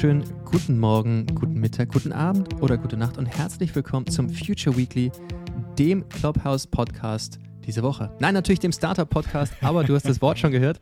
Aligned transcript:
wunderschönen 0.00 0.44
guten 0.44 0.78
Morgen, 0.78 1.26
guten 1.34 1.54
Mittag, 1.54 1.92
guten 1.92 2.12
Abend 2.12 2.62
oder 2.62 2.78
gute 2.78 2.96
Nacht 2.96 3.18
und 3.18 3.26
herzlich 3.26 3.74
willkommen 3.74 4.06
zum 4.06 4.30
Future 4.30 4.76
Weekly, 4.76 5.10
dem 5.76 6.08
Clubhouse 6.08 6.68
Podcast 6.68 7.40
diese 7.66 7.82
Woche. 7.82 8.08
Nein, 8.20 8.32
natürlich 8.32 8.60
dem 8.60 8.70
Startup 8.70 9.10
Podcast, 9.10 9.52
aber 9.60 9.82
du 9.82 9.96
hast 9.96 10.08
das 10.08 10.22
Wort 10.22 10.38
schon 10.38 10.52
gehört. 10.52 10.78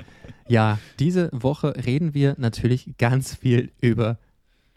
Ja, 0.48 0.78
diese 0.98 1.30
Woche 1.32 1.72
reden 1.86 2.12
wir 2.12 2.34
natürlich 2.36 2.90
ganz 2.98 3.34
viel 3.34 3.70
über 3.80 4.18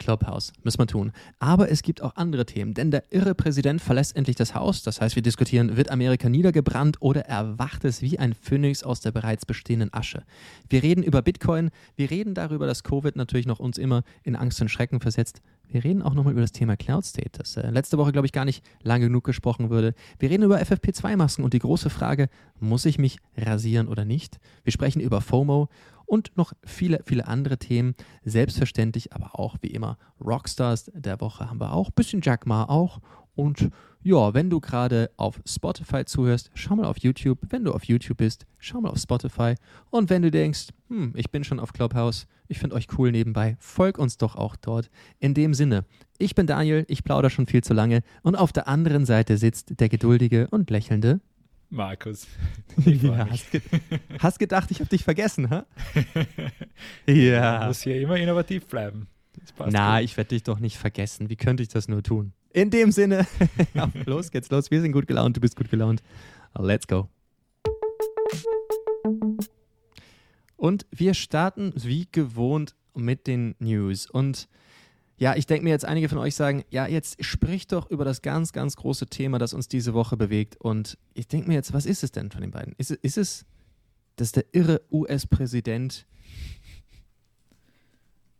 Clubhouse. 0.00 0.52
Müssen 0.64 0.80
wir 0.80 0.86
tun. 0.88 1.12
Aber 1.38 1.70
es 1.70 1.82
gibt 1.82 2.02
auch 2.02 2.16
andere 2.16 2.44
Themen, 2.44 2.74
denn 2.74 2.90
der 2.90 3.04
irre 3.12 3.36
Präsident 3.36 3.80
verlässt 3.80 4.16
endlich 4.16 4.34
das 4.34 4.54
Haus. 4.56 4.82
Das 4.82 5.00
heißt, 5.00 5.14
wir 5.14 5.22
diskutieren, 5.22 5.76
wird 5.76 5.90
Amerika 5.90 6.28
niedergebrannt 6.28 6.96
oder 7.00 7.26
erwacht 7.26 7.84
es 7.84 8.02
wie 8.02 8.18
ein 8.18 8.34
Phönix 8.34 8.82
aus 8.82 9.00
der 9.00 9.12
bereits 9.12 9.46
bestehenden 9.46 9.92
Asche? 9.92 10.24
Wir 10.68 10.82
reden 10.82 11.04
über 11.04 11.22
Bitcoin. 11.22 11.70
Wir 11.94 12.10
reden 12.10 12.34
darüber, 12.34 12.66
dass 12.66 12.82
Covid 12.82 13.14
natürlich 13.14 13.46
noch 13.46 13.60
uns 13.60 13.78
immer 13.78 14.02
in 14.24 14.34
Angst 14.34 14.60
und 14.60 14.68
Schrecken 14.68 14.98
versetzt. 14.98 15.40
Wir 15.68 15.84
reden 15.84 16.02
auch 16.02 16.14
nochmal 16.14 16.32
über 16.32 16.40
das 16.40 16.52
Thema 16.52 16.76
Cloud 16.76 17.04
State, 17.04 17.38
das 17.38 17.56
äh, 17.56 17.70
letzte 17.70 17.96
Woche, 17.96 18.10
glaube 18.10 18.26
ich, 18.26 18.32
gar 18.32 18.44
nicht 18.44 18.64
lange 18.82 19.06
genug 19.06 19.22
gesprochen 19.22 19.70
wurde. 19.70 19.94
Wir 20.18 20.30
reden 20.30 20.42
über 20.42 20.58
FFP2-Masken 20.58 21.44
und 21.44 21.54
die 21.54 21.60
große 21.60 21.90
Frage, 21.90 22.28
muss 22.58 22.84
ich 22.86 22.98
mich 22.98 23.18
rasieren 23.36 23.86
oder 23.86 24.04
nicht? 24.04 24.40
Wir 24.64 24.72
sprechen 24.72 25.00
über 25.00 25.20
FOMO 25.20 25.68
und 26.10 26.36
noch 26.36 26.52
viele, 26.64 27.00
viele 27.04 27.28
andere 27.28 27.56
Themen. 27.56 27.94
Selbstverständlich, 28.24 29.12
aber 29.12 29.38
auch 29.38 29.56
wie 29.60 29.68
immer 29.68 29.96
Rockstars 30.20 30.90
der 30.92 31.20
Woche 31.20 31.48
haben 31.48 31.60
wir 31.60 31.72
auch. 31.72 31.92
Bisschen 31.92 32.20
Jack 32.20 32.46
Ma 32.46 32.64
auch. 32.64 33.00
Und 33.36 33.70
ja, 34.02 34.34
wenn 34.34 34.50
du 34.50 34.58
gerade 34.58 35.10
auf 35.16 35.40
Spotify 35.46 36.04
zuhörst, 36.04 36.50
schau 36.54 36.74
mal 36.74 36.86
auf 36.86 36.98
YouTube. 36.98 37.38
Wenn 37.48 37.62
du 37.62 37.72
auf 37.72 37.84
YouTube 37.84 38.18
bist, 38.18 38.44
schau 38.58 38.80
mal 38.80 38.88
auf 38.88 38.98
Spotify. 38.98 39.54
Und 39.90 40.10
wenn 40.10 40.22
du 40.22 40.32
denkst, 40.32 40.70
hm, 40.88 41.12
ich 41.14 41.30
bin 41.30 41.44
schon 41.44 41.60
auf 41.60 41.72
Clubhouse, 41.72 42.26
ich 42.48 42.58
finde 42.58 42.74
euch 42.74 42.88
cool 42.98 43.12
nebenbei, 43.12 43.56
folg 43.60 43.96
uns 43.96 44.16
doch 44.16 44.34
auch 44.34 44.56
dort. 44.56 44.90
In 45.20 45.32
dem 45.34 45.54
Sinne, 45.54 45.84
ich 46.18 46.34
bin 46.34 46.48
Daniel, 46.48 46.84
ich 46.88 47.04
plaudere 47.04 47.30
schon 47.30 47.46
viel 47.46 47.62
zu 47.62 47.72
lange 47.72 48.02
und 48.22 48.34
auf 48.34 48.52
der 48.52 48.66
anderen 48.66 49.06
Seite 49.06 49.36
sitzt 49.36 49.78
der 49.78 49.88
geduldige 49.88 50.48
und 50.50 50.70
lächelnde 50.70 51.20
Markus. 51.70 52.26
Ja, 52.84 53.28
hast, 53.28 53.50
ge 53.50 53.60
hast, 54.20 54.38
gedacht, 54.38 54.70
ich 54.70 54.80
habe 54.80 54.88
dich 54.88 55.04
vergessen, 55.04 55.50
ha? 55.50 55.66
ja. 57.06 57.60
Du 57.60 57.66
musst 57.66 57.82
hier 57.82 58.00
immer 58.00 58.16
innovativ 58.16 58.66
bleiben. 58.66 59.08
Na, 59.66 59.96
gut. 59.96 60.04
ich 60.04 60.16
werde 60.16 60.28
dich 60.28 60.44
doch 60.44 60.60
nicht 60.60 60.78
vergessen. 60.78 61.28
Wie 61.28 61.36
könnte 61.36 61.62
ich 61.62 61.68
das 61.68 61.88
nur 61.88 62.02
tun? 62.02 62.32
In 62.52 62.70
dem 62.70 62.90
Sinne, 62.90 63.26
los 64.06 64.30
geht's 64.30 64.50
los. 64.50 64.70
Wir 64.70 64.80
sind 64.80 64.92
gut 64.92 65.06
gelaunt, 65.06 65.36
du 65.36 65.40
bist 65.40 65.56
gut 65.56 65.70
gelaunt. 65.70 66.02
Let's 66.58 66.86
go. 66.86 67.08
Und 70.56 70.86
wir 70.90 71.14
starten 71.14 71.72
wie 71.76 72.08
gewohnt 72.10 72.74
mit 72.94 73.26
den 73.26 73.54
News. 73.58 74.06
Und 74.06 74.48
ja, 75.20 75.36
ich 75.36 75.46
denke 75.46 75.64
mir 75.64 75.70
jetzt, 75.70 75.84
einige 75.84 76.08
von 76.08 76.16
euch 76.16 76.34
sagen, 76.34 76.64
ja, 76.70 76.86
jetzt 76.86 77.22
sprich 77.22 77.66
doch 77.66 77.90
über 77.90 78.06
das 78.06 78.22
ganz, 78.22 78.54
ganz 78.54 78.74
große 78.74 79.06
Thema, 79.06 79.38
das 79.38 79.52
uns 79.52 79.68
diese 79.68 79.92
Woche 79.92 80.16
bewegt. 80.16 80.56
Und 80.56 80.96
ich 81.12 81.28
denke 81.28 81.46
mir 81.46 81.54
jetzt, 81.54 81.74
was 81.74 81.84
ist 81.84 82.02
es 82.02 82.10
denn 82.10 82.30
von 82.30 82.40
den 82.40 82.50
beiden? 82.50 82.74
Ist, 82.78 82.90
ist 82.90 83.18
es, 83.18 83.44
dass 84.16 84.32
der 84.32 84.46
irre 84.52 84.80
US-Präsident 84.90 86.06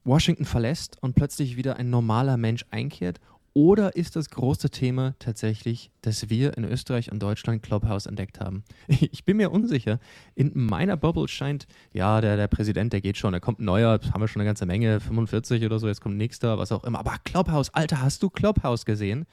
Washington 0.04 0.46
verlässt 0.46 0.96
und 1.02 1.14
plötzlich 1.14 1.56
wieder 1.56 1.76
ein 1.76 1.90
normaler 1.90 2.38
Mensch 2.38 2.64
einkehrt? 2.70 3.20
Oder 3.52 3.96
ist 3.96 4.14
das 4.14 4.30
große 4.30 4.70
Thema 4.70 5.14
tatsächlich, 5.18 5.90
dass 6.02 6.30
wir 6.30 6.56
in 6.56 6.64
Österreich 6.64 7.10
und 7.10 7.20
Deutschland 7.20 7.62
Clubhouse 7.62 8.06
entdeckt 8.06 8.40
haben? 8.40 8.62
Ich 9.12 9.24
bin 9.24 9.38
mir 9.38 9.50
unsicher. 9.50 9.98
In 10.36 10.52
meiner 10.54 10.96
Bubble 10.96 11.26
scheint, 11.26 11.66
ja, 11.92 12.20
der, 12.20 12.36
der 12.36 12.46
Präsident, 12.46 12.92
der 12.92 13.00
geht 13.00 13.16
schon, 13.16 13.32
da 13.32 13.40
kommt 13.40 13.58
ein 13.58 13.64
neuer, 13.64 13.98
haben 14.12 14.20
wir 14.20 14.28
schon 14.28 14.40
eine 14.40 14.48
ganze 14.48 14.66
Menge, 14.66 15.00
45 15.00 15.64
oder 15.64 15.78
so, 15.80 15.88
jetzt 15.88 16.00
kommt 16.00 16.16
nächster, 16.16 16.58
was 16.58 16.70
auch 16.70 16.84
immer. 16.84 17.00
Aber 17.00 17.16
Clubhouse, 17.24 17.74
Alter, 17.74 18.02
hast 18.02 18.22
du 18.22 18.30
Clubhouse 18.30 18.84
gesehen? 18.84 19.26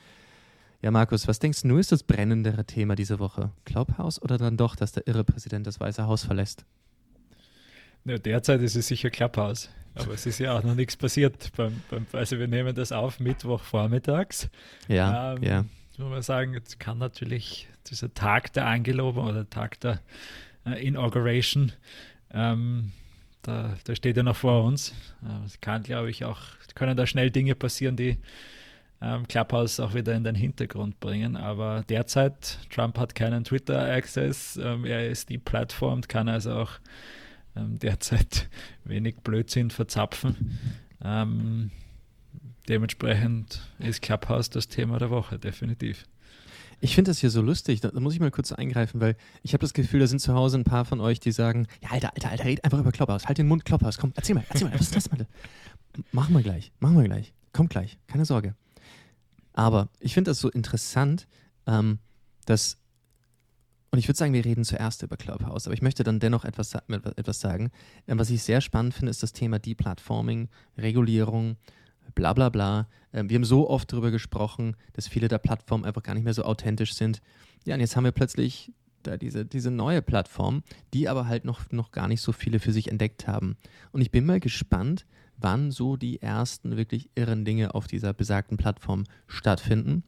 Ja, 0.82 0.90
Markus, 0.90 1.28
was 1.28 1.40
denkst 1.40 1.62
du, 1.64 1.78
ist 1.78 1.92
das 1.92 2.04
brennendere 2.04 2.66
Thema 2.66 2.96
diese 2.96 3.20
Woche? 3.20 3.52
Clubhouse 3.66 4.22
oder 4.22 4.38
dann 4.38 4.58
doch, 4.58 4.76
dass 4.76 4.92
der 4.92 5.08
irre 5.08 5.24
Präsident 5.24 5.68
das 5.68 5.80
Weiße 5.80 6.08
Haus 6.08 6.24
verlässt? 6.24 6.66
Derzeit 8.06 8.62
ist 8.62 8.76
es 8.76 8.88
sicher 8.88 9.10
Clubhouse. 9.10 9.70
Aber 10.00 10.14
es 10.14 10.26
ist 10.26 10.40
ja 10.40 10.58
auch 10.58 10.64
noch 10.64 10.76
nichts 10.76 10.96
passiert. 10.96 11.52
Beim, 11.56 11.82
beim, 11.90 12.06
also 12.14 12.40
wir 12.40 12.48
nehmen 12.48 12.76
das 12.76 12.92
auf 12.92 13.20
Mittwoch 13.20 13.62
vormittags. 13.62 14.50
Ja, 14.88 15.34
ähm, 15.34 15.44
ja. 15.44 15.66
Muss 15.98 16.10
man 16.10 16.22
sagen, 16.22 16.54
jetzt 16.54 16.80
kann 16.80 17.00
natürlich 17.00 17.68
dieser 17.90 18.14
Tag 18.14 18.54
der 18.54 18.68
Angelobung 18.68 19.28
oder 19.28 19.50
Tag 19.50 19.80
der 19.80 20.02
äh, 20.66 20.86
Inauguration, 20.86 21.72
ähm, 22.32 22.92
da, 23.42 23.76
da 23.84 23.96
steht 23.96 24.18
ja 24.18 24.24
noch 24.24 24.36
vor 24.36 24.64
uns. 24.64 24.94
Äh, 25.24 25.46
es 25.46 25.60
kann, 25.62 25.84
glaube 25.84 26.10
ich, 26.10 26.26
auch, 26.26 26.40
können 26.76 26.98
da 26.98 27.08
schnell 27.08 27.32
Dinge 27.32 27.56
passieren, 27.56 27.96
die 27.96 28.18
ähm, 29.02 29.28
Clubhouse 29.28 29.80
auch 29.80 29.94
wieder 29.94 30.14
in 30.14 30.24
den 30.24 30.36
Hintergrund 30.36 31.00
bringen. 31.00 31.36
Aber 31.36 31.84
derzeit, 31.88 32.60
Trump 32.70 32.98
hat 33.00 33.16
keinen 33.16 33.44
Twitter-Access, 33.44 34.58
ähm, 34.58 34.86
er 34.86 35.08
ist 35.10 35.30
die 35.30 35.38
Plattform, 35.38 36.02
kann 36.02 36.30
also 36.30 36.54
auch 36.54 36.72
ähm, 37.58 37.80
derzeit 37.80 38.50
wenig 38.84 39.18
Blödsinn 39.18 39.72
verzapfen. 39.72 40.58
Ähm, 41.04 41.72
dementsprechend 42.68 43.62
ist 43.80 44.02
Clubhouse 44.02 44.50
das 44.50 44.68
Thema 44.68 45.00
der 45.00 45.10
Woche, 45.10 45.40
definitiv. 45.40 46.06
Ich 46.80 46.94
finde 46.94 47.10
das 47.10 47.20
hier 47.20 47.32
so 47.32 47.42
lustig, 47.42 47.82
da, 47.82 47.90
da, 47.90 48.00
muss 48.00 48.14
ich 48.14 48.20
mal 48.20 48.30
kurz 48.30 48.52
eingreifen, 48.52 49.02
weil 49.02 49.16
ich 49.42 49.54
habe 49.54 49.62
das 49.62 49.74
Gefühl, 49.74 50.00
da 50.00 50.08
sind 50.08 50.20
zu 50.20 50.34
Hause 50.36 50.60
ein 50.60 50.64
paar 50.64 50.86
von 50.86 51.00
euch, 51.00 51.20
die 51.20 51.32
sagen, 51.32 51.68
ja, 51.82 51.90
Alter, 51.90 52.14
Alter, 52.14 52.30
Alter, 52.30 52.46
red 52.46 52.64
einfach 52.64 52.80
über 52.80 52.92
Clubhouse, 52.92 53.26
halt 53.26 53.40
den 53.40 53.48
Mund 53.48 53.66
Clubhouse, 53.66 53.98
komm, 53.98 54.14
erzähl 54.16 54.36
mal, 54.36 54.46
erzähl 54.48 54.68
mal, 54.68 54.74
was 54.76 54.82
ist 54.82 54.96
das, 54.96 55.10
Mann? 55.10 55.26
Machen 56.12 56.36
wir 56.36 56.44
gleich, 56.44 56.72
machen 56.80 56.96
wir 56.96 57.04
gleich, 57.04 57.34
kommt 57.52 57.72
gleich, 57.72 57.98
keine 58.06 58.26
Sorge. 58.26 58.54
Aber 59.54 59.90
ich 60.00 60.14
finde 60.14 60.30
das 60.30 60.40
so 60.40 60.52
interessant, 60.52 61.28
ähm, 61.66 61.98
dass 62.46 62.78
und 63.92 64.00
ich 64.00 64.08
würde 64.08 64.18
sagen, 64.18 64.34
wir 64.34 64.44
reden 64.44 64.64
zuerst 64.64 65.04
über 65.04 65.18
Clubhouse, 65.18 65.66
aber 65.66 65.74
ich 65.74 65.82
möchte 65.82 66.04
dann 66.04 66.20
dennoch 66.20 66.46
etwas, 66.46 66.76
etwas 66.76 67.40
sagen. 67.40 67.72
Ähm, 68.08 68.20
was 68.20 68.30
ich 68.30 68.44
sehr 68.44 68.62
spannend 68.62 68.94
finde, 68.94 69.10
ist 69.10 69.24
das 69.24 69.34
Thema 69.34 69.60
Deplatforming, 69.60 70.50
Regulierung, 70.78 71.58
bla 72.16 72.34
bla 72.34 72.50
bla. 72.50 72.88
Ähm, 73.14 73.30
wir 73.30 73.36
haben 73.36 73.46
so 73.46 73.70
oft 73.70 73.92
darüber 73.92 74.12
gesprochen, 74.12 74.76
dass 74.94 75.08
viele 75.08 75.28
der 75.28 75.38
Plattformen 75.38 75.86
einfach 75.86 76.04
gar 76.04 76.16
nicht 76.16 76.24
mehr 76.24 76.34
so 76.34 76.44
authentisch 76.44 76.94
sind. 76.94 77.22
Ja, 77.66 77.76
und 77.76 77.82
jetzt 77.82 77.96
haben 77.96 78.04
wir 78.04 78.12
plötzlich 78.12 78.74
da 79.04 79.18
diese, 79.18 79.46
diese 79.46 79.72
neue 79.72 80.02
Plattform, 80.02 80.64
die 80.94 81.08
aber 81.08 81.28
halt 81.28 81.46
noch, 81.46 81.72
noch 81.72 81.92
gar 81.92 82.08
nicht 82.08 82.22
so 82.22 82.32
viele 82.32 82.60
für 82.60 82.74
sich 82.74 82.90
entdeckt 82.90 83.28
haben. 83.28 83.56
Und 83.92 84.02
ich 84.02 84.12
bin 84.12 84.26
mal 84.26 84.40
gespannt, 84.40 85.06
wann 85.38 85.72
so 85.72 85.96
die 85.96 86.22
ersten 86.22 86.78
wirklich 86.78 87.10
irren 87.16 87.46
Dinge 87.46 87.76
auf 87.76 87.88
dieser 87.88 88.14
besagten 88.14 88.58
Plattform 88.58 89.06
stattfinden. 89.28 90.04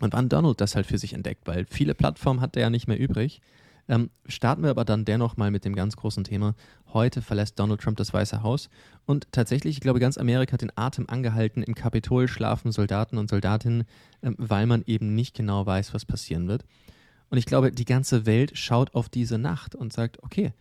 Und 0.00 0.12
wann 0.12 0.28
Donald 0.28 0.60
das 0.60 0.74
halt 0.74 0.86
für 0.86 0.98
sich 0.98 1.12
entdeckt, 1.12 1.46
weil 1.46 1.66
viele 1.68 1.94
Plattformen 1.94 2.40
hat 2.40 2.56
er 2.56 2.62
ja 2.62 2.70
nicht 2.70 2.88
mehr 2.88 2.98
übrig. 2.98 3.40
Ähm, 3.88 4.10
starten 4.26 4.62
wir 4.62 4.70
aber 4.70 4.84
dann 4.84 5.04
dennoch 5.04 5.36
mal 5.36 5.50
mit 5.50 5.64
dem 5.64 5.74
ganz 5.74 5.96
großen 5.96 6.24
Thema. 6.24 6.54
Heute 6.92 7.20
verlässt 7.20 7.58
Donald 7.58 7.80
Trump 7.80 7.96
das 7.96 8.12
Weiße 8.12 8.42
Haus 8.42 8.70
und 9.06 9.26
tatsächlich, 9.32 9.76
ich 9.76 9.80
glaube, 9.80 9.98
ganz 9.98 10.18
Amerika 10.18 10.52
hat 10.52 10.62
den 10.62 10.72
Atem 10.76 11.08
angehalten. 11.08 11.62
Im 11.62 11.74
Kapitol 11.74 12.28
schlafen 12.28 12.70
Soldaten 12.70 13.18
und 13.18 13.28
Soldatinnen, 13.28 13.84
ähm, 14.22 14.36
weil 14.38 14.66
man 14.66 14.82
eben 14.86 15.14
nicht 15.14 15.34
genau 15.34 15.66
weiß, 15.66 15.94
was 15.94 16.04
passieren 16.04 16.46
wird. 16.48 16.64
Und 17.28 17.38
ich 17.38 17.46
glaube, 17.46 17.72
die 17.72 17.84
ganze 17.84 18.24
Welt 18.26 18.56
schaut 18.56 18.94
auf 18.94 19.08
diese 19.08 19.38
Nacht 19.38 19.74
und 19.74 19.92
sagt, 19.92 20.22
okay, 20.22 20.52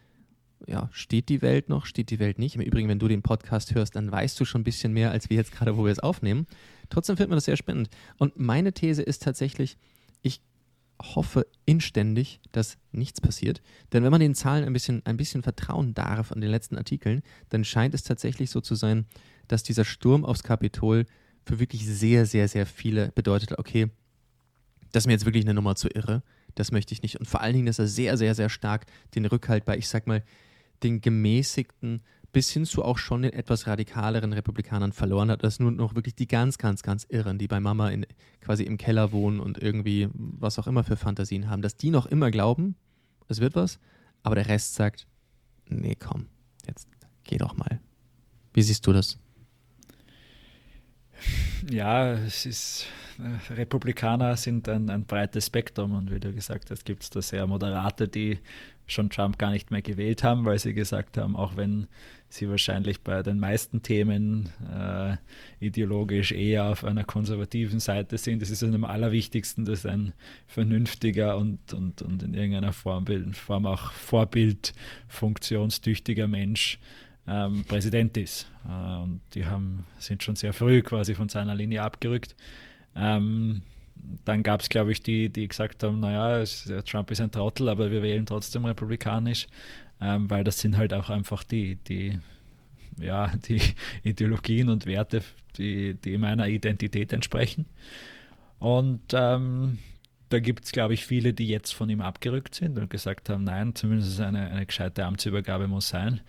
ja, 0.68 0.90
steht 0.92 1.30
die 1.30 1.42
Welt 1.42 1.70
noch, 1.70 1.86
steht 1.86 2.10
die 2.10 2.20
Welt 2.20 2.40
nicht? 2.40 2.56
Im 2.56 2.62
Übrigen, 2.62 2.88
wenn 2.88 3.00
du 3.00 3.08
den 3.08 3.22
Podcast 3.22 3.76
hörst, 3.76 3.96
dann 3.96 4.12
weißt 4.12 4.40
du 4.40 4.46
schon 4.46 4.62
ein 4.62 4.64
bisschen 4.64 4.94
mehr, 4.94 5.12
als 5.12 5.30
wir 5.30 5.38
jetzt 5.38 5.52
gerade, 5.52 5.78
wo 5.78 5.86
wir 5.86 5.92
es 5.92 6.00
aufnehmen. 6.00 6.48
Trotzdem 6.92 7.18
findet 7.18 7.30
man 7.30 7.38
das 7.38 7.46
sehr 7.46 7.58
spannend. 7.58 7.90
Und 8.18 8.38
meine 8.38 8.74
These 8.74 9.02
ist 9.02 9.24
tatsächlich, 9.24 9.78
ich 10.22 10.42
hoffe 11.02 11.48
inständig, 11.66 12.42
dass 12.52 12.78
nichts 12.92 13.22
passiert. 13.22 13.62
Denn 13.92 14.04
wenn 14.04 14.12
man 14.12 14.20
den 14.20 14.36
Zahlen 14.36 14.66
ein 14.66 14.74
bisschen, 14.74 15.02
ein 15.06 15.18
bisschen 15.18 15.42
vertrauen 15.42 15.94
darf 15.94 16.32
an 16.32 16.42
den 16.42 16.52
letzten 16.52 16.78
Artikeln, 16.78 17.24
dann 17.50 17.64
scheint 17.64 17.96
es 17.96 18.04
tatsächlich 18.04 18.52
so 18.52 18.62
zu 18.62 18.76
sein, 18.76 19.06
dass 19.48 19.64
dieser 19.64 19.86
Sturm 19.86 20.26
aufs 20.26 20.44
Kapitol 20.44 21.06
für 21.46 21.60
wirklich 21.60 21.88
sehr, 21.88 22.26
sehr, 22.26 22.48
sehr 22.48 22.66
viele 22.66 23.12
bedeutet, 23.14 23.58
okay, 23.58 23.90
das 24.92 25.04
ist 25.04 25.08
mir 25.08 25.14
jetzt 25.14 25.26
wirklich 25.26 25.46
eine 25.46 25.54
Nummer 25.54 25.76
zu 25.76 25.88
irre. 25.88 26.22
Das 26.56 26.74
möchte 26.74 26.94
ich 26.94 27.02
nicht. 27.02 27.18
Und 27.18 27.26
vor 27.26 27.40
allen 27.40 27.54
Dingen, 27.54 27.66
dass 27.66 27.80
er 27.80 27.88
sehr, 27.88 28.18
sehr, 28.18 28.36
sehr 28.36 28.50
stark 28.50 28.86
den 29.16 29.26
Rückhalt 29.26 29.64
bei, 29.64 29.78
ich 29.78 29.88
sag 29.88 30.06
mal, 30.08 30.24
den 30.84 31.00
gemäßigten 31.00 32.02
bis 32.32 32.50
hin 32.50 32.66
zu 32.66 32.84
auch 32.84 32.98
schon 32.98 33.24
den 33.24 33.34
etwas 33.34 33.68
radikaleren 33.68 34.34
Republikanern 34.34 34.94
verloren 34.94 35.32
hat, 35.32 35.44
dass 35.44 35.60
nur 35.60 35.72
noch 35.72 35.96
wirklich 35.96 36.16
die 36.16 36.28
ganz, 36.28 36.58
ganz, 36.58 36.82
ganz 36.82 37.06
Irren, 37.10 37.38
die 37.38 37.48
bei 37.48 37.60
Mama 37.60 37.90
in, 37.90 38.06
quasi 38.40 38.64
im 38.64 38.78
Keller 38.78 39.12
wohnen 39.12 39.40
und 39.40 39.62
irgendwie 39.62 40.10
was 40.14 40.60
auch 40.60 40.68
immer 40.68 40.84
für 40.84 40.96
Fantasien 40.96 41.50
haben, 41.50 41.62
dass 41.62 41.76
die 41.76 41.90
noch 41.90 42.06
immer 42.06 42.32
glauben, 42.32 42.76
es 43.28 43.42
wird 43.42 43.56
was, 43.56 43.80
aber 44.24 44.36
der 44.36 44.48
Rest 44.48 44.76
sagt, 44.76 45.08
nee, 45.68 45.96
komm, 45.96 46.28
jetzt 46.68 46.88
geh 47.24 47.38
doch 47.38 47.56
mal. 47.56 47.80
Wie 48.54 48.62
siehst 48.62 48.86
du 48.88 48.94
das? 48.94 49.18
Ja, 51.70 52.14
es 52.14 52.46
ist 52.46 52.88
äh, 53.20 53.54
Republikaner 53.54 54.36
sind 54.38 54.68
ein, 54.68 54.90
ein, 54.90 55.06
breites 55.06 55.48
Spektrum 55.48 55.94
und 55.94 56.12
wie 56.12 56.20
du 56.20 56.34
gesagt 56.34 56.72
hast, 56.72 56.86
gibt 56.86 57.04
es 57.04 57.10
da 57.10 57.22
sehr 57.22 57.46
Moderate, 57.48 58.08
die 58.08 58.40
schon 58.88 59.10
Trump 59.10 59.38
gar 59.38 59.52
nicht 59.52 59.72
mehr 59.72 59.82
gewählt 59.82 60.24
haben, 60.24 60.46
weil 60.46 60.60
sie 60.60 60.74
gesagt 60.74 61.18
haben, 61.18 61.36
auch 61.36 61.56
wenn 61.56 61.88
sie 62.30 62.50
wahrscheinlich 62.50 63.02
bei 63.02 63.24
den 63.24 63.40
meisten 63.40 63.82
Themen 63.82 64.50
äh, 64.74 65.16
ideologisch 65.60 66.32
eher 66.32 66.66
auf 66.66 66.84
einer 66.84 67.04
konservativen 67.04 67.80
Seite 67.80 68.18
sind. 68.18 68.42
Es 68.42 68.50
ist 68.50 68.64
am 68.64 68.84
allerwichtigsten, 68.84 69.66
dass 69.66 69.86
ein 69.86 70.14
vernünftiger 70.48 71.38
und, 71.38 71.74
und, 71.74 72.02
und 72.02 72.24
in 72.24 72.34
irgendeiner 72.34 72.74
Form, 72.74 73.06
Form 73.34 73.66
auch 73.66 73.92
Vorbild 73.92 74.74
funktionstüchtiger 75.08 76.28
Mensch 76.28 76.80
ähm, 77.28 77.64
Präsident 77.66 78.18
ist. 78.18 78.50
Äh, 78.68 79.02
und 79.02 79.22
die 79.34 79.46
haben, 79.46 79.86
sind 80.00 80.24
schon 80.24 80.36
sehr 80.36 80.54
früh 80.54 80.82
quasi 80.82 81.16
von 81.16 81.30
seiner 81.30 81.56
Linie 81.56 81.84
abgerückt. 81.84 82.36
Ähm, 82.96 83.62
dann 84.26 84.44
gab 84.44 84.62
es, 84.62 84.70
glaube 84.70 84.92
ich, 84.92 85.04
die, 85.04 85.30
die 85.30 85.48
gesagt 85.48 85.84
haben, 85.84 86.00
naja, 86.00 86.44
Trump 86.84 87.12
ist 87.12 87.22
ein 87.22 87.32
Trottel, 87.32 87.70
aber 87.70 87.92
wir 87.92 88.02
wählen 88.02 88.26
trotzdem 88.26 88.66
republikanisch, 88.66 89.48
ähm, 90.00 90.30
weil 90.30 90.44
das 90.44 90.60
sind 90.60 90.78
halt 90.78 90.94
auch 90.94 91.10
einfach 91.10 91.44
die, 91.44 91.76
die, 91.76 92.20
ja, 92.98 93.32
die 93.48 93.62
Ideologien 94.04 94.70
und 94.70 94.86
Werte, 94.86 95.22
die, 95.58 95.94
die 95.94 96.18
meiner 96.18 96.48
Identität 96.48 97.14
entsprechen. 97.14 97.66
Und 98.60 99.02
ähm, 99.14 99.80
da 100.30 100.40
gibt 100.40 100.66
es, 100.66 100.72
glaube 100.72 100.94
ich, 100.94 101.06
viele, 101.06 101.34
die 101.34 101.48
jetzt 101.48 101.74
von 101.74 101.90
ihm 101.90 102.02
abgerückt 102.02 102.56
sind 102.56 102.78
und 102.78 102.90
gesagt 102.90 103.30
haben, 103.30 103.44
nein, 103.44 103.76
zumindest 103.76 104.20
eine, 104.22 104.50
eine 104.50 104.66
gescheite 104.66 105.06
Amtsübergabe 105.06 105.68
muss 105.68 105.90
sein. 105.90 106.22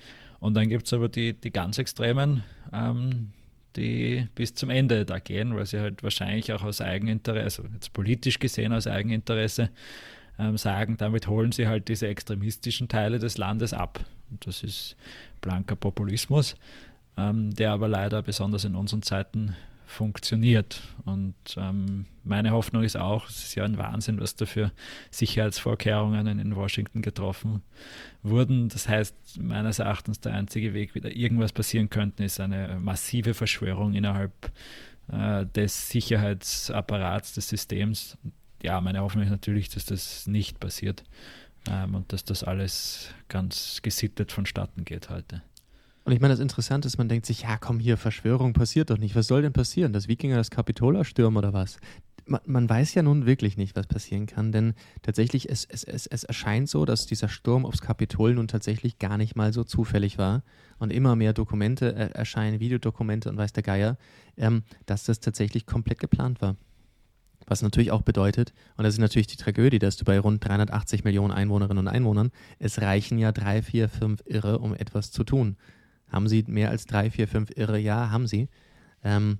Und 0.42 0.54
dann 0.54 0.68
gibt 0.68 0.86
es 0.86 0.92
aber 0.92 1.08
die, 1.08 1.34
die 1.34 1.52
ganz 1.52 1.78
Extremen, 1.78 2.42
ähm, 2.72 3.30
die 3.76 4.26
bis 4.34 4.56
zum 4.56 4.70
Ende 4.70 5.04
da 5.04 5.20
gehen, 5.20 5.54
weil 5.54 5.66
sie 5.66 5.78
halt 5.78 6.02
wahrscheinlich 6.02 6.52
auch 6.52 6.64
aus 6.64 6.80
Eigeninteresse, 6.80 7.62
also 7.62 7.74
jetzt 7.74 7.92
politisch 7.92 8.40
gesehen 8.40 8.72
aus 8.72 8.88
Eigeninteresse, 8.88 9.70
ähm, 10.40 10.56
sagen, 10.56 10.96
damit 10.96 11.28
holen 11.28 11.52
sie 11.52 11.68
halt 11.68 11.86
diese 11.86 12.08
extremistischen 12.08 12.88
Teile 12.88 13.20
des 13.20 13.38
Landes 13.38 13.72
ab. 13.72 14.04
Und 14.32 14.44
das 14.44 14.64
ist 14.64 14.96
blanker 15.40 15.76
Populismus, 15.76 16.56
ähm, 17.16 17.54
der 17.54 17.70
aber 17.70 17.86
leider 17.86 18.20
besonders 18.20 18.64
in 18.64 18.74
unseren 18.74 19.02
Zeiten 19.02 19.54
funktioniert. 19.92 20.82
Und 21.04 21.34
ähm, 21.56 22.06
meine 22.24 22.50
Hoffnung 22.50 22.82
ist 22.82 22.96
auch, 22.96 23.28
es 23.28 23.44
ist 23.44 23.54
ja 23.54 23.64
ein 23.64 23.78
Wahnsinn, 23.78 24.20
was 24.20 24.34
da 24.34 24.46
für 24.46 24.72
Sicherheitsvorkehrungen 25.10 26.38
in 26.38 26.56
Washington 26.56 27.02
getroffen 27.02 27.62
wurden. 28.22 28.68
Das 28.68 28.88
heißt, 28.88 29.40
meines 29.40 29.78
Erachtens 29.78 30.20
der 30.20 30.34
einzige 30.34 30.74
Weg, 30.74 30.94
wie 30.94 31.00
da 31.00 31.08
irgendwas 31.08 31.52
passieren 31.52 31.90
könnte, 31.90 32.24
ist 32.24 32.40
eine 32.40 32.78
massive 32.80 33.34
Verschwörung 33.34 33.94
innerhalb 33.94 34.32
äh, 35.08 35.46
des 35.46 35.90
Sicherheitsapparats, 35.90 37.34
des 37.34 37.48
Systems. 37.48 38.16
Ja, 38.62 38.80
meine 38.80 39.00
Hoffnung 39.00 39.24
ist 39.24 39.30
natürlich, 39.30 39.68
dass 39.68 39.84
das 39.84 40.26
nicht 40.26 40.58
passiert 40.58 41.04
ähm, 41.68 41.94
und 41.94 42.12
dass 42.12 42.24
das 42.24 42.44
alles 42.44 43.10
ganz 43.28 43.80
gesittet 43.82 44.32
vonstatten 44.32 44.84
geht 44.84 45.10
heute. 45.10 45.42
Und 46.04 46.12
ich 46.12 46.20
meine, 46.20 46.32
das 46.32 46.40
Interessante 46.40 46.88
ist, 46.88 46.98
man 46.98 47.08
denkt 47.08 47.26
sich, 47.26 47.42
ja 47.42 47.58
komm 47.58 47.78
hier, 47.78 47.96
Verschwörung 47.96 48.54
passiert 48.54 48.90
doch 48.90 48.98
nicht. 48.98 49.14
Was 49.14 49.28
soll 49.28 49.42
denn 49.42 49.52
passieren? 49.52 49.92
Dass 49.92 50.08
Wikinger 50.08 50.36
das 50.36 50.50
Kapitol 50.50 50.96
erstürmen 50.96 51.36
oder 51.36 51.52
was? 51.52 51.78
Man, 52.24 52.40
man, 52.46 52.68
weiß 52.68 52.94
ja 52.94 53.02
nun 53.02 53.26
wirklich 53.26 53.56
nicht, 53.56 53.74
was 53.74 53.86
passieren 53.88 54.26
kann, 54.26 54.52
denn 54.52 54.74
tatsächlich, 55.02 55.48
es, 55.50 55.64
es, 55.64 55.82
es, 55.82 56.06
es 56.06 56.22
erscheint 56.22 56.68
so, 56.68 56.84
dass 56.84 57.06
dieser 57.06 57.28
Sturm 57.28 57.66
aufs 57.66 57.80
Kapitol 57.80 58.34
nun 58.34 58.46
tatsächlich 58.46 58.98
gar 59.00 59.18
nicht 59.18 59.34
mal 59.34 59.52
so 59.52 59.64
zufällig 59.64 60.18
war 60.18 60.44
und 60.78 60.92
immer 60.92 61.16
mehr 61.16 61.32
Dokumente 61.32 61.94
äh, 61.94 62.10
erscheinen, 62.12 62.60
Videodokumente 62.60 63.28
und 63.28 63.36
weiß 63.36 63.52
der 63.52 63.64
Geier, 63.64 63.96
ähm, 64.36 64.62
dass 64.86 65.04
das 65.04 65.18
tatsächlich 65.18 65.66
komplett 65.66 65.98
geplant 65.98 66.40
war. 66.40 66.56
Was 67.46 67.62
natürlich 67.62 67.90
auch 67.90 68.02
bedeutet, 68.02 68.52
und 68.76 68.84
das 68.84 68.94
ist 68.94 69.00
natürlich 69.00 69.26
die 69.26 69.36
Tragödie, 69.36 69.80
dass 69.80 69.96
du 69.96 70.04
bei 70.04 70.18
rund 70.18 70.46
380 70.46 71.02
Millionen 71.02 71.32
Einwohnerinnen 71.32 71.86
und 71.86 71.92
Einwohnern, 71.92 72.30
es 72.58 72.80
reichen 72.80 73.18
ja 73.18 73.32
drei, 73.32 73.62
vier, 73.62 73.88
fünf 73.88 74.22
Irre, 74.26 74.60
um 74.60 74.74
etwas 74.74 75.10
zu 75.10 75.24
tun. 75.24 75.56
Haben 76.12 76.28
sie 76.28 76.44
mehr 76.46 76.70
als 76.70 76.86
drei, 76.86 77.10
vier, 77.10 77.26
fünf 77.26 77.50
Irre? 77.56 77.78
Ja, 77.78 78.10
haben 78.10 78.26
sie. 78.26 78.48
Ähm, 79.02 79.38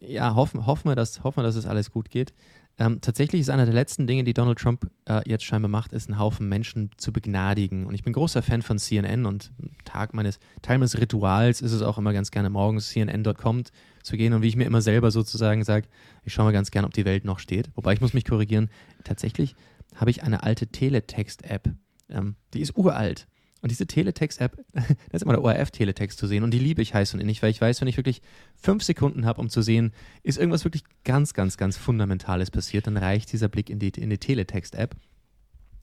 ja, 0.00 0.34
hoffen, 0.34 0.66
hoffen, 0.66 0.88
wir, 0.90 0.96
dass, 0.96 1.22
hoffen 1.22 1.38
wir, 1.38 1.42
dass 1.42 1.56
es 1.56 1.66
alles 1.66 1.90
gut 1.90 2.10
geht. 2.10 2.32
Ähm, 2.80 3.00
tatsächlich 3.00 3.40
ist 3.40 3.50
einer 3.50 3.64
der 3.64 3.74
letzten 3.74 4.06
Dinge, 4.06 4.22
die 4.22 4.34
Donald 4.34 4.58
Trump 4.58 4.88
äh, 5.06 5.20
jetzt 5.28 5.44
scheinbar 5.44 5.68
macht, 5.68 5.92
ist 5.92 6.08
einen 6.08 6.18
Haufen 6.18 6.48
Menschen 6.48 6.90
zu 6.96 7.12
begnadigen. 7.12 7.86
Und 7.86 7.94
ich 7.94 8.04
bin 8.04 8.12
großer 8.12 8.40
Fan 8.40 8.62
von 8.62 8.78
CNN 8.78 9.26
und 9.26 9.50
Tag 9.84 10.14
meines, 10.14 10.38
Teil 10.62 10.78
meines 10.78 10.96
Rituals 10.98 11.60
ist 11.60 11.72
es 11.72 11.82
auch 11.82 11.98
immer 11.98 12.12
ganz 12.12 12.30
gerne 12.30 12.50
morgens 12.50 12.88
CNN.com 12.90 13.64
zu 14.04 14.16
gehen 14.16 14.32
und 14.32 14.42
wie 14.42 14.48
ich 14.48 14.56
mir 14.56 14.64
immer 14.64 14.80
selber 14.80 15.10
sozusagen 15.10 15.64
sage, 15.64 15.88
ich 16.22 16.32
schaue 16.32 16.44
mal 16.44 16.52
ganz 16.52 16.70
gerne, 16.70 16.86
ob 16.86 16.94
die 16.94 17.04
Welt 17.04 17.24
noch 17.24 17.40
steht. 17.40 17.68
Wobei 17.74 17.94
ich 17.94 18.00
muss 18.00 18.14
mich 18.14 18.24
korrigieren, 18.24 18.70
tatsächlich 19.02 19.56
habe 19.96 20.10
ich 20.10 20.22
eine 20.22 20.44
alte 20.44 20.68
Teletext-App. 20.68 21.70
Ähm, 22.10 22.36
die 22.54 22.60
ist 22.60 22.76
uralt. 22.76 23.26
Und 23.60 23.70
diese 23.70 23.86
Teletext-App, 23.86 24.56
da 24.72 24.82
ist 25.12 25.22
immer 25.22 25.32
der 25.32 25.42
ORF-Teletext 25.42 26.18
zu 26.18 26.26
sehen 26.26 26.44
und 26.44 26.52
die 26.52 26.58
liebe 26.58 26.80
ich 26.80 26.94
heiß 26.94 27.14
und 27.14 27.20
innig, 27.20 27.42
weil 27.42 27.50
ich 27.50 27.60
weiß, 27.60 27.80
wenn 27.80 27.88
ich 27.88 27.96
wirklich 27.96 28.22
fünf 28.54 28.84
Sekunden 28.84 29.26
habe, 29.26 29.40
um 29.40 29.48
zu 29.48 29.62
sehen, 29.62 29.92
ist 30.22 30.38
irgendwas 30.38 30.64
wirklich 30.64 30.84
ganz, 31.04 31.34
ganz, 31.34 31.56
ganz 31.56 31.76
Fundamentales 31.76 32.50
passiert, 32.50 32.86
dann 32.86 32.96
reicht 32.96 33.32
dieser 33.32 33.48
Blick 33.48 33.70
in 33.70 33.78
die, 33.78 33.88
in 33.88 34.10
die 34.10 34.18
Teletext-App. 34.18 34.94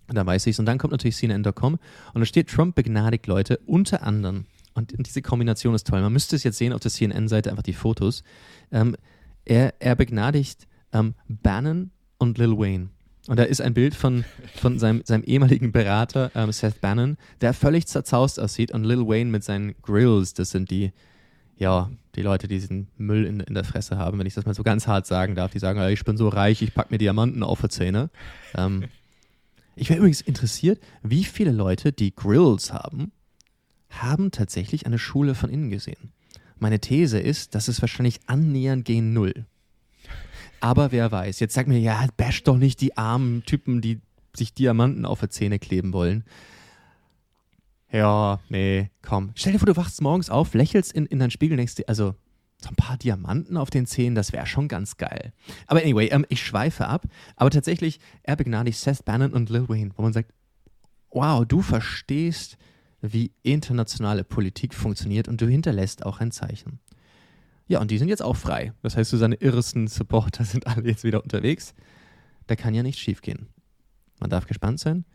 Und 0.08 0.16
da 0.16 0.26
weiß 0.26 0.46
ich 0.48 0.52
es. 0.52 0.60
Und 0.60 0.68
dann 0.68 0.78
kommt 0.78 0.92
natürlich 0.92 1.16
CNN.com 1.18 1.74
und 2.14 2.20
da 2.20 2.26
steht, 2.26 2.50
Trump 2.50 2.76
begnadigt 2.76 3.28
Leute, 3.28 3.60
unter 3.66 4.04
anderem, 4.04 4.46
und, 4.74 4.94
und 4.94 5.08
diese 5.08 5.22
Kombination 5.22 5.74
ist 5.74 5.88
toll, 5.88 6.02
man 6.02 6.14
müsste 6.14 6.36
es 6.36 6.44
jetzt 6.44 6.58
sehen 6.58 6.74
auf 6.74 6.82
der 6.82 6.92
CNN-Seite, 6.92 7.50
einfach 7.50 7.64
die 7.64 7.74
Fotos, 7.74 8.24
ähm, 8.72 8.96
er, 9.46 9.74
er 9.80 9.96
begnadigt 9.96 10.68
ähm, 10.92 11.16
Bannon 11.28 11.92
und 12.18 12.38
Lil 12.38 12.58
Wayne. 12.58 12.90
Und 13.28 13.40
da 13.40 13.44
ist 13.44 13.62
ein 13.62 13.74
Bild 13.74 13.96
von, 13.96 14.24
von 14.56 14.78
seinem, 14.78 15.02
seinem 15.04 15.24
ehemaligen 15.24 15.72
Berater 15.72 16.32
ähm, 16.36 16.52
Seth 16.52 16.80
Bannon, 16.80 17.18
der 17.42 17.54
völlig 17.54 17.88
zerzaust 17.88 18.40
aussieht 18.40 18.72
und 18.72 18.84
Lil 18.84 19.08
Wayne 19.08 19.32
mit 19.32 19.44
seinen 19.44 19.74
Grills, 19.82 20.34
das 20.36 20.52
sind 20.52 20.70
die, 20.70 20.92
ja, 21.58 21.90
die 22.16 22.22
Leute, 22.22 22.48
die 22.48 22.60
diesen 22.60 22.88
Müll 22.98 23.26
in, 23.26 23.40
in 23.40 23.56
der 23.56 23.64
Fresse 23.64 23.98
haben, 23.98 24.20
wenn 24.20 24.28
ich 24.28 24.36
das 24.36 24.46
mal 24.46 24.54
so 24.54 24.64
ganz 24.64 24.88
hart 24.88 25.08
sagen 25.08 25.36
darf. 25.36 25.52
Die 25.52 25.60
sagen, 25.60 25.82
ich 25.90 26.04
bin 26.06 26.18
so 26.18 26.28
reich, 26.28 26.62
ich 26.62 26.74
pack 26.74 26.92
mir 26.92 27.00
Diamanten 27.00 27.42
auf 27.42 27.62
die 27.62 27.70
Zähne. 27.70 28.10
Ähm, 28.56 28.86
ich 29.76 29.90
wäre 29.90 30.00
übrigens 30.00 30.22
interessiert, 30.22 30.80
wie 31.02 31.24
viele 31.24 31.52
Leute, 31.52 31.92
die 31.92 32.16
Grills 32.16 32.72
haben, 32.72 33.12
haben 33.90 34.32
tatsächlich 34.32 34.86
eine 34.86 35.00
Schule 35.00 35.36
von 35.36 35.50
innen 35.50 35.70
gesehen. 35.70 36.12
Meine 36.58 36.80
These 36.80 37.20
ist, 37.20 37.56
dass 37.56 37.68
es 37.68 37.82
wahrscheinlich 37.82 38.20
annähernd 38.28 38.86
gegen 38.86 39.14
Null. 39.14 39.46
Aber 40.60 40.92
wer 40.92 41.12
weiß, 41.12 41.40
jetzt 41.40 41.54
sag 41.54 41.68
mir, 41.68 41.80
ja, 41.80 42.08
bash 42.18 42.44
doch 42.44 42.58
nicht 42.58 42.82
die 42.82 42.98
armen 42.98 43.44
Typen, 43.46 43.82
die 43.82 44.02
sich 44.36 44.54
Diamanten 44.54 45.06
auf 45.06 45.22
die 45.22 45.30
Zähne 45.30 45.60
kleben 45.60 45.94
wollen. 45.94 46.24
Ja, 47.92 48.40
nee, 48.50 48.90
komm. 49.02 49.32
Stell 49.36 49.54
dir 49.54 49.60
vor, 49.60 49.68
du 49.68 49.78
wachst 49.78 50.02
morgens 50.02 50.30
auf, 50.30 50.54
lächelst 50.54 50.92
in, 50.92 51.06
in 51.06 51.20
deinen 51.20 51.32
Spiegel, 51.32 51.58
denkst 51.58 51.76
dir, 51.76 51.88
also 51.88 52.16
so 52.62 52.70
ein 52.70 52.76
paar 52.76 52.98
Diamanten 52.98 53.58
auf 53.58 53.70
den 53.70 53.86
Zähnen, 53.86 54.16
das 54.16 54.34
wäre 54.34 54.48
schon 54.48 54.68
ganz 54.68 54.98
geil. 54.98 55.34
Aber 55.68 55.82
anyway, 55.82 56.08
ähm, 56.08 56.26
ich 56.30 56.44
schweife 56.44 56.88
ab. 56.88 57.06
Aber 57.36 57.50
tatsächlich, 57.50 58.00
er 58.24 58.36
begnadigt 58.36 58.80
Seth 58.80 59.06
Bannon 59.06 59.34
und 59.34 59.50
Lil 59.50 59.70
Wayne, 59.70 59.92
wo 59.96 60.02
man 60.02 60.14
sagt, 60.14 60.34
wow, 61.12 61.46
du 61.46 61.62
verstehst, 61.62 62.58
wie 63.02 63.32
internationale 63.44 64.24
Politik 64.24 64.74
funktioniert 64.74 65.28
und 65.28 65.40
du 65.42 65.48
hinterlässt 65.48 66.06
auch 66.06 66.20
ein 66.20 66.32
Zeichen. 66.32 66.80
Ja, 67.68 67.82
und 67.82 67.90
die 67.90 67.98
sind 67.98 68.10
jetzt 68.10 68.22
auch 68.22 68.36
frei. 68.36 68.74
Das 68.84 68.96
heißt, 68.96 69.10
so 69.10 69.18
seine 69.18 69.36
irresten 69.36 69.88
Supporter 69.88 70.44
sind 70.44 70.68
alle 70.68 70.88
jetzt 70.88 71.04
wieder 71.04 71.24
unterwegs. 71.24 71.74
Da 72.48 72.56
kann 72.56 72.76
ja 72.76 72.84
nichts 72.84 73.02
schiefgehen. 73.02 73.48
Man 74.20 74.30
darf 74.30 74.48
gespannt 74.48 74.80
sein. 74.80 75.06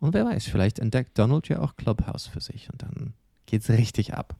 Und 0.00 0.12
wer 0.12 0.26
weiß, 0.26 0.46
vielleicht 0.46 0.78
entdeckt 0.78 1.18
Donald 1.18 1.48
ja 1.48 1.60
auch 1.60 1.76
Clubhouse 1.76 2.26
für 2.26 2.40
sich 2.40 2.68
und 2.70 2.82
dann 2.82 3.14
geht's 3.46 3.70
richtig 3.70 4.12
ab. 4.12 4.36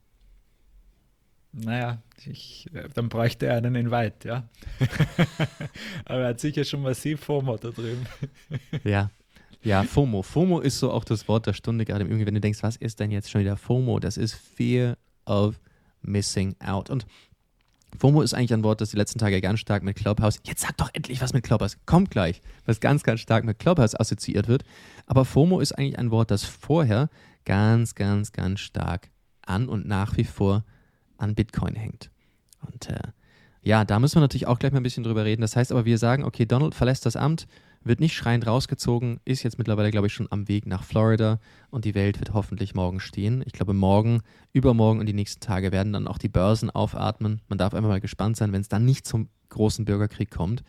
Naja, 1.53 2.03
ich, 2.27 2.69
äh, 2.75 2.89
dann 2.93 3.09
bräuchte 3.09 3.47
er 3.47 3.57
einen 3.57 3.77
Invite, 3.77 4.29
ja. 4.29 4.49
Aber 6.05 6.21
er 6.21 6.29
hat 6.31 6.41
sicher 6.41 6.65
schon 6.65 6.83
massiv 6.83 7.21
FOMO 7.21 7.57
da 7.57 7.71
drüben. 7.71 8.07
ja, 8.85 9.11
ja, 9.63 9.85
FOMO. 9.85 10.23
FOMO 10.23 10.61
ist 10.61 10.79
so 10.79 10.91
auch 10.91 11.05
das 11.05 11.29
Wort 11.29 11.47
der 11.47 11.55
Stunde, 11.55 11.85
gerade 11.85 12.05
irgendwie, 12.05 12.27
wenn 12.27 12.35
du 12.35 12.41
denkst, 12.41 12.63
was 12.63 12.77
ist 12.77 13.01
denn 13.01 13.11
jetzt 13.11 13.31
schon 13.31 13.41
wieder 13.41 13.57
FOMO? 13.57 14.01
Das 14.01 14.17
ist 14.17 14.35
Fear 14.35 14.99
of 15.27 15.61
Missing 16.03 16.57
Out. 16.61 16.91
Und 16.91 17.07
FOMO 17.99 18.23
ist 18.23 18.35
eigentlich 18.35 18.53
ein 18.53 18.65
Wort, 18.65 18.81
das 18.81 18.91
die 18.91 18.97
letzten 18.97 19.19
Tage 19.19 19.41
ganz 19.41 19.61
stark 19.61 19.83
mit 19.83 19.97
Clubhouse, 19.97 20.41
jetzt 20.45 20.63
sag 20.63 20.77
doch 20.77 20.91
endlich 20.93 21.21
was 21.21 21.33
mit 21.33 21.45
Clubhouse, 21.45 21.79
kommt 21.87 22.11
gleich, 22.11 22.41
was 22.67 22.81
ganz, 22.81 23.03
ganz 23.03 23.21
stark 23.21 23.45
mit 23.45 23.59
Clubhouse 23.59 23.99
assoziiert 23.99 24.49
wird. 24.49 24.65
Aber 25.07 25.25
FOMO 25.25 25.61
ist 25.61 25.73
eigentlich 25.73 25.99
ein 25.99 26.11
Wort, 26.11 26.31
das 26.31 26.45
vorher 26.45 27.09
ganz, 27.45 27.95
ganz, 27.95 28.33
ganz 28.33 28.61
stark 28.61 29.11
an 29.43 29.69
und 29.69 29.87
nach 29.87 30.17
wie 30.17 30.25
vor 30.25 30.65
an 31.19 31.35
Bitcoin 31.35 31.75
hängt. 31.75 32.11
Und 32.67 32.89
äh, 32.89 32.99
ja, 33.63 33.85
da 33.85 33.99
müssen 33.99 34.17
wir 34.17 34.21
natürlich 34.21 34.47
auch 34.47 34.59
gleich 34.59 34.73
mal 34.73 34.81
ein 34.81 34.85
bisschen 34.85 35.05
drüber 35.05 35.25
reden. 35.25 35.43
Das 35.43 35.57
heißt 35.57 35.73
aber, 35.73 35.85
wir 35.85 35.99
sagen, 35.99 36.25
okay, 36.25 36.47
Donald 36.47 36.75
verlässt 36.75 37.07
das 37.07 37.17
Amt, 37.17 37.47
wird 37.85 38.01
nicht 38.01 38.15
schreiend 38.15 38.47
rausgezogen, 38.47 39.21
ist 39.25 39.43
jetzt 39.43 39.59
mittlerweile, 39.59 39.91
glaube 39.91 40.07
ich, 40.07 40.13
schon 40.13 40.31
am 40.31 40.49
Weg 40.49 40.67
nach 40.67 40.85
Florida 40.85 41.39
und 41.71 41.85
die 41.85 41.95
Welt 41.95 42.19
wird 42.19 42.33
hoffentlich 42.33 42.75
morgen 42.75 43.01
stehen. 43.01 43.43
Ich 43.47 43.53
glaube, 43.53 43.75
morgen, 43.75 44.23
übermorgen 44.53 45.01
und 45.01 45.07
die 45.07 45.13
nächsten 45.13 45.41
Tage 45.41 45.73
werden 45.73 45.93
dann 45.93 46.09
auch 46.09 46.19
die 46.19 46.29
Börsen 46.29 46.71
aufatmen. 46.71 47.41
Man 47.49 47.59
darf 47.59 47.75
einfach 47.75 47.89
mal 47.89 48.01
gespannt 48.01 48.37
sein, 48.37 48.53
wenn 48.53 48.61
es 48.61 48.69
dann 48.69 48.85
nicht 48.85 49.07
zum 49.07 49.29
großen 49.51 49.85
Bürgerkrieg 49.85 50.31
kommt. 50.31 50.65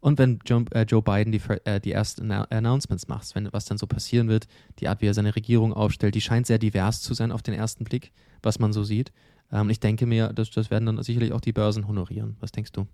Und 0.00 0.18
wenn 0.18 0.38
Joe, 0.46 0.64
äh, 0.70 0.82
Joe 0.82 1.02
Biden 1.02 1.32
die, 1.32 1.40
äh, 1.64 1.80
die 1.80 1.92
ersten 1.92 2.30
Announcements 2.30 3.08
macht, 3.08 3.34
wenn, 3.34 3.52
was 3.52 3.64
dann 3.64 3.78
so 3.78 3.86
passieren 3.86 4.28
wird, 4.28 4.46
die 4.78 4.88
Art, 4.88 5.00
wie 5.00 5.06
er 5.06 5.14
seine 5.14 5.34
Regierung 5.34 5.72
aufstellt, 5.72 6.14
die 6.14 6.20
scheint 6.20 6.46
sehr 6.46 6.58
divers 6.58 7.00
zu 7.00 7.14
sein 7.14 7.32
auf 7.32 7.42
den 7.42 7.54
ersten 7.54 7.84
Blick, 7.84 8.12
was 8.42 8.58
man 8.58 8.72
so 8.72 8.84
sieht. 8.84 9.10
Ähm, 9.50 9.70
ich 9.70 9.80
denke 9.80 10.06
mir, 10.06 10.32
das, 10.32 10.50
das 10.50 10.70
werden 10.70 10.86
dann 10.86 11.02
sicherlich 11.02 11.32
auch 11.32 11.40
die 11.40 11.52
Börsen 11.52 11.88
honorieren. 11.88 12.36
Was 12.40 12.52
denkst 12.52 12.72
du? 12.72 12.86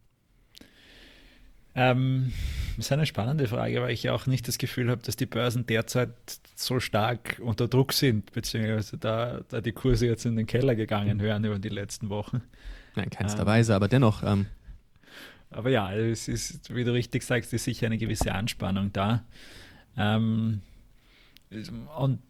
Ähm, 1.75 2.32
das 2.76 2.87
ist 2.87 2.93
eine 2.93 3.07
spannende 3.07 3.47
Frage, 3.47 3.83
weil 3.83 3.91
ich 3.91 4.02
ja 4.02 4.12
auch 4.12 4.26
nicht 4.26 4.49
das 4.49 4.59
Gefühl 4.59 4.91
habe, 4.91 5.02
dass 5.02 5.17
die 5.17 5.26
Börsen 5.26 5.67
derzeit 5.67 6.11
so 6.55 6.81
stark 6.81 7.41
unter 7.43 7.69
Druck 7.69 7.93
sind, 7.93 8.33
beziehungsweise 8.33 8.99
da, 8.99 9.41
da 9.49 9.61
die 9.61 9.73
Kurse 9.73 10.07
jetzt 10.07 10.25
in 10.25 10.37
den 10.37 10.47
Keller 10.47 10.75
gegangen 10.75 11.21
hören 11.21 11.45
über 11.45 11.59
die 11.59 11.69
letzten 11.69 12.09
Wochen. 12.09 12.43
Nein, 12.95 13.11
keinster 13.11 13.41
ähm, 13.41 13.47
Weise, 13.47 13.75
aber 13.75 13.88
dennoch. 13.88 14.23
Ähm, 14.23 14.47
aber 15.50 15.71
ja, 15.71 15.93
es 15.95 16.29
ist, 16.29 16.75
wie 16.75 16.85
du 16.85 16.93
richtig 16.93 17.23
sagst, 17.23 17.52
ist 17.52 17.64
sicher 17.64 17.87
eine 17.87 17.99
gewisse 17.99 18.33
Anspannung 18.33 18.93
da. 18.93 19.25
Ähm, 19.97 20.62
und 21.99 22.21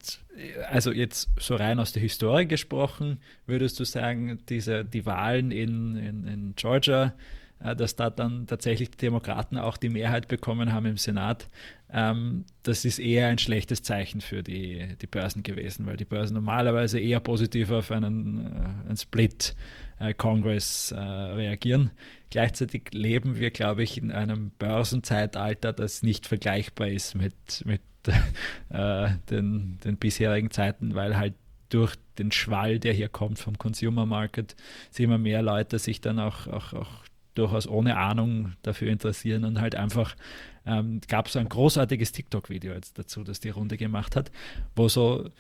also 0.69 0.91
jetzt 0.91 1.31
so 1.39 1.55
rein 1.55 1.79
aus 1.79 1.93
der 1.93 2.03
Historie 2.03 2.47
gesprochen, 2.47 3.19
würdest 3.47 3.79
du 3.79 3.85
sagen, 3.85 4.41
diese, 4.49 4.85
die 4.85 5.07
Wahlen 5.07 5.53
in, 5.53 5.97
in, 5.97 6.27
in 6.27 6.55
Georgia, 6.57 7.15
dass 7.63 7.97
da 7.97 8.11
dann 8.11 8.47
tatsächlich 8.47 8.91
die 8.91 8.99
Demokraten 8.99 9.57
auch 9.57 9.77
die 9.77 9.89
Mehrheit 9.89 10.29
bekommen 10.29 10.73
haben 10.73 10.87
im 10.87 10.97
Senat, 10.97 11.49
ähm, 11.93 12.45
das 12.63 12.85
ist 12.85 12.99
eher 12.99 13.29
ein 13.29 13.39
schlechtes 13.39 13.83
Zeichen 13.83 14.21
für 14.23 14.43
die, 14.43 14.97
die 15.01 15.07
Börsen 15.07 15.43
gewesen, 15.43 15.87
weil 15.87 15.97
die 15.97 16.07
Börsen 16.07 16.35
normalerweise 16.35 16.99
eher 16.99 17.21
positiv 17.21 17.71
auf 17.71 17.91
einen, 17.91 18.47
äh, 18.47 18.89
einen 18.89 18.97
Split 18.97 19.55
äh, 19.99 20.15
Congress 20.15 20.91
äh, 20.93 20.99
reagieren. 20.99 21.91
Gleichzeitig 22.31 22.93
leben 22.93 23.39
wir, 23.39 23.51
glaube 23.51 23.83
ich, 23.83 23.99
in 23.99 24.11
einem 24.11 24.51
Börsenzeitalter, 24.59 25.75
das 25.75 26.03
nicht 26.03 26.27
vergleichbar 26.27 26.89
ist 26.89 27.15
mit, 27.15 27.35
mit 27.67 27.83
äh, 28.71 29.11
den, 29.31 29.79
den 29.85 29.97
bisherigen 29.99 30.51
Zeiten, 30.51 30.95
weil 30.95 31.19
halt 31.19 31.35
durch 31.69 31.95
den 32.19 32.33
Schwall, 32.33 32.79
der 32.79 32.95
hier 32.95 33.09
kommt 33.09 33.39
vom 33.39 33.59
Consumer 33.59 34.07
Market, 34.07 34.57
sehen 34.91 35.07
immer 35.07 35.19
mehr 35.19 35.43
Leute 35.43 35.79
sich 35.79 36.01
dann 36.01 36.19
auch, 36.19 36.47
auch, 36.47 36.73
auch 36.73 37.05
durchaus 37.35 37.67
ohne 37.67 37.97
Ahnung 37.97 38.53
dafür 38.63 38.91
interessieren 38.91 39.45
und 39.45 39.61
halt 39.61 39.75
einfach 39.75 40.15
ähm, 40.67 41.01
gab 41.09 41.27
es 41.27 41.37
ein 41.37 41.49
großartiges 41.49 42.13
TikTok-Video 42.13 42.73
jetzt 42.75 42.99
dazu, 42.99 43.25
das 43.25 43.41
die 43.41 43.51
Runde 43.51 43.77
gemacht 43.77 44.17
hat, 44.17 44.31
wo 44.77 44.89
so 44.89 45.31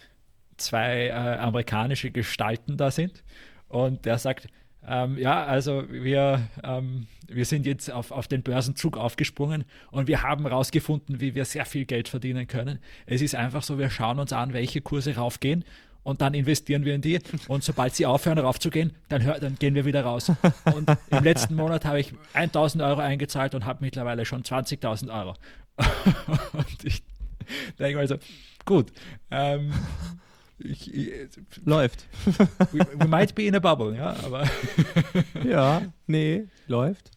zwei 0.56 1.08
äh, 1.08 1.12
amerikanische 1.12 2.10
Gestalten 2.10 2.76
da 2.76 2.90
sind 2.90 3.22
und 3.68 4.04
der 4.04 4.18
sagt, 4.18 4.48
ähm, 4.86 5.16
ja, 5.16 5.44
also 5.44 5.84
wir, 5.90 6.48
ähm, 6.64 7.06
wir 7.28 7.44
sind 7.44 7.66
jetzt 7.66 7.90
auf, 7.90 8.10
auf 8.10 8.26
den 8.26 8.42
Börsenzug 8.42 8.96
aufgesprungen 8.96 9.64
und 9.92 10.08
wir 10.08 10.22
haben 10.22 10.42
herausgefunden, 10.42 11.20
wie 11.20 11.34
wir 11.34 11.44
sehr 11.44 11.66
viel 11.66 11.84
Geld 11.84 12.08
verdienen 12.08 12.48
können. 12.48 12.80
Es 13.06 13.22
ist 13.22 13.36
einfach 13.36 13.62
so, 13.62 13.78
wir 13.78 13.90
schauen 13.90 14.18
uns 14.18 14.32
an, 14.32 14.52
welche 14.52 14.80
Kurse 14.80 15.14
raufgehen 15.14 15.64
und 16.02 16.20
dann 16.20 16.34
investieren 16.34 16.84
wir 16.84 16.94
in 16.94 17.00
die 17.00 17.20
und 17.48 17.62
sobald 17.62 17.94
sie 17.94 18.06
aufhören 18.06 18.38
raufzugehen, 18.38 18.92
dann, 19.08 19.22
hör, 19.22 19.38
dann 19.38 19.56
gehen 19.56 19.74
wir 19.74 19.84
wieder 19.84 20.02
raus. 20.02 20.32
Und 20.74 20.90
im 21.10 21.24
letzten 21.24 21.54
Monat 21.54 21.84
habe 21.84 22.00
ich 22.00 22.12
1000 22.32 22.82
Euro 22.82 23.00
eingezahlt 23.00 23.54
und 23.54 23.64
habe 23.64 23.84
mittlerweile 23.84 24.24
schon 24.24 24.42
20.000 24.42 25.16
Euro. 25.16 25.34
und 26.52 26.84
ich 26.84 27.02
denke 27.78 28.00
also, 28.00 28.16
gut, 28.64 28.92
ähm, 29.30 29.72
ich, 30.58 30.92
ich, 30.92 31.30
läuft. 31.64 32.06
We, 32.72 32.86
we, 32.94 33.08
might 33.08 33.34
be 33.34 33.44
in 33.44 33.54
a 33.54 33.58
bubble, 33.58 33.96
ja, 33.96 34.14
aber. 34.24 34.48
ja, 35.44 35.82
nee, 36.06 36.44
läuft. 36.66 37.11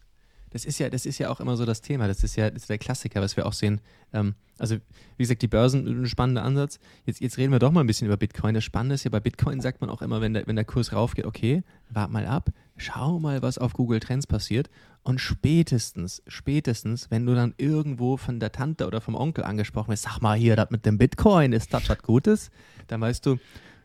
Das 0.56 0.64
ist 0.64 0.78
ja, 0.78 0.88
das 0.88 1.04
ist 1.04 1.18
ja 1.18 1.28
auch 1.28 1.38
immer 1.40 1.54
so 1.54 1.66
das 1.66 1.82
Thema. 1.82 2.08
Das 2.08 2.24
ist 2.24 2.34
ja 2.34 2.48
das 2.48 2.62
ist 2.62 2.70
der 2.70 2.78
Klassiker, 2.78 3.20
was 3.20 3.36
wir 3.36 3.44
auch 3.44 3.52
sehen. 3.52 3.82
Ähm, 4.14 4.34
also, 4.56 4.76
wie 4.76 5.22
gesagt, 5.22 5.42
die 5.42 5.48
Börsen, 5.48 5.86
ein 5.86 6.06
spannender 6.06 6.44
Ansatz. 6.44 6.78
Jetzt, 7.04 7.20
jetzt 7.20 7.36
reden 7.36 7.52
wir 7.52 7.58
doch 7.58 7.72
mal 7.72 7.82
ein 7.82 7.86
bisschen 7.86 8.06
über 8.06 8.16
Bitcoin. 8.16 8.54
Das 8.54 8.64
Spannende 8.64 8.94
ist 8.94 9.04
ja, 9.04 9.10
bei 9.10 9.20
Bitcoin 9.20 9.60
sagt 9.60 9.82
man 9.82 9.90
auch 9.90 10.00
immer, 10.00 10.22
wenn 10.22 10.32
der, 10.32 10.46
wenn 10.46 10.56
der 10.56 10.64
Kurs 10.64 10.94
raufgeht, 10.94 11.26
okay, 11.26 11.62
wart 11.90 12.10
mal 12.10 12.26
ab, 12.26 12.48
schau 12.78 13.18
mal, 13.20 13.42
was 13.42 13.58
auf 13.58 13.74
Google 13.74 14.00
Trends 14.00 14.26
passiert. 14.26 14.70
Und 15.02 15.20
spätestens, 15.20 16.22
spätestens, 16.26 17.10
wenn 17.10 17.26
du 17.26 17.34
dann 17.34 17.52
irgendwo 17.58 18.16
von 18.16 18.40
der 18.40 18.50
Tante 18.50 18.86
oder 18.86 19.02
vom 19.02 19.14
Onkel 19.14 19.44
angesprochen 19.44 19.90
wirst, 19.90 20.04
sag 20.04 20.22
mal 20.22 20.38
hier, 20.38 20.56
das 20.56 20.70
mit 20.70 20.86
dem 20.86 20.96
Bitcoin, 20.96 21.52
ist 21.52 21.74
das 21.74 21.86
was 21.90 21.98
Gutes? 21.98 22.50
Dann 22.86 23.02
weißt 23.02 23.26
du, 23.26 23.36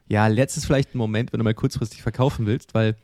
ja, 0.08 0.28
letztes 0.28 0.64
vielleicht 0.64 0.96
ein 0.96 1.00
Moment, 1.00 1.34
wenn 1.34 1.40
du 1.40 1.44
mal 1.44 1.54
kurzfristig 1.54 2.02
verkaufen 2.02 2.46
willst, 2.46 2.74
weil 2.74 2.96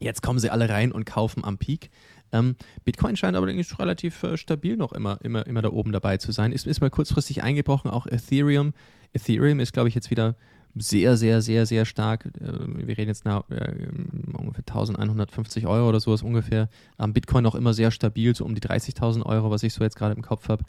jetzt 0.00 0.22
kommen 0.22 0.40
sie 0.40 0.50
alle 0.50 0.68
rein 0.68 0.90
und 0.90 1.04
kaufen 1.04 1.44
am 1.44 1.58
Peak. 1.58 1.90
Ähm, 2.32 2.56
Bitcoin 2.84 3.16
scheint 3.16 3.36
aber 3.36 3.46
eigentlich 3.46 3.78
relativ 3.78 4.22
äh, 4.22 4.36
stabil 4.36 4.76
noch 4.76 4.92
immer, 4.92 5.18
immer, 5.22 5.46
immer 5.46 5.62
da 5.62 5.70
oben 5.70 5.92
dabei 5.92 6.18
zu 6.18 6.32
sein. 6.32 6.52
Ist, 6.52 6.66
ist 6.66 6.80
mal 6.80 6.90
kurzfristig 6.90 7.42
eingebrochen, 7.42 7.90
auch 7.90 8.06
Ethereum. 8.06 8.74
Ethereum 9.12 9.60
ist, 9.60 9.72
glaube 9.72 9.88
ich, 9.88 9.94
jetzt 9.94 10.10
wieder 10.10 10.36
sehr, 10.74 11.16
sehr, 11.16 11.42
sehr, 11.42 11.66
sehr 11.66 11.84
stark. 11.84 12.26
Äh, 12.26 12.86
wir 12.86 12.98
reden 12.98 13.08
jetzt 13.08 13.24
nach 13.24 13.48
äh, 13.50 13.88
ungefähr 14.36 14.64
1150 14.66 15.66
Euro 15.66 15.88
oder 15.88 16.00
sowas 16.00 16.22
ungefähr. 16.22 16.68
Am 16.96 17.12
Bitcoin 17.12 17.44
noch 17.44 17.54
immer 17.54 17.74
sehr 17.74 17.90
stabil, 17.90 18.34
so 18.34 18.44
um 18.44 18.54
die 18.54 18.60
30.000 18.60 19.24
Euro, 19.24 19.50
was 19.50 19.62
ich 19.62 19.72
so 19.72 19.82
jetzt 19.82 19.96
gerade 19.96 20.14
im 20.14 20.22
Kopf 20.22 20.48
habe. 20.48 20.64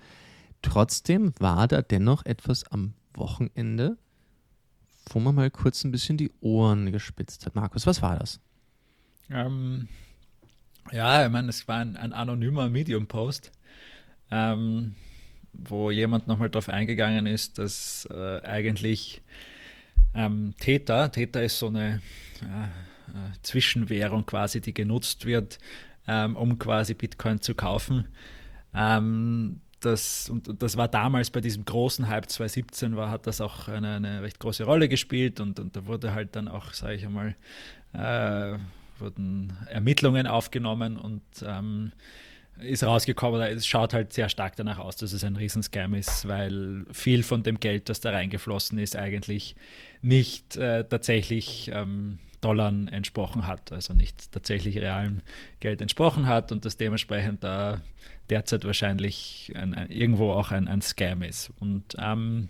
Trotzdem 0.62 1.34
war 1.40 1.68
da 1.68 1.82
dennoch 1.82 2.26
etwas 2.26 2.70
am 2.72 2.94
Wochenende, 3.14 3.98
wo 5.10 5.20
man 5.20 5.36
mal 5.36 5.50
kurz 5.50 5.84
ein 5.84 5.92
bisschen 5.92 6.18
die 6.18 6.32
Ohren 6.42 6.92
gespitzt 6.92 7.46
hat. 7.46 7.56
Markus, 7.56 7.88
was 7.88 8.02
war 8.02 8.18
das? 8.18 8.40
Ähm, 9.30 9.88
ja, 10.92 11.26
ich 11.26 11.32
meine, 11.32 11.50
es 11.50 11.68
war 11.68 11.78
ein, 11.78 11.98
ein 11.98 12.14
anonymer 12.14 12.70
Medium-Post, 12.70 13.52
ähm, 14.32 14.96
wo 15.54 15.92
jemand 15.92 16.28
nochmal 16.28 16.50
darauf 16.50 16.70
eingegangen 16.70 17.26
ist, 17.26 17.58
dass 17.58 18.08
äh, 18.12 18.42
eigentlich 18.42 19.22
ähm, 20.14 20.54
Theta, 20.60 21.10
Theta 21.10 21.40
ist 21.40 21.60
so 21.60 21.68
eine 21.68 22.02
äh, 22.42 23.38
Zwischenwährung 23.44 24.26
quasi, 24.26 24.62
die 24.62 24.74
genutzt 24.74 25.26
wird, 25.26 25.60
ähm, 26.08 26.36
um 26.36 26.58
quasi 26.60 26.94
Bitcoin 26.94 27.42
zu 27.42 27.56
kaufen. 27.56 28.08
Ähm, 28.74 29.62
das, 29.80 30.30
und 30.30 30.62
das 30.62 30.76
war 30.76 30.88
damals 30.88 31.30
bei 31.30 31.42
diesem 31.42 31.64
großen 31.64 32.08
Hype 32.08 32.30
2017, 32.30 32.96
war, 32.96 33.10
hat 33.10 33.28
das 33.28 33.40
auch 33.40 33.68
eine, 33.68 33.96
eine 33.96 34.22
recht 34.22 34.40
große 34.40 34.64
Rolle 34.66 34.90
gespielt 34.90 35.40
und, 35.40 35.60
und 35.60 35.76
da 35.76 35.86
wurde 35.86 36.14
halt 36.14 36.36
dann 36.36 36.48
auch, 36.48 36.74
sage 36.74 36.96
ich 36.96 37.06
einmal, 37.06 37.36
äh, 37.94 38.58
wurden 39.02 39.58
Ermittlungen 39.68 40.28
aufgenommen 40.28 40.98
und 40.98 41.22
ähm, 41.46 41.92
ist 42.60 42.84
rausgekommen, 42.84 43.42
es 43.42 43.66
schaut 43.66 43.94
halt 43.94 44.14
sehr 44.14 44.30
stark 44.30 44.56
danach 44.56 44.80
aus, 44.80 44.98
dass 44.98 45.14
es 45.14 45.24
ein 45.24 45.36
Riesenscam 45.36 45.94
ist, 45.94 46.28
weil 46.28 46.86
viel 46.92 47.24
von 47.24 47.44
dem 47.44 47.60
Geld, 47.60 47.90
das 47.90 48.02
da 48.02 48.12
reingeflossen 48.12 48.78
ist, 48.80 48.96
eigentlich 48.96 49.56
nicht 50.02 50.58
äh, 50.58 50.84
tatsächlich 50.84 51.72
ähm, 51.74 52.20
Dollar 52.42 52.74
entsprochen 52.92 53.48
hat, 53.48 53.72
also 53.72 53.94
nicht 53.94 54.32
tatsächlich 54.32 54.78
realem 54.78 55.22
Geld 55.60 55.82
entsprochen 55.82 56.28
hat 56.28 56.52
und 56.52 56.66
das 56.66 56.78
dementsprechend 56.78 57.44
da 57.44 57.82
derzeit 58.30 58.64
wahrscheinlich 58.66 59.52
ein, 59.56 59.74
ein, 59.74 59.90
irgendwo 59.90 60.32
auch 60.32 60.52
ein, 60.52 60.68
ein 60.68 60.82
Scam 60.82 61.22
ist. 61.24 61.52
Und 61.60 61.96
ähm, 61.98 62.50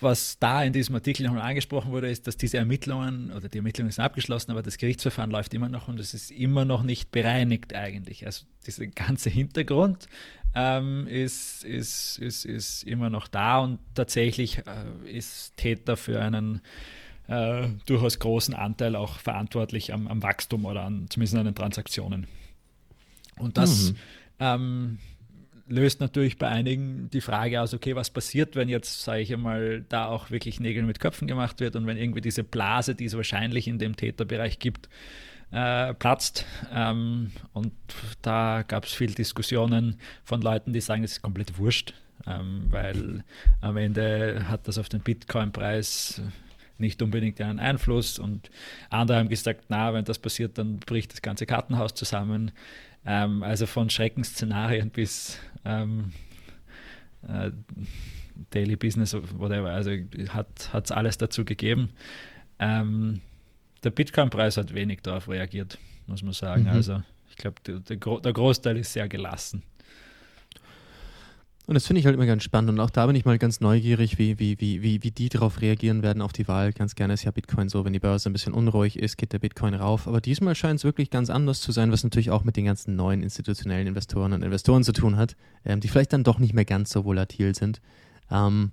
was 0.00 0.38
da 0.38 0.62
in 0.62 0.72
diesem 0.72 0.94
Artikel 0.94 1.26
nochmal 1.26 1.42
angesprochen 1.42 1.90
wurde, 1.90 2.10
ist, 2.10 2.26
dass 2.26 2.36
diese 2.36 2.56
Ermittlungen 2.56 3.32
oder 3.32 3.48
die 3.48 3.58
Ermittlungen 3.58 3.90
sind 3.90 4.04
abgeschlossen, 4.04 4.50
aber 4.50 4.62
das 4.62 4.78
Gerichtsverfahren 4.78 5.30
läuft 5.30 5.54
immer 5.54 5.68
noch 5.68 5.88
und 5.88 5.98
es 5.98 6.14
ist 6.14 6.30
immer 6.30 6.64
noch 6.64 6.82
nicht 6.82 7.10
bereinigt 7.10 7.74
eigentlich. 7.74 8.26
Also 8.26 8.44
dieser 8.66 8.86
ganze 8.86 9.30
Hintergrund 9.30 10.06
ähm, 10.54 11.06
ist, 11.06 11.64
ist, 11.64 12.18
ist, 12.18 12.44
ist 12.44 12.82
immer 12.84 13.10
noch 13.10 13.28
da 13.28 13.58
und 13.58 13.80
tatsächlich 13.94 14.58
äh, 14.58 15.10
ist 15.10 15.56
Täter 15.56 15.96
für 15.96 16.20
einen 16.20 16.60
äh, 17.26 17.68
durchaus 17.86 18.18
großen 18.18 18.54
Anteil 18.54 18.96
auch 18.96 19.18
verantwortlich 19.18 19.92
am, 19.92 20.06
am, 20.08 20.22
Wachstum 20.22 20.64
oder 20.64 20.84
an, 20.84 21.06
zumindest 21.10 21.36
an 21.36 21.44
den 21.44 21.54
Transaktionen. 21.54 22.26
Und 23.36 23.58
das 23.58 23.92
mhm. 23.92 23.96
ähm, 24.40 24.98
löst 25.68 26.00
natürlich 26.00 26.38
bei 26.38 26.48
einigen 26.48 27.10
die 27.10 27.20
Frage 27.20 27.60
aus, 27.60 27.74
okay, 27.74 27.94
was 27.94 28.10
passiert, 28.10 28.56
wenn 28.56 28.68
jetzt, 28.68 29.02
sage 29.02 29.20
ich 29.20 29.32
einmal, 29.32 29.84
da 29.88 30.06
auch 30.06 30.30
wirklich 30.30 30.60
Nägel 30.60 30.82
mit 30.82 31.00
Köpfen 31.00 31.28
gemacht 31.28 31.60
wird 31.60 31.76
und 31.76 31.86
wenn 31.86 31.96
irgendwie 31.96 32.20
diese 32.20 32.44
Blase, 32.44 32.94
die 32.94 33.04
es 33.04 33.16
wahrscheinlich 33.16 33.68
in 33.68 33.78
dem 33.78 33.96
Täterbereich 33.96 34.58
gibt, 34.58 34.88
äh, 35.50 35.94
platzt. 35.94 36.46
Ähm, 36.72 37.32
und 37.52 37.72
da 38.22 38.64
gab 38.66 38.84
es 38.84 38.92
viel 38.92 39.14
Diskussionen 39.14 39.98
von 40.24 40.42
Leuten, 40.42 40.72
die 40.72 40.80
sagen, 40.80 41.04
es 41.04 41.12
ist 41.12 41.22
komplett 41.22 41.58
wurscht, 41.58 41.94
ähm, 42.26 42.66
weil 42.70 43.24
am 43.60 43.76
Ende 43.76 44.48
hat 44.48 44.68
das 44.68 44.78
auf 44.78 44.88
den 44.88 45.00
Bitcoin-Preis 45.00 46.20
nicht 46.78 47.02
unbedingt 47.02 47.40
einen 47.40 47.58
Einfluss 47.58 48.18
und 48.18 48.50
andere 48.90 49.18
haben 49.18 49.28
gesagt, 49.28 49.64
na, 49.68 49.92
wenn 49.92 50.04
das 50.04 50.18
passiert, 50.18 50.58
dann 50.58 50.78
bricht 50.78 51.12
das 51.12 51.22
ganze 51.22 51.44
Kartenhaus 51.44 51.94
zusammen. 51.94 52.52
Ähm, 53.10 53.42
also 53.42 53.64
von 53.64 53.88
Schreckensszenarien 53.88 54.90
bis 54.90 55.38
ähm, 55.64 56.12
äh, 57.26 57.50
Daily 58.50 58.76
Business, 58.76 59.14
whatever. 59.14 59.70
Also 59.70 59.92
hat 60.28 60.68
es 60.84 60.92
alles 60.92 61.16
dazu 61.16 61.46
gegeben. 61.46 61.88
Ähm, 62.58 63.22
der 63.82 63.90
Bitcoin-Preis 63.90 64.58
hat 64.58 64.74
wenig 64.74 65.00
darauf 65.00 65.26
reagiert, 65.26 65.78
muss 66.06 66.22
man 66.22 66.34
sagen. 66.34 66.64
Mhm. 66.64 66.68
Also 66.68 67.02
ich 67.30 67.36
glaube, 67.36 67.56
der, 67.66 67.80
der 67.80 68.32
Großteil 68.32 68.76
ist 68.76 68.92
sehr 68.92 69.08
gelassen. 69.08 69.62
Und 71.68 71.74
das 71.74 71.86
finde 71.86 72.00
ich 72.00 72.06
halt 72.06 72.14
immer 72.14 72.24
ganz 72.24 72.44
spannend. 72.44 72.70
Und 72.70 72.80
auch 72.80 72.88
da 72.88 73.04
bin 73.04 73.14
ich 73.14 73.26
mal 73.26 73.36
ganz 73.36 73.60
neugierig, 73.60 74.16
wie, 74.16 74.38
wie, 74.38 74.58
wie, 74.58 74.82
wie, 74.82 75.02
wie 75.02 75.10
die 75.10 75.28
darauf 75.28 75.60
reagieren 75.60 76.02
werden 76.02 76.22
auf 76.22 76.32
die 76.32 76.48
Wahl. 76.48 76.72
Ganz 76.72 76.94
gerne 76.94 77.12
ist 77.12 77.24
ja 77.24 77.30
Bitcoin 77.30 77.68
so, 77.68 77.84
wenn 77.84 77.92
die 77.92 77.98
Börse 77.98 78.30
ein 78.30 78.32
bisschen 78.32 78.54
unruhig 78.54 78.98
ist, 78.98 79.18
geht 79.18 79.34
der 79.34 79.38
Bitcoin 79.38 79.74
rauf. 79.74 80.08
Aber 80.08 80.22
diesmal 80.22 80.54
scheint 80.54 80.78
es 80.78 80.84
wirklich 80.84 81.10
ganz 81.10 81.28
anders 81.28 81.60
zu 81.60 81.70
sein, 81.70 81.92
was 81.92 82.02
natürlich 82.02 82.30
auch 82.30 82.42
mit 82.42 82.56
den 82.56 82.64
ganzen 82.64 82.96
neuen 82.96 83.22
institutionellen 83.22 83.86
Investoren 83.86 84.32
und 84.32 84.42
Investoren 84.42 84.82
zu 84.82 84.94
tun 84.94 85.18
hat, 85.18 85.36
ähm, 85.66 85.80
die 85.80 85.88
vielleicht 85.88 86.14
dann 86.14 86.24
doch 86.24 86.38
nicht 86.38 86.54
mehr 86.54 86.64
ganz 86.64 86.88
so 86.88 87.04
volatil 87.04 87.54
sind. 87.54 87.82
Ähm, 88.30 88.72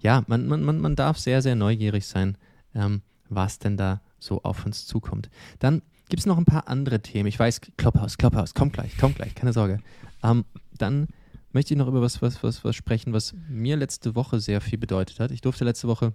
ja, 0.00 0.24
man, 0.26 0.48
man, 0.48 0.62
man, 0.62 0.80
man 0.80 0.96
darf 0.96 1.18
sehr, 1.18 1.42
sehr 1.42 1.56
neugierig 1.56 2.06
sein, 2.06 2.38
ähm, 2.74 3.02
was 3.28 3.58
denn 3.58 3.76
da 3.76 4.00
so 4.18 4.42
auf 4.44 4.64
uns 4.64 4.86
zukommt. 4.86 5.28
Dann 5.58 5.82
gibt 6.08 6.20
es 6.20 6.26
noch 6.26 6.38
ein 6.38 6.46
paar 6.46 6.68
andere 6.68 7.00
Themen. 7.00 7.26
Ich 7.26 7.38
weiß, 7.38 7.60
Klopphaus, 7.76 8.16
Klopphaus, 8.16 8.54
kommt 8.54 8.72
gleich, 8.72 8.96
kommt 8.96 9.16
gleich, 9.16 9.34
keine 9.34 9.52
Sorge. 9.52 9.80
Ähm, 10.22 10.46
dann 10.78 11.06
möchte 11.52 11.74
ich 11.74 11.78
noch 11.78 11.88
über 11.88 12.00
was, 12.00 12.22
was, 12.22 12.42
was, 12.42 12.64
was 12.64 12.76
sprechen, 12.76 13.12
was 13.12 13.34
mir 13.48 13.76
letzte 13.76 14.14
Woche 14.14 14.40
sehr 14.40 14.60
viel 14.60 14.78
bedeutet 14.78 15.20
hat. 15.20 15.30
Ich 15.30 15.40
durfte 15.40 15.64
letzte 15.64 15.88
Woche 15.88 16.12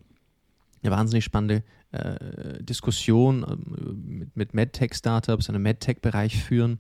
eine 0.82 0.92
wahnsinnig 0.92 1.26
spannende 1.26 1.64
äh, 1.92 2.64
Diskussion 2.64 3.44
äh, 3.44 3.56
mit, 3.96 4.36
mit 4.36 4.54
MedTech-Startups, 4.54 5.50
einem 5.50 5.64
MedTech-Bereich 5.64 6.42
führen 6.42 6.80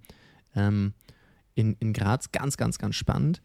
ähm, 0.55 0.93
in, 1.55 1.75
in 1.79 1.93
Graz. 1.93 2.31
Ganz, 2.31 2.57
ganz, 2.57 2.77
ganz 2.77 2.95
spannend. 2.95 3.41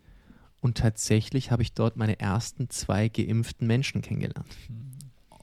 Und 0.61 0.77
tatsächlich 0.77 1.51
habe 1.51 1.63
ich 1.63 1.73
dort 1.73 1.97
meine 1.97 2.21
ersten 2.21 2.69
zwei 2.69 3.09
geimpften 3.09 3.67
Menschen 3.67 4.03
kennengelernt. 4.03 4.47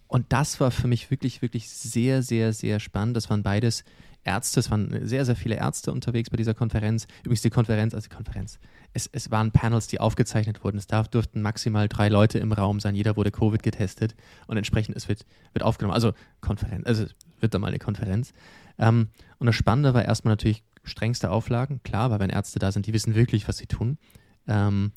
Und 0.07 0.25
das 0.29 0.59
war 0.59 0.71
für 0.71 0.87
mich 0.87 1.09
wirklich, 1.11 1.41
wirklich 1.41 1.69
sehr, 1.69 2.21
sehr, 2.21 2.53
sehr 2.53 2.79
spannend. 2.79 3.17
Das 3.17 3.29
waren 3.29 3.43
beides 3.43 3.83
Ärzte, 4.23 4.59
es 4.59 4.69
waren 4.69 5.05
sehr, 5.07 5.25
sehr 5.25 5.35
viele 5.35 5.55
Ärzte 5.55 5.91
unterwegs 5.91 6.29
bei 6.29 6.37
dieser 6.37 6.53
Konferenz. 6.53 7.07
Übrigens 7.21 7.41
die 7.41 7.49
Konferenz, 7.49 7.93
also 7.93 8.07
die 8.07 8.15
Konferenz, 8.15 8.59
es, 8.97 9.07
es 9.13 9.29
waren 9.29 9.51
Panels, 9.51 9.87
die 9.87 9.99
aufgezeichnet 9.99 10.63
wurden. 10.63 10.77
Es 10.77 10.87
darf, 10.87 11.07
durften 11.07 11.41
maximal 11.41 11.87
drei 11.87 12.09
Leute 12.09 12.39
im 12.39 12.51
Raum 12.51 12.79
sein. 12.79 12.95
Jeder 12.95 13.15
wurde 13.15 13.31
Covid 13.31 13.61
getestet 13.61 14.15
und 14.47 14.57
entsprechend 14.57 14.97
es 14.97 15.07
wird, 15.07 15.25
wird 15.53 15.63
aufgenommen. 15.63 15.93
Also 15.93 16.13
Konferenz, 16.41 16.85
also 16.85 17.05
wird 17.39 17.53
dann 17.53 17.61
mal 17.61 17.67
eine 17.67 17.79
Konferenz. 17.79 18.33
Ähm, 18.79 19.09
und 19.37 19.45
das 19.45 19.55
Spannende 19.55 19.93
war 19.93 20.03
erstmal 20.03 20.31
natürlich 20.31 20.63
strengste 20.83 21.29
Auflagen. 21.29 21.81
Klar, 21.83 22.09
weil 22.09 22.19
wenn 22.19 22.31
Ärzte 22.31 22.57
da 22.57 22.71
sind, 22.71 22.87
die 22.87 22.93
wissen 22.93 23.13
wirklich, 23.13 23.47
was 23.47 23.57
sie 23.57 23.67
tun. 23.67 23.99
Ähm, 24.47 24.91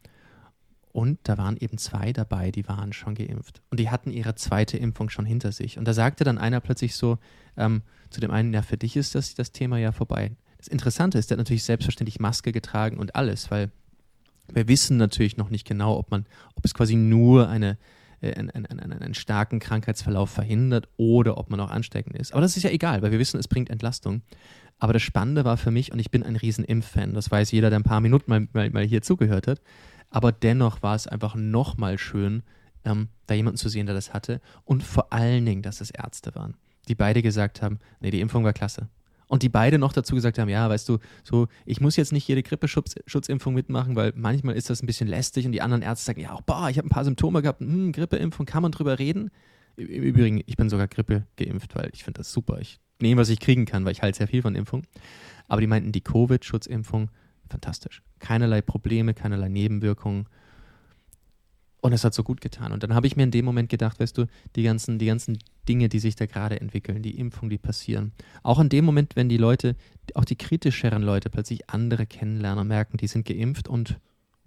und 0.93 1.21
da 1.25 1.37
waren 1.37 1.59
eben 1.59 1.77
zwei 1.77 2.13
dabei, 2.13 2.51
die 2.51 2.67
waren 2.67 2.93
schon 2.95 3.15
geimpft. 3.15 3.61
Und 3.71 3.79
die 3.79 3.91
hatten 3.91 4.11
ihre 4.11 4.35
zweite 4.35 4.79
Impfung 4.79 5.11
schon 5.11 5.27
hinter 5.27 5.53
sich. 5.53 5.79
Und 5.79 5.87
da 5.87 5.93
sagte 5.93 6.25
dann 6.25 6.39
einer 6.39 6.61
plötzlich 6.61 6.97
so 6.97 7.19
ähm, 7.57 7.83
zu 8.09 8.21
dem 8.21 8.31
einen, 8.31 8.53
ja, 8.55 8.63
für 8.63 8.79
dich 8.79 8.97
ist 8.97 9.15
das, 9.15 9.35
das 9.35 9.53
Thema 9.53 9.79
ja 9.79 9.93
vorbei. 9.93 10.33
Das 10.57 10.69
Interessante 10.69 11.19
ist, 11.19 11.31
der 11.31 11.37
hat 11.37 11.41
natürlich 11.41 11.65
selbstverständlich 11.65 12.19
Maske 12.19 12.51
getragen 12.51 12.99
und 12.99 13.15
alles, 13.15 13.51
weil 13.51 13.71
wir 14.55 14.69
wissen 14.69 14.97
natürlich 14.97 15.37
noch 15.37 15.51
nicht 15.51 15.67
genau, 15.67 15.97
ob 15.97 16.11
man, 16.11 16.27
ob 16.55 16.65
es 16.65 16.75
quasi 16.75 16.97
nur 16.97 17.49
eine, 17.49 17.79
äh, 18.21 18.35
einen, 18.35 18.51
einen, 18.51 18.93
einen, 18.93 19.15
starken 19.15 19.59
Krankheitsverlauf 19.59 20.31
verhindert 20.31 20.89
oder 20.97 21.39
ob 21.39 21.51
man 21.51 21.61
auch 21.61 21.71
ansteckend 21.71 22.17
ist. 22.17 22.33
Aber 22.33 22.43
das 22.43 22.57
ist 22.57 22.63
ja 22.63 22.71
egal, 22.71 23.03
weil 23.03 23.13
wir 23.13 23.19
wissen, 23.19 23.39
es 23.39 23.49
bringt 23.49 23.71
Entlastung. 23.71 24.23
Aber 24.79 24.93
das 24.93 25.03
Spannende 25.03 25.45
war 25.45 25.57
für 25.57 25.71
mich, 25.71 25.93
und 25.93 25.99
ich 25.99 26.11
bin 26.11 26.23
ein 26.23 26.37
riesen 26.37 26.65
Impf-Fan, 26.65 27.15
das 27.15 27.31
weiß 27.31 27.51
jeder, 27.53 27.69
der 27.69 27.79
ein 27.79 27.85
paar 27.85 28.01
Minuten 28.01 28.31
mal, 28.31 28.49
mal, 28.53 28.71
mal 28.71 28.85
hier 28.85 29.03
zugehört 29.03 29.47
hat, 29.47 29.61
aber 30.09 30.33
dennoch 30.33 30.83
war 30.83 30.95
es 30.95 31.07
einfach 31.07 31.35
nochmal 31.35 31.99
schön, 31.99 32.43
ähm, 32.85 33.09
da 33.27 33.35
jemanden 33.35 33.59
zu 33.59 33.69
sehen, 33.69 33.87
der 33.87 33.95
das 33.95 34.15
hatte 34.15 34.41
und 34.65 34.83
vor 34.83 35.13
allen 35.13 35.45
Dingen, 35.45 35.63
dass 35.63 35.81
es 35.83 35.91
Ärzte 35.91 36.35
waren, 36.35 36.57
die 36.89 36.95
beide 36.95 37.21
gesagt 37.21 37.61
haben, 37.61 37.79
nee, 38.01 38.11
die 38.11 38.21
Impfung 38.21 38.43
war 38.43 38.55
klasse. 38.55 38.89
Und 39.31 39.45
die 39.45 39.49
beide 39.49 39.79
noch 39.79 39.93
dazu 39.93 40.17
gesagt 40.17 40.41
haben, 40.41 40.49
ja, 40.49 40.69
weißt 40.69 40.89
du, 40.89 40.99
so, 41.23 41.47
ich 41.65 41.81
muss 41.81 41.95
jetzt 41.95 42.13
nicht 42.13 42.27
jede 42.27 42.43
Grippeschutzimpfung 42.43 43.55
mitmachen, 43.55 43.95
weil 43.95 44.13
manchmal 44.17 44.57
ist 44.57 44.71
das 44.71 44.83
ein 44.83 44.87
bisschen 44.87 45.07
lästig 45.07 45.47
und 45.47 45.53
die 45.53 45.63
anderen 45.63 45.83
Ärzte 45.83 46.07
sagen, 46.07 46.21
ja, 46.21 46.37
boah, 46.47 46.69
ich 46.69 46.79
habe 46.79 46.89
ein 46.89 46.91
paar 46.91 47.05
Symptome 47.05 47.41
gehabt, 47.41 47.61
hm, 47.61 47.93
Grippeimpfung, 47.93 48.45
kann 48.45 48.63
man 48.63 48.73
drüber 48.73 48.99
reden? 48.99 49.31
Im 49.77 50.03
Übrigen, 50.03 50.43
ich 50.47 50.57
bin 50.57 50.69
sogar 50.69 50.89
Grippe 50.89 51.29
geimpft, 51.37 51.77
weil 51.77 51.91
ich 51.93 52.03
finde 52.03 52.19
das 52.19 52.33
super. 52.33 52.59
Ich 52.59 52.81
nehme, 53.01 53.21
was 53.21 53.29
ich 53.29 53.39
kriegen 53.39 53.67
kann, 53.67 53.85
weil 53.85 53.93
ich 53.93 54.03
halte 54.03 54.19
sehr 54.19 54.27
viel 54.27 54.43
von 54.43 54.57
Impfung. 54.57 54.83
Aber 55.47 55.61
die 55.61 55.69
meinten, 55.69 55.93
die 55.93 56.01
Covid-Schutzimpfung, 56.01 57.09
fantastisch. 57.49 58.03
Keinerlei 58.19 58.63
Probleme, 58.63 59.15
keinerlei 59.15 59.49
Nebenwirkungen. 59.49 60.27
Und 61.83 61.93
es 61.93 62.03
hat 62.03 62.15
so 62.15 62.25
gut 62.25 62.41
getan. 62.41 62.73
Und 62.73 62.83
dann 62.83 62.95
habe 62.95 63.07
ich 63.07 63.15
mir 63.15 63.23
in 63.23 63.31
dem 63.31 63.45
Moment 63.45 63.69
gedacht, 63.69 64.01
weißt 64.01 64.19
du, 64.19 64.27
die 64.57 64.65
ganzen, 64.65 64.99
die 64.99 65.07
ganzen 65.07 65.39
Dinge, 65.71 65.89
die 65.89 66.01
sich 66.01 66.17
da 66.17 66.27
gerade 66.27 66.61
entwickeln, 66.61 67.01
die 67.01 67.17
Impfungen, 67.17 67.49
die 67.49 67.59
passieren. 67.59 68.11
Auch 68.43 68.59
in 68.59 68.69
dem 68.69 68.85
Moment, 68.85 69.15
wenn 69.15 69.29
die 69.29 69.37
Leute, 69.37 69.77
auch 70.15 70.25
die 70.25 70.35
kritischeren 70.35 71.01
Leute 71.01 71.31
plötzlich 71.31 71.71
andere 71.71 72.07
kennenlernen 72.07 72.63
und 72.63 72.67
merken, 72.67 72.97
die 72.97 73.07
sind 73.07 73.25
geimpft 73.25 73.69
und 73.69 74.01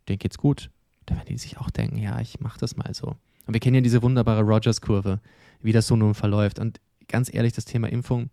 denen 0.10 0.20
geht's 0.20 0.38
gut, 0.38 0.70
da 1.06 1.16
werden 1.16 1.28
die 1.30 1.38
sich 1.38 1.58
auch 1.60 1.70
denken, 1.70 1.98
ja, 1.98 2.20
ich 2.20 2.42
mache 2.42 2.60
das 2.60 2.76
mal 2.76 2.94
so. 2.94 3.16
Und 3.48 3.54
wir 3.54 3.62
kennen 3.62 3.76
ja 3.76 3.82
diese 3.82 4.02
wunderbare 4.02 4.42
Rogers-Kurve, 4.42 5.22
wie 5.62 5.72
das 5.72 5.88
so 5.88 5.96
nun 5.96 6.14
verläuft. 6.14 6.60
Und 6.60 6.82
ganz 7.08 7.34
ehrlich, 7.34 7.54
das 7.54 7.64
Thema 7.64 7.88
Impfung, 7.88 8.30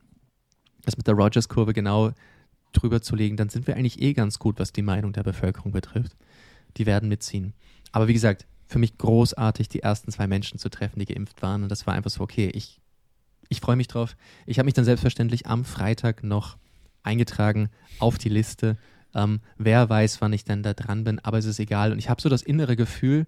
das 0.84 0.96
mit 0.96 1.06
der 1.06 1.14
Rogers-Kurve 1.14 1.72
genau 1.72 2.10
drüber 2.72 3.02
zu 3.02 3.14
legen, 3.14 3.36
dann 3.36 3.50
sind 3.50 3.68
wir 3.68 3.76
eigentlich 3.76 4.02
eh 4.02 4.14
ganz 4.14 4.40
gut, 4.40 4.58
was 4.58 4.72
die 4.72 4.82
Meinung 4.82 5.12
der 5.12 5.22
Bevölkerung 5.22 5.70
betrifft. 5.70 6.16
Die 6.76 6.86
werden 6.86 7.08
mitziehen. 7.08 7.54
Aber 7.92 8.08
wie 8.08 8.14
gesagt, 8.14 8.48
für 8.70 8.78
mich 8.78 8.96
großartig, 8.98 9.68
die 9.68 9.80
ersten 9.80 10.12
zwei 10.12 10.28
Menschen 10.28 10.60
zu 10.60 10.68
treffen, 10.68 11.00
die 11.00 11.04
geimpft 11.04 11.42
waren. 11.42 11.64
Und 11.64 11.70
das 11.70 11.88
war 11.88 11.94
einfach 11.94 12.10
so, 12.10 12.20
okay, 12.20 12.50
ich, 12.54 12.80
ich 13.48 13.60
freue 13.60 13.74
mich 13.74 13.88
drauf. 13.88 14.16
Ich 14.46 14.60
habe 14.60 14.66
mich 14.66 14.74
dann 14.74 14.84
selbstverständlich 14.84 15.48
am 15.48 15.64
Freitag 15.64 16.22
noch 16.22 16.56
eingetragen 17.02 17.68
auf 17.98 18.16
die 18.16 18.28
Liste. 18.28 18.78
Ähm, 19.12 19.40
wer 19.58 19.90
weiß, 19.90 20.20
wann 20.20 20.32
ich 20.32 20.44
denn 20.44 20.62
da 20.62 20.72
dran 20.72 21.02
bin, 21.02 21.18
aber 21.18 21.38
es 21.38 21.46
ist 21.46 21.58
egal. 21.58 21.90
Und 21.90 21.98
ich 21.98 22.08
habe 22.08 22.22
so 22.22 22.28
das 22.28 22.42
innere 22.42 22.76
Gefühl, 22.76 23.26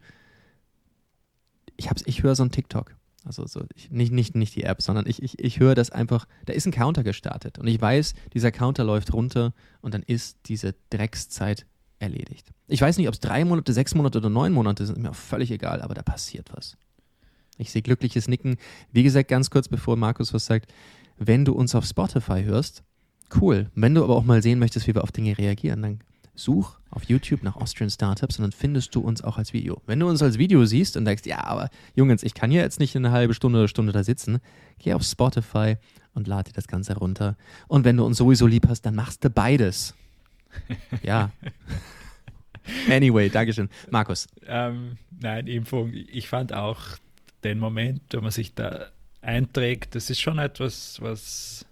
ich, 1.76 1.88
ich 2.04 2.22
höre 2.22 2.36
so 2.36 2.44
ein 2.44 2.52
TikTok. 2.52 2.94
Also 3.24 3.44
so, 3.44 3.64
ich, 3.74 3.90
nicht, 3.90 4.12
nicht, 4.12 4.36
nicht 4.36 4.54
die 4.54 4.62
App, 4.62 4.80
sondern 4.80 5.06
ich, 5.08 5.20
ich, 5.24 5.40
ich 5.40 5.58
höre 5.58 5.74
das 5.74 5.90
einfach, 5.90 6.28
da 6.46 6.52
ist 6.52 6.66
ein 6.66 6.72
Counter 6.72 7.02
gestartet. 7.02 7.58
Und 7.58 7.66
ich 7.66 7.80
weiß, 7.80 8.14
dieser 8.32 8.52
Counter 8.52 8.84
läuft 8.84 9.12
runter 9.12 9.54
und 9.80 9.92
dann 9.92 10.04
ist 10.04 10.38
diese 10.46 10.76
Dreckszeit 10.90 11.66
erledigt. 12.02 12.52
Ich 12.68 12.80
weiß 12.80 12.98
nicht, 12.98 13.08
ob 13.08 13.14
es 13.14 13.20
drei 13.20 13.44
Monate, 13.44 13.72
sechs 13.72 13.94
Monate 13.94 14.18
oder 14.18 14.28
neun 14.28 14.52
Monate 14.52 14.84
sind, 14.84 14.98
mir 14.98 15.10
auch 15.10 15.14
völlig 15.14 15.50
egal, 15.50 15.80
aber 15.80 15.94
da 15.94 16.02
passiert 16.02 16.50
was. 16.52 16.76
Ich 17.58 17.70
sehe 17.70 17.82
glückliches 17.82 18.28
Nicken. 18.28 18.56
Wie 18.92 19.02
gesagt, 19.02 19.28
ganz 19.28 19.50
kurz 19.50 19.68
bevor 19.68 19.96
Markus 19.96 20.34
was 20.34 20.46
sagt, 20.46 20.72
wenn 21.18 21.44
du 21.44 21.52
uns 21.52 21.74
auf 21.74 21.84
Spotify 21.84 22.42
hörst, 22.42 22.82
cool. 23.40 23.70
Wenn 23.74 23.94
du 23.94 24.02
aber 24.02 24.16
auch 24.16 24.24
mal 24.24 24.42
sehen 24.42 24.58
möchtest, 24.58 24.86
wie 24.86 24.94
wir 24.94 25.04
auf 25.04 25.12
Dinge 25.12 25.38
reagieren, 25.38 25.82
dann 25.82 26.00
such 26.34 26.78
auf 26.90 27.04
YouTube 27.04 27.42
nach 27.42 27.56
Austrian 27.56 27.90
Startups 27.90 28.38
und 28.38 28.42
dann 28.42 28.52
findest 28.52 28.94
du 28.94 29.00
uns 29.00 29.22
auch 29.22 29.38
als 29.38 29.52
Video. 29.52 29.80
Wenn 29.86 30.00
du 30.00 30.08
uns 30.08 30.22
als 30.22 30.38
Video 30.38 30.64
siehst 30.64 30.96
und 30.96 31.04
denkst, 31.04 31.24
ja, 31.26 31.44
aber 31.44 31.68
Jungs, 31.94 32.22
ich 32.22 32.34
kann 32.34 32.50
ja 32.50 32.62
jetzt 32.62 32.80
nicht 32.80 32.96
eine 32.96 33.12
halbe 33.12 33.34
Stunde 33.34 33.58
oder 33.58 33.68
Stunde 33.68 33.92
da 33.92 34.02
sitzen, 34.02 34.40
geh 34.78 34.94
auf 34.94 35.02
Spotify 35.02 35.76
und 36.14 36.26
lade 36.26 36.50
dir 36.50 36.54
das 36.54 36.66
Ganze 36.66 36.96
runter. 36.96 37.36
Und 37.68 37.84
wenn 37.84 37.96
du 37.96 38.04
uns 38.04 38.16
sowieso 38.16 38.46
lieb 38.46 38.66
hast, 38.68 38.82
dann 38.82 38.94
machst 38.94 39.24
du 39.24 39.30
beides. 39.30 39.94
Ja. 41.02 41.30
anyway, 42.88 43.28
Dankeschön. 43.28 43.68
Markus. 43.90 44.28
Ähm, 44.46 44.98
nein, 45.20 45.46
Impfung. 45.46 45.92
Ich 45.92 46.28
fand 46.28 46.52
auch 46.52 46.80
den 47.44 47.58
Moment, 47.58 48.02
wo 48.12 48.20
man 48.20 48.30
sich 48.30 48.54
da 48.54 48.86
einträgt, 49.20 49.94
das 49.94 50.10
ist 50.10 50.20
schon 50.20 50.38
etwas, 50.38 51.00
was 51.00 51.64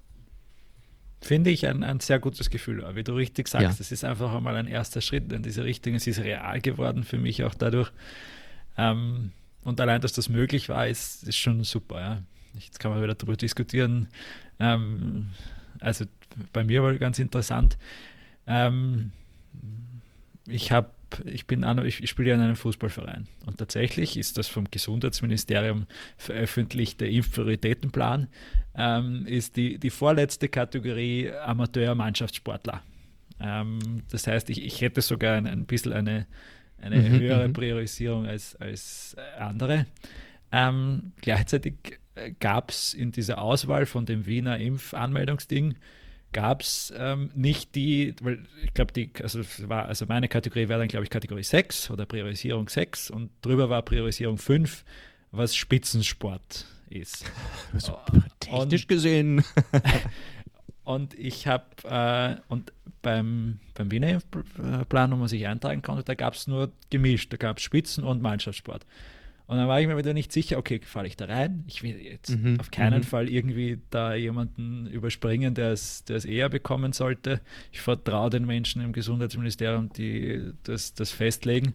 finde 1.20 1.50
ich 1.50 1.66
ein, 1.66 1.82
ein 1.82 2.00
sehr 2.00 2.18
gutes 2.18 2.50
Gefühl. 2.50 2.84
Wie 2.94 3.04
du 3.04 3.14
richtig 3.14 3.48
sagst, 3.48 3.62
ja. 3.62 3.74
das 3.76 3.92
ist 3.92 4.04
einfach 4.04 4.34
einmal 4.34 4.56
ein 4.56 4.66
erster 4.66 5.00
Schritt 5.00 5.32
in 5.32 5.42
diese 5.42 5.64
Richtung. 5.64 5.94
Es 5.94 6.06
ist 6.06 6.20
real 6.20 6.60
geworden 6.60 7.04
für 7.04 7.18
mich 7.18 7.44
auch 7.44 7.54
dadurch. 7.54 7.92
Ähm, 8.78 9.32
und 9.62 9.80
allein, 9.80 10.00
dass 10.00 10.12
das 10.12 10.28
möglich 10.28 10.68
war, 10.68 10.86
ist, 10.88 11.24
ist 11.24 11.36
schon 11.36 11.62
super. 11.64 12.00
Ja. 12.00 12.22
Jetzt 12.54 12.80
kann 12.80 12.90
man 12.90 13.02
wieder 13.02 13.14
darüber 13.14 13.36
diskutieren. 13.36 14.08
Ähm, 14.58 15.30
also 15.80 16.06
bei 16.52 16.64
mir 16.64 16.82
war 16.82 16.94
ganz 16.94 17.18
interessant. 17.18 17.76
Ähm, 18.46 19.12
ich 20.48 20.72
habe 20.72 20.90
ich 21.24 21.46
bin 21.46 21.64
an, 21.64 21.84
ich, 21.84 22.08
spiele 22.08 22.32
in 22.32 22.40
einem 22.40 22.56
Fußballverein 22.56 23.26
und 23.46 23.58
tatsächlich 23.58 24.16
ist 24.16 24.38
das 24.38 24.46
vom 24.46 24.70
Gesundheitsministerium 24.70 25.86
veröffentlichte 26.16 27.06
Impfprioritätenplan 27.06 28.28
ähm, 28.74 29.26
ist 29.26 29.56
die, 29.56 29.78
die 29.78 29.90
vorletzte 29.90 30.48
Kategorie 30.48 31.30
Amateur-Mannschaftssportler. 31.32 32.82
Ähm, 33.40 34.02
das 34.10 34.26
heißt, 34.26 34.50
ich, 34.50 34.64
ich 34.64 34.80
hätte 34.80 35.02
sogar 35.02 35.34
ein, 35.34 35.46
ein 35.46 35.66
bisschen 35.66 35.92
eine, 35.92 36.26
eine 36.80 36.96
mhm, 36.96 37.18
höhere 37.18 37.48
mhm. 37.48 37.52
Priorisierung 37.52 38.26
als, 38.26 38.56
als 38.56 39.16
andere. 39.38 39.86
Ähm, 40.52 41.12
gleichzeitig 41.20 41.98
gab 42.38 42.70
es 42.70 42.94
in 42.94 43.12
dieser 43.12 43.40
Auswahl 43.40 43.86
von 43.86 44.04
dem 44.04 44.26
Wiener 44.26 44.58
Impfanmeldungsding 44.58 45.74
gab 46.32 46.62
es 46.62 46.92
ähm, 46.96 47.30
nicht 47.34 47.74
die, 47.74 48.14
weil 48.20 48.44
ich 48.64 48.74
glaube, 48.74 48.92
die, 48.92 49.10
also 49.22 49.40
war, 49.68 49.86
also 49.86 50.06
meine 50.06 50.28
Kategorie 50.28 50.68
wäre 50.68 50.80
dann, 50.80 50.88
glaube 50.88 51.04
ich, 51.04 51.10
Kategorie 51.10 51.42
6 51.42 51.90
oder 51.90 52.06
Priorisierung 52.06 52.68
6 52.68 53.10
und 53.10 53.30
drüber 53.42 53.68
war 53.68 53.82
Priorisierung 53.82 54.38
5, 54.38 54.84
was 55.32 55.56
Spitzensport 55.56 56.66
ist. 56.88 57.30
Also, 57.72 57.96
technisch 58.40 58.82
und, 58.82 58.88
gesehen. 58.88 59.44
und 60.84 61.14
ich 61.18 61.46
habe, 61.46 61.64
äh, 61.84 62.40
und 62.48 62.72
beim, 63.02 63.60
beim 63.74 63.90
Wiener 63.90 64.20
Plan, 64.88 65.12
wo 65.12 65.16
man 65.16 65.28
sich 65.28 65.46
eintragen 65.46 65.82
konnte, 65.82 66.02
da 66.02 66.14
gab 66.14 66.34
es 66.34 66.46
nur 66.46 66.72
gemischt, 66.90 67.32
da 67.32 67.36
gab 67.36 67.58
es 67.58 67.64
Spitzen- 67.64 68.04
und 68.04 68.22
Mannschaftssport. 68.22 68.84
Und 69.50 69.56
dann 69.56 69.66
war 69.66 69.80
ich 69.80 69.88
mir 69.88 69.96
wieder 69.96 70.14
nicht 70.14 70.30
sicher, 70.30 70.58
okay, 70.58 70.80
falle 70.84 71.08
ich 71.08 71.16
da 71.16 71.24
rein? 71.24 71.64
Ich 71.66 71.82
will 71.82 71.96
jetzt 71.96 72.30
mhm. 72.30 72.60
auf 72.60 72.70
keinen 72.70 72.98
mhm. 72.98 73.02
Fall 73.02 73.28
irgendwie 73.28 73.80
da 73.90 74.14
jemanden 74.14 74.86
überspringen, 74.86 75.54
der 75.54 75.72
es, 75.72 76.04
der 76.04 76.18
es 76.18 76.24
eher 76.24 76.48
bekommen 76.48 76.92
sollte. 76.92 77.40
Ich 77.72 77.80
vertraue 77.80 78.30
den 78.30 78.46
Menschen 78.46 78.80
im 78.80 78.92
Gesundheitsministerium, 78.92 79.92
die 79.92 80.52
das, 80.62 80.94
das 80.94 81.10
festlegen. 81.10 81.74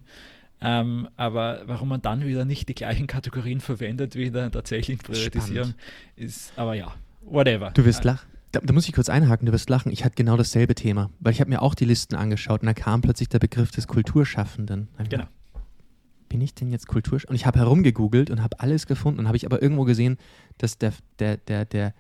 Ähm, 0.62 1.10
aber 1.18 1.64
warum 1.66 1.90
man 1.90 2.02
dann 2.02 2.26
wieder 2.26 2.46
nicht 2.46 2.70
die 2.70 2.76
gleichen 2.76 3.08
Kategorien 3.08 3.60
verwendet 3.60 4.16
wie 4.16 4.28
in 4.28 4.34
der 4.34 4.50
tatsächlichen 4.52 5.04
Priorisierung, 5.04 5.74
ist, 6.16 6.54
aber 6.56 6.76
ja, 6.76 6.96
whatever. 7.26 7.72
Du 7.72 7.84
wirst 7.84 8.06
lachen. 8.06 8.26
Da, 8.54 8.62
da, 8.62 8.72
muss 8.72 8.88
ich 8.88 8.94
kurz 8.94 9.10
einhaken, 9.10 9.48
du 9.48 9.52
wirst 9.52 9.70
lachen. 9.70 9.92
Ich 9.92 10.06
hatte 10.06 10.16
genau 10.16 10.38
dasselbe 10.38 10.76
Thema, 10.76 11.10
weil 11.20 11.34
ich 11.34 11.42
habe 11.42 11.50
mir 11.50 11.62
auch 11.62 11.76
die 11.76 11.84
Listen 11.84 12.16
angeschaut 12.16 12.62
und 12.62 12.68
da 12.68 12.74
kam 12.74 13.02
plötzlich 13.02 13.28
der 13.28 13.40
Begriff 13.40 13.72
des 13.72 13.86
Kulturschaffenden. 13.88 14.88
Genau 15.10 15.26
bin 16.36 16.42
ich 16.42 16.54
denn 16.54 16.70
jetzt 16.70 16.88
Kultur? 16.88 17.22
Und 17.30 17.36
ich 17.36 17.46
habe 17.46 17.60
herumgegoogelt 17.60 18.30
und 18.30 18.44
habe 18.44 18.60
alles 18.60 18.88
gefunden 18.88 19.22
und 19.22 19.28
habe 19.28 19.38
ich 19.38 19.46
aber 19.46 19.62
irgendwo 19.62 19.86
gesehen, 19.86 20.18
dass 20.58 20.78
der, 20.78 20.92
der, 21.20 21.38
der, 21.38 21.64
der, 21.64 21.94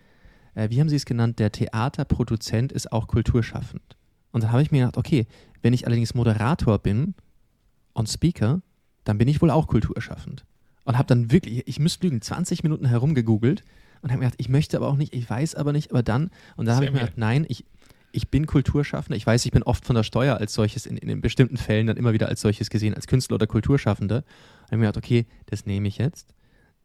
äh, 0.55 0.69
wie 0.69 0.81
haben 0.81 0.89
Sie 0.89 0.97
es 0.97 1.05
genannt, 1.05 1.39
der 1.39 1.53
Theaterproduzent 1.53 2.73
ist 2.73 2.91
auch 2.91 3.07
kulturschaffend. 3.07 3.95
Und 4.33 4.43
da 4.43 4.51
habe 4.51 4.61
ich 4.61 4.71
mir 4.71 4.79
gedacht, 4.79 4.97
okay, 4.97 5.25
wenn 5.61 5.71
ich 5.71 5.87
allerdings 5.87 6.15
Moderator 6.15 6.79
bin 6.79 7.15
und 7.93 8.09
Speaker, 8.09 8.61
dann 9.05 9.17
bin 9.17 9.29
ich 9.29 9.41
wohl 9.41 9.51
auch 9.51 9.67
kulturschaffend. 9.67 10.43
Und 10.83 10.97
habe 10.97 11.07
dann 11.07 11.31
wirklich, 11.31 11.65
ich 11.65 11.79
müsste 11.79 12.05
lügen, 12.05 12.21
20 12.21 12.61
Minuten 12.61 12.87
herumgegoogelt 12.87 13.63
und 14.01 14.09
habe 14.09 14.19
mir 14.19 14.25
gedacht, 14.25 14.41
ich 14.41 14.49
möchte 14.49 14.75
aber 14.75 14.89
auch 14.89 14.97
nicht, 14.97 15.15
ich 15.15 15.29
weiß 15.29 15.55
aber 15.55 15.71
nicht, 15.71 15.91
aber 15.91 16.03
dann, 16.03 16.29
und 16.57 16.65
dann 16.65 16.75
habe 16.75 16.85
ich 16.87 16.91
mir 16.91 16.99
gedacht, 16.99 17.17
nein, 17.17 17.45
ich, 17.47 17.63
ich 18.15 18.29
bin 18.29 18.45
Kulturschaffender. 18.45 19.17
Ich 19.17 19.27
weiß, 19.27 19.45
ich 19.45 19.51
bin 19.51 19.63
oft 19.63 19.85
von 19.85 19.95
der 19.95 20.03
Steuer 20.03 20.37
als 20.37 20.53
solches 20.53 20.85
in, 20.85 20.97
in 20.97 21.21
bestimmten 21.21 21.57
Fällen 21.57 21.87
dann 21.87 21.97
immer 21.97 22.13
wieder 22.13 22.29
als 22.29 22.41
solches 22.41 22.69
gesehen, 22.69 22.93
als 22.93 23.07
Künstler 23.07 23.35
oder 23.35 23.47
Kulturschaffende. 23.47 24.17
Und 24.17 24.23
ich 24.23 24.71
habe 24.71 24.77
mir 24.77 24.85
gedacht, 24.87 25.03
okay, 25.03 25.25
das 25.47 25.65
nehme 25.65 25.87
ich 25.87 25.97
jetzt. 25.97 26.33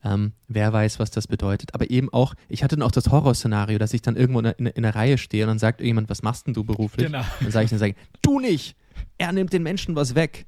Ähm, 0.02 0.32
wer 0.48 0.72
weiß, 0.72 0.98
was 0.98 1.10
das 1.10 1.26
bedeutet. 1.26 1.74
Aber 1.74 1.90
eben 1.90 2.12
auch, 2.12 2.34
ich 2.48 2.64
hatte 2.64 2.76
dann 2.76 2.82
auch 2.82 2.90
das 2.90 3.10
Horrorszenario, 3.10 3.78
dass 3.78 3.94
ich 3.94 4.02
dann 4.02 4.16
irgendwo 4.16 4.40
in, 4.40 4.46
in, 4.46 4.66
in 4.66 4.84
einer 4.84 4.94
Reihe 4.94 5.18
stehe 5.18 5.44
und 5.44 5.48
dann 5.48 5.58
sagt 5.58 5.80
irgendjemand, 5.80 6.08
was 6.08 6.22
machst 6.22 6.46
denn 6.46 6.54
du 6.54 6.64
beruflich? 6.64 7.06
Genau. 7.06 7.24
Dann 7.40 7.50
sage 7.50 7.64
ich 7.64 7.70
dann, 7.70 7.78
sage, 7.78 7.94
du 8.22 8.40
nicht! 8.40 8.76
Er 9.18 9.32
nimmt 9.32 9.52
den 9.52 9.62
Menschen 9.62 9.94
was 9.96 10.14
weg. 10.14 10.46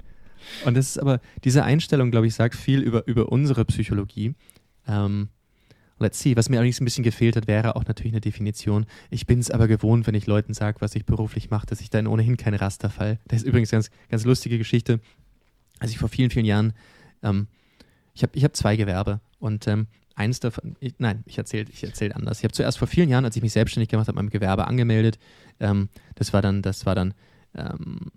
Und 0.65 0.77
das 0.77 0.89
ist 0.89 0.99
aber, 0.99 1.21
diese 1.45 1.63
Einstellung, 1.63 2.11
glaube 2.11 2.27
ich, 2.27 2.35
sagt 2.35 2.55
viel 2.55 2.81
über, 2.81 3.07
über 3.07 3.31
unsere 3.31 3.65
Psychologie. 3.65 4.35
Ähm, 4.89 5.29
Let's 6.03 6.19
see. 6.21 6.37
Was 6.37 6.49
mir 6.49 6.57
allerdings 6.57 6.81
ein 6.81 6.85
bisschen 6.85 7.05
gefehlt 7.05 7.37
hat, 7.37 7.47
wäre 7.47 7.77
auch 7.77 7.85
natürlich 7.87 8.13
eine 8.13 8.21
Definition. 8.21 8.87
Ich 9.11 9.27
bin 9.27 9.39
es 9.39 9.51
aber 9.51 9.69
gewohnt, 9.69 10.07
wenn 10.07 10.15
ich 10.15 10.27
Leuten 10.27 10.53
sage, 10.53 10.81
was 10.81 10.97
ich 10.97 11.07
beruflich 11.07 11.49
mache, 11.49 11.67
dass 11.67 11.81
ich 11.81 11.91
dann 11.91 12.09
ohnehin 12.09 12.37
kein 12.37 12.55
Raster 12.55 12.91
fall. 12.91 13.19
Das 13.29 13.43
ist 13.43 13.47
übrigens 13.47 13.73
eine 13.73 13.83
ganz, 13.83 13.91
ganz 14.11 14.25
lustige 14.25 14.59
Geschichte. 14.59 15.01
Als 15.79 15.93
ich 15.93 15.99
vor 15.99 16.09
vielen, 16.09 16.31
vielen 16.31 16.45
Jahren, 16.45 16.73
ähm, 17.23 17.47
ich 18.15 18.23
habe 18.25 18.33
ich 18.37 18.43
hab 18.43 18.57
zwei 18.57 18.77
Gewerbe 18.77 19.21
und 19.39 19.67
ähm, 19.69 19.87
eins 20.17 20.41
davon, 20.41 20.77
ich, 20.81 20.95
nein, 20.99 21.23
ich 21.27 21.39
erzähle 21.39 21.67
ich 21.73 21.85
erzähl 21.85 22.13
anders. 22.13 22.39
Ich 22.39 22.45
habe 22.45 22.53
zuerst 22.53 22.79
vor 22.79 22.89
vielen 22.89 23.09
Jahren, 23.09 23.25
als 23.25 23.37
ich 23.37 23.43
mich 23.43 23.53
selbstständig 23.53 23.89
gemacht 23.89 24.09
habe, 24.09 24.17
mein 24.17 24.29
Gewerbe 24.29 24.67
angemeldet. 24.67 25.19
Ähm, 25.61 25.89
das 26.17 26.33
war 26.33 26.43
dann, 26.43 26.63
das 26.63 26.85
war 26.85 26.97
dann 26.97 27.15
ähm, 27.55 28.11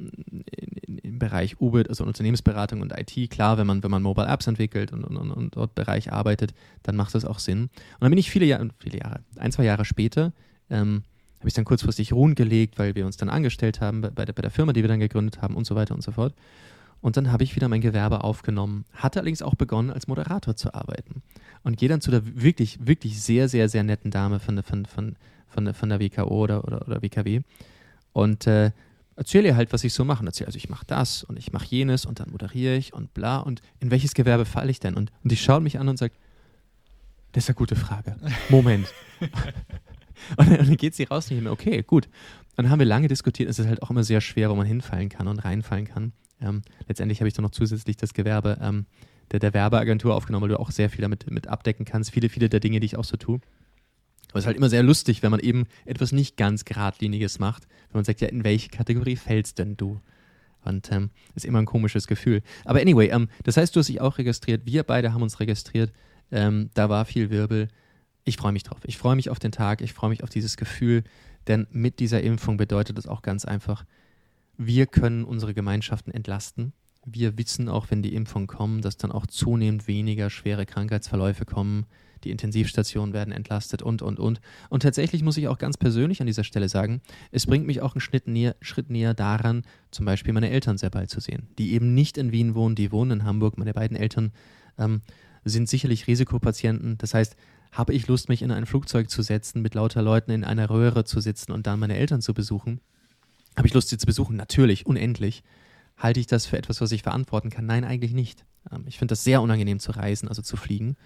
im 1.16 1.20
Bereich 1.20 1.60
UBIT, 1.60 1.90
also 1.90 2.04
Unternehmensberatung 2.04 2.82
und 2.82 2.94
IT, 2.98 3.30
klar, 3.32 3.58
wenn 3.58 3.66
man, 3.66 3.82
wenn 3.84 3.92
man 3.92 4.04
Mobile 4.04 4.28
Apps 4.28 4.48
entwickelt 4.48 4.92
und, 4.92 5.04
und, 5.04 5.32
und 5.32 5.56
dort 5.56 5.74
Bereich 5.76 6.12
arbeitet, 6.12 6.54
dann 6.84 6.96
macht 6.96 7.16
das 7.16 7.26
auch 7.26 7.40
Sinn. 7.40 7.64
Und 7.64 7.72
dann 8.02 8.12
bin 8.12 8.20
ich 8.20 8.30
viele 8.30 8.46
Jahre, 8.46 8.70
viele 8.80 9.00
Jahre, 9.00 9.22
ein, 9.38 9.52
zwei 9.52 9.64
Jahre 9.64 9.86
später, 9.86 10.34
ähm, 10.70 11.04
habe 11.40 11.48
ich 11.48 11.54
dann 11.54 11.66
kurzfristig 11.66 12.14
ruhen 12.14 12.36
gelegt, 12.36 12.78
weil 12.78 12.96
wir 12.96 13.06
uns 13.06 13.18
dann 13.18 13.30
angestellt 13.30 13.82
haben 13.82 14.02
bei 14.02 14.26
der, 14.26 14.34
bei 14.34 14.42
der 14.42 14.52
Firma, 14.52 14.74
die 14.74 14.84
wir 14.84 14.88
dann 14.88 15.00
gegründet 15.00 15.42
haben 15.42 15.56
und 15.56 15.66
so 15.66 15.76
weiter 15.76 15.96
und 15.96 16.02
so 16.02 16.12
fort. 16.12 16.34
Und 17.02 17.18
dann 17.18 17.32
habe 17.32 17.44
ich 17.44 17.56
wieder 17.56 17.68
mein 17.68 17.82
Gewerbe 17.82 18.24
aufgenommen, 18.24 18.86
hatte 18.94 19.20
allerdings 19.20 19.42
auch 19.42 19.56
begonnen, 19.56 19.92
als 19.92 20.08
Moderator 20.08 20.56
zu 20.56 20.74
arbeiten. 20.74 21.22
Und 21.64 21.78
gehe 21.78 21.88
dann 21.88 22.02
zu 22.02 22.10
der 22.12 22.22
wirklich, 22.42 22.86
wirklich 22.86 23.22
sehr, 23.22 23.48
sehr, 23.48 23.70
sehr 23.70 23.84
netten 23.84 24.12
Dame 24.12 24.40
von 24.40 24.56
der, 24.56 24.64
von, 24.64 24.86
von, 24.86 25.16
von 25.48 25.74
von 25.74 25.90
der 25.90 26.00
WKO 26.00 26.28
oder, 26.28 26.66
oder, 26.66 26.86
oder 26.88 27.02
WKW. 27.02 27.42
Und 28.12 28.48
äh, 28.48 28.72
erzähle 29.16 29.50
ihr 29.50 29.56
halt, 29.56 29.74
was 29.74 29.84
ich 29.84 29.94
so 29.94 30.06
mache. 30.06 30.26
Erzähle, 30.26 30.48
also 30.48 30.58
ich 30.58 30.70
mache 30.70 30.86
das 30.86 31.24
und 31.24 31.38
ich 31.38 31.52
mache 31.52 31.66
jenes 31.66 32.06
und 32.06 32.20
dann 32.20 32.32
moderiere 32.32 32.76
ich 32.76 32.94
und 32.94 33.14
bla. 33.14 33.40
Und 33.40 33.62
in 33.80 33.92
welches 33.92 34.14
Gewerbe 34.14 34.46
falle 34.46 34.72
ich 34.72 34.80
denn? 34.80 34.96
Und, 34.96 35.12
und 35.24 35.32
die 35.32 35.38
schaut 35.38 35.64
mich 35.64 35.80
an 35.80 35.88
und 35.88 35.98
sagt, 35.98 36.16
das 37.32 37.46
ist 37.46 37.50
eine 37.50 37.56
gute 37.56 37.76
Frage. 37.76 38.16
Moment. 38.50 38.88
und, 40.38 40.50
dann, 40.50 40.78
geht 40.78 40.96
sie 40.96 41.04
raus 41.04 41.30
und 41.30 41.38
ich 41.38 41.44
mir, 41.44 41.52
okay, 41.52 41.84
gut. 41.84 42.06
Und 42.56 42.64
dann 42.64 42.70
haben 42.70 42.80
wir 42.80 42.86
lange 42.86 43.08
diskutiert. 43.08 43.50
Es 43.50 43.60
ist 43.60 43.68
halt 43.68 43.84
auch 43.84 43.90
immer 43.90 44.04
sehr 44.04 44.22
schwer, 44.22 44.50
wo 44.50 44.56
man 44.56 44.66
hinfallen 44.66 45.10
kann 45.10 45.28
und 45.28 45.40
reinfallen 45.40 45.86
kann. 45.86 46.14
Ähm, 46.42 46.62
letztendlich 46.88 47.20
habe 47.20 47.28
ich 47.28 47.34
dann 47.34 47.44
noch 47.44 47.52
zusätzlich 47.52 47.98
das 47.98 48.14
Gewerbe 48.14 48.58
ähm, 48.62 48.86
der, 49.32 49.40
der 49.40 49.54
Werbeagentur 49.54 50.16
aufgenommen, 50.16 50.44
weil 50.44 50.50
du 50.50 50.60
auch 50.60 50.72
sehr 50.72 50.90
viel 50.90 51.02
damit 51.02 51.30
mit 51.30 51.48
abdecken 51.48 51.86
kannst. 51.86 52.12
Viele, 52.12 52.30
viele 52.30 52.50
der 52.50 52.60
Dinge, 52.60 52.80
die 52.80 52.86
ich 52.86 52.98
auch 52.98 53.04
so 53.04 53.18
tue. 53.18 53.40
Aber 54.30 54.40
es 54.40 54.44
ist 54.44 54.48
halt 54.48 54.58
immer 54.58 54.70
sehr 54.70 54.84
lustig, 54.84 55.24
wenn 55.24 55.32
man 55.32 55.40
eben 55.40 55.66
etwas 55.86 56.12
nicht 56.12 56.38
ganz 56.38 56.66
geradliniges 56.66 57.40
macht, 57.40 57.68
wenn 57.90 58.00
man 58.00 58.06
sagt, 58.06 58.22
ja, 58.22 58.28
in 58.28 58.44
welche 58.44 58.70
Kategorie 58.70 59.16
fällst 59.16 59.60
denn 59.60 59.78
du? 59.78 60.02
Und 60.64 60.92
ähm, 60.92 61.12
ist 61.36 61.46
immer 61.46 61.60
ein 61.60 61.66
komisches 61.66 62.08
Gefühl. 62.08 62.42
Aber 62.66 62.80
anyway, 62.82 63.10
ähm, 63.10 63.30
das 63.44 63.56
heißt, 63.56 63.76
du 63.76 63.80
hast 63.80 63.88
dich 63.88 64.02
auch 64.02 64.18
registriert. 64.18 64.66
Wir 64.66 64.84
beide 64.84 65.14
haben 65.14 65.22
uns 65.22 65.40
registriert. 65.40 65.94
Ähm, 66.32 66.72
da 66.74 66.90
war 66.90 67.06
viel 67.06 67.30
Wirbel. 67.30 67.68
Ich 68.24 68.38
freue 68.38 68.52
mich 68.52 68.64
drauf. 68.64 68.80
Ich 68.84 68.98
freue 68.98 69.16
mich 69.16 69.30
auf 69.30 69.38
den 69.38 69.52
Tag. 69.52 69.82
Ich 69.82 69.94
freue 69.94 70.10
mich 70.10 70.24
auf 70.24 70.30
dieses 70.30 70.58
Gefühl. 70.58 71.04
Denn 71.48 71.68
mit 71.70 72.00
dieser 72.00 72.22
Impfung 72.24 72.58
bedeutet 72.58 72.98
es 72.98 73.08
auch 73.08 73.22
ganz 73.22 73.46
einfach, 73.46 73.86
wir 74.58 74.88
können 74.88 75.24
unsere 75.24 75.54
Gemeinschaften 75.54 76.12
entlasten. 76.12 76.74
Wir 77.06 77.38
wissen 77.38 77.70
auch, 77.70 77.92
wenn 77.92 78.02
die 78.02 78.16
Impfungen 78.16 78.48
kommen, 78.48 78.82
dass 78.82 78.98
dann 78.98 79.12
auch 79.12 79.28
zunehmend 79.28 79.88
weniger 79.88 80.32
schwere 80.32 80.66
Krankheitsverläufe 80.66 81.46
kommen 81.46 81.86
die 82.26 82.32
Intensivstationen 82.32 83.14
werden 83.14 83.32
entlastet 83.32 83.82
und, 83.82 84.02
und, 84.02 84.20
und. 84.20 84.42
Und 84.70 84.84
tatsächlich 84.84 85.24
muss 85.24 85.38
ich 85.38 85.48
auch 85.48 85.58
ganz 85.58 85.78
persönlich 85.78 86.20
an 86.20 86.28
dieser 86.28 86.44
Stelle 86.44 86.68
sagen, 86.68 87.02
es 87.32 87.46
bringt 87.46 87.66
mich 87.66 87.82
auch 87.82 87.94
einen 87.94 88.02
Schritt 88.02 88.28
näher, 88.28 88.56
Schritt 88.62 88.90
näher 88.90 89.14
daran, 89.14 89.64
zum 89.92 90.06
Beispiel 90.06 90.34
meine 90.34 90.50
Eltern 90.50 90.78
sehr 90.78 90.90
bald 90.90 91.10
zu 91.10 91.22
sehen, 91.22 91.48
die 91.58 91.74
eben 91.74 91.94
nicht 91.94 92.18
in 92.18 92.32
Wien 92.32 92.56
wohnen, 92.56 92.76
die 92.76 92.92
wohnen 92.92 93.22
in 93.22 93.24
Hamburg. 93.24 93.58
Meine 93.58 93.74
beiden 93.74 93.96
Eltern 93.96 94.34
ähm, 94.78 95.02
sind 95.46 95.70
sicherlich 95.70 96.08
Risikopatienten. 96.08 96.98
Das 96.98 97.14
heißt, 97.14 97.38
habe 97.72 97.94
ich 97.94 98.08
Lust, 98.08 98.30
mich 98.30 98.42
in 98.42 98.52
ein 98.52 98.66
Flugzeug 98.66 99.10
zu 99.10 99.22
setzen, 99.22 99.62
mit 99.62 99.76
lauter 99.76 100.02
Leuten 100.02 100.32
in 100.32 100.44
einer 100.44 100.70
Röhre 100.70 101.06
zu 101.06 101.20
sitzen 101.20 101.52
und 101.52 101.68
dann 101.68 101.80
meine 101.80 101.96
Eltern 101.96 102.22
zu 102.22 102.34
besuchen? 102.34 102.82
Habe 103.56 103.68
ich 103.68 103.74
Lust, 103.74 103.90
sie 103.90 103.98
zu 103.98 104.06
besuchen? 104.06 104.36
Natürlich, 104.36 104.86
unendlich. 104.86 105.44
Halte 105.98 106.20
ich 106.20 106.28
das 106.28 106.46
für 106.46 106.58
etwas, 106.58 106.82
was 106.82 106.92
ich 106.92 107.04
verantworten 107.04 107.50
kann? 107.50 107.66
Nein, 107.66 107.86
eigentlich 107.86 108.14
nicht. 108.14 108.46
Ähm, 108.72 108.86
ich 108.88 108.98
finde 108.98 109.12
das 109.12 109.24
sehr 109.24 109.42
unangenehm 109.42 109.80
zu 109.80 109.92
reisen, 109.92 110.28
also 110.28 110.42
zu 110.42 110.58
fliegen. 110.58 110.98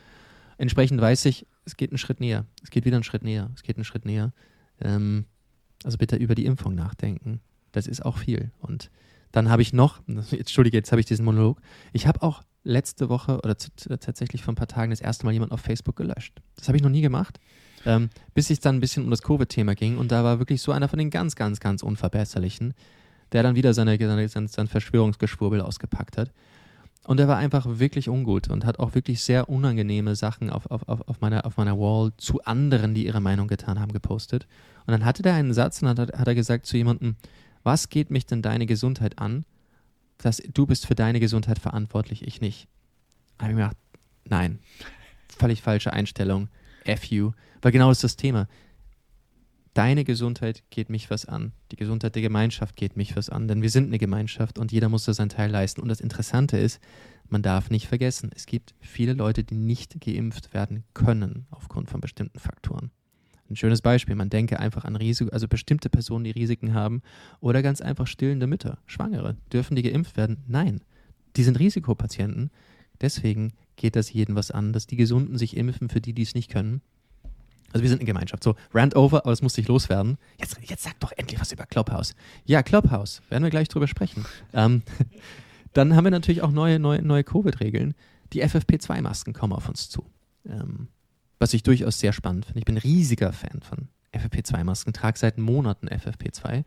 Entsprechend 0.59 0.99
weiß 0.99 1.23
ich, 1.25 1.47
es 1.63 1.77
geht 1.77 1.89
einen 1.91 1.97
Schritt 1.97 2.19
näher. 2.19 2.45
Es 2.61 2.69
geht 2.69 2.83
wieder 2.83 2.97
einen 2.97 3.05
Schritt 3.05 3.23
näher. 3.23 3.49
Es 3.55 3.63
geht 3.63 3.77
einen 3.77 3.85
Schritt 3.85 4.05
näher. 4.05 4.33
Ähm, 4.81 5.23
also 5.85 5.97
bitte 5.97 6.17
über 6.17 6.35
die 6.35 6.45
Impfung 6.45 6.75
nachdenken. 6.75 7.39
Das 7.71 7.87
ist 7.87 8.05
auch 8.05 8.17
viel. 8.17 8.51
Und 8.59 8.91
dann 9.31 9.49
habe 9.49 9.61
ich 9.61 9.71
noch, 9.71 10.01
jetzt, 10.07 10.33
Entschuldige, 10.33 10.75
jetzt 10.75 10.91
habe 10.91 10.99
ich 10.99 11.05
diesen 11.05 11.23
Monolog. 11.23 11.61
Ich 11.93 12.07
habe 12.07 12.21
auch 12.21 12.43
letzte 12.65 13.07
Woche 13.07 13.37
oder 13.37 13.55
tatsächlich 13.55 14.43
vor 14.43 14.51
ein 14.51 14.57
paar 14.57 14.67
Tagen 14.67 14.89
das 14.89 14.99
erste 14.99 15.25
Mal 15.25 15.31
jemand 15.31 15.53
auf 15.53 15.61
Facebook 15.61 15.95
gelöscht. 15.95 16.41
Das 16.57 16.67
habe 16.67 16.75
ich 16.75 16.83
noch 16.83 16.89
nie 16.89 17.01
gemacht. 17.01 17.39
Ähm, 17.85 18.09
bis 18.33 18.49
es 18.49 18.59
dann 18.59 18.75
ein 18.75 18.81
bisschen 18.81 19.05
um 19.05 19.11
das 19.11 19.21
Covid-Thema 19.21 19.75
ging. 19.75 19.97
Und 19.97 20.11
da 20.11 20.25
war 20.25 20.39
wirklich 20.39 20.61
so 20.61 20.73
einer 20.73 20.89
von 20.89 20.99
den 20.99 21.09
ganz, 21.09 21.37
ganz, 21.37 21.61
ganz 21.61 21.83
Unverbesserlichen, 21.83 22.73
der 23.31 23.43
dann 23.43 23.55
wieder 23.55 23.73
seine, 23.73 23.97
seine, 23.97 24.27
sein, 24.27 24.49
sein 24.49 24.67
Verschwörungsgeschwurbel 24.67 25.61
ausgepackt 25.61 26.17
hat. 26.17 26.33
Und 27.05 27.19
er 27.19 27.27
war 27.27 27.38
einfach 27.38 27.65
wirklich 27.79 28.07
ungut 28.09 28.49
und 28.49 28.65
hat 28.65 28.79
auch 28.79 28.93
wirklich 28.93 29.23
sehr 29.23 29.49
unangenehme 29.49 30.15
Sachen 30.15 30.49
auf, 30.49 30.69
auf, 30.69 30.83
auf, 30.88 31.21
meiner, 31.21 31.45
auf 31.45 31.57
meiner 31.57 31.77
Wall 31.79 32.12
zu 32.17 32.43
anderen, 32.43 32.93
die 32.93 33.05
ihre 33.05 33.21
Meinung 33.21 33.47
getan 33.47 33.79
haben, 33.79 33.93
gepostet. 33.93 34.47
Und 34.85 34.91
dann 34.91 35.05
hatte 35.05 35.23
der 35.23 35.33
einen 35.33 35.53
Satz 35.53 35.81
und 35.81 35.88
dann 35.88 35.97
hat, 35.97 36.19
hat 36.19 36.27
er 36.27 36.35
gesagt 36.35 36.65
zu 36.65 36.77
jemandem, 36.77 37.15
was 37.63 37.89
geht 37.89 38.12
mich 38.12 38.25
denn 38.25 38.41
deine 38.41 38.65
Gesundheit 38.65 39.17
an? 39.17 39.45
dass 40.19 40.38
du 40.53 40.65
bist 40.65 40.85
für 40.85 40.95
deine 40.95 41.19
Gesundheit 41.19 41.59
verantwortlich, 41.59 42.27
ich 42.27 42.41
nicht. 42.41 42.67
Da 43.38 43.45
habe 43.45 43.53
ich 43.53 43.57
mir 43.57 43.63
gedacht, 43.63 43.77
nein, 44.25 44.59
völlig 45.38 45.62
falsche 45.62 45.93
Einstellung. 45.93 46.49
F 46.83 47.05
you. 47.05 47.31
Weil 47.62 47.71
genau 47.71 47.89
ist 47.91 48.03
das 48.03 48.15
Thema 48.15 48.47
deine 49.79 50.03
Gesundheit 50.03 50.63
geht 50.71 50.89
mich 50.89 51.09
was 51.09 51.25
an. 51.25 51.53
Die 51.71 51.77
Gesundheit 51.77 52.13
der 52.13 52.21
Gemeinschaft 52.21 52.75
geht 52.75 52.97
mich 52.97 53.15
was 53.15 53.29
an. 53.29 53.47
Denn 53.47 53.61
wir 53.61 53.69
sind 53.69 53.85
eine 53.85 53.97
Gemeinschaft 53.97 54.59
und 54.59 54.73
jeder 54.73 54.89
muss 54.89 55.05
da 55.05 55.13
seinen 55.13 55.29
Teil 55.29 55.49
leisten. 55.49 55.79
Und 55.79 55.87
das 55.87 56.01
Interessante 56.01 56.57
ist, 56.57 56.81
man 57.29 57.41
darf 57.41 57.69
nicht 57.69 57.87
vergessen, 57.87 58.29
es 58.35 58.45
gibt 58.45 58.75
viele 58.81 59.13
Leute, 59.13 59.45
die 59.45 59.55
nicht 59.55 60.01
geimpft 60.01 60.53
werden 60.53 60.83
können 60.93 61.45
aufgrund 61.49 61.89
von 61.89 62.01
bestimmten 62.01 62.39
Faktoren. 62.39 62.91
Ein 63.49 63.55
schönes 63.55 63.81
Beispiel. 63.81 64.15
Man 64.15 64.29
denke 64.29 64.59
einfach 64.59 64.83
an 64.83 64.97
Risiko, 64.97 65.31
also 65.31 65.47
bestimmte 65.47 65.89
Personen, 65.89 66.25
die 66.25 66.31
Risiken 66.31 66.73
haben 66.73 67.01
oder 67.39 67.61
ganz 67.61 67.79
einfach 67.79 68.05
stillende 68.05 68.47
Mütter, 68.47 68.79
Schwangere. 68.85 69.37
Dürfen 69.53 69.77
die 69.77 69.83
geimpft 69.83 70.17
werden? 70.17 70.43
Nein. 70.45 70.81
Die 71.37 71.43
sind 71.43 71.57
Risikopatienten. 71.57 72.51
Deswegen 72.99 73.53
geht 73.77 73.95
das 73.95 74.11
jeden 74.11 74.35
was 74.35 74.51
an, 74.51 74.73
dass 74.73 74.87
die 74.87 74.97
Gesunden 74.97 75.37
sich 75.37 75.55
impfen 75.55 75.87
für 75.87 76.01
die, 76.01 76.11
die 76.11 76.23
es 76.23 76.35
nicht 76.35 76.51
können. 76.51 76.81
Also 77.71 77.84
wir 77.84 77.89
sind 77.89 77.99
eine 77.99 78.08
Gemeinschaft. 78.08 78.43
So, 78.43 78.55
Rand 78.73 78.95
over, 78.95 79.25
aber 79.25 79.32
es 79.32 79.41
muss 79.41 79.53
sich 79.53 79.67
loswerden. 79.67 80.17
Jetzt, 80.39 80.58
jetzt 80.62 80.84
sag 80.84 80.99
doch 80.99 81.12
endlich 81.15 81.39
was 81.39 81.51
über 81.51 81.65
Clubhouse. 81.65 82.15
Ja, 82.45 82.63
Clubhouse, 82.63 83.21
werden 83.29 83.43
wir 83.43 83.49
gleich 83.49 83.67
drüber 83.67 83.88
sprechen. 83.88 84.25
Ähm, 84.53 84.84
dann 85.73 85.95
haben 85.95 86.03
wir 86.03 86.12
natürlich 86.12 86.41
auch 86.41 86.51
neue, 86.51 86.79
neue, 86.79 87.01
neue 87.01 87.23
Covid-Regeln. 87.23 87.93
Die 88.34 88.43
FFP2-Masken 88.43 89.34
kommen 89.34 89.53
auf 89.53 89.69
uns 89.69 89.89
zu. 89.89 90.05
Ähm, 90.47 90.88
was 91.39 91.53
ich 91.53 91.63
durchaus 91.63 91.99
sehr 91.99 92.13
spannend 92.13 92.45
finde. 92.45 92.60
Ich 92.60 92.65
bin 92.65 92.75
ein 92.75 92.82
riesiger 92.82 93.32
Fan 93.32 93.62
von 93.62 93.88
FFP2-Masken, 94.13 94.93
trage 94.93 95.17
seit 95.17 95.38
Monaten 95.38 95.88
FFP2, 95.88 96.63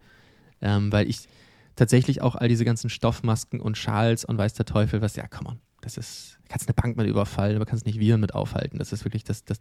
ähm, 0.62 0.92
weil 0.92 1.08
ich 1.08 1.28
tatsächlich 1.76 2.22
auch 2.22 2.34
all 2.34 2.48
diese 2.48 2.64
ganzen 2.64 2.90
Stoffmasken 2.90 3.60
und 3.60 3.76
Schals 3.76 4.24
und 4.24 4.38
weiß 4.38 4.54
der 4.54 4.66
Teufel 4.66 5.02
was, 5.02 5.16
ja, 5.16 5.26
komm 5.28 5.46
on, 5.46 5.60
das 5.80 5.96
ist, 5.96 6.38
kannst 6.48 6.68
eine 6.68 6.74
Bank 6.74 6.96
mit 6.96 7.06
überfallen, 7.06 7.56
aber 7.56 7.66
kannst 7.66 7.86
nicht 7.86 7.98
Viren 7.98 8.20
mit 8.20 8.34
aufhalten. 8.34 8.78
Das 8.78 8.92
ist 8.92 9.04
wirklich 9.04 9.24
das, 9.24 9.44
das 9.44 9.60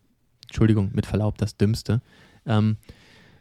Entschuldigung, 0.52 0.92
mit 0.92 1.06
Verlaub, 1.06 1.38
das 1.38 1.56
Dümmste. 1.56 2.02
Ähm, 2.46 2.76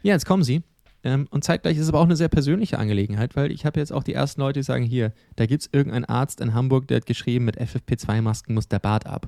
ja, 0.01 0.13
jetzt 0.13 0.25
kommen 0.25 0.43
sie. 0.43 0.63
Ähm, 1.03 1.27
und 1.29 1.43
zeitgleich 1.43 1.75
ist 1.75 1.83
es 1.83 1.89
aber 1.89 1.99
auch 1.99 2.05
eine 2.05 2.15
sehr 2.15 2.29
persönliche 2.29 2.79
Angelegenheit, 2.79 3.35
weil 3.35 3.51
ich 3.51 3.65
habe 3.65 3.81
jetzt 3.81 3.91
auch 3.91 4.03
die 4.03 4.13
ersten 4.13 4.39
Leute, 4.39 4.61
die 4.61 4.63
sagen, 4.63 4.85
hier, 4.85 5.11
da 5.35 5.45
gibt 5.45 5.63
es 5.63 5.69
irgendeinen 5.73 6.05
Arzt 6.05 6.39
in 6.39 6.53
Hamburg, 6.53 6.87
der 6.87 6.97
hat 6.97 7.05
geschrieben, 7.05 7.43
mit 7.43 7.59
FFP2-Masken 7.59 8.53
muss 8.53 8.69
der 8.69 8.79
Bart 8.79 9.07
ab. 9.07 9.27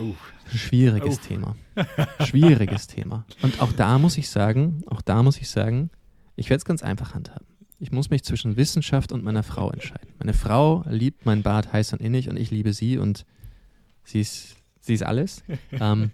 Oh. 0.00 0.14
Schwieriges 0.54 1.18
oh. 1.18 1.26
Thema. 1.28 1.56
Schwieriges 2.24 2.86
Thema. 2.86 3.26
Und 3.42 3.60
auch 3.60 3.72
da 3.72 3.98
muss 3.98 4.16
ich 4.16 4.30
sagen, 4.30 4.84
auch 4.86 5.02
da 5.02 5.22
muss 5.22 5.36
ich 5.38 5.50
sagen, 5.50 5.90
ich 6.34 6.48
werde 6.48 6.58
es 6.58 6.64
ganz 6.64 6.82
einfach 6.82 7.14
handhaben. 7.14 7.46
Ich 7.78 7.92
muss 7.92 8.08
mich 8.08 8.24
zwischen 8.24 8.56
Wissenschaft 8.56 9.12
und 9.12 9.22
meiner 9.22 9.42
Frau 9.42 9.70
entscheiden. 9.70 10.08
Meine 10.18 10.32
Frau 10.32 10.82
liebt 10.88 11.26
mein 11.26 11.42
Bart 11.42 11.74
heiß 11.74 11.92
und 11.92 12.00
innig 12.00 12.30
und 12.30 12.38
ich 12.38 12.50
liebe 12.50 12.72
sie 12.72 12.96
und 12.96 13.26
sie 14.04 14.20
ist 14.20 14.53
sie 14.84 14.94
ist 14.94 15.02
alles. 15.02 15.42
ähm, 15.72 16.10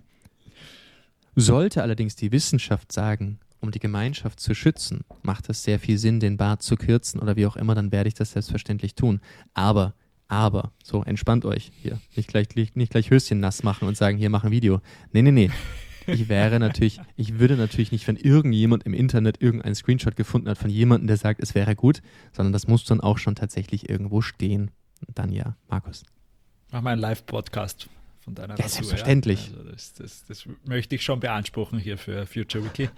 sollte 1.37 1.83
allerdings 1.83 2.16
die 2.16 2.33
Wissenschaft 2.33 2.92
sagen, 2.92 3.38
um 3.61 3.70
die 3.70 3.78
Gemeinschaft 3.78 4.40
zu 4.40 4.54
schützen, 4.54 5.04
macht 5.22 5.48
es 5.50 5.62
sehr 5.62 5.78
viel 5.78 5.98
Sinn, 5.98 6.20
den 6.20 6.37
Bart 6.37 6.62
zu 6.62 6.76
kürzen 6.76 7.20
oder 7.20 7.37
wie 7.37 7.46
auch 7.46 7.56
immer, 7.56 7.74
dann 7.74 7.92
werde 7.92 8.09
ich 8.09 8.14
das 8.14 8.33
selbstverständlich 8.33 8.94
tun. 8.94 9.20
Aber, 9.52 9.94
aber, 10.28 10.72
so, 10.83 11.02
entspannt 11.02 11.44
euch 11.44 11.70
hier. 11.83 12.00
Nicht 12.16 12.28
gleich, 12.28 12.48
nicht 12.74 12.90
gleich 12.90 13.11
Höschen 13.11 13.40
nass 13.40 13.62
machen 13.62 13.87
und 13.87 13.96
sagen, 13.96 14.16
hier, 14.16 14.30
mach 14.30 14.44
ein 14.44 14.50
Video. 14.50 14.80
Nee, 15.12 15.22
nee, 15.22 15.33
nee. 15.33 15.50
Ich 16.06 16.28
wäre 16.28 16.59
natürlich, 16.59 17.00
ich 17.16 17.38
würde 17.38 17.56
natürlich 17.56 17.92
nicht, 17.92 18.09
wenn 18.09 18.16
irgendjemand 18.16 18.85
im 18.85 18.94
Internet 18.94 19.42
irgendeinen 19.42 19.74
Screenshot 19.74 20.16
gefunden 20.16 20.48
hat 20.48 20.59
von 20.59 20.70
jemandem, 20.70 21.06
der 21.06 21.18
sagt, 21.18 21.40
es 21.42 21.54
wäre 21.54 21.76
gut, 21.76 22.00
sondern 22.33 22.52
das 22.52 22.66
muss 22.66 22.85
dann 22.85 23.00
auch 23.00 23.18
schon 23.18 23.35
tatsächlich 23.35 23.88
irgendwo 23.88 24.22
stehen. 24.22 24.70
Dann 25.14 25.30
ja, 25.30 25.56
Markus. 25.68 26.04
Mach 26.72 26.80
mal 26.80 26.92
einen 26.92 27.00
Live-Podcast 27.00 27.88
von 28.20 28.35
deiner 28.35 28.56
ja, 28.56 28.64
Rasur. 28.64 28.85
Selbstverständlich. 28.85 29.50
Also 29.56 29.70
das, 29.70 29.92
das, 29.94 30.24
das, 30.26 30.44
möchte 30.64 30.94
ich 30.94 31.02
schon 31.02 31.20
beanspruchen 31.20 31.78
hier 31.78 31.98
für 31.98 32.26
Future 32.26 32.64
Wiki. 32.64 32.88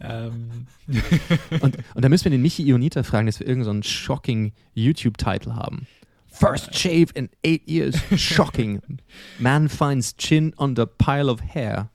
ähm. 0.00 0.66
und, 1.60 1.76
und 1.94 2.04
da 2.04 2.08
müssen 2.08 2.24
wir 2.24 2.30
den 2.32 2.42
Michi 2.42 2.62
Ionita 2.64 3.02
fragen, 3.02 3.26
dass 3.26 3.40
wir 3.40 3.46
irgendeinen 3.46 3.82
so 3.82 3.88
shocking 3.88 4.52
YouTube-Title 4.74 5.54
haben. 5.54 5.86
First 6.28 6.74
shave 6.74 7.12
in 7.14 7.30
eight 7.44 7.66
years. 7.66 7.96
Shocking. 8.14 8.82
Man 9.38 9.68
finds 9.68 10.14
chin 10.16 10.52
on 10.58 10.76
the 10.76 10.84
pile 10.86 11.30
of 11.30 11.40
hair. 11.40 11.88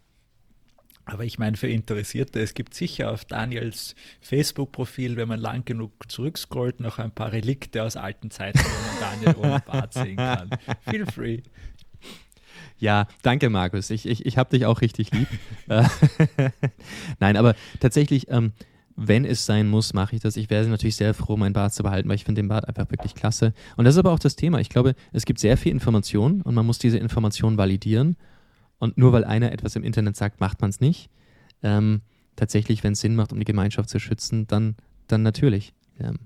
Aber 1.05 1.25
ich 1.25 1.38
meine, 1.38 1.57
für 1.57 1.67
Interessierte, 1.67 2.39
es 2.39 2.53
gibt 2.53 2.73
sicher 2.73 3.12
auf 3.12 3.25
Daniels 3.25 3.95
Facebook-Profil, 4.21 5.17
wenn 5.17 5.27
man 5.27 5.39
lang 5.39 5.65
genug 5.65 5.91
zurückscrollt, 6.10 6.79
noch 6.79 6.99
ein 6.99 7.12
paar 7.12 7.31
Relikte 7.31 7.84
aus 7.84 7.97
alten 7.97 8.31
Zeiten, 8.31 8.60
wo 8.60 8.63
man 8.63 9.21
Daniel 9.21 9.36
ohne 9.38 9.63
Bart 9.65 9.93
sehen 9.93 10.15
kann. 10.15 10.49
Feel 10.89 11.05
free. 11.05 11.41
Ja, 12.82 13.06
danke, 13.22 13.52
Markus. 13.52 13.91
Ich, 13.91 14.08
ich, 14.08 14.26
ich 14.26 14.38
habe 14.39 14.50
dich 14.50 14.65
auch 14.65 14.82
richtig 14.82 15.12
lieb. 15.12 15.28
Nein, 17.20 17.38
aber 17.38 17.56
tatsächlich, 17.80 18.28
ähm, 18.30 18.54
wenn 18.96 19.24
es 19.24 19.46
sein 19.46 19.70
muss, 19.70 19.94
mache 19.94 20.15
ich 20.15 20.22
das. 20.22 20.36
Ich 20.36 20.50
wäre 20.50 20.65
natürlich 20.65 20.96
sehr 20.96 21.13
froh, 21.13 21.38
meinen 21.38 21.54
Bart 21.54 21.76
zu 21.76 21.84
behalten, 21.84 22.10
weil 22.10 22.15
ich 22.15 22.26
finde 22.26 22.41
den 22.41 22.50
Bart 22.50 22.67
einfach 22.67 22.89
wirklich 22.89 23.13
klasse. 23.13 23.54
Und 23.78 23.86
das 23.86 23.94
ist 23.94 24.00
aber 24.00 24.12
auch 24.12 24.20
das 24.20 24.36
Thema. 24.36 24.60
Ich 24.60 24.70
glaube, 24.70 24.96
es 25.13 25.26
gibt 25.26 25.39
sehr 25.39 25.58
viel 25.58 25.72
Information 25.72 26.41
und 26.41 26.56
man 26.56 26.65
muss 26.65 26.80
diese 26.80 26.98
Information 26.98 27.56
validieren. 27.56 28.17
Und 28.80 28.98
nur 28.98 29.13
weil 29.13 29.26
einer 29.26 29.52
etwas 29.52 29.76
im 29.76 29.84
Internet 29.84 30.15
sagt, 30.15 30.39
macht 30.39 30.60
man 30.62 30.72
es 30.72 30.82
nicht. 30.82 31.12
Ähm, 31.62 32.02
tatsächlich, 32.36 32.84
wenn 32.84 32.94
es 32.94 33.02
Sinn 33.02 33.15
macht, 33.15 33.32
um 33.32 33.38
die 33.38 33.46
Gemeinschaft 33.46 33.89
zu 33.89 34.00
schützen, 34.00 34.48
dann, 34.48 34.76
dann 35.06 35.22
natürlich. 35.22 35.76
Ähm, 36.00 36.17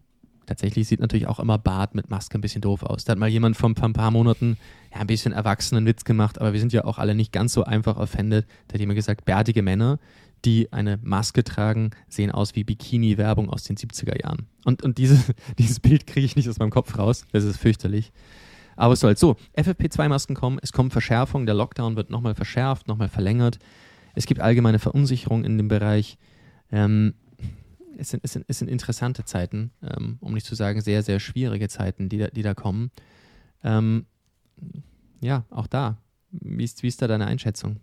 tatsächlich 0.46 0.88
sieht 0.88 1.00
natürlich 1.00 1.28
auch 1.28 1.40
immer 1.40 1.58
Bart 1.58 1.96
mit 1.96 2.10
Maske 2.10 2.38
ein 2.38 2.42
bisschen 2.42 2.62
doof 2.62 2.84
aus. 2.84 3.06
Da 3.06 3.12
hat 3.12 3.20
mal 3.20 3.30
jemand 3.30 3.58
vor 3.58 3.70
ein 3.70 3.94
paar 3.94 4.12
Monaten 4.12 4.58
ja, 4.94 5.02
ein 5.02 5.08
bisschen 5.08 5.34
erwachsenen 5.34 5.86
Witz 5.86 6.04
gemacht, 6.04 6.40
aber 6.40 6.54
wir 6.54 6.60
sind 6.60 6.74
ja 6.74 6.86
auch 6.86 6.98
alle 6.98 7.16
nicht 7.16 7.32
ganz 7.32 7.54
so 7.54 7.64
einfach 7.64 7.98
offended. 7.98 8.46
Da 8.68 8.74
hat 8.74 8.80
jemand 8.80 8.96
gesagt, 8.96 9.26
bärtige 9.26 9.62
Männer, 9.62 10.00
die 10.46 10.72
eine 10.72 11.00
Maske 11.02 11.44
tragen, 11.44 11.92
sehen 12.08 12.32
aus 12.32 12.56
wie 12.56 12.64
Bikini-Werbung 12.64 13.50
aus 13.50 13.64
den 13.64 13.78
70er 13.78 14.22
Jahren. 14.22 14.48
Und, 14.64 14.84
und 14.84 14.98
diese, 14.98 15.20
dieses 15.58 15.80
Bild 15.80 16.08
kriege 16.08 16.26
ich 16.26 16.36
nicht 16.36 16.50
aus 16.50 16.60
meinem 16.60 16.72
Kopf 16.72 16.98
raus. 16.98 17.26
Das 17.32 17.44
ist 17.44 17.58
fürchterlich. 17.58 18.12
Aber 18.76 18.94
es 18.94 19.00
soll 19.00 19.16
so, 19.18 19.38
FFP2-Masken 19.58 20.36
kommen, 20.36 20.60
es 20.62 20.74
kommen 20.74 20.92
Verschärfungen, 20.92 21.46
der 21.46 21.56
Lockdown 21.56 21.96
wird 21.96 22.10
nochmal 22.10 22.36
verschärft, 22.36 22.88
nochmal 22.88 23.08
verlängert. 23.08 23.60
Es 24.16 24.26
gibt 24.26 24.42
allgemeine 24.42 24.80
Verunsicherung 24.80 25.44
in 25.44 25.58
dem 25.58 25.68
Bereich. 25.68 26.18
Ähm, 26.72 27.14
es 28.00 28.10
sind, 28.10 28.24
es 28.24 28.34
sind, 28.34 28.46
es 28.48 28.60
sind 28.60 28.68
interessante 28.68 29.26
Zeiten, 29.26 29.72
ähm, 29.82 30.18
um 30.22 30.34
nicht 30.34 30.46
zu 30.46 30.56
sagen 30.56 30.82
sehr, 30.82 31.04
sehr 31.04 31.20
schwierige 31.20 31.70
Zeiten, 31.70 32.10
die 32.10 32.18
da, 32.18 32.28
die 32.28 32.42
da 32.44 32.54
kommen. 32.54 32.92
Ähm, 33.64 34.06
ja, 35.22 35.46
auch 35.50 35.68
da. 35.68 35.98
Wie 36.32 36.64
ist, 36.64 36.84
wie 36.84 36.88
ist 36.88 37.02
da 37.02 37.08
deine 37.08 37.28
Einschätzung? 37.28 37.80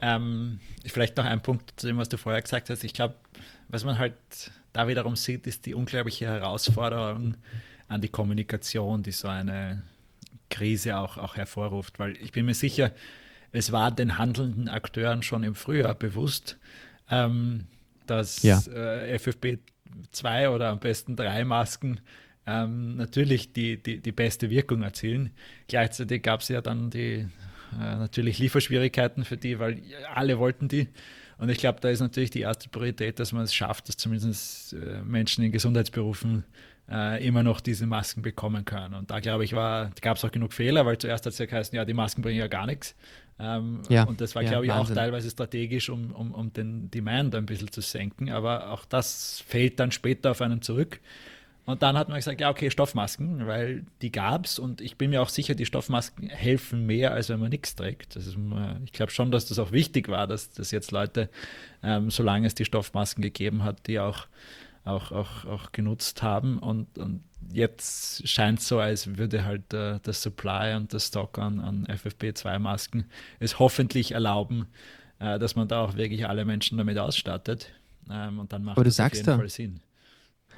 Ähm, 0.00 0.60
vielleicht 0.84 1.16
noch 1.16 1.24
ein 1.24 1.42
Punkt 1.42 1.74
zu 1.76 1.86
dem, 1.86 1.98
was 1.98 2.08
du 2.08 2.16
vorher 2.16 2.42
gesagt 2.42 2.70
hast. 2.70 2.82
Ich 2.84 2.94
glaube, 2.94 3.14
was 3.68 3.84
man 3.84 3.98
halt 3.98 4.14
da 4.72 4.88
wiederum 4.88 5.16
sieht, 5.16 5.46
ist 5.46 5.66
die 5.66 5.74
unglaubliche 5.74 6.26
Herausforderung 6.26 7.36
an 7.88 8.00
die 8.00 8.08
Kommunikation, 8.08 9.02
die 9.02 9.12
so 9.12 9.28
eine 9.28 9.82
Krise 10.50 10.98
auch, 10.98 11.18
auch 11.18 11.36
hervorruft. 11.36 11.98
Weil 11.98 12.16
ich 12.16 12.32
bin 12.32 12.46
mir 12.46 12.54
sicher, 12.54 12.92
es 13.52 13.70
war 13.70 13.90
den 13.90 14.18
handelnden 14.18 14.68
Akteuren 14.68 15.22
schon 15.22 15.44
im 15.44 15.54
Frühjahr 15.54 15.94
bewusst, 15.94 16.58
ähm, 17.10 17.66
dass 18.06 18.42
ja. 18.42 18.58
äh, 18.74 19.16
FFP2 19.16 20.48
oder 20.48 20.68
am 20.70 20.80
besten 20.80 21.16
drei 21.16 21.44
Masken 21.44 22.00
ähm, 22.46 22.96
natürlich 22.96 23.52
die, 23.52 23.82
die, 23.82 24.00
die 24.00 24.12
beste 24.12 24.50
Wirkung 24.50 24.82
erzielen. 24.82 25.30
Gleichzeitig 25.68 26.22
gab 26.22 26.40
es 26.40 26.48
ja 26.48 26.60
dann 26.60 26.90
die 26.90 27.26
äh, 27.80 27.96
natürlich 27.96 28.38
Lieferschwierigkeiten 28.38 29.24
für 29.24 29.36
die, 29.36 29.58
weil 29.58 29.80
alle 30.14 30.38
wollten 30.38 30.68
die. 30.68 30.88
Und 31.38 31.48
ich 31.48 31.58
glaube, 31.58 31.80
da 31.80 31.88
ist 31.88 32.00
natürlich 32.00 32.30
die 32.30 32.40
erste 32.40 32.68
Priorität, 32.68 33.18
dass 33.18 33.32
man 33.32 33.42
es 33.42 33.54
schafft, 33.54 33.88
dass 33.88 33.96
zumindest 33.96 34.74
äh, 34.74 35.02
Menschen 35.02 35.44
in 35.44 35.52
Gesundheitsberufen 35.52 36.44
äh, 36.90 37.26
immer 37.26 37.42
noch 37.42 37.60
diese 37.60 37.86
Masken 37.86 38.22
bekommen 38.22 38.64
können. 38.64 38.94
Und 38.94 39.10
da 39.10 39.20
glaube 39.20 39.44
ich, 39.44 39.52
gab 39.52 40.16
es 40.16 40.24
auch 40.24 40.30
genug 40.30 40.52
Fehler, 40.52 40.84
weil 40.86 40.98
zuerst 40.98 41.26
hat 41.26 41.32
es 41.32 41.38
ja 41.38 41.46
geheißen, 41.46 41.74
ja, 41.74 41.84
die 41.84 41.94
Masken 41.94 42.22
bringen 42.22 42.38
ja 42.38 42.48
gar 42.48 42.66
nichts. 42.66 42.94
Ähm, 43.42 43.82
ja, 43.88 44.04
und 44.04 44.20
das 44.20 44.36
war, 44.36 44.42
ja, 44.42 44.50
glaube 44.50 44.66
ich, 44.66 44.70
Wahnsinn. 44.70 44.96
auch 44.96 45.00
teilweise 45.00 45.28
strategisch, 45.28 45.90
um, 45.90 46.12
um, 46.12 46.32
um 46.32 46.52
den 46.52 46.90
Demand 46.92 47.34
ein 47.34 47.44
bisschen 47.44 47.72
zu 47.72 47.80
senken. 47.80 48.30
Aber 48.30 48.70
auch 48.70 48.84
das 48.84 49.42
fällt 49.46 49.80
dann 49.80 49.90
später 49.90 50.30
auf 50.30 50.40
einen 50.40 50.62
zurück. 50.62 51.00
Und 51.64 51.82
dann 51.82 51.96
hat 51.96 52.08
man 52.08 52.16
gesagt, 52.16 52.40
ja, 52.40 52.50
okay, 52.50 52.70
Stoffmasken, 52.70 53.46
weil 53.46 53.84
die 54.00 54.10
gab 54.10 54.46
es 54.46 54.58
und 54.58 54.80
ich 54.80 54.96
bin 54.96 55.10
mir 55.10 55.22
auch 55.22 55.28
sicher, 55.28 55.54
die 55.54 55.66
Stoffmasken 55.66 56.28
helfen 56.28 56.86
mehr, 56.86 57.12
als 57.12 57.28
wenn 57.28 57.38
man 57.38 57.50
nichts 57.50 57.76
trägt. 57.76 58.16
Also 58.16 58.32
ich 58.84 58.92
glaube 58.92 59.12
schon, 59.12 59.30
dass 59.30 59.46
das 59.46 59.60
auch 59.60 59.70
wichtig 59.70 60.08
war, 60.08 60.26
dass, 60.26 60.50
dass 60.50 60.72
jetzt 60.72 60.90
Leute, 60.90 61.30
ähm, 61.84 62.10
solange 62.10 62.48
es 62.48 62.56
die 62.56 62.64
Stoffmasken 62.64 63.22
gegeben 63.22 63.62
hat, 63.62 63.86
die 63.86 64.00
auch 64.00 64.26
auch, 64.84 65.12
auch, 65.12 65.44
auch 65.44 65.72
genutzt 65.72 66.22
haben. 66.22 66.58
Und, 66.58 66.98
und 66.98 67.22
jetzt 67.52 68.26
scheint 68.28 68.60
es 68.60 68.68
so, 68.68 68.78
als 68.78 69.16
würde 69.16 69.44
halt 69.44 69.72
äh, 69.72 69.98
das 70.02 70.22
Supply 70.22 70.74
und 70.76 70.92
das 70.92 71.08
Stock 71.08 71.38
an, 71.38 71.60
an 71.60 71.86
FFP2-Masken 71.86 73.04
es 73.40 73.58
hoffentlich 73.58 74.12
erlauben, 74.12 74.66
äh, 75.18 75.38
dass 75.38 75.56
man 75.56 75.68
da 75.68 75.84
auch 75.84 75.96
wirklich 75.96 76.26
alle 76.26 76.44
Menschen 76.44 76.78
damit 76.78 76.98
ausstattet. 76.98 77.68
Ähm, 78.10 78.38
und 78.38 78.52
dann 78.52 78.64
macht 78.64 78.76
aber 78.76 78.84
das 78.84 78.98
auf 78.98 79.12
jeden 79.12 79.26
da, 79.26 79.36
Fall 79.36 79.48
Sinn. 79.48 79.80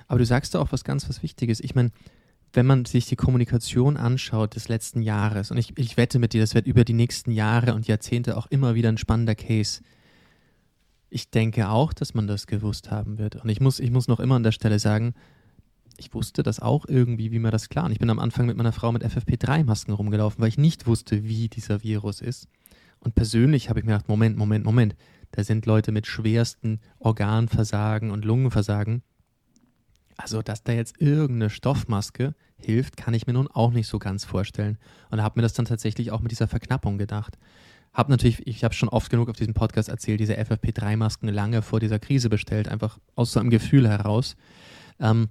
Aber 0.06 0.18
du 0.18 0.26
sagst 0.26 0.54
da 0.54 0.60
auch 0.60 0.72
was 0.72 0.84
ganz 0.84 1.08
was 1.08 1.22
Wichtiges. 1.22 1.60
Ich 1.60 1.74
meine, 1.74 1.90
wenn 2.52 2.66
man 2.66 2.84
sich 2.84 3.06
die 3.06 3.16
Kommunikation 3.16 3.96
anschaut 3.96 4.54
des 4.54 4.68
letzten 4.68 5.02
Jahres, 5.02 5.50
und 5.50 5.56
ich, 5.56 5.76
ich 5.76 5.96
wette 5.96 6.18
mit 6.18 6.32
dir, 6.32 6.40
das 6.40 6.54
wird 6.54 6.66
über 6.66 6.84
die 6.84 6.92
nächsten 6.92 7.32
Jahre 7.32 7.74
und 7.74 7.86
Jahrzehnte 7.86 8.36
auch 8.36 8.46
immer 8.46 8.74
wieder 8.74 8.88
ein 8.88 8.98
spannender 8.98 9.34
Case, 9.34 9.82
ich 11.10 11.30
denke 11.30 11.68
auch, 11.68 11.92
dass 11.92 12.14
man 12.14 12.26
das 12.26 12.46
gewusst 12.46 12.90
haben 12.90 13.18
wird. 13.18 13.36
Und 13.36 13.48
ich 13.48 13.60
muss, 13.60 13.78
ich 13.78 13.90
muss 13.90 14.08
noch 14.08 14.20
immer 14.20 14.34
an 14.34 14.42
der 14.42 14.52
Stelle 14.52 14.78
sagen, 14.78 15.14
ich 15.96 16.12
wusste 16.14 16.42
das 16.42 16.60
auch 16.60 16.86
irgendwie, 16.86 17.30
wie 17.32 17.38
mir 17.38 17.50
das 17.50 17.68
klar. 17.68 17.84
Und 17.84 17.92
ich 17.92 17.98
bin 17.98 18.10
am 18.10 18.18
Anfang 18.18 18.46
mit 18.46 18.56
meiner 18.56 18.72
Frau 18.72 18.92
mit 18.92 19.04
FFP3-Masken 19.04 19.94
rumgelaufen, 19.94 20.40
weil 20.40 20.48
ich 20.48 20.58
nicht 20.58 20.86
wusste, 20.86 21.24
wie 21.24 21.48
dieser 21.48 21.82
Virus 21.82 22.20
ist. 22.20 22.48
Und 23.00 23.14
persönlich 23.14 23.68
habe 23.68 23.78
ich 23.78 23.84
mir 23.84 23.92
gedacht, 23.92 24.08
Moment, 24.08 24.36
Moment, 24.36 24.64
Moment. 24.64 24.96
Da 25.32 25.44
sind 25.44 25.66
Leute 25.66 25.92
mit 25.92 26.06
schwersten 26.06 26.80
Organversagen 26.98 28.10
und 28.10 28.24
Lungenversagen. 28.24 29.02
Also, 30.16 30.42
dass 30.42 30.62
da 30.62 30.72
jetzt 30.72 31.00
irgendeine 31.00 31.50
Stoffmaske 31.50 32.34
hilft, 32.56 32.96
kann 32.96 33.14
ich 33.14 33.26
mir 33.26 33.32
nun 33.32 33.48
auch 33.48 33.72
nicht 33.72 33.88
so 33.88 33.98
ganz 33.98 34.24
vorstellen. 34.24 34.78
Und 35.10 35.22
habe 35.22 35.38
mir 35.38 35.42
das 35.42 35.54
dann 35.54 35.64
tatsächlich 35.64 36.12
auch 36.12 36.20
mit 36.20 36.30
dieser 36.30 36.48
Verknappung 36.48 36.98
gedacht. 36.98 37.36
Habe 37.92 38.10
natürlich, 38.10 38.46
ich 38.46 38.64
habe 38.64 38.74
schon 38.74 38.88
oft 38.88 39.10
genug 39.10 39.28
auf 39.28 39.36
diesem 39.36 39.54
Podcast 39.54 39.88
erzählt, 39.88 40.20
diese 40.20 40.38
FFP3-Masken 40.38 41.28
lange 41.28 41.62
vor 41.62 41.80
dieser 41.80 41.98
Krise 41.98 42.28
bestellt, 42.28 42.68
einfach 42.68 42.98
aus 43.16 43.32
so 43.32 43.40
einem 43.40 43.50
Gefühl 43.50 43.88
heraus. 43.88 44.36
Ähm, 45.00 45.28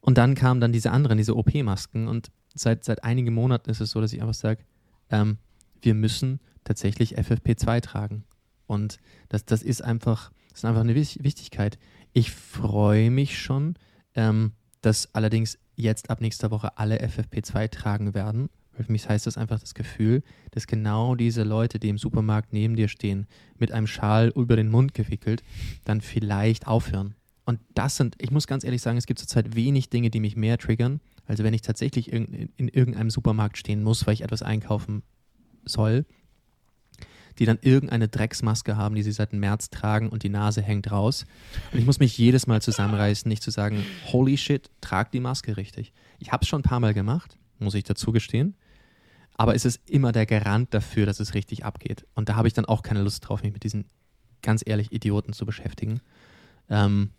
und 0.00 0.18
dann 0.18 0.34
kamen 0.34 0.60
dann 0.60 0.72
diese 0.72 0.90
anderen, 0.90 1.18
diese 1.18 1.36
OP-Masken. 1.36 2.08
Und 2.08 2.30
seit, 2.54 2.84
seit 2.84 3.04
einigen 3.04 3.34
Monaten 3.34 3.70
ist 3.70 3.80
es 3.80 3.90
so, 3.90 4.00
dass 4.00 4.12
ich 4.12 4.20
einfach 4.20 4.34
sage, 4.34 4.64
ähm, 5.10 5.38
wir 5.80 5.94
müssen 5.94 6.40
tatsächlich 6.64 7.18
FFP2 7.18 7.80
tragen. 7.80 8.24
Und 8.66 8.98
das, 9.28 9.44
das 9.44 9.62
ist 9.62 9.82
einfach, 9.82 10.30
das 10.50 10.60
ist 10.60 10.64
einfach 10.64 10.82
eine 10.82 10.94
Wichtigkeit. 10.94 11.78
Ich 12.12 12.30
freue 12.30 13.10
mich 13.10 13.38
schon, 13.38 13.74
ähm, 14.14 14.52
dass 14.82 15.14
allerdings 15.14 15.58
jetzt 15.74 16.10
ab 16.10 16.20
nächster 16.20 16.50
Woche 16.50 16.76
alle 16.76 17.00
FFP2 17.00 17.70
tragen 17.70 18.14
werden. 18.14 18.50
Für 18.72 18.92
mich 18.92 19.08
heißt 19.08 19.26
das 19.26 19.36
einfach 19.36 19.58
das 19.58 19.74
Gefühl, 19.74 20.22
dass 20.52 20.66
genau 20.66 21.16
diese 21.16 21.42
Leute, 21.42 21.78
die 21.80 21.88
im 21.88 21.98
Supermarkt 21.98 22.52
neben 22.52 22.76
dir 22.76 22.88
stehen, 22.88 23.26
mit 23.56 23.72
einem 23.72 23.88
Schal 23.88 24.32
über 24.34 24.54
den 24.54 24.70
Mund 24.70 24.94
gewickelt, 24.94 25.42
dann 25.84 26.00
vielleicht 26.00 26.66
aufhören. 26.68 27.14
Und 27.48 27.60
das 27.72 27.96
sind, 27.96 28.14
ich 28.18 28.30
muss 28.30 28.46
ganz 28.46 28.62
ehrlich 28.62 28.82
sagen, 28.82 28.98
es 28.98 29.06
gibt 29.06 29.20
zurzeit 29.20 29.56
wenig 29.56 29.88
Dinge, 29.88 30.10
die 30.10 30.20
mich 30.20 30.36
mehr 30.36 30.58
triggern. 30.58 31.00
Also 31.26 31.44
wenn 31.44 31.54
ich 31.54 31.62
tatsächlich 31.62 32.12
in, 32.12 32.50
in 32.58 32.68
irgendeinem 32.68 33.08
Supermarkt 33.08 33.56
stehen 33.56 33.82
muss, 33.82 34.06
weil 34.06 34.12
ich 34.12 34.20
etwas 34.20 34.42
einkaufen 34.42 35.02
soll, 35.64 36.04
die 37.38 37.46
dann 37.46 37.58
irgendeine 37.62 38.06
Drecksmaske 38.06 38.76
haben, 38.76 38.96
die 38.96 39.02
sie 39.02 39.12
seit 39.12 39.32
März 39.32 39.70
tragen 39.70 40.10
und 40.10 40.24
die 40.24 40.28
Nase 40.28 40.60
hängt 40.60 40.90
raus. 40.90 41.24
Und 41.72 41.78
ich 41.78 41.86
muss 41.86 42.00
mich 42.00 42.18
jedes 42.18 42.46
Mal 42.46 42.60
zusammenreißen, 42.60 43.26
nicht 43.26 43.42
zu 43.42 43.50
sagen, 43.50 43.82
holy 44.12 44.36
shit, 44.36 44.70
trag 44.82 45.10
die 45.10 45.20
Maske 45.20 45.56
richtig. 45.56 45.94
Ich 46.18 46.32
habe 46.32 46.42
es 46.42 46.48
schon 46.48 46.60
ein 46.60 46.68
paar 46.68 46.80
Mal 46.80 46.92
gemacht, 46.92 47.38
muss 47.58 47.72
ich 47.72 47.84
dazu 47.84 48.12
gestehen. 48.12 48.56
Aber 49.36 49.54
es 49.54 49.64
ist 49.64 49.88
immer 49.88 50.12
der 50.12 50.26
Garant 50.26 50.74
dafür, 50.74 51.06
dass 51.06 51.18
es 51.18 51.32
richtig 51.32 51.64
abgeht. 51.64 52.04
Und 52.14 52.28
da 52.28 52.36
habe 52.36 52.46
ich 52.46 52.52
dann 52.52 52.66
auch 52.66 52.82
keine 52.82 53.02
Lust 53.02 53.26
drauf, 53.26 53.42
mich 53.42 53.54
mit 53.54 53.64
diesen 53.64 53.86
ganz 54.42 54.62
ehrlich 54.66 54.92
Idioten 54.92 55.32
zu 55.32 55.46
beschäftigen. 55.46 56.02
Ähm, 56.68 57.12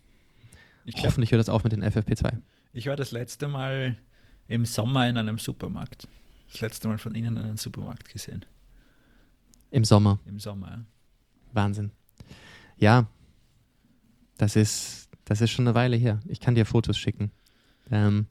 glaub, 0.95 1.07
hoffentlich 1.07 1.31
hört 1.31 1.39
das 1.39 1.49
auf 1.49 1.63
mit 1.63 1.73
den 1.73 1.83
FFP2. 1.83 2.37
Ich 2.73 2.87
war 2.87 2.95
das 2.95 3.11
letzte 3.11 3.47
Mal 3.47 3.97
im 4.47 4.65
Sommer 4.65 5.07
in 5.07 5.17
einem 5.17 5.37
Supermarkt. 5.37 6.07
Das 6.51 6.61
letzte 6.61 6.87
Mal 6.87 6.97
von 6.97 7.15
Ihnen 7.15 7.37
in 7.37 7.43
einem 7.43 7.57
Supermarkt 7.57 8.09
gesehen. 8.09 8.45
Im 9.71 9.83
Sommer. 9.85 10.19
Im 10.25 10.39
Sommer, 10.39 10.69
ja. 10.69 10.85
Wahnsinn. 11.53 11.91
Ja, 12.77 13.07
das 14.37 14.55
ist, 14.55 15.09
das 15.25 15.41
ist 15.41 15.51
schon 15.51 15.67
eine 15.67 15.75
Weile 15.75 15.95
her. 15.97 16.19
Ich 16.27 16.39
kann 16.39 16.55
dir 16.55 16.65
Fotos 16.65 16.97
schicken. 16.97 17.31
Ähm, 17.91 18.27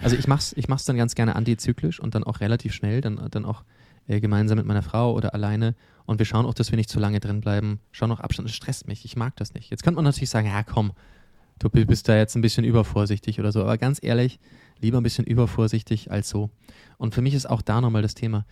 also 0.00 0.16
ich 0.16 0.28
mach's, 0.28 0.52
ich 0.56 0.68
mach's 0.68 0.84
dann 0.84 0.96
ganz 0.96 1.14
gerne 1.14 1.36
antizyklisch 1.36 2.00
und 2.00 2.14
dann 2.14 2.24
auch 2.24 2.40
relativ 2.40 2.72
schnell, 2.72 3.00
dann, 3.00 3.28
dann 3.30 3.44
auch 3.44 3.64
äh, 4.06 4.20
gemeinsam 4.20 4.56
mit 4.56 4.66
meiner 4.66 4.82
Frau 4.82 5.12
oder 5.12 5.34
alleine. 5.34 5.74
Und 6.06 6.18
wir 6.18 6.26
schauen 6.26 6.46
auch, 6.46 6.54
dass 6.54 6.70
wir 6.70 6.76
nicht 6.76 6.88
zu 6.88 7.00
lange 7.00 7.20
drin 7.20 7.40
bleiben. 7.40 7.80
Schauen 7.92 8.10
auch 8.12 8.20
Abstand. 8.20 8.48
Das 8.48 8.56
stresst 8.56 8.86
mich. 8.86 9.04
Ich 9.04 9.16
mag 9.16 9.36
das 9.36 9.52
nicht. 9.52 9.70
Jetzt 9.70 9.82
könnte 9.82 9.96
man 9.96 10.04
natürlich 10.04 10.30
sagen, 10.30 10.46
ja 10.46 10.62
komm, 10.62 10.92
du 11.58 11.68
bist 11.70 12.08
da 12.08 12.16
jetzt 12.16 12.36
ein 12.36 12.42
bisschen 12.42 12.64
übervorsichtig 12.64 13.40
oder 13.40 13.52
so. 13.52 13.62
Aber 13.62 13.78
ganz 13.78 13.98
ehrlich, 14.02 14.38
lieber 14.80 14.98
ein 14.98 15.02
bisschen 15.02 15.26
übervorsichtig 15.26 16.10
als 16.10 16.28
so. 16.28 16.50
Und 16.96 17.14
für 17.14 17.22
mich 17.22 17.34
ist 17.34 17.48
auch 17.48 17.62
da 17.62 17.80
nochmal 17.80 18.02
das 18.02 18.14
Thema, 18.14 18.46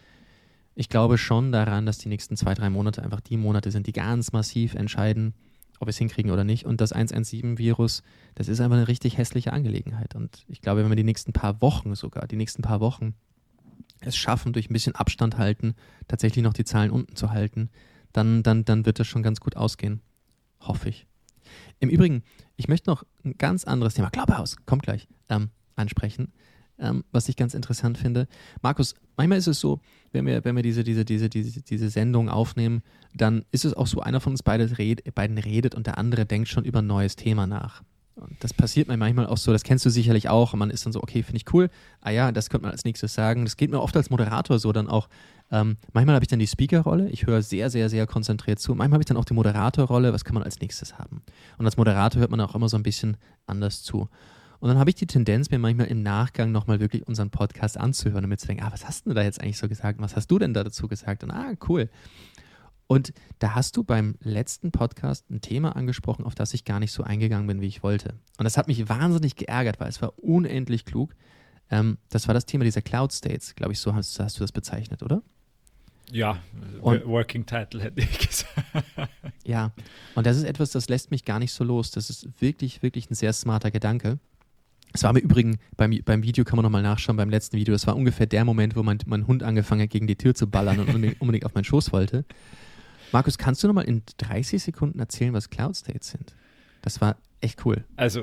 ich 0.74 0.88
glaube 0.90 1.16
schon 1.16 1.52
daran, 1.52 1.86
dass 1.86 1.98
die 1.98 2.08
nächsten 2.08 2.36
zwei, 2.36 2.54
drei 2.54 2.68
Monate 2.68 3.02
einfach 3.02 3.20
die 3.20 3.38
Monate 3.38 3.70
sind, 3.70 3.86
die 3.86 3.92
ganz 3.92 4.32
massiv 4.32 4.74
entscheiden, 4.74 5.32
ob 5.80 5.86
wir 5.86 5.90
es 5.90 5.98
hinkriegen 5.98 6.30
oder 6.30 6.44
nicht. 6.44 6.66
Und 6.66 6.80
das 6.80 6.94
117-Virus, 6.94 8.02
das 8.34 8.48
ist 8.48 8.60
einfach 8.60 8.76
eine 8.76 8.88
richtig 8.88 9.16
hässliche 9.16 9.52
Angelegenheit. 9.52 10.14
Und 10.14 10.44
ich 10.48 10.60
glaube, 10.60 10.82
wenn 10.82 10.90
wir 10.90 10.96
die 10.96 11.04
nächsten 11.04 11.32
paar 11.32 11.62
Wochen 11.62 11.94
sogar, 11.94 12.26
die 12.26 12.36
nächsten 12.36 12.62
paar 12.62 12.80
Wochen 12.80 13.14
es 14.00 14.16
schaffen, 14.16 14.52
durch 14.52 14.68
ein 14.68 14.74
bisschen 14.74 14.94
Abstand 14.94 15.38
halten, 15.38 15.74
tatsächlich 16.08 16.44
noch 16.44 16.52
die 16.52 16.64
Zahlen 16.64 16.90
unten 16.90 17.16
zu 17.16 17.30
halten, 17.30 17.70
dann, 18.12 18.42
dann, 18.42 18.66
dann 18.66 18.84
wird 18.84 18.98
das 18.98 19.06
schon 19.06 19.22
ganz 19.22 19.40
gut 19.40 19.56
ausgehen. 19.56 20.00
Hoffe 20.60 20.90
ich. 20.90 21.06
Im 21.78 21.88
Übrigen, 21.88 22.22
ich 22.56 22.68
möchte 22.68 22.90
noch 22.90 23.04
ein 23.24 23.34
ganz 23.38 23.64
anderes 23.64 23.94
Thema, 23.94 24.10
Clubhouse, 24.10 24.56
kommt 24.66 24.82
gleich, 24.82 25.08
ähm, 25.28 25.50
ansprechen 25.74 26.32
ähm, 26.78 27.04
was 27.12 27.28
ich 27.28 27.36
ganz 27.36 27.54
interessant 27.54 27.98
finde. 27.98 28.26
Markus, 28.62 28.94
manchmal 29.16 29.38
ist 29.38 29.46
es 29.46 29.60
so, 29.60 29.80
wenn 30.12 30.26
wir, 30.26 30.44
wenn 30.44 30.56
wir 30.56 30.62
diese, 30.62 30.84
diese, 30.84 31.04
diese, 31.04 31.28
diese, 31.28 31.62
diese 31.62 31.90
Sendung 31.90 32.28
aufnehmen, 32.28 32.82
dann 33.14 33.44
ist 33.50 33.64
es 33.64 33.74
auch 33.74 33.86
so, 33.86 34.00
einer 34.00 34.20
von 34.20 34.32
uns 34.32 34.42
beide 34.42 34.78
red, 34.78 35.14
beiden 35.14 35.38
redet 35.38 35.74
und 35.74 35.86
der 35.86 35.98
andere 35.98 36.26
denkt 36.26 36.48
schon 36.48 36.64
über 36.64 36.80
ein 36.80 36.86
neues 36.86 37.16
Thema 37.16 37.46
nach. 37.46 37.82
Und 38.14 38.32
das 38.40 38.54
passiert 38.54 38.88
mir 38.88 38.96
manchmal 38.96 39.26
auch 39.26 39.36
so, 39.36 39.52
das 39.52 39.62
kennst 39.62 39.84
du 39.84 39.90
sicherlich 39.90 40.30
auch. 40.30 40.54
Und 40.54 40.58
man 40.58 40.70
ist 40.70 40.86
dann 40.86 40.92
so, 40.92 41.02
okay, 41.02 41.22
finde 41.22 41.36
ich 41.36 41.52
cool. 41.52 41.68
Ah 42.00 42.10
ja, 42.10 42.32
das 42.32 42.48
könnte 42.48 42.62
man 42.62 42.72
als 42.72 42.84
nächstes 42.84 43.12
sagen. 43.12 43.44
Das 43.44 43.58
geht 43.58 43.70
mir 43.70 43.80
oft 43.80 43.94
als 43.94 44.08
Moderator 44.08 44.58
so 44.58 44.72
dann 44.72 44.88
auch. 44.88 45.08
Ähm, 45.50 45.76
manchmal 45.92 46.16
habe 46.16 46.24
ich 46.24 46.28
dann 46.28 46.38
die 46.38 46.46
Speaker-Rolle, 46.46 47.08
ich 47.10 47.26
höre 47.26 47.40
sehr, 47.42 47.70
sehr, 47.70 47.88
sehr 47.88 48.06
konzentriert 48.06 48.58
zu. 48.58 48.74
Manchmal 48.74 48.96
habe 48.96 49.02
ich 49.02 49.06
dann 49.06 49.16
auch 49.16 49.24
die 49.24 49.34
Moderator-Rolle, 49.34 50.12
was 50.12 50.24
kann 50.24 50.34
man 50.34 50.42
als 50.42 50.60
nächstes 50.60 50.98
haben? 50.98 51.22
Und 51.58 51.66
als 51.66 51.76
Moderator 51.76 52.20
hört 52.20 52.30
man 52.30 52.40
auch 52.40 52.54
immer 52.54 52.68
so 52.68 52.76
ein 52.76 52.82
bisschen 52.82 53.16
anders 53.46 53.82
zu. 53.82 54.08
Und 54.58 54.68
dann 54.68 54.78
habe 54.78 54.90
ich 54.90 54.96
die 54.96 55.06
Tendenz, 55.06 55.50
mir 55.50 55.58
manchmal 55.58 55.86
im 55.86 56.02
Nachgang 56.02 56.50
nochmal 56.50 56.80
wirklich 56.80 57.06
unseren 57.06 57.30
Podcast 57.30 57.78
anzuhören 57.78 58.24
und 58.24 58.30
mir 58.30 58.38
zu 58.38 58.46
denken, 58.46 58.64
ah, 58.64 58.72
was 58.72 58.86
hast 58.86 59.06
du 59.06 59.14
da 59.14 59.22
jetzt 59.22 59.40
eigentlich 59.40 59.58
so 59.58 59.68
gesagt? 59.68 60.00
Was 60.00 60.16
hast 60.16 60.30
du 60.30 60.38
denn 60.38 60.54
da 60.54 60.64
dazu 60.64 60.88
gesagt? 60.88 61.22
Und 61.22 61.30
ah, 61.30 61.52
cool. 61.68 61.90
Und 62.86 63.12
da 63.40 63.54
hast 63.54 63.76
du 63.76 63.84
beim 63.84 64.16
letzten 64.22 64.70
Podcast 64.70 65.28
ein 65.30 65.40
Thema 65.40 65.74
angesprochen, 65.74 66.24
auf 66.24 66.34
das 66.34 66.54
ich 66.54 66.64
gar 66.64 66.78
nicht 66.78 66.92
so 66.92 67.02
eingegangen 67.02 67.46
bin, 67.46 67.60
wie 67.60 67.66
ich 67.66 67.82
wollte. 67.82 68.14
Und 68.38 68.44
das 68.44 68.56
hat 68.56 68.68
mich 68.68 68.88
wahnsinnig 68.88 69.36
geärgert, 69.36 69.80
weil 69.80 69.88
es 69.88 70.00
war 70.00 70.18
unendlich 70.18 70.84
klug. 70.84 71.14
Ähm, 71.68 71.98
das 72.10 72.28
war 72.28 72.34
das 72.34 72.46
Thema 72.46 72.64
dieser 72.64 72.82
Cloud 72.82 73.12
States, 73.12 73.56
glaube 73.56 73.72
ich, 73.72 73.80
so 73.80 73.94
hast, 73.94 74.18
hast, 74.20 74.38
du 74.38 74.44
das 74.44 74.52
bezeichnet, 74.52 75.02
oder? 75.02 75.22
Ja, 76.12 76.40
und, 76.80 77.04
Working 77.06 77.46
Title 77.46 77.82
hätte 77.82 78.00
ich 78.00 78.18
gesagt. 78.18 79.10
ja, 79.44 79.72
und 80.14 80.26
das 80.26 80.36
ist 80.36 80.44
etwas, 80.44 80.70
das 80.70 80.88
lässt 80.88 81.10
mich 81.10 81.24
gar 81.24 81.38
nicht 81.38 81.52
so 81.52 81.64
los. 81.64 81.90
Das 81.90 82.10
ist 82.10 82.28
wirklich, 82.40 82.82
wirklich 82.82 83.10
ein 83.10 83.14
sehr 83.14 83.32
smarter 83.32 83.70
Gedanke. 83.70 84.18
Es 84.92 85.02
war 85.02 85.10
im 85.10 85.16
Übrigen, 85.16 85.58
beim, 85.76 85.98
beim 86.04 86.22
Video 86.22 86.44
kann 86.44 86.56
man 86.56 86.62
nochmal 86.62 86.82
nachschauen, 86.82 87.16
beim 87.16 87.28
letzten 87.28 87.56
Video, 87.56 87.72
das 87.72 87.86
war 87.86 87.96
ungefähr 87.96 88.26
der 88.26 88.44
Moment, 88.44 88.76
wo 88.76 88.82
mein, 88.82 88.98
mein 89.06 89.26
Hund 89.26 89.42
angefangen 89.42 89.82
hat, 89.82 89.90
gegen 89.90 90.06
die 90.06 90.16
Tür 90.16 90.34
zu 90.34 90.46
ballern 90.46 90.78
und 90.78 90.88
unbedingt, 90.88 91.20
unbedingt 91.20 91.44
auf 91.44 91.54
meinen 91.54 91.64
Schoß 91.64 91.92
wollte. 91.92 92.24
Markus, 93.12 93.36
kannst 93.36 93.62
du 93.62 93.66
nochmal 93.66 93.84
in 93.84 94.02
30 94.18 94.62
Sekunden 94.62 94.98
erzählen, 94.98 95.32
was 95.32 95.50
Cloud 95.50 95.76
States 95.76 96.08
sind? 96.08 96.34
Das 96.82 97.00
war 97.00 97.16
echt 97.40 97.64
cool. 97.66 97.84
Also, 97.96 98.22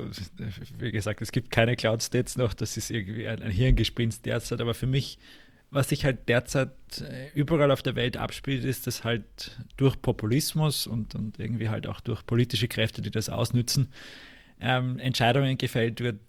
wie 0.78 0.90
gesagt, 0.90 1.22
es 1.22 1.32
gibt 1.32 1.50
keine 1.50 1.76
Cloud 1.76 2.02
States 2.02 2.36
noch, 2.36 2.54
das 2.54 2.76
ist 2.76 2.90
irgendwie 2.90 3.28
ein, 3.28 3.42
ein 3.42 3.50
Hirngespinst 3.50 4.26
derzeit, 4.26 4.60
aber 4.60 4.74
für 4.74 4.86
mich, 4.86 5.18
was 5.74 5.88
sich 5.88 6.04
halt 6.04 6.28
derzeit 6.28 6.70
äh, 7.00 7.28
überall 7.34 7.72
auf 7.72 7.82
der 7.82 7.96
Welt 7.96 8.16
abspielt, 8.16 8.64
ist, 8.64 8.86
dass 8.86 9.02
halt 9.02 9.58
durch 9.76 10.00
Populismus 10.00 10.86
und, 10.86 11.16
und 11.16 11.40
irgendwie 11.40 11.68
halt 11.68 11.88
auch 11.88 12.00
durch 12.00 12.24
politische 12.24 12.68
Kräfte, 12.68 13.02
die 13.02 13.10
das 13.10 13.28
ausnützen, 13.28 13.88
ähm, 14.60 15.00
Entscheidungen 15.00 15.58
gefällt 15.58 16.00
wird, 16.00 16.20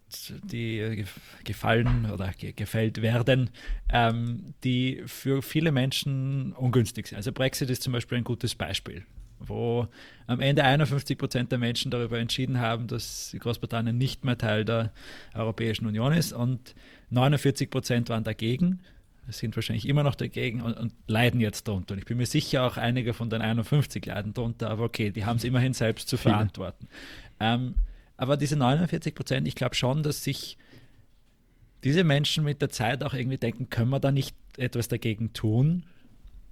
die 0.44 1.06
gefallen 1.44 2.10
oder 2.12 2.32
ge 2.32 2.54
gefällt 2.54 3.04
werden, 3.04 3.52
ähm, 3.94 4.56
die 4.64 5.04
für 5.06 5.44
viele 5.44 5.72
Menschen 5.72 6.54
ungünstig 6.54 7.08
sind. 7.08 7.18
Also 7.18 7.32
Brexit 7.32 7.70
ist 7.70 7.84
zum 7.84 7.94
Beispiel 7.94 8.18
ein 8.18 8.24
gutes 8.24 8.56
Beispiel, 8.56 9.06
wo 9.40 9.88
am 10.26 10.40
Ende 10.40 10.64
51 10.64 11.20
Prozent 11.20 11.52
der 11.52 11.60
Menschen 11.60 11.92
darüber 11.92 12.18
entschieden 12.18 12.60
haben, 12.60 12.88
dass 12.88 13.36
Großbritannien 13.40 13.96
nicht 13.96 14.26
mehr 14.26 14.40
Teil 14.40 14.66
der 14.66 14.92
Europäischen 15.36 15.86
Union 15.86 16.14
ist 16.14 16.34
und 16.34 16.74
49 17.12 17.70
Prozent 17.70 18.10
waren 18.10 18.24
dagegen 18.24 18.80
sind 19.28 19.56
wahrscheinlich 19.56 19.88
immer 19.88 20.04
noch 20.04 20.16
dagegen 20.16 20.62
und, 20.62 20.74
und, 20.74 20.94
leiden 21.08 21.40
jetzt 21.40 21.68
darunter. 21.68 21.94
Und 21.94 22.00
ich 22.00 22.06
bin 22.06 22.18
mir 22.18 22.26
sicher, 22.26 22.64
auch 22.64 22.78
einige 22.78 23.14
von 23.14 23.30
den 23.30 23.42
51 23.42 24.06
leiden 24.06 24.34
darunter, 24.34 24.70
aber 24.70 24.84
okay, 24.84 25.12
die 25.12 25.26
haben 25.26 25.38
es 25.38 25.44
immerhin 25.44 25.74
selbst 25.74 26.08
zu 26.08 26.18
verantworten. 26.18 26.88
Ähm, 27.40 27.76
aber 28.18 28.38
diese 28.38 28.56
49 28.56 29.14
Prozent, 29.16 29.48
ich 29.48 29.56
glaube 29.56 29.76
schon, 29.76 30.04
dass 30.04 30.24
sich 30.24 30.58
diese 31.84 32.04
Menschen 32.04 32.44
mit 32.44 32.62
der 32.62 32.70
Zeit 32.70 33.04
auch 33.04 33.14
irgendwie 33.14 33.38
denken, 33.38 33.70
können 33.70 33.90
wir 33.90 34.00
da 34.00 34.12
nicht 34.12 34.36
etwas 34.58 34.88
dagegen 34.88 35.34
tun, 35.34 35.84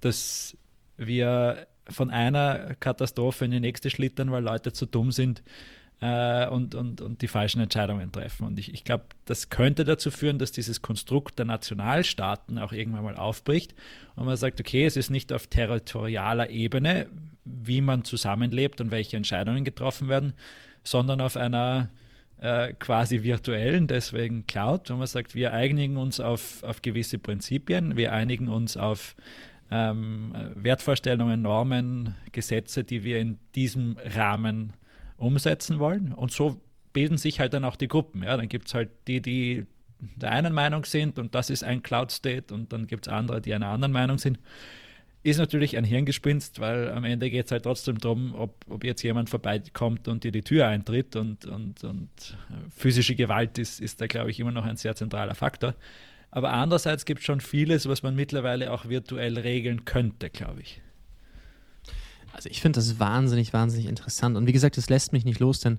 dass 0.00 0.56
wir 0.96 1.66
von 1.88 2.10
einer 2.10 2.74
Katastrophe 2.80 3.44
in 3.44 3.50
die 3.50 3.60
nächste 3.60 3.90
schlittern, 3.90 4.30
weil 4.30 4.42
Leute 4.42 4.72
zu 4.72 4.86
dumm 4.86 5.12
sind 5.12 5.42
äh, 6.00 6.46
und, 6.48 6.74
und, 6.74 7.00
und 7.00 7.22
die 7.22 7.28
falschen 7.28 7.60
Entscheidungen 7.60 8.12
treffen. 8.12 8.46
Und 8.46 8.58
ich, 8.58 8.72
ich 8.74 8.84
glaube, 8.84 9.04
das 9.24 9.50
könnte 9.50 9.84
dazu 9.84 10.10
führen, 10.10 10.38
dass 10.38 10.52
dieses 10.52 10.82
Konstrukt 10.82 11.38
der 11.38 11.46
Nationalstaaten 11.46 12.58
auch 12.58 12.72
irgendwann 12.72 13.04
mal 13.04 13.16
aufbricht 13.16 13.74
und 14.16 14.26
man 14.26 14.36
sagt, 14.36 14.60
okay, 14.60 14.84
es 14.84 14.96
ist 14.96 15.10
nicht 15.10 15.32
auf 15.32 15.46
territorialer 15.46 16.50
Ebene, 16.50 17.06
wie 17.44 17.80
man 17.80 18.04
zusammenlebt 18.04 18.80
und 18.80 18.90
welche 18.90 19.16
Entscheidungen 19.16 19.64
getroffen 19.64 20.08
werden, 20.08 20.34
sondern 20.82 21.20
auf 21.20 21.36
einer 21.36 21.90
äh, 22.40 22.72
quasi 22.74 23.22
virtuellen, 23.22 23.86
deswegen 23.86 24.46
Cloud, 24.46 24.90
wo 24.90 24.94
man 24.96 25.06
sagt, 25.06 25.34
wir 25.34 25.52
einigen 25.52 25.96
uns 25.96 26.20
auf, 26.20 26.62
auf 26.62 26.82
gewisse 26.82 27.18
Prinzipien, 27.18 27.96
wir 27.96 28.12
einigen 28.12 28.48
uns 28.48 28.76
auf 28.76 29.14
ähm, 29.70 30.34
Wertvorstellungen, 30.54 31.42
Normen, 31.42 32.14
Gesetze, 32.32 32.84
die 32.84 33.04
wir 33.04 33.18
in 33.18 33.38
diesem 33.54 33.96
Rahmen 34.14 34.74
umsetzen 35.24 35.78
wollen. 35.78 36.12
Und 36.12 36.32
so 36.32 36.60
bilden 36.92 37.18
sich 37.18 37.40
halt 37.40 37.54
dann 37.54 37.64
auch 37.64 37.76
die 37.76 37.88
Gruppen. 37.88 38.22
Ja, 38.22 38.36
dann 38.36 38.48
gibt 38.48 38.68
es 38.68 38.74
halt 38.74 38.90
die, 39.08 39.20
die 39.20 39.66
der 40.16 40.32
einen 40.32 40.52
Meinung 40.52 40.84
sind 40.84 41.18
und 41.18 41.34
das 41.34 41.50
ist 41.50 41.64
ein 41.64 41.82
Cloud 41.82 42.10
State 42.10 42.52
und 42.52 42.72
dann 42.72 42.86
gibt 42.86 43.06
es 43.06 43.12
andere, 43.12 43.40
die 43.40 43.54
einer 43.54 43.68
anderen 43.68 43.92
Meinung 43.92 44.18
sind. 44.18 44.38
Ist 45.22 45.38
natürlich 45.38 45.78
ein 45.78 45.84
Hirngespinst, 45.84 46.60
weil 46.60 46.90
am 46.90 47.04
Ende 47.04 47.30
geht 47.30 47.46
es 47.46 47.52
halt 47.52 47.62
trotzdem 47.62 47.98
darum, 47.98 48.34
ob, 48.34 48.62
ob 48.68 48.84
jetzt 48.84 49.02
jemand 49.02 49.30
vorbeikommt 49.30 50.06
und 50.06 50.22
dir 50.22 50.32
die 50.32 50.42
Tür 50.42 50.68
eintritt 50.68 51.16
und, 51.16 51.46
und, 51.46 51.82
und 51.82 52.36
physische 52.76 53.14
Gewalt 53.14 53.56
ist, 53.58 53.80
ist 53.80 54.02
da, 54.02 54.06
glaube 54.06 54.30
ich, 54.30 54.38
immer 54.38 54.52
noch 54.52 54.66
ein 54.66 54.76
sehr 54.76 54.94
zentraler 54.94 55.34
Faktor. 55.34 55.74
Aber 56.30 56.52
andererseits 56.52 57.06
gibt 57.06 57.20
es 57.20 57.26
schon 57.26 57.40
vieles, 57.40 57.88
was 57.88 58.02
man 58.02 58.14
mittlerweile 58.14 58.70
auch 58.70 58.88
virtuell 58.88 59.38
regeln 59.38 59.86
könnte, 59.86 60.28
glaube 60.28 60.60
ich. 60.60 60.82
Also 62.34 62.48
ich 62.48 62.60
finde 62.60 62.78
das 62.78 62.98
wahnsinnig, 62.98 63.52
wahnsinnig 63.52 63.86
interessant. 63.86 64.36
Und 64.36 64.46
wie 64.46 64.52
gesagt, 64.52 64.76
es 64.78 64.90
lässt 64.90 65.12
mich 65.12 65.24
nicht 65.24 65.40
los, 65.40 65.60
denn 65.60 65.78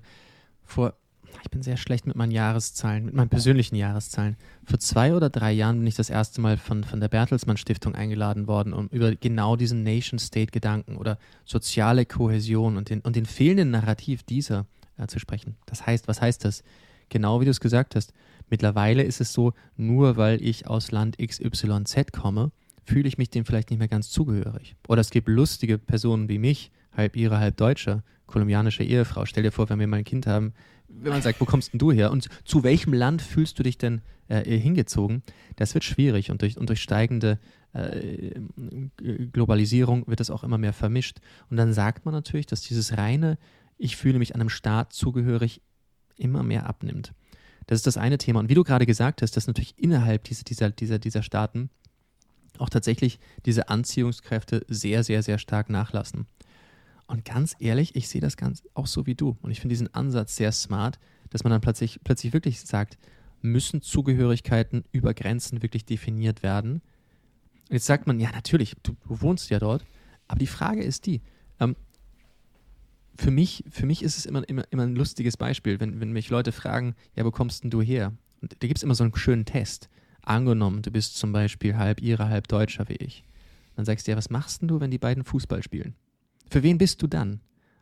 vor, 0.64 0.94
ich 1.42 1.50
bin 1.50 1.62
sehr 1.62 1.76
schlecht 1.76 2.06
mit 2.06 2.16
meinen 2.16 2.32
Jahreszahlen, 2.32 3.04
mit 3.04 3.14
meinen 3.14 3.28
persönlichen 3.28 3.76
Jahreszahlen. 3.76 4.36
Vor 4.64 4.78
zwei 4.78 5.14
oder 5.14 5.30
drei 5.30 5.52
Jahren 5.52 5.78
bin 5.78 5.86
ich 5.86 5.94
das 5.94 6.10
erste 6.10 6.40
Mal 6.40 6.56
von, 6.56 6.82
von 6.82 6.98
der 6.98 7.08
Bertelsmann 7.08 7.56
Stiftung 7.56 7.94
eingeladen 7.94 8.46
worden, 8.46 8.72
um 8.72 8.88
über 8.88 9.14
genau 9.14 9.56
diesen 9.56 9.82
Nation-State-Gedanken 9.82 10.96
oder 10.96 11.18
soziale 11.44 12.06
Kohäsion 12.06 12.76
und 12.76 12.90
den, 12.90 13.00
und 13.00 13.16
den 13.16 13.26
fehlenden 13.26 13.70
Narrativ 13.70 14.22
dieser 14.22 14.66
äh, 14.96 15.06
zu 15.06 15.18
sprechen. 15.18 15.56
Das 15.66 15.86
heißt, 15.86 16.08
was 16.08 16.20
heißt 16.20 16.44
das? 16.44 16.64
Genau 17.08 17.40
wie 17.40 17.44
du 17.44 17.52
es 17.52 17.60
gesagt 17.60 17.94
hast, 17.94 18.12
Mittlerweile 18.48 19.02
ist 19.02 19.20
es 19.20 19.32
so, 19.32 19.52
nur 19.76 20.16
weil 20.16 20.42
ich 20.42 20.66
aus 20.66 20.90
Land 20.90 21.18
XYZ 21.18 22.12
komme, 22.12 22.52
fühle 22.86 23.08
ich 23.08 23.18
mich 23.18 23.30
dem 23.30 23.44
vielleicht 23.44 23.70
nicht 23.70 23.78
mehr 23.78 23.88
ganz 23.88 24.10
zugehörig. 24.10 24.76
Oder 24.88 25.00
es 25.00 25.10
gibt 25.10 25.28
lustige 25.28 25.76
Personen 25.76 26.28
wie 26.28 26.38
mich, 26.38 26.70
halb 26.92 27.16
ihre, 27.16 27.38
halb 27.38 27.56
deutscher, 27.56 28.02
kolumbianische 28.26 28.84
Ehefrau. 28.84 29.26
Stell 29.26 29.42
dir 29.42 29.52
vor, 29.52 29.68
wenn 29.68 29.80
wir 29.80 29.86
mal 29.86 29.98
ein 29.98 30.04
Kind 30.04 30.26
haben, 30.26 30.54
wenn 30.88 31.12
man 31.12 31.22
sagt, 31.22 31.40
wo 31.40 31.44
kommst 31.44 31.72
denn 31.72 31.78
du 31.78 31.90
her? 31.90 32.12
Und 32.12 32.28
zu 32.44 32.62
welchem 32.62 32.92
Land 32.92 33.22
fühlst 33.22 33.58
du 33.58 33.64
dich 33.64 33.76
denn 33.76 34.02
äh, 34.28 34.56
hingezogen? 34.56 35.22
Das 35.56 35.74
wird 35.74 35.82
schwierig 35.82 36.30
und 36.30 36.42
durch, 36.42 36.56
und 36.56 36.68
durch 36.68 36.80
steigende 36.80 37.40
äh, 37.72 38.30
Globalisierung 39.32 40.06
wird 40.06 40.20
das 40.20 40.30
auch 40.30 40.44
immer 40.44 40.58
mehr 40.58 40.72
vermischt. 40.72 41.18
Und 41.50 41.56
dann 41.56 41.72
sagt 41.72 42.04
man 42.04 42.14
natürlich, 42.14 42.46
dass 42.46 42.60
dieses 42.60 42.96
reine, 42.96 43.36
ich 43.78 43.96
fühle 43.96 44.20
mich 44.20 44.34
einem 44.34 44.48
Staat 44.48 44.92
zugehörig, 44.92 45.60
immer 46.16 46.44
mehr 46.44 46.66
abnimmt. 46.66 47.12
Das 47.66 47.80
ist 47.80 47.86
das 47.86 47.96
eine 47.96 48.16
Thema. 48.16 48.40
Und 48.40 48.48
wie 48.48 48.54
du 48.54 48.62
gerade 48.62 48.86
gesagt 48.86 49.22
hast, 49.22 49.36
dass 49.36 49.48
natürlich 49.48 49.74
innerhalb 49.76 50.22
dieser, 50.24 50.44
dieser, 50.44 50.70
dieser, 50.70 50.98
dieser 51.00 51.22
Staaten 51.22 51.68
auch 52.60 52.68
tatsächlich 52.68 53.18
diese 53.44 53.68
Anziehungskräfte 53.68 54.64
sehr, 54.68 55.04
sehr, 55.04 55.22
sehr 55.22 55.38
stark 55.38 55.70
nachlassen. 55.70 56.26
Und 57.06 57.24
ganz 57.24 57.54
ehrlich, 57.58 57.94
ich 57.94 58.08
sehe 58.08 58.20
das 58.20 58.36
ganz 58.36 58.62
auch 58.74 58.86
so 58.86 59.06
wie 59.06 59.14
du. 59.14 59.36
Und 59.42 59.50
ich 59.50 59.60
finde 59.60 59.74
diesen 59.74 59.94
Ansatz 59.94 60.36
sehr 60.36 60.52
smart, 60.52 60.98
dass 61.30 61.44
man 61.44 61.50
dann 61.50 61.60
plötzlich, 61.60 62.00
plötzlich 62.02 62.32
wirklich 62.32 62.60
sagt, 62.60 62.98
müssen 63.42 63.82
Zugehörigkeiten 63.82 64.84
über 64.92 65.14
Grenzen 65.14 65.62
wirklich 65.62 65.84
definiert 65.84 66.42
werden? 66.42 66.82
Und 67.68 67.74
jetzt 67.74 67.86
sagt 67.86 68.06
man, 68.06 68.18
ja, 68.18 68.30
natürlich, 68.32 68.76
du, 68.82 68.96
du 69.06 69.20
wohnst 69.20 69.50
ja 69.50 69.58
dort. 69.58 69.84
Aber 70.28 70.38
die 70.38 70.46
Frage 70.46 70.82
ist 70.82 71.06
die, 71.06 71.20
ähm, 71.60 71.76
für 73.16 73.30
mich, 73.30 73.64
für 73.70 73.86
mich 73.86 74.02
ist 74.02 74.18
es 74.18 74.26
immer, 74.26 74.48
immer, 74.48 74.64
immer 74.70 74.82
ein 74.82 74.96
lustiges 74.96 75.36
Beispiel, 75.36 75.80
wenn, 75.80 76.00
wenn 76.00 76.12
mich 76.12 76.28
Leute 76.30 76.52
fragen, 76.52 76.94
ja, 77.14 77.24
wo 77.24 77.30
kommst 77.30 77.62
denn 77.62 77.70
du 77.70 77.80
her? 77.80 78.12
Und 78.40 78.52
da 78.52 78.66
gibt 78.66 78.78
es 78.78 78.82
immer 78.82 78.94
so 78.94 79.04
einen 79.04 79.16
schönen 79.16 79.44
Test. 79.44 79.88
Angenommen, 80.26 80.82
du 80.82 80.90
bist 80.90 81.16
zum 81.16 81.32
Beispiel 81.32 81.76
halb 81.76 82.02
Ire, 82.02 82.28
halb 82.28 82.48
Deutscher 82.48 82.88
wie 82.88 82.96
ich. 82.96 83.24
Dann 83.76 83.84
sagst 83.84 84.06
du 84.06 84.10
ja, 84.10 84.16
was 84.16 84.28
machst 84.28 84.60
denn 84.60 84.68
du, 84.68 84.80
wenn 84.80 84.90
die 84.90 84.98
beiden 84.98 85.24
Fußball 85.24 85.62
spielen? 85.62 85.94
Für 86.50 86.64
wen 86.64 86.78
bist 86.78 87.00
du 87.00 87.06
dann? 87.06 87.40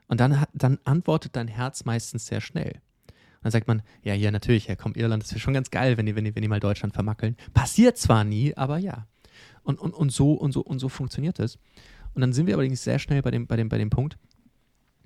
Und 0.08 0.20
dann, 0.20 0.44
dann 0.52 0.78
antwortet 0.84 1.36
dein 1.36 1.48
Herz 1.48 1.86
meistens 1.86 2.26
sehr 2.26 2.42
schnell. 2.42 2.80
Und 3.06 3.44
dann 3.44 3.52
sagt 3.52 3.66
man, 3.66 3.82
ja, 4.02 4.12
ja, 4.12 4.30
natürlich, 4.30 4.66
ja, 4.66 4.76
komm, 4.76 4.92
Irland, 4.94 5.22
das 5.22 5.30
wäre 5.30 5.40
schon 5.40 5.54
ganz 5.54 5.70
geil, 5.70 5.96
wenn 5.96 6.04
die, 6.04 6.14
wenn, 6.16 6.24
die, 6.24 6.34
wenn 6.34 6.42
die 6.42 6.48
mal 6.48 6.60
Deutschland 6.60 6.92
vermackeln. 6.92 7.34
Passiert 7.54 7.96
zwar 7.96 8.24
nie, 8.24 8.54
aber 8.54 8.76
ja. 8.76 9.06
Und, 9.62 9.80
und, 9.80 9.94
und, 9.94 10.10
so, 10.10 10.32
und, 10.32 10.52
so, 10.52 10.60
und 10.60 10.80
so 10.80 10.90
funktioniert 10.90 11.38
es. 11.38 11.58
Und 12.12 12.20
dann 12.20 12.34
sind 12.34 12.46
wir 12.46 12.54
allerdings 12.54 12.84
sehr 12.84 12.98
schnell 12.98 13.22
bei 13.22 13.30
dem, 13.30 13.46
bei 13.46 13.56
dem, 13.56 13.70
bei 13.70 13.78
dem 13.78 13.88
Punkt, 13.88 14.18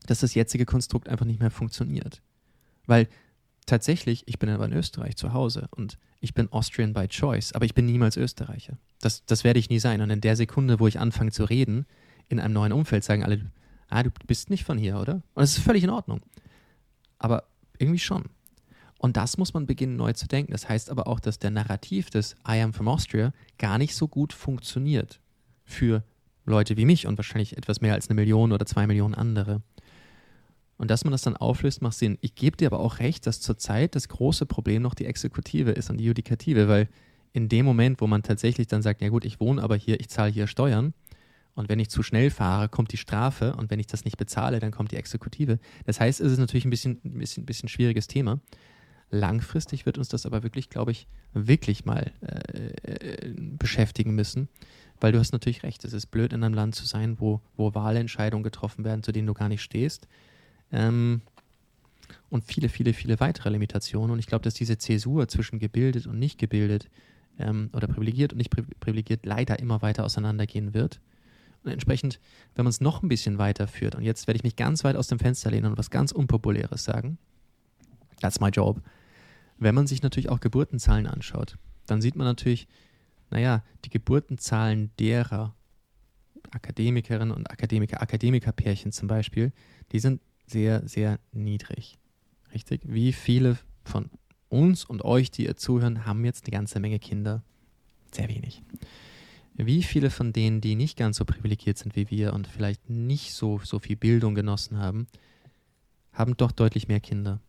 dass 0.06 0.20
das 0.20 0.34
jetzige 0.34 0.66
Konstrukt 0.66 1.08
einfach 1.08 1.26
nicht 1.26 1.38
mehr 1.38 1.52
funktioniert. 1.52 2.20
Weil 2.86 3.08
tatsächlich, 3.68 4.24
ich 4.26 4.38
bin 4.38 4.48
aber 4.48 4.66
in 4.66 4.72
Österreich 4.72 5.16
zu 5.16 5.32
Hause 5.32 5.68
und 5.70 5.98
ich 6.20 6.34
bin 6.34 6.50
Austrian 6.52 6.92
by 6.92 7.06
choice, 7.06 7.52
aber 7.52 7.64
ich 7.64 7.74
bin 7.74 7.86
niemals 7.86 8.16
Österreicher. 8.16 8.76
Das, 9.00 9.24
das 9.24 9.44
werde 9.44 9.60
ich 9.60 9.70
nie 9.70 9.78
sein. 9.78 10.00
Und 10.00 10.10
in 10.10 10.20
der 10.20 10.36
Sekunde, 10.36 10.80
wo 10.80 10.86
ich 10.86 10.98
anfange 10.98 11.30
zu 11.30 11.44
reden, 11.44 11.86
in 12.28 12.40
einem 12.40 12.54
neuen 12.54 12.72
Umfeld, 12.72 13.04
sagen 13.04 13.24
alle, 13.24 13.50
ah, 13.88 14.02
du 14.02 14.10
bist 14.26 14.50
nicht 14.50 14.64
von 14.64 14.78
hier, 14.78 14.98
oder? 14.98 15.14
Und 15.14 15.42
das 15.42 15.56
ist 15.56 15.64
völlig 15.64 15.84
in 15.84 15.90
Ordnung. 15.90 16.20
Aber 17.18 17.44
irgendwie 17.78 18.00
schon. 18.00 18.24
Und 18.98 19.16
das 19.16 19.38
muss 19.38 19.54
man 19.54 19.66
beginnen 19.66 19.96
neu 19.96 20.12
zu 20.12 20.26
denken. 20.26 20.52
Das 20.52 20.68
heißt 20.68 20.90
aber 20.90 21.06
auch, 21.06 21.20
dass 21.20 21.38
der 21.38 21.50
Narrativ 21.50 22.10
des 22.10 22.34
I 22.46 22.60
am 22.60 22.72
from 22.72 22.88
Austria 22.88 23.32
gar 23.56 23.78
nicht 23.78 23.94
so 23.94 24.08
gut 24.08 24.32
funktioniert 24.32 25.20
für 25.64 26.02
Leute 26.44 26.76
wie 26.76 26.84
mich 26.84 27.06
und 27.06 27.16
wahrscheinlich 27.16 27.56
etwas 27.56 27.80
mehr 27.80 27.94
als 27.94 28.08
eine 28.08 28.16
Million 28.16 28.52
oder 28.52 28.66
zwei 28.66 28.86
Millionen 28.86 29.14
andere. 29.14 29.62
Und 30.78 30.90
dass 30.92 31.04
man 31.04 31.10
das 31.10 31.22
dann 31.22 31.36
auflöst, 31.36 31.82
macht 31.82 31.98
Sinn. 31.98 32.18
Ich 32.20 32.36
gebe 32.36 32.56
dir 32.56 32.68
aber 32.68 32.78
auch 32.78 33.00
recht, 33.00 33.26
dass 33.26 33.40
zurzeit 33.40 33.96
das 33.96 34.08
große 34.08 34.46
Problem 34.46 34.80
noch 34.80 34.94
die 34.94 35.06
Exekutive 35.06 35.72
ist 35.72 35.90
und 35.90 35.98
die 35.98 36.04
Judikative, 36.04 36.68
weil 36.68 36.88
in 37.32 37.48
dem 37.48 37.66
Moment, 37.66 38.00
wo 38.00 38.06
man 38.06 38.22
tatsächlich 38.22 38.68
dann 38.68 38.80
sagt, 38.80 39.02
ja 39.02 39.08
gut, 39.08 39.24
ich 39.24 39.40
wohne 39.40 39.62
aber 39.62 39.76
hier, 39.76 40.00
ich 40.00 40.08
zahle 40.08 40.30
hier 40.30 40.46
Steuern 40.46 40.94
und 41.54 41.68
wenn 41.68 41.80
ich 41.80 41.90
zu 41.90 42.04
schnell 42.04 42.30
fahre, 42.30 42.68
kommt 42.68 42.92
die 42.92 42.96
Strafe 42.96 43.54
und 43.56 43.70
wenn 43.70 43.80
ich 43.80 43.88
das 43.88 44.04
nicht 44.04 44.16
bezahle, 44.16 44.60
dann 44.60 44.70
kommt 44.70 44.92
die 44.92 44.96
Exekutive. 44.96 45.58
Das 45.84 45.98
heißt, 45.98 46.20
es 46.20 46.32
ist 46.32 46.38
natürlich 46.38 46.64
ein 46.64 46.70
bisschen, 46.70 47.00
ein 47.04 47.18
bisschen, 47.18 47.44
bisschen 47.44 47.68
schwieriges 47.68 48.06
Thema. 48.06 48.40
Langfristig 49.10 49.84
wird 49.84 49.98
uns 49.98 50.08
das 50.08 50.26
aber 50.26 50.44
wirklich, 50.44 50.70
glaube 50.70 50.92
ich, 50.92 51.08
wirklich 51.32 51.84
mal 51.84 52.12
äh, 52.20 52.92
äh, 52.92 53.34
beschäftigen 53.36 54.14
müssen, 54.14 54.48
weil 55.00 55.10
du 55.10 55.18
hast 55.18 55.32
natürlich 55.32 55.64
recht, 55.64 55.84
es 55.84 55.92
ist 55.92 56.06
blöd 56.06 56.32
in 56.32 56.44
einem 56.44 56.54
Land 56.54 56.76
zu 56.76 56.86
sein, 56.86 57.18
wo, 57.18 57.40
wo 57.56 57.74
Wahlentscheidungen 57.74 58.44
getroffen 58.44 58.84
werden, 58.84 59.02
zu 59.02 59.10
denen 59.10 59.26
du 59.26 59.34
gar 59.34 59.48
nicht 59.48 59.62
stehst 59.62 60.06
ähm, 60.72 61.22
und 62.30 62.44
viele, 62.44 62.68
viele, 62.68 62.92
viele 62.92 63.20
weitere 63.20 63.50
Limitationen. 63.50 64.10
Und 64.10 64.18
ich 64.18 64.26
glaube, 64.26 64.42
dass 64.42 64.54
diese 64.54 64.78
Zäsur 64.78 65.28
zwischen 65.28 65.58
gebildet 65.58 66.06
und 66.06 66.18
nicht 66.18 66.38
gebildet 66.38 66.88
ähm, 67.38 67.70
oder 67.72 67.86
privilegiert 67.86 68.32
und 68.32 68.38
nicht 68.38 68.50
privilegiert 68.50 69.24
leider 69.24 69.58
immer 69.58 69.82
weiter 69.82 70.04
auseinandergehen 70.04 70.74
wird. 70.74 71.00
Und 71.64 71.72
entsprechend, 71.72 72.20
wenn 72.54 72.64
man 72.64 72.70
es 72.70 72.80
noch 72.80 73.02
ein 73.02 73.08
bisschen 73.08 73.38
weiterführt, 73.38 73.94
und 73.94 74.02
jetzt 74.02 74.26
werde 74.26 74.36
ich 74.36 74.44
mich 74.44 74.56
ganz 74.56 74.84
weit 74.84 74.96
aus 74.96 75.08
dem 75.08 75.18
Fenster 75.18 75.50
lehnen 75.50 75.66
und 75.66 75.78
was 75.78 75.90
ganz 75.90 76.12
Unpopuläres 76.12 76.84
sagen, 76.84 77.18
that's 78.20 78.40
my 78.40 78.48
job. 78.48 78.80
Wenn 79.58 79.74
man 79.74 79.86
sich 79.86 80.02
natürlich 80.02 80.28
auch 80.28 80.40
Geburtenzahlen 80.40 81.06
anschaut, 81.06 81.56
dann 81.86 82.00
sieht 82.00 82.14
man 82.14 82.26
natürlich, 82.26 82.68
naja, 83.30 83.64
die 83.84 83.90
Geburtenzahlen 83.90 84.90
derer 84.98 85.54
Akademikerinnen 86.50 87.34
und 87.34 87.50
Akademiker, 87.50 88.00
Akademikerpärchen 88.00 88.92
zum 88.92 89.08
Beispiel, 89.08 89.52
die 89.92 89.98
sind 89.98 90.20
sehr, 90.50 90.86
sehr 90.88 91.18
niedrig. 91.32 91.98
Richtig? 92.52 92.82
Wie 92.84 93.12
viele 93.12 93.58
von 93.84 94.10
uns 94.48 94.84
und 94.84 95.04
euch, 95.04 95.30
die 95.30 95.44
ihr 95.44 95.56
zuhören, 95.56 96.06
haben 96.06 96.24
jetzt 96.24 96.46
eine 96.46 96.52
ganze 96.52 96.80
Menge 96.80 96.98
Kinder? 96.98 97.42
Sehr 98.12 98.28
wenig. 98.28 98.62
Wie 99.54 99.82
viele 99.82 100.10
von 100.10 100.32
denen, 100.32 100.60
die 100.60 100.76
nicht 100.76 100.96
ganz 100.96 101.16
so 101.16 101.24
privilegiert 101.24 101.78
sind 101.78 101.96
wie 101.96 102.10
wir 102.10 102.32
und 102.32 102.46
vielleicht 102.46 102.88
nicht 102.88 103.34
so, 103.34 103.60
so 103.64 103.78
viel 103.78 103.96
Bildung 103.96 104.34
genossen 104.34 104.78
haben, 104.78 105.08
haben 106.12 106.36
doch 106.36 106.52
deutlich 106.52 106.88
mehr 106.88 107.00
Kinder. 107.00 107.40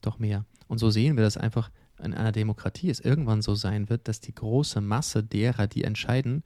Doch 0.00 0.18
mehr. 0.18 0.44
Und 0.68 0.78
so 0.78 0.90
sehen 0.90 1.16
wir, 1.16 1.24
dass 1.24 1.36
einfach 1.36 1.70
in 2.02 2.14
einer 2.14 2.32
Demokratie 2.32 2.90
es 2.90 3.00
irgendwann 3.00 3.42
so 3.42 3.54
sein 3.54 3.88
wird, 3.88 4.08
dass 4.08 4.20
die 4.20 4.34
große 4.34 4.80
Masse 4.80 5.22
derer, 5.22 5.66
die 5.66 5.84
entscheiden, 5.84 6.42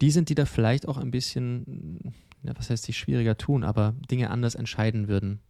die 0.00 0.10
sind, 0.10 0.28
die 0.28 0.34
da 0.34 0.44
vielleicht 0.44 0.86
auch 0.86 0.98
ein 0.98 1.10
bisschen 1.10 2.14
ja, 2.42 2.52
was 2.56 2.70
heißt 2.70 2.84
sich 2.84 2.98
schwieriger 2.98 3.36
tun, 3.36 3.64
aber 3.64 3.94
Dinge 4.10 4.30
anders 4.30 4.54
entscheiden 4.54 5.08
würden 5.08 5.40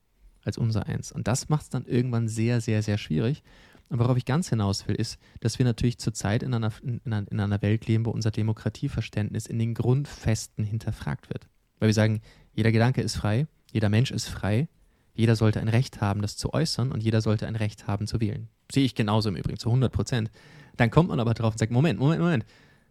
als 0.45 0.59
unser 0.59 0.87
eins. 0.87 1.13
Und 1.13 1.29
das 1.29 1.49
macht 1.49 1.63
es 1.63 1.69
dann 1.69 1.85
irgendwann 1.85 2.29
sehr, 2.29 2.61
sehr, 2.61 2.83
sehr 2.83 2.99
schwierig. 2.99 3.43
Und 3.89 3.99
worauf 3.99 4.17
ich 4.17 4.25
ganz 4.25 4.51
hinaus 4.51 4.87
will, 4.87 4.95
ist, 4.95 5.19
dass 5.41 5.59
wir 5.59 5.65
natürlich 5.65 5.99
zurzeit 5.99 6.43
in 6.43 6.53
einer, 6.53 6.73
in, 6.83 7.01
in 7.05 7.41
einer 7.41 7.63
Welt 7.63 7.87
leben, 7.87 8.05
wo 8.07 8.11
unser 8.11 8.31
Demokratieverständnis 8.31 9.47
in 9.47 9.59
den 9.59 9.75
Grundfesten 9.75 10.65
hinterfragt 10.65 11.31
wird. 11.31 11.49
Weil 11.79 11.89
wir 11.89 11.95
sagen, 11.95 12.21
jeder 12.55 12.73
Gedanke 12.73 13.01
ist 13.01 13.17
frei, 13.17 13.47
jeder 13.73 13.89
Mensch 13.89 14.11
ist 14.11 14.29
frei, 14.29 14.69
jeder 15.15 15.37
sollte 15.37 15.61
ein 15.61 15.69
Recht 15.69 16.01
haben, 16.01 16.23
das 16.23 16.37
zu 16.37 16.53
äußern 16.53 16.93
und 16.93 17.03
jeder 17.03 17.21
sollte 17.21 17.47
ein 17.47 17.57
Recht 17.57 17.87
haben 17.87 18.07
zu 18.07 18.21
wählen. 18.21 18.49
Sehe 18.71 18.85
ich 18.85 18.95
genauso 18.95 19.29
im 19.29 19.37
Übrigen, 19.37 19.59
zu 19.59 19.69
100 19.69 19.93
Prozent. 19.93 20.31
Dann 20.77 20.91
kommt 20.91 21.09
man 21.09 21.19
aber 21.19 21.35
drauf 21.35 21.55
und 21.55 21.59
sagt, 21.59 21.73
Moment, 21.73 21.99
Moment, 21.99 22.21
Moment. 22.21 22.45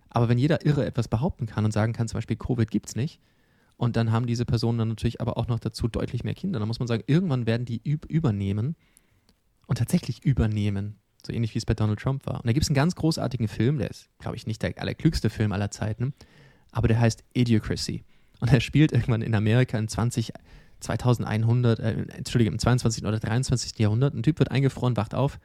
Aber 0.10 0.30
wenn 0.30 0.38
jeder 0.38 0.66
Irre 0.66 0.86
etwas 0.86 1.08
behaupten 1.08 1.46
kann 1.46 1.64
und 1.64 1.72
sagen 1.72 1.94
kann, 1.94 2.08
zum 2.08 2.18
Beispiel, 2.18 2.38
Covid 2.38 2.70
gibt 2.72 2.88
es 2.88 2.96
nicht, 2.96 3.20
und 3.78 3.96
dann 3.96 4.12
haben 4.12 4.26
diese 4.26 4.46
Personen 4.46 4.80
dann 4.80 4.90
natürlich 4.90 5.22
aber 5.22 5.38
auch 5.38 5.48
noch 5.48 5.60
dazu 5.60 5.88
deutlich 5.88 6.24
mehr 6.24 6.34
Kinder. 6.34 6.60
Da 6.60 6.66
muss 6.66 6.80
man 6.80 6.88
sagen, 6.88 7.04
irgendwann 7.06 7.46
werden 7.46 7.66
die 7.66 7.82
übernehmen 7.84 8.76
und 9.68 9.78
tatsächlich 9.78 10.26
übernehmen. 10.26 11.00
So 11.26 11.32
ähnlich 11.32 11.54
wie 11.54 11.60
es 11.60 11.66
bei 11.66 11.74
Donald 11.74 12.00
Trump 12.00 12.26
war. 12.26 12.36
Und 12.36 12.48
da 12.48 12.54
gibt 12.54 12.64
es 12.64 12.70
einen 12.70 12.76
ganz 12.76 12.96
großartigen 12.96 13.48
Film, 13.48 13.78
der 13.78 13.90
ist, 13.92 14.10
glaube 14.20 14.36
ich, 14.36 14.48
nicht 14.48 14.64
der 14.64 14.80
allerklügste 14.80 15.30
Film 15.30 15.52
aller 15.52 15.72
Zeiten. 15.72 16.14
aber 16.72 16.88
der 16.88 17.00
heißt 17.00 17.24
Idiocracy. 17.34 18.04
Und 18.40 18.52
er 18.52 18.60
spielt 18.60 18.92
irgendwann 18.92 19.22
in 19.22 19.34
Amerika 19.34 19.78
in 19.78 19.88
20, 19.88 20.32
2100, 20.80 21.80
äh, 21.80 21.92
Entschuldigung, 22.18 22.54
im 22.54 22.60
22. 22.60 23.06
oder 23.06 23.20
23. 23.20 23.80
Jahrhundert. 23.80 24.14
Ein 24.14 24.22
Typ 24.22 24.38
wird 24.40 24.52
eingefroren, 24.52 24.98
wacht 24.98 25.16
auf. 25.16 25.40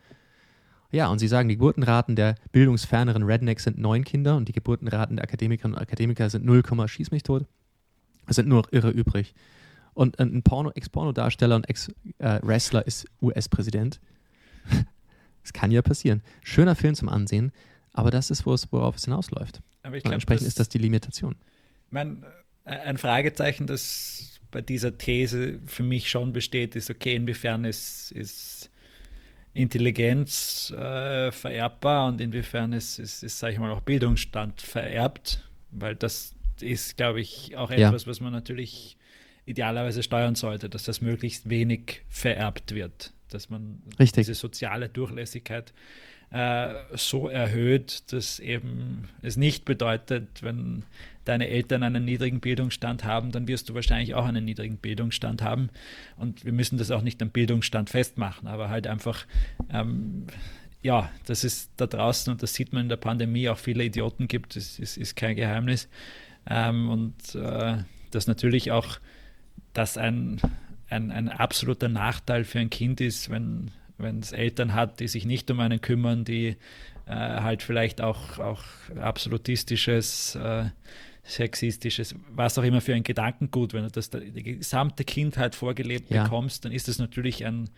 Ja, 0.90 1.08
und 1.08 1.20
sie 1.20 1.28
sagen, 1.28 1.48
die 1.48 1.56
Geburtenraten 1.56 2.16
der 2.16 2.34
bildungsferneren 2.52 3.22
Rednecks 3.22 3.64
sind 3.64 3.78
neun 3.78 4.04
Kinder 4.04 4.36
und 4.36 4.46
die 4.48 4.52
Geburtenraten 4.52 5.16
der 5.16 5.24
Akademikerinnen 5.24 5.74
und 5.74 5.82
Akademiker 5.82 6.28
sind 6.28 6.44
0, 6.44 6.62
schieß 6.86 7.12
mich 7.12 7.22
tot. 7.22 7.46
Es 8.26 8.36
sind 8.36 8.48
nur 8.48 8.66
Irre 8.72 8.90
übrig. 8.90 9.34
Und 9.94 10.18
ein 10.18 10.42
Porno, 10.42 10.70
Ex-Porno-Darsteller 10.70 11.56
und 11.56 11.68
Ex-Wrestler 11.68 12.86
ist 12.86 13.06
US-Präsident. 13.20 14.00
Das 15.42 15.52
kann 15.52 15.72
ja 15.72 15.82
passieren. 15.82 16.22
Schöner 16.44 16.76
Film 16.76 16.94
zum 16.94 17.08
Ansehen, 17.08 17.50
aber 17.92 18.12
das 18.12 18.30
ist, 18.30 18.46
worauf 18.46 18.94
es 18.94 19.06
hinausläuft. 19.06 19.60
Aber 19.82 19.96
ich 19.96 20.04
glaub, 20.04 20.14
entsprechend 20.14 20.42
das, 20.42 20.48
ist 20.50 20.60
das 20.60 20.68
die 20.68 20.78
Limitation. 20.78 21.34
Mein, 21.90 22.24
ein 22.64 22.96
Fragezeichen, 22.96 23.66
das 23.66 24.38
bei 24.52 24.60
dieser 24.60 24.96
These 24.96 25.58
für 25.66 25.82
mich 25.82 26.08
schon 26.08 26.32
besteht, 26.32 26.76
ist, 26.76 26.90
okay, 26.90 27.16
inwiefern 27.16 27.64
ist, 27.64 28.12
ist 28.12 28.70
Intelligenz 29.54 30.70
äh, 30.70 31.32
vererbbar 31.32 32.06
und 32.06 32.20
inwiefern 32.20 32.72
ist, 32.72 32.98
ist, 32.98 33.22
ist 33.22 33.38
sage 33.38 33.54
ich 33.54 33.58
mal, 33.58 33.72
auch 33.72 33.80
Bildungsstand 33.80 34.62
vererbt, 34.62 35.44
weil 35.70 35.96
das 35.96 36.34
ist, 36.62 36.96
glaube 36.96 37.20
ich, 37.20 37.56
auch 37.56 37.70
etwas, 37.70 38.02
ja. 38.04 38.10
was 38.10 38.20
man 38.20 38.32
natürlich 38.32 38.96
idealerweise 39.44 40.02
steuern 40.02 40.34
sollte, 40.34 40.68
dass 40.68 40.84
das 40.84 41.00
möglichst 41.00 41.50
wenig 41.50 42.02
vererbt 42.08 42.74
wird, 42.74 43.12
dass 43.28 43.50
man 43.50 43.82
Richtig. 43.98 44.26
diese 44.26 44.34
soziale 44.34 44.88
Durchlässigkeit 44.88 45.72
äh, 46.32 46.74
so 46.94 47.28
erhöht, 47.28 48.12
dass 48.12 48.38
eben 48.38 49.08
es 49.20 49.36
nicht 49.36 49.64
bedeutet, 49.64 50.42
wenn 50.42 50.84
deine 51.24 51.48
Eltern 51.48 51.82
einen 51.82 52.04
niedrigen 52.04 52.40
Bildungsstand 52.40 53.04
haben, 53.04 53.32
dann 53.32 53.46
wirst 53.46 53.68
du 53.68 53.74
wahrscheinlich 53.74 54.14
auch 54.14 54.24
einen 54.24 54.44
niedrigen 54.44 54.78
Bildungsstand 54.78 55.42
haben. 55.42 55.68
Und 56.16 56.44
wir 56.44 56.52
müssen 56.52 56.78
das 56.78 56.90
auch 56.90 57.02
nicht 57.02 57.20
am 57.22 57.30
Bildungsstand 57.30 57.90
festmachen, 57.90 58.48
aber 58.48 58.70
halt 58.70 58.86
einfach, 58.86 59.26
ähm, 59.70 60.26
ja, 60.82 61.10
dass 61.26 61.44
es 61.44 61.70
da 61.76 61.86
draußen, 61.86 62.32
und 62.32 62.42
das 62.42 62.54
sieht 62.54 62.72
man 62.72 62.84
in 62.84 62.88
der 62.88 62.96
Pandemie, 62.96 63.48
auch 63.48 63.58
viele 63.58 63.84
Idioten 63.84 64.26
gibt, 64.26 64.56
das 64.56 64.78
ist, 64.78 64.96
ist 64.96 65.14
kein 65.14 65.36
Geheimnis. 65.36 65.88
Ähm, 66.48 66.88
und 66.88 67.34
äh, 67.34 67.78
dass 68.10 68.26
natürlich 68.26 68.72
auch 68.72 68.98
das 69.72 69.96
ein, 69.96 70.40
ein, 70.88 71.10
ein 71.10 71.28
absoluter 71.28 71.88
Nachteil 71.88 72.44
für 72.44 72.58
ein 72.58 72.70
Kind 72.70 73.00
ist, 73.00 73.30
wenn 73.30 73.70
wenn 74.02 74.18
es 74.18 74.32
Eltern 74.32 74.74
hat, 74.74 75.00
die 75.00 75.08
sich 75.08 75.24
nicht 75.24 75.50
um 75.50 75.60
einen 75.60 75.80
kümmern, 75.80 76.24
die 76.24 76.56
äh, 77.06 77.14
halt 77.14 77.62
vielleicht 77.62 78.00
auch, 78.00 78.38
auch 78.38 78.62
absolutistisches, 79.00 80.34
äh, 80.34 80.66
sexistisches, 81.24 82.14
was 82.30 82.58
auch 82.58 82.64
immer 82.64 82.80
für 82.80 82.94
ein 82.94 83.04
Gedankengut, 83.04 83.72
wenn 83.72 83.84
du 83.84 83.90
das 83.90 84.10
die 84.10 84.42
gesamte 84.42 85.04
Kindheit 85.04 85.54
vorgelebt 85.54 86.10
ja. 86.10 86.24
bekommst, 86.24 86.64
dann 86.64 86.72
ist 86.72 86.88
das 86.88 86.98
natürlich 86.98 87.46
ein, 87.46 87.70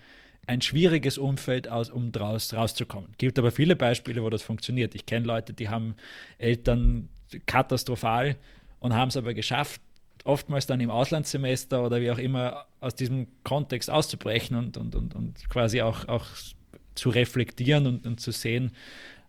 ein 0.46 0.60
schwieriges 0.60 1.18
Umfeld, 1.18 1.68
aus, 1.68 1.90
um 1.90 2.12
draus 2.12 2.54
rauszukommen. 2.54 3.10
Es 3.12 3.18
gibt 3.18 3.38
aber 3.38 3.50
viele 3.50 3.76
Beispiele, 3.76 4.22
wo 4.22 4.30
das 4.30 4.42
funktioniert. 4.42 4.94
Ich 4.94 5.06
kenne 5.06 5.26
Leute, 5.26 5.52
die 5.52 5.68
haben 5.68 5.94
Eltern 6.38 7.08
katastrophal 7.46 8.36
und 8.80 8.94
haben 8.94 9.08
es 9.08 9.16
aber 9.16 9.34
geschafft, 9.34 9.80
oftmals 10.24 10.66
dann 10.66 10.80
im 10.80 10.90
Auslandssemester 10.90 11.84
oder 11.84 12.00
wie 12.00 12.10
auch 12.10 12.18
immer 12.18 12.66
aus 12.80 12.94
diesem 12.94 13.28
Kontext 13.44 13.90
auszubrechen 13.90 14.56
und, 14.56 14.76
und, 14.76 14.94
und, 14.94 15.14
und 15.14 15.48
quasi 15.48 15.82
auch, 15.82 16.08
auch 16.08 16.26
zu 16.94 17.10
reflektieren 17.10 17.86
und, 17.86 18.06
und 18.06 18.20
zu 18.20 18.30
sehen, 18.30 18.72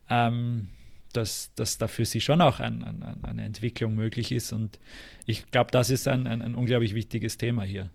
ähm, 0.09 0.69
dass, 1.13 1.53
dass 1.55 1.77
da 1.77 1.87
für 1.87 2.05
sie 2.05 2.21
schon 2.21 2.41
auch 2.41 2.59
ein, 2.59 2.83
ein, 2.83 3.23
eine 3.23 3.43
Entwicklung 3.43 3.95
möglich 3.95 4.31
ist. 4.31 4.53
Und 4.53 4.79
ich 5.25 5.49
glaube, 5.51 5.71
das 5.71 5.89
ist 5.89 6.07
ein, 6.07 6.27
ein, 6.27 6.41
ein 6.41 6.55
unglaublich 6.55 6.93
wichtiges 6.93 7.37
Thema 7.37 7.63
hier. 7.63 7.89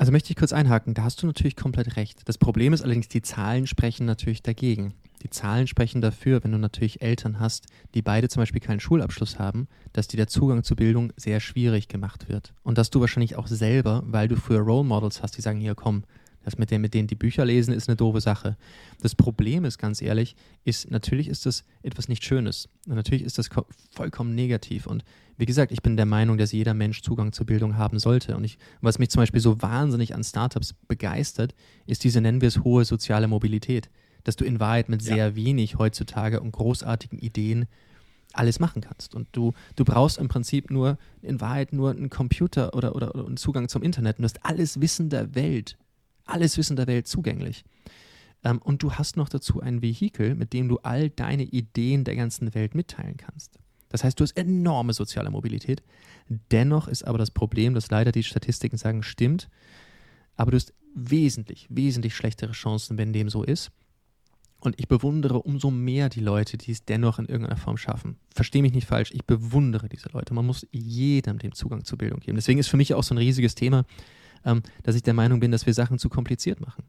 Also 0.00 0.12
möchte 0.12 0.30
ich 0.30 0.36
kurz 0.36 0.54
einhaken, 0.54 0.94
da 0.94 1.02
hast 1.02 1.22
du 1.22 1.26
natürlich 1.26 1.56
komplett 1.56 1.98
recht. 1.98 2.22
Das 2.24 2.38
Problem 2.38 2.72
ist 2.72 2.80
allerdings, 2.80 3.08
die 3.08 3.20
Zahlen 3.20 3.66
sprechen 3.66 4.06
natürlich 4.06 4.42
dagegen. 4.42 4.94
Die 5.22 5.28
Zahlen 5.28 5.66
sprechen 5.66 6.00
dafür, 6.00 6.42
wenn 6.42 6.52
du 6.52 6.56
natürlich 6.56 7.02
Eltern 7.02 7.38
hast, 7.38 7.66
die 7.94 8.00
beide 8.00 8.30
zum 8.30 8.40
Beispiel 8.40 8.62
keinen 8.62 8.80
Schulabschluss 8.80 9.38
haben, 9.38 9.68
dass 9.92 10.08
dir 10.08 10.16
der 10.16 10.26
Zugang 10.26 10.62
zur 10.62 10.78
Bildung 10.78 11.12
sehr 11.16 11.38
schwierig 11.38 11.88
gemacht 11.88 12.30
wird. 12.30 12.54
Und 12.62 12.78
dass 12.78 12.88
du 12.88 13.00
wahrscheinlich 13.00 13.36
auch 13.36 13.46
selber, 13.46 14.02
weil 14.06 14.26
du 14.26 14.36
früher 14.36 14.60
Role 14.60 14.88
Models 14.88 15.22
hast, 15.22 15.36
die 15.36 15.42
sagen, 15.42 15.60
hier 15.60 15.74
komm, 15.74 16.04
das 16.44 16.58
mit, 16.58 16.70
denen, 16.70 16.82
mit 16.82 16.94
denen 16.94 17.08
die 17.08 17.14
Bücher 17.14 17.44
lesen, 17.44 17.74
ist 17.74 17.88
eine 17.88 17.96
doofe 17.96 18.20
Sache. 18.20 18.56
Das 19.00 19.14
Problem 19.14 19.64
ist, 19.64 19.78
ganz 19.78 20.00
ehrlich, 20.00 20.36
ist, 20.64 20.90
natürlich 20.90 21.28
ist 21.28 21.46
das 21.46 21.64
etwas 21.82 22.08
nicht 22.08 22.24
Schönes. 22.24 22.68
Und 22.86 22.94
natürlich 22.94 23.22
ist 23.22 23.38
das 23.38 23.48
vollkommen 23.90 24.34
negativ. 24.34 24.86
Und 24.86 25.04
wie 25.36 25.46
gesagt, 25.46 25.72
ich 25.72 25.82
bin 25.82 25.96
der 25.96 26.06
Meinung, 26.06 26.38
dass 26.38 26.52
jeder 26.52 26.74
Mensch 26.74 27.02
Zugang 27.02 27.32
zur 27.32 27.46
Bildung 27.46 27.76
haben 27.76 27.98
sollte. 27.98 28.36
Und 28.36 28.44
ich, 28.44 28.58
was 28.80 28.98
mich 28.98 29.10
zum 29.10 29.20
Beispiel 29.20 29.40
so 29.40 29.60
wahnsinnig 29.62 30.14
an 30.14 30.24
Startups 30.24 30.74
begeistert, 30.88 31.54
ist 31.86 32.04
diese, 32.04 32.20
nennen 32.20 32.40
wir 32.40 32.48
es, 32.48 32.64
hohe 32.64 32.84
soziale 32.84 33.28
Mobilität 33.28 33.90
dass 34.24 34.36
du 34.36 34.44
in 34.44 34.60
Wahrheit 34.60 34.88
mit 34.88 35.02
sehr 35.02 35.16
ja. 35.28 35.36
wenig 35.36 35.78
heutzutage 35.78 36.40
und 36.40 36.52
großartigen 36.52 37.18
Ideen 37.18 37.66
alles 38.32 38.60
machen 38.60 38.80
kannst. 38.82 39.14
Und 39.14 39.28
du, 39.32 39.52
du 39.76 39.84
brauchst 39.84 40.18
im 40.18 40.28
Prinzip 40.28 40.70
nur, 40.70 40.98
in 41.22 41.40
Wahrheit 41.40 41.72
nur 41.72 41.90
einen 41.90 42.10
Computer 42.10 42.74
oder, 42.74 42.94
oder, 42.94 43.14
oder 43.14 43.26
einen 43.26 43.36
Zugang 43.36 43.68
zum 43.68 43.82
Internet. 43.82 44.18
Und 44.18 44.22
du 44.22 44.26
hast 44.26 44.44
alles 44.44 44.80
Wissen 44.80 45.10
der 45.10 45.34
Welt, 45.34 45.76
alles 46.30 46.56
Wissen 46.58 46.76
der 46.76 46.86
Welt 46.86 47.06
zugänglich. 47.06 47.64
Ähm, 48.44 48.58
und 48.58 48.82
du 48.82 48.92
hast 48.92 49.16
noch 49.16 49.28
dazu 49.28 49.60
ein 49.60 49.82
Vehikel, 49.82 50.34
mit 50.34 50.52
dem 50.52 50.68
du 50.68 50.78
all 50.78 51.10
deine 51.10 51.44
Ideen 51.44 52.04
der 52.04 52.16
ganzen 52.16 52.54
Welt 52.54 52.74
mitteilen 52.74 53.16
kannst. 53.16 53.58
Das 53.88 54.04
heißt, 54.04 54.18
du 54.18 54.22
hast 54.22 54.36
enorme 54.36 54.92
soziale 54.92 55.30
Mobilität. 55.30 55.82
Dennoch 56.52 56.88
ist 56.88 57.04
aber 57.06 57.18
das 57.18 57.32
Problem, 57.32 57.74
dass 57.74 57.90
leider 57.90 58.12
die 58.12 58.22
Statistiken 58.22 58.76
sagen, 58.76 59.02
stimmt, 59.02 59.48
aber 60.36 60.52
du 60.52 60.56
hast 60.56 60.72
wesentlich, 60.94 61.66
wesentlich 61.70 62.14
schlechtere 62.14 62.52
Chancen, 62.52 62.98
wenn 62.98 63.12
dem 63.12 63.28
so 63.28 63.42
ist. 63.42 63.70
Und 64.60 64.78
ich 64.78 64.88
bewundere 64.88 65.42
umso 65.42 65.70
mehr 65.70 66.08
die 66.08 66.20
Leute, 66.20 66.58
die 66.58 66.70
es 66.70 66.84
dennoch 66.84 67.18
in 67.18 67.26
irgendeiner 67.26 67.56
Form 67.56 67.78
schaffen. 67.78 68.16
Verstehe 68.34 68.62
mich 68.62 68.74
nicht 68.74 68.86
falsch, 68.86 69.10
ich 69.12 69.24
bewundere 69.24 69.88
diese 69.88 70.10
Leute. 70.10 70.34
Man 70.34 70.46
muss 70.46 70.66
jedem 70.70 71.38
den 71.38 71.52
Zugang 71.52 71.84
zur 71.84 71.98
Bildung 71.98 72.20
geben. 72.20 72.36
Deswegen 72.36 72.60
ist 72.60 72.68
für 72.68 72.76
mich 72.76 72.94
auch 72.94 73.02
so 73.02 73.14
ein 73.14 73.18
riesiges 73.18 73.54
Thema, 73.54 73.86
ähm, 74.44 74.62
dass 74.82 74.94
ich 74.94 75.02
der 75.02 75.14
Meinung 75.14 75.40
bin, 75.40 75.50
dass 75.50 75.66
wir 75.66 75.74
Sachen 75.74 75.98
zu 75.98 76.08
kompliziert 76.08 76.60
machen. 76.60 76.84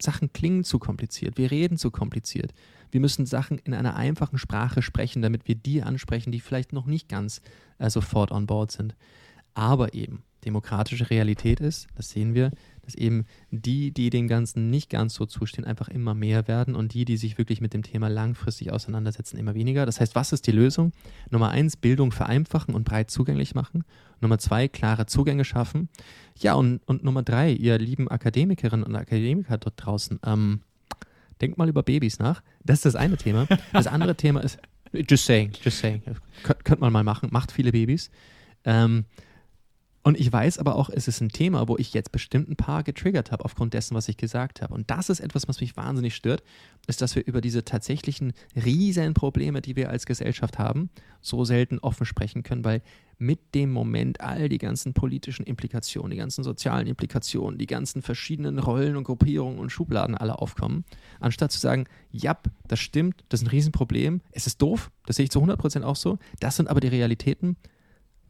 Sachen 0.00 0.32
klingen 0.32 0.64
zu 0.64 0.78
kompliziert, 0.78 1.38
wir 1.38 1.50
reden 1.50 1.76
zu 1.76 1.90
kompliziert. 1.90 2.54
Wir 2.90 3.00
müssen 3.00 3.26
Sachen 3.26 3.58
in 3.58 3.74
einer 3.74 3.96
einfachen 3.96 4.38
Sprache 4.38 4.80
sprechen, 4.80 5.22
damit 5.22 5.48
wir 5.48 5.56
die 5.56 5.82
ansprechen, 5.82 6.30
die 6.30 6.40
vielleicht 6.40 6.72
noch 6.72 6.86
nicht 6.86 7.08
ganz 7.08 7.40
äh, 7.78 7.90
sofort 7.90 8.30
on 8.30 8.46
board 8.46 8.70
sind. 8.70 8.94
Aber 9.54 9.94
eben, 9.94 10.22
demokratische 10.44 11.10
Realität 11.10 11.60
ist, 11.60 11.88
das 11.96 12.10
sehen 12.10 12.34
wir, 12.34 12.52
dass 12.88 12.94
eben 12.94 13.26
die, 13.50 13.92
die 13.92 14.08
dem 14.08 14.28
Ganzen 14.28 14.70
nicht 14.70 14.88
ganz 14.88 15.12
so 15.12 15.26
zustehen, 15.26 15.66
einfach 15.66 15.88
immer 15.88 16.14
mehr 16.14 16.48
werden 16.48 16.74
und 16.74 16.94
die, 16.94 17.04
die 17.04 17.18
sich 17.18 17.36
wirklich 17.36 17.60
mit 17.60 17.74
dem 17.74 17.82
Thema 17.82 18.08
langfristig 18.08 18.72
auseinandersetzen, 18.72 19.36
immer 19.36 19.54
weniger. 19.54 19.84
Das 19.84 20.00
heißt, 20.00 20.14
was 20.14 20.32
ist 20.32 20.46
die 20.46 20.52
Lösung? 20.52 20.92
Nummer 21.30 21.50
eins, 21.50 21.76
Bildung 21.76 22.12
vereinfachen 22.12 22.74
und 22.74 22.84
breit 22.84 23.10
zugänglich 23.10 23.54
machen. 23.54 23.84
Nummer 24.22 24.38
zwei, 24.38 24.68
klare 24.68 25.04
Zugänge 25.04 25.44
schaffen. 25.44 25.90
Ja, 26.38 26.54
und, 26.54 26.80
und 26.86 27.04
Nummer 27.04 27.22
drei, 27.22 27.52
ihr 27.52 27.76
lieben 27.76 28.08
Akademikerinnen 28.08 28.86
und 28.86 28.96
Akademiker 28.96 29.58
dort 29.58 29.74
draußen, 29.76 30.18
ähm, 30.24 30.62
denkt 31.42 31.58
mal 31.58 31.68
über 31.68 31.82
Babys 31.82 32.18
nach. 32.18 32.42
Das 32.64 32.76
ist 32.76 32.86
das 32.86 32.96
eine 32.96 33.18
Thema. 33.18 33.46
Das 33.74 33.86
andere 33.86 34.14
Thema 34.16 34.40
ist, 34.40 34.58
just 34.94 35.26
saying, 35.26 35.52
just 35.62 35.78
saying, 35.78 36.00
Könnt, 36.42 36.64
könnte 36.64 36.80
man 36.80 36.92
mal 36.92 37.04
machen, 37.04 37.28
macht 37.32 37.52
viele 37.52 37.70
Babys. 37.70 38.10
Ähm, 38.64 39.04
und 40.02 40.18
ich 40.18 40.32
weiß 40.32 40.58
aber 40.58 40.76
auch, 40.76 40.90
es 40.90 41.08
ist 41.08 41.20
ein 41.20 41.28
Thema, 41.28 41.68
wo 41.68 41.76
ich 41.76 41.92
jetzt 41.92 42.12
bestimmt 42.12 42.48
ein 42.48 42.56
paar 42.56 42.82
getriggert 42.82 43.32
habe 43.32 43.44
aufgrund 43.44 43.74
dessen, 43.74 43.94
was 43.94 44.08
ich 44.08 44.16
gesagt 44.16 44.62
habe. 44.62 44.72
Und 44.72 44.90
das 44.90 45.10
ist 45.10 45.20
etwas, 45.20 45.48
was 45.48 45.60
mich 45.60 45.76
wahnsinnig 45.76 46.14
stört, 46.14 46.42
ist, 46.86 47.02
dass 47.02 47.16
wir 47.16 47.26
über 47.26 47.40
diese 47.40 47.64
tatsächlichen 47.64 48.32
riesen 48.54 49.14
Probleme, 49.14 49.60
die 49.60 49.76
wir 49.76 49.90
als 49.90 50.06
Gesellschaft 50.06 50.58
haben, 50.58 50.88
so 51.20 51.44
selten 51.44 51.78
offen 51.80 52.06
sprechen 52.06 52.42
können, 52.42 52.64
weil 52.64 52.82
mit 53.18 53.54
dem 53.54 53.72
Moment 53.72 54.20
all 54.20 54.48
die 54.48 54.58
ganzen 54.58 54.94
politischen 54.94 55.44
Implikationen, 55.44 56.12
die 56.12 56.16
ganzen 56.16 56.44
sozialen 56.44 56.86
Implikationen, 56.86 57.58
die 57.58 57.66
ganzen 57.66 58.00
verschiedenen 58.00 58.60
Rollen 58.60 58.96
und 58.96 59.04
Gruppierungen 59.04 59.58
und 59.58 59.70
Schubladen 59.70 60.16
alle 60.16 60.38
aufkommen, 60.38 60.84
anstatt 61.18 61.50
zu 61.50 61.58
sagen, 61.58 61.86
ja, 62.12 62.38
das 62.68 62.78
stimmt, 62.78 63.24
das 63.28 63.42
ist 63.42 63.48
ein 63.48 63.50
Riesenproblem, 63.50 64.20
es 64.30 64.46
ist 64.46 64.62
doof, 64.62 64.92
das 65.06 65.16
sehe 65.16 65.24
ich 65.24 65.30
zu 65.30 65.42
100% 65.42 65.82
auch 65.82 65.96
so, 65.96 66.18
das 66.38 66.56
sind 66.56 66.68
aber 66.68 66.80
die 66.80 66.88
Realitäten, 66.88 67.56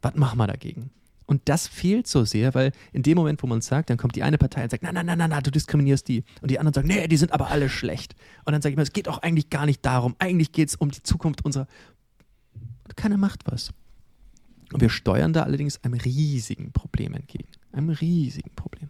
was 0.01 0.15
machen 0.15 0.39
wir 0.39 0.47
dagegen? 0.47 0.89
Und 1.29 1.43
das 1.45 1.67
fehlt 1.67 2.07
so 2.07 2.25
sehr, 2.25 2.55
weil 2.55 2.71
in 2.91 3.03
dem 3.03 3.15
Moment, 3.15 3.43
wo 3.43 3.45
man 3.45 3.61
sagt, 3.61 3.91
dann 3.91 3.97
kommt 3.97 4.15
die 4.15 4.23
eine 4.23 4.39
Partei 4.39 4.63
und 4.63 4.71
sagt, 4.71 4.81
nein, 4.81 4.95
nein, 4.95 5.05
nein, 5.05 5.19
nein, 5.19 5.29
na, 5.29 5.41
du 5.41 5.51
diskriminierst 5.51 6.07
die. 6.07 6.23
Und 6.41 6.49
die 6.49 6.57
anderen 6.57 6.73
sagen, 6.73 6.87
nee, 6.87 7.07
die 7.07 7.17
sind 7.17 7.33
aber 7.33 7.51
alle 7.51 7.69
schlecht. 7.69 8.15
Und 8.45 8.53
dann 8.53 8.63
sage 8.63 8.71
ich 8.71 8.77
mir, 8.77 8.81
es 8.81 8.93
geht 8.93 9.07
auch 9.07 9.19
eigentlich 9.19 9.51
gar 9.51 9.67
nicht 9.67 9.85
darum. 9.85 10.15
Eigentlich 10.17 10.53
geht 10.53 10.69
es 10.69 10.75
um 10.75 10.89
die 10.89 11.03
Zukunft 11.03 11.45
unserer. 11.45 11.67
Keiner 12.95 13.17
macht 13.17 13.43
was. 13.45 13.71
Und 14.73 14.81
wir 14.81 14.89
steuern 14.89 15.31
da 15.31 15.43
allerdings 15.43 15.83
einem 15.83 15.99
riesigen 15.99 16.71
Problem 16.71 17.13
entgegen. 17.13 17.47
Einem 17.73 17.91
riesigen 17.91 18.49
Problem. 18.55 18.89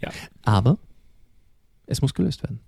Ja. 0.00 0.10
Aber 0.40 0.78
es 1.84 2.00
muss 2.00 2.14
gelöst 2.14 2.42
werden. 2.44 2.60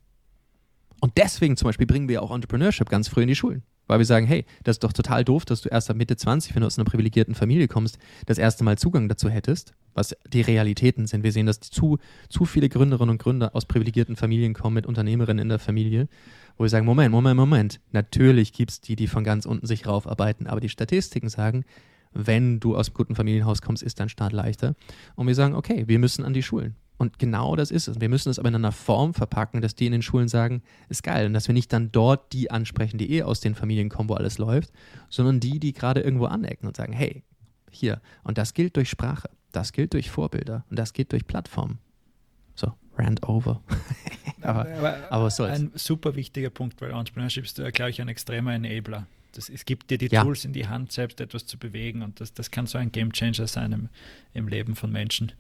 Und 1.01 1.17
deswegen 1.17 1.57
zum 1.57 1.69
Beispiel 1.69 1.87
bringen 1.87 2.11
wir 2.11 2.23
auch 2.23 2.35
Entrepreneurship 2.35 2.91
ganz 2.91 3.09
früh 3.09 3.23
in 3.23 3.29
die 3.29 3.35
Schulen. 3.35 3.63
Weil 3.87 3.99
wir 3.99 4.07
sagen, 4.07 4.27
hey, 4.27 4.45
das 4.65 4.77
ist 4.77 4.85
doch 4.85 4.93
total 4.93 5.25
doof, 5.25 5.45
dass 5.45 5.63
du 5.63 5.69
erst 5.69 5.91
ab 5.91 5.97
Mitte 5.97 6.17
20, 6.17 6.55
wenn 6.55 6.61
du 6.61 6.67
aus 6.67 6.79
einer 6.79 6.85
privilegierten 6.85 7.35
Familie 7.35 7.69
kommst, 7.69 7.99
das 8.27 8.39
erste 8.39 8.65
Mal 8.65 8.79
Zugang 8.79 9.09
dazu 9.09 9.29
hättest, 9.29 9.75
was 9.95 10.17
die 10.33 10.41
Realitäten 10.41 11.07
sind. 11.07 11.23
Wir 11.23 11.33
sehen, 11.33 11.47
dass 11.47 11.61
zu, 11.61 11.99
zu 12.29 12.45
viele 12.45 12.69
Gründerinnen 12.69 13.11
und 13.11 13.23
Gründer 13.23 13.55
aus 13.55 13.67
privilegierten 13.67 14.17
Familien 14.17 14.55
kommen 14.55 14.75
mit 14.75 14.87
Unternehmerinnen 14.87 15.43
in 15.43 15.49
der 15.49 15.59
Familie, 15.59 16.09
wo 16.57 16.65
wir 16.65 16.69
sagen, 16.69 16.87
Moment, 16.87 17.13
Moment, 17.13 17.37
Moment, 17.37 17.81
natürlich 17.93 18.53
gibt 18.53 18.71
es 18.71 18.81
die, 18.81 18.97
die 18.97 19.07
von 19.07 19.25
ganz 19.25 19.47
unten 19.47 19.67
sich 19.67 19.87
raufarbeiten, 19.87 20.47
aber 20.47 20.61
die 20.61 20.69
Statistiken 20.69 21.29
sagen, 21.29 21.65
wenn 22.13 22.61
du 22.61 22.77
aus 22.77 22.89
einem 22.89 22.95
guten 22.95 23.15
Familienhaus 23.15 23.61
kommst, 23.61 23.83
ist 23.83 24.01
dein 24.01 24.09
Start 24.09 24.33
leichter. 24.33 24.75
Und 25.17 25.27
wir 25.27 25.35
sagen, 25.35 25.55
okay, 25.55 25.85
wir 25.87 25.99
müssen 25.99 26.25
an 26.25 26.33
die 26.33 26.43
Schulen. 26.43 26.77
Und 26.99 27.19
genau 27.19 27.57
das 27.57 27.71
ist 27.71 27.89
es. 27.89 28.01
Wir 28.01 28.09
müssen 28.09 28.31
es 28.31 28.39
aber 28.39 28.49
in 28.49 28.55
einer 28.55 28.73
Form 28.73 29.13
verpacken, 29.13 29.61
dass 29.61 29.75
die 29.75 29.87
in 29.87 29.93
den 29.93 30.03
Schulen 30.03 30.29
sagen, 30.29 30.63
ist 30.89 31.03
geil. 31.03 31.27
Und 31.27 31.35
dass 31.35 31.47
wir 31.47 31.53
nicht 31.53 31.73
dann 31.73 31.93
dort 31.93 32.33
die 32.33 32.51
ansprechen, 32.51 32.99
die 32.99 33.13
eh 33.13 33.23
aus 33.23 33.41
den 33.41 33.55
Familien 33.55 33.89
kommen, 33.89 34.09
wo 34.09 34.15
alles 34.15 34.39
läuft, 34.39 34.73
sondern 35.11 35.41
die, 35.41 35.61
die 35.61 35.73
gerade 35.73 36.01
irgendwo 36.01 36.27
anecken 36.27 36.67
und 36.67 36.77
sagen, 36.77 36.93
hey, 36.93 37.23
hier. 37.71 38.01
Und 38.23 38.39
das 38.39 38.55
gilt 38.55 38.77
durch 38.77 38.89
Sprache, 38.89 39.29
das 39.53 39.73
gilt 39.73 39.93
durch 39.93 40.11
Vorbilder 40.11 40.65
und 40.71 40.79
das 40.79 40.93
gilt 40.93 41.13
durch 41.13 41.27
Plattformen. 41.27 41.79
So, 42.55 42.73
rand 42.97 43.29
over. 43.29 43.63
aber, 44.41 44.67
aber, 44.67 44.97
aber 45.11 45.25
was 45.25 45.37
soll's. 45.37 45.61
Ein 45.61 45.73
super 45.75 46.15
wichtiger 46.15 46.51
Punkt, 46.51 46.81
weil 46.81 46.93
Entrepreneurship 46.93 47.45
ist, 47.45 47.57
glaube 47.57 47.91
ich, 47.91 48.01
ein 48.01 48.09
extremer 48.09 48.55
Enabler. 48.55 49.07
Das, 49.37 49.49
es 49.49 49.65
gibt 49.65 49.91
dir 49.91 49.99
die 49.99 50.09
ja. 50.09 50.23
Tools 50.23 50.45
in 50.45 50.53
die 50.53 50.67
Hand, 50.67 50.93
selbst 50.93 51.21
etwas 51.21 51.47
zu 51.47 51.59
bewegen 51.59 52.03
und 52.03 52.21
das, 52.21 52.33
das 52.33 52.51
kann 52.51 52.67
so 52.67 52.79
ein 52.79 52.93
Game 52.93 53.13
Changer 53.13 53.47
sein 53.47 53.73
im, 53.73 53.89
im 54.33 54.49
Leben 54.49 54.77
von 54.77 54.91
Menschen. 54.91 55.33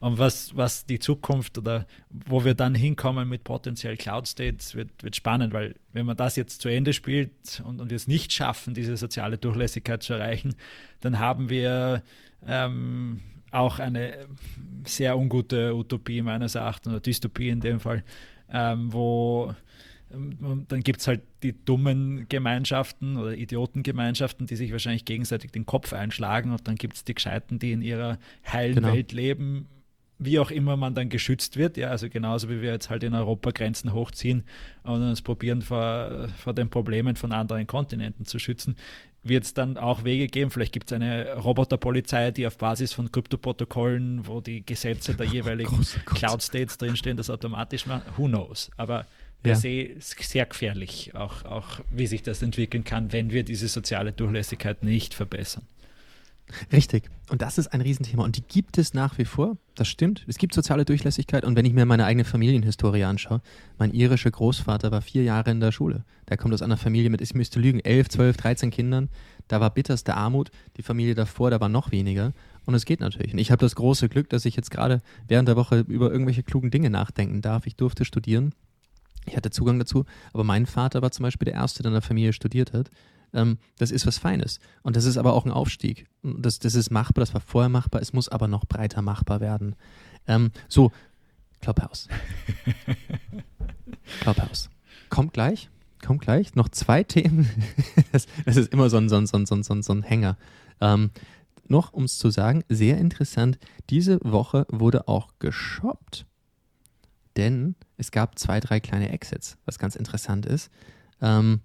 Und 0.00 0.18
was, 0.18 0.56
was 0.56 0.86
die 0.86 0.98
Zukunft 0.98 1.58
oder 1.58 1.86
wo 2.10 2.44
wir 2.44 2.54
dann 2.54 2.74
hinkommen 2.74 3.28
mit 3.28 3.44
potenziell 3.44 3.96
Cloud 3.96 4.28
States, 4.28 4.74
wird, 4.74 4.90
wird 5.02 5.16
spannend, 5.16 5.52
weil 5.52 5.74
wenn 5.92 6.06
man 6.06 6.16
das 6.16 6.36
jetzt 6.36 6.60
zu 6.60 6.68
Ende 6.68 6.92
spielt 6.92 7.62
und, 7.64 7.80
und 7.80 7.90
wir 7.90 7.96
es 7.96 8.06
nicht 8.06 8.32
schaffen, 8.32 8.74
diese 8.74 8.96
soziale 8.96 9.38
Durchlässigkeit 9.38 10.02
zu 10.02 10.14
erreichen, 10.14 10.54
dann 11.00 11.18
haben 11.18 11.48
wir 11.48 12.02
ähm, 12.46 13.22
auch 13.50 13.78
eine 13.78 14.26
sehr 14.84 15.16
ungute 15.16 15.74
Utopie 15.74 16.22
meines 16.22 16.54
Erachtens 16.54 16.92
oder 16.92 17.00
Dystopie 17.00 17.48
in 17.48 17.60
dem 17.60 17.80
Fall, 17.80 18.04
ähm, 18.50 18.92
wo 18.92 19.54
dann 20.08 20.82
gibt 20.82 21.00
es 21.00 21.08
halt 21.08 21.22
die 21.42 21.52
dummen 21.52 22.28
Gemeinschaften 22.28 23.16
oder 23.16 23.36
Idiotengemeinschaften, 23.36 24.46
die 24.46 24.56
sich 24.56 24.70
wahrscheinlich 24.72 25.04
gegenseitig 25.04 25.50
den 25.50 25.66
Kopf 25.66 25.92
einschlagen 25.92 26.52
und 26.52 26.68
dann 26.68 26.76
gibt 26.76 26.94
es 26.94 27.04
die 27.04 27.14
Gescheiten, 27.14 27.58
die 27.58 27.72
in 27.72 27.82
ihrer 27.82 28.18
heilen 28.46 28.76
genau. 28.76 28.92
Welt 28.92 29.12
leben, 29.12 29.66
wie 30.18 30.38
auch 30.38 30.50
immer 30.50 30.76
man 30.76 30.94
dann 30.94 31.08
geschützt 31.08 31.56
wird. 31.56 31.76
Ja, 31.76 31.88
also 31.88 32.08
genauso 32.08 32.48
wie 32.48 32.62
wir 32.62 32.70
jetzt 32.70 32.88
halt 32.88 33.02
in 33.02 33.14
Europa 33.14 33.50
Grenzen 33.50 33.92
hochziehen 33.92 34.44
und 34.84 35.02
uns 35.02 35.22
probieren, 35.22 35.62
vor, 35.62 36.28
vor 36.38 36.54
den 36.54 36.70
Problemen 36.70 37.16
von 37.16 37.32
anderen 37.32 37.66
Kontinenten 37.66 38.24
zu 38.24 38.38
schützen, 38.38 38.76
wird 39.22 39.44
es 39.44 39.54
dann 39.54 39.76
auch 39.76 40.04
Wege 40.04 40.28
geben. 40.28 40.50
Vielleicht 40.50 40.72
gibt 40.72 40.90
es 40.90 40.94
eine 40.94 41.34
Roboterpolizei, 41.34 42.30
die 42.30 42.46
auf 42.46 42.58
Basis 42.58 42.92
von 42.92 43.10
Kryptoprotokollen, 43.10 44.26
wo 44.26 44.40
die 44.40 44.64
Gesetze 44.64 45.14
der 45.14 45.26
jeweiligen 45.32 45.84
Cloud 46.04 46.42
States 46.42 46.78
drinstehen, 46.78 47.16
das 47.16 47.28
automatisch 47.28 47.86
macht. 47.86 48.04
Who 48.16 48.26
knows? 48.26 48.70
Aber 48.76 49.04
per 49.46 49.54
ja. 49.54 49.60
se 49.60 49.90
sehr 50.00 50.46
gefährlich, 50.46 51.14
auch, 51.14 51.44
auch 51.44 51.80
wie 51.90 52.06
sich 52.06 52.22
das 52.22 52.42
entwickeln 52.42 52.84
kann, 52.84 53.12
wenn 53.12 53.30
wir 53.30 53.44
diese 53.44 53.68
soziale 53.68 54.12
Durchlässigkeit 54.12 54.82
nicht 54.82 55.14
verbessern. 55.14 55.62
Richtig. 56.72 57.10
Und 57.28 57.42
das 57.42 57.58
ist 57.58 57.68
ein 57.68 57.80
Riesenthema. 57.80 58.22
Und 58.22 58.36
die 58.36 58.42
gibt 58.42 58.78
es 58.78 58.94
nach 58.94 59.18
wie 59.18 59.24
vor. 59.24 59.56
Das 59.74 59.88
stimmt. 59.88 60.24
Es 60.28 60.38
gibt 60.38 60.54
soziale 60.54 60.84
Durchlässigkeit. 60.84 61.44
Und 61.44 61.56
wenn 61.56 61.64
ich 61.64 61.72
mir 61.72 61.86
meine 61.86 62.04
eigene 62.04 62.24
Familienhistorie 62.24 63.02
anschaue, 63.02 63.40
mein 63.78 63.92
irischer 63.92 64.30
Großvater 64.30 64.92
war 64.92 65.02
vier 65.02 65.24
Jahre 65.24 65.50
in 65.50 65.58
der 65.58 65.72
Schule. 65.72 66.04
Der 66.28 66.36
kommt 66.36 66.54
aus 66.54 66.62
einer 66.62 66.76
Familie 66.76 67.10
mit, 67.10 67.20
ich 67.20 67.34
müsste 67.34 67.58
lügen, 67.58 67.80
elf, 67.80 68.08
zwölf, 68.08 68.36
dreizehn 68.36 68.70
Kindern. 68.70 69.08
Da 69.48 69.60
war 69.60 69.70
bitterste 69.70 70.14
Armut. 70.14 70.50
Die 70.76 70.82
Familie 70.82 71.16
davor, 71.16 71.50
da 71.50 71.60
war 71.60 71.68
noch 71.68 71.90
weniger. 71.90 72.32
Und 72.64 72.74
es 72.74 72.84
geht 72.84 73.00
natürlich. 73.00 73.32
Und 73.32 73.38
ich 73.40 73.50
habe 73.50 73.60
das 73.60 73.74
große 73.74 74.08
Glück, 74.08 74.28
dass 74.30 74.44
ich 74.44 74.54
jetzt 74.54 74.70
gerade 74.70 75.02
während 75.26 75.48
der 75.48 75.56
Woche 75.56 75.80
über 75.88 76.12
irgendwelche 76.12 76.44
klugen 76.44 76.70
Dinge 76.70 76.90
nachdenken 76.90 77.42
darf. 77.42 77.66
Ich 77.66 77.74
durfte 77.74 78.04
studieren 78.04 78.54
ich 79.26 79.36
hatte 79.36 79.50
Zugang 79.50 79.78
dazu, 79.78 80.04
aber 80.32 80.44
mein 80.44 80.66
Vater 80.66 81.02
war 81.02 81.10
zum 81.10 81.24
Beispiel 81.24 81.46
der 81.46 81.54
Erste, 81.54 81.82
der 81.82 81.90
in 81.90 81.94
der 81.94 82.02
Familie 82.02 82.32
studiert 82.32 82.72
hat. 82.72 82.90
Ähm, 83.32 83.58
das 83.78 83.90
ist 83.90 84.06
was 84.06 84.18
Feines. 84.18 84.60
Und 84.82 84.96
das 84.96 85.04
ist 85.04 85.16
aber 85.16 85.32
auch 85.32 85.44
ein 85.44 85.52
Aufstieg. 85.52 86.06
Das, 86.22 86.58
das 86.58 86.74
ist 86.74 86.90
machbar, 86.90 87.22
das 87.22 87.34
war 87.34 87.40
vorher 87.40 87.68
machbar, 87.68 88.00
es 88.00 88.12
muss 88.12 88.28
aber 88.28 88.48
noch 88.48 88.64
breiter 88.64 89.02
machbar 89.02 89.40
werden. 89.40 89.74
Ähm, 90.26 90.50
so, 90.68 90.92
Clubhouse. 91.60 92.08
Clubhouse. 94.20 94.70
Kommt 95.10 95.32
gleich, 95.32 95.68
kommt 96.04 96.20
gleich. 96.20 96.54
Noch 96.54 96.68
zwei 96.68 97.02
Themen. 97.02 97.48
das, 98.12 98.26
das, 98.44 98.56
ist 98.56 98.72
immer 98.72 98.88
so 98.90 98.96
ein, 98.96 99.08
so 99.08 99.16
ein, 99.16 99.26
so 99.26 99.36
ein, 99.36 99.46
so 99.46 99.54
ein, 99.54 99.82
so 99.82 99.92
ein 99.92 100.02
Hänger. 100.02 100.36
Ähm, 100.80 101.10
noch, 101.68 101.92
um 101.92 102.04
es 102.04 102.18
zu 102.18 102.30
sagen, 102.30 102.62
sehr 102.68 102.98
interessant, 102.98 103.58
diese 103.90 104.20
Woche 104.22 104.66
wurde 104.70 105.08
auch 105.08 105.30
geshoppt 105.40 106.26
denn 107.36 107.74
es 107.96 108.10
gab 108.10 108.38
zwei, 108.38 108.60
drei 108.60 108.80
kleine 108.80 109.10
Exits, 109.10 109.58
was 109.64 109.78
ganz 109.78 109.96
interessant 109.96 110.46
ist. 110.46 110.70
Ähm, 111.20 111.60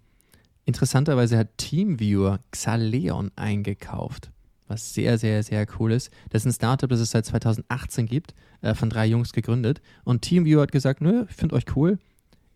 interessanterweise 0.66 1.38
hat 1.38 1.58
TeamViewer 1.58 2.40
Xaleon 2.52 3.32
eingekauft, 3.36 4.32
was 4.68 4.94
sehr, 4.94 5.18
sehr, 5.18 5.44
sehr 5.44 5.66
cool 5.80 5.92
ist. 5.92 6.12
Das 6.30 6.44
ist 6.44 6.46
ein 6.48 6.56
Startup, 6.56 6.90
das 6.90 7.00
es 7.00 7.12
seit 7.12 7.26
2018 7.26 8.06
gibt, 8.06 8.34
äh, 8.62 8.74
von 8.74 8.90
drei 8.90 9.06
Jungs 9.06 9.34
gegründet. 9.34 9.82
Und 10.04 10.22
TeamViewer 10.22 10.64
hat 10.64 10.72
gesagt, 10.72 11.02
nö, 11.02 11.26
ich 11.30 11.36
finde 11.36 11.56
euch 11.56 11.76
cool, 11.76 12.00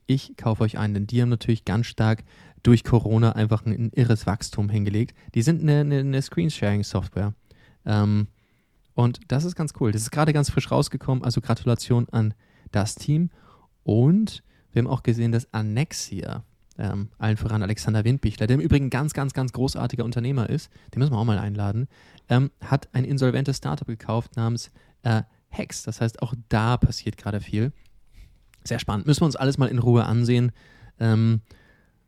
ich 0.07 0.37
kaufe 0.37 0.63
euch 0.63 0.77
ein, 0.77 0.93
denn 0.93 1.07
die 1.07 1.21
haben 1.21 1.29
natürlich 1.29 1.65
ganz 1.65 1.87
stark 1.87 2.23
durch 2.63 2.83
Corona 2.83 3.33
einfach 3.33 3.65
ein, 3.65 3.73
ein 3.73 3.91
irres 3.93 4.25
Wachstum 4.25 4.69
hingelegt. 4.69 5.15
Die 5.33 5.41
sind 5.41 5.61
eine, 5.61 5.81
eine, 5.81 5.99
eine 5.99 6.21
Screensharing-Software. 6.21 7.33
Ähm, 7.85 8.27
und 8.93 9.19
das 9.27 9.43
ist 9.43 9.55
ganz 9.55 9.73
cool. 9.79 9.91
Das 9.91 10.01
ist 10.01 10.11
gerade 10.11 10.33
ganz 10.33 10.49
frisch 10.49 10.71
rausgekommen, 10.71 11.23
also 11.23 11.41
Gratulation 11.41 12.07
an 12.11 12.33
das 12.71 12.95
Team. 12.95 13.29
Und 13.83 14.43
wir 14.71 14.81
haben 14.81 14.87
auch 14.87 15.03
gesehen, 15.03 15.31
dass 15.31 15.53
Annexia, 15.53 16.43
ähm, 16.77 17.09
allen 17.17 17.37
voran 17.37 17.63
Alexander 17.63 18.03
Windbichler, 18.03 18.47
der 18.47 18.55
im 18.55 18.61
Übrigen 18.61 18.89
ganz, 18.89 19.13
ganz, 19.13 19.33
ganz 19.33 19.53
großartiger 19.53 20.03
Unternehmer 20.03 20.49
ist, 20.49 20.69
den 20.93 20.99
müssen 20.99 21.13
wir 21.13 21.17
auch 21.17 21.25
mal 21.25 21.39
einladen, 21.39 21.87
ähm, 22.29 22.51
hat 22.61 22.89
ein 22.93 23.05
insolventes 23.05 23.57
Startup 23.57 23.87
gekauft 23.87 24.35
namens 24.35 24.71
äh, 25.03 25.21
Hex. 25.49 25.83
Das 25.83 26.01
heißt, 26.01 26.21
auch 26.21 26.33
da 26.49 26.77
passiert 26.77 27.17
gerade 27.17 27.39
viel. 27.39 27.71
Sehr 28.63 28.79
spannend. 28.79 29.07
Müssen 29.07 29.21
wir 29.21 29.27
uns 29.27 29.35
alles 29.35 29.57
mal 29.57 29.69
in 29.69 29.79
Ruhe 29.79 30.05
ansehen. 30.05 30.51
Ähm, 30.99 31.41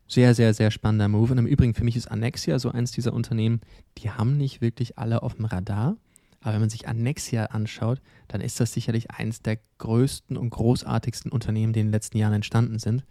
sehr, 0.07 0.33
sehr, 0.33 0.53
sehr 0.53 0.71
spannender 0.71 1.07
Move. 1.07 1.31
Und 1.33 1.37
im 1.37 1.47
Übrigen, 1.47 1.73
für 1.73 1.83
mich 1.83 1.95
ist 1.95 2.07
Annexia 2.07 2.59
so 2.59 2.71
eins 2.71 2.91
dieser 2.91 3.13
Unternehmen, 3.13 3.61
die 3.97 4.09
haben 4.09 4.37
nicht 4.37 4.61
wirklich 4.61 4.97
alle 4.97 5.21
auf 5.21 5.35
dem 5.35 5.45
Radar. 5.45 5.97
Aber 6.41 6.53
wenn 6.53 6.61
man 6.61 6.69
sich 6.69 6.87
Annexia 6.87 7.45
anschaut, 7.45 8.01
dann 8.27 8.41
ist 8.41 8.59
das 8.59 8.73
sicherlich 8.73 9.11
eines 9.11 9.41
der 9.41 9.59
größten 9.79 10.37
und 10.37 10.49
großartigsten 10.49 11.31
Unternehmen, 11.31 11.73
die 11.73 11.79
in 11.79 11.87
den 11.87 11.91
letzten 11.91 12.17
Jahren 12.17 12.33
entstanden 12.33 12.79
sind. 12.79 13.05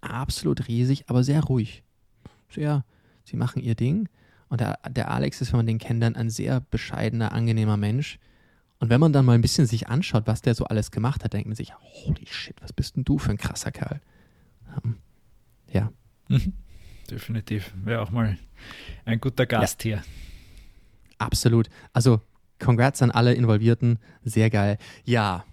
Absolut 0.00 0.68
riesig, 0.68 1.08
aber 1.08 1.22
sehr 1.22 1.42
ruhig. 1.42 1.84
Sehr, 2.50 2.84
sie 3.24 3.36
machen 3.36 3.62
ihr 3.62 3.74
Ding. 3.74 4.08
Und 4.48 4.60
der, 4.60 4.78
der 4.90 5.10
Alex 5.10 5.40
ist, 5.40 5.52
wenn 5.52 5.58
man 5.58 5.66
den 5.66 5.78
kennt, 5.78 6.02
dann 6.02 6.16
ein 6.16 6.28
sehr 6.28 6.60
bescheidener, 6.60 7.32
angenehmer 7.32 7.76
Mensch. 7.76 8.18
Und 8.80 8.90
wenn 8.90 9.00
man 9.00 9.12
dann 9.12 9.24
mal 9.24 9.34
ein 9.34 9.40
bisschen 9.40 9.66
sich 9.66 9.88
anschaut, 9.88 10.26
was 10.26 10.42
der 10.42 10.54
so 10.54 10.64
alles 10.64 10.90
gemacht 10.90 11.22
hat, 11.22 11.32
denkt 11.32 11.46
man 11.46 11.54
sich, 11.54 11.72
holy 11.78 12.26
shit, 12.26 12.60
was 12.60 12.72
bist 12.72 12.96
denn 12.96 13.04
du 13.04 13.16
für 13.16 13.30
ein 13.30 13.38
krasser 13.38 13.70
Kerl? 13.70 14.00
Um, 14.82 14.96
ja. 15.70 15.92
Mhm. 16.28 16.52
Definitiv. 17.08 17.72
Wäre 17.84 18.02
auch 18.02 18.10
mal 18.10 18.36
ein 19.04 19.20
guter 19.20 19.46
Gast 19.46 19.84
ja. 19.84 19.98
hier. 19.98 20.04
Absolut. 21.18 21.68
Also 21.92 22.20
Congrats 22.62 23.02
an 23.02 23.10
alle 23.10 23.34
Involvierten. 23.34 23.98
Sehr 24.24 24.48
geil. 24.48 24.78
Ja. 25.04 25.44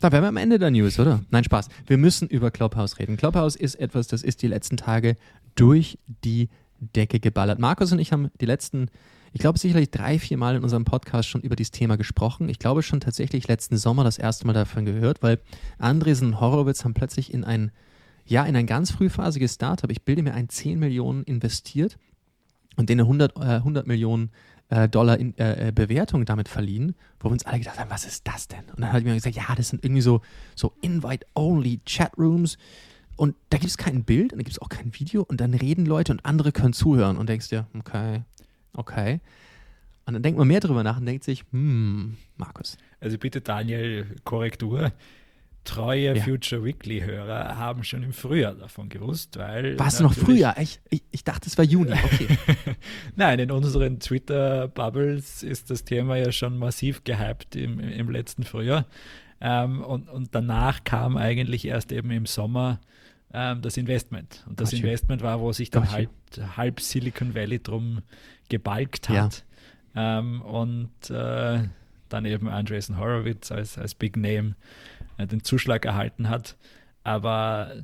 Da 0.00 0.12
wären 0.12 0.22
wir 0.22 0.28
am 0.28 0.36
Ende 0.36 0.58
der 0.58 0.70
News, 0.70 0.98
oder? 0.98 1.24
Nein, 1.30 1.44
Spaß. 1.44 1.68
Wir 1.86 1.96
müssen 1.96 2.28
über 2.28 2.50
Clubhouse 2.50 2.98
reden. 2.98 3.16
Clubhouse 3.16 3.56
ist 3.56 3.76
etwas, 3.76 4.08
das 4.08 4.22
ist 4.22 4.42
die 4.42 4.48
letzten 4.48 4.76
Tage 4.76 5.16
durch 5.54 5.98
die 6.24 6.48
Decke 6.78 7.20
geballert. 7.20 7.58
Markus 7.58 7.92
und 7.92 8.00
ich 8.00 8.12
haben 8.12 8.30
die 8.40 8.46
letzten, 8.46 8.88
ich 9.32 9.40
glaube 9.40 9.58
sicherlich 9.58 9.90
drei, 9.90 10.18
vier 10.18 10.36
Mal 10.36 10.56
in 10.56 10.62
unserem 10.62 10.84
Podcast 10.84 11.28
schon 11.28 11.40
über 11.40 11.56
dieses 11.56 11.70
Thema 11.70 11.96
gesprochen. 11.96 12.48
Ich 12.48 12.58
glaube 12.58 12.82
schon 12.82 13.00
tatsächlich 13.00 13.48
letzten 13.48 13.76
Sommer 13.76 14.04
das 14.04 14.18
erste 14.18 14.46
Mal 14.46 14.52
davon 14.52 14.84
gehört, 14.84 15.22
weil 15.22 15.38
Andresen 15.78 16.28
und 16.28 16.40
Horowitz 16.40 16.84
haben 16.84 16.94
plötzlich 16.94 17.32
in 17.32 17.44
ein, 17.44 17.70
ja, 18.26 18.44
in 18.44 18.56
ein 18.56 18.66
ganz 18.66 18.90
frühphasiges 18.90 19.54
Startup, 19.54 19.90
ich 19.90 20.02
bilde 20.02 20.22
mir 20.22 20.34
ein 20.34 20.48
10 20.48 20.78
Millionen 20.78 21.22
investiert 21.22 21.96
und 22.76 22.88
denen 22.88 23.02
100, 23.02 23.36
äh, 23.36 23.40
100 23.40 23.86
Millionen 23.86 24.30
äh, 24.72 24.88
Dollar 24.88 25.18
in, 25.18 25.36
äh, 25.36 25.68
äh, 25.68 25.72
Bewertung 25.72 26.24
damit 26.24 26.48
verliehen, 26.48 26.94
wo 27.20 27.28
wir 27.28 27.32
uns 27.32 27.44
alle 27.44 27.58
gedacht 27.58 27.78
haben, 27.78 27.90
was 27.90 28.06
ist 28.06 28.26
das 28.26 28.48
denn? 28.48 28.64
Und 28.74 28.80
dann 28.80 28.92
hat 28.92 29.04
mir 29.04 29.12
gesagt, 29.12 29.36
ja, 29.36 29.54
das 29.54 29.68
sind 29.68 29.84
irgendwie 29.84 30.00
so, 30.00 30.22
so 30.54 30.72
Invite-only 30.80 31.80
Chatrooms 31.84 32.56
und 33.16 33.36
da 33.50 33.58
gibt 33.58 33.68
es 33.68 33.76
kein 33.76 34.04
Bild 34.04 34.32
und 34.32 34.38
da 34.38 34.44
gibt 34.44 34.52
es 34.52 34.62
auch 34.62 34.70
kein 34.70 34.98
Video 34.98 35.22
und 35.22 35.42
dann 35.42 35.52
reden 35.52 35.84
Leute 35.84 36.12
und 36.12 36.24
andere 36.24 36.52
können 36.52 36.72
zuhören 36.72 37.18
und 37.18 37.28
denkst 37.28 37.50
dir, 37.50 37.66
okay, 37.78 38.22
okay. 38.72 39.20
Und 40.06 40.14
dann 40.14 40.22
denkt 40.22 40.38
man 40.38 40.48
mehr 40.48 40.60
drüber 40.60 40.82
nach 40.82 40.98
und 40.98 41.04
denkt 41.04 41.24
sich, 41.24 41.44
hm, 41.52 42.16
Markus. 42.38 42.78
Also 42.98 43.18
bitte 43.18 43.42
Daniel, 43.42 44.06
Korrektur. 44.24 44.90
Treue 45.64 46.16
ja. 46.16 46.22
Future 46.22 46.64
Weekly-Hörer 46.64 47.56
haben 47.56 47.84
schon 47.84 48.02
im 48.02 48.12
Frühjahr 48.12 48.54
davon 48.54 48.88
gewusst, 48.88 49.38
weil. 49.38 49.78
War 49.78 49.86
es 49.86 50.00
noch 50.00 50.14
Frühjahr? 50.14 50.58
Ich, 50.58 50.80
ich, 50.90 51.02
ich, 51.10 51.24
dachte, 51.24 51.48
es 51.48 51.56
war 51.56 51.64
Juni. 51.64 51.92
Okay. 51.92 52.28
Nein, 53.16 53.38
in 53.38 53.50
unseren 53.50 54.00
Twitter-Bubbles 54.00 55.42
ist 55.42 55.70
das 55.70 55.84
Thema 55.84 56.16
ja 56.16 56.32
schon 56.32 56.58
massiv 56.58 57.04
gehypt 57.04 57.56
im, 57.56 57.78
im 57.80 58.10
letzten 58.10 58.44
Frühjahr. 58.44 58.86
Ähm, 59.40 59.82
und, 59.82 60.08
und 60.08 60.34
danach 60.34 60.84
kam 60.84 61.16
eigentlich 61.16 61.64
erst 61.64 61.92
eben 61.92 62.10
im 62.10 62.26
Sommer 62.26 62.80
ähm, 63.32 63.62
das 63.62 63.76
Investment. 63.76 64.44
Und 64.46 64.60
das 64.60 64.70
gotcha. 64.70 64.84
Investment 64.84 65.22
war, 65.22 65.40
wo 65.40 65.52
sich 65.52 65.70
dann 65.70 65.90
halb, 65.90 66.10
halb, 66.56 66.80
Silicon 66.80 67.34
Valley 67.34 67.60
drum 67.60 68.02
gebalgt 68.48 69.08
hat. 69.08 69.44
Ja. 69.94 70.18
Ähm, 70.18 70.42
und 70.42 71.10
äh, 71.10 71.68
dann 72.08 72.24
eben 72.24 72.48
Andreessen 72.48 72.98
Horowitz 72.98 73.50
als, 73.50 73.78
als 73.78 73.94
Big 73.94 74.16
Name 74.16 74.54
den 75.18 75.44
Zuschlag 75.44 75.84
erhalten 75.84 76.28
hat. 76.28 76.56
Aber 77.04 77.82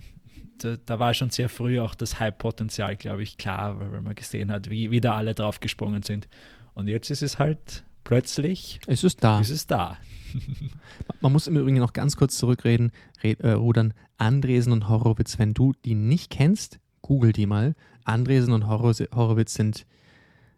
da, 0.58 0.76
da, 0.84 0.98
war 0.98 1.14
schon 1.14 1.30
sehr 1.30 1.48
früh 1.48 1.80
auch 1.80 1.94
das 1.94 2.20
Hype-Potenzial, 2.20 2.96
glaube 2.96 3.22
ich, 3.22 3.36
klar, 3.36 3.78
weil 3.80 4.00
man 4.00 4.14
gesehen 4.14 4.50
hat, 4.50 4.70
wie, 4.70 4.90
wie 4.90 5.00
da 5.00 5.14
alle 5.14 5.34
drauf 5.34 5.60
gesprungen 5.60 6.02
sind. 6.02 6.28
Und 6.74 6.88
jetzt 6.88 7.10
ist 7.10 7.22
es 7.22 7.38
halt 7.38 7.84
plötzlich. 8.04 8.80
Es 8.86 9.04
ist 9.04 9.22
da. 9.22 9.40
Es 9.40 9.50
ist 9.50 9.70
da. 9.70 9.96
man 11.20 11.32
muss 11.32 11.46
im 11.46 11.56
Übrigen 11.56 11.78
noch 11.78 11.92
ganz 11.92 12.16
kurz 12.16 12.36
zurückreden, 12.36 12.92
red, 13.22 13.40
äh, 13.40 13.52
rudern. 13.52 13.94
Andresen 14.16 14.72
und 14.72 14.88
Horowitz, 14.88 15.38
wenn 15.38 15.54
du 15.54 15.72
die 15.84 15.94
nicht 15.94 16.30
kennst, 16.30 16.80
google 17.02 17.32
die 17.32 17.46
mal. 17.46 17.74
Andresen 18.04 18.52
und 18.52 18.66
Horowitz 18.66 19.54
sind, 19.54 19.86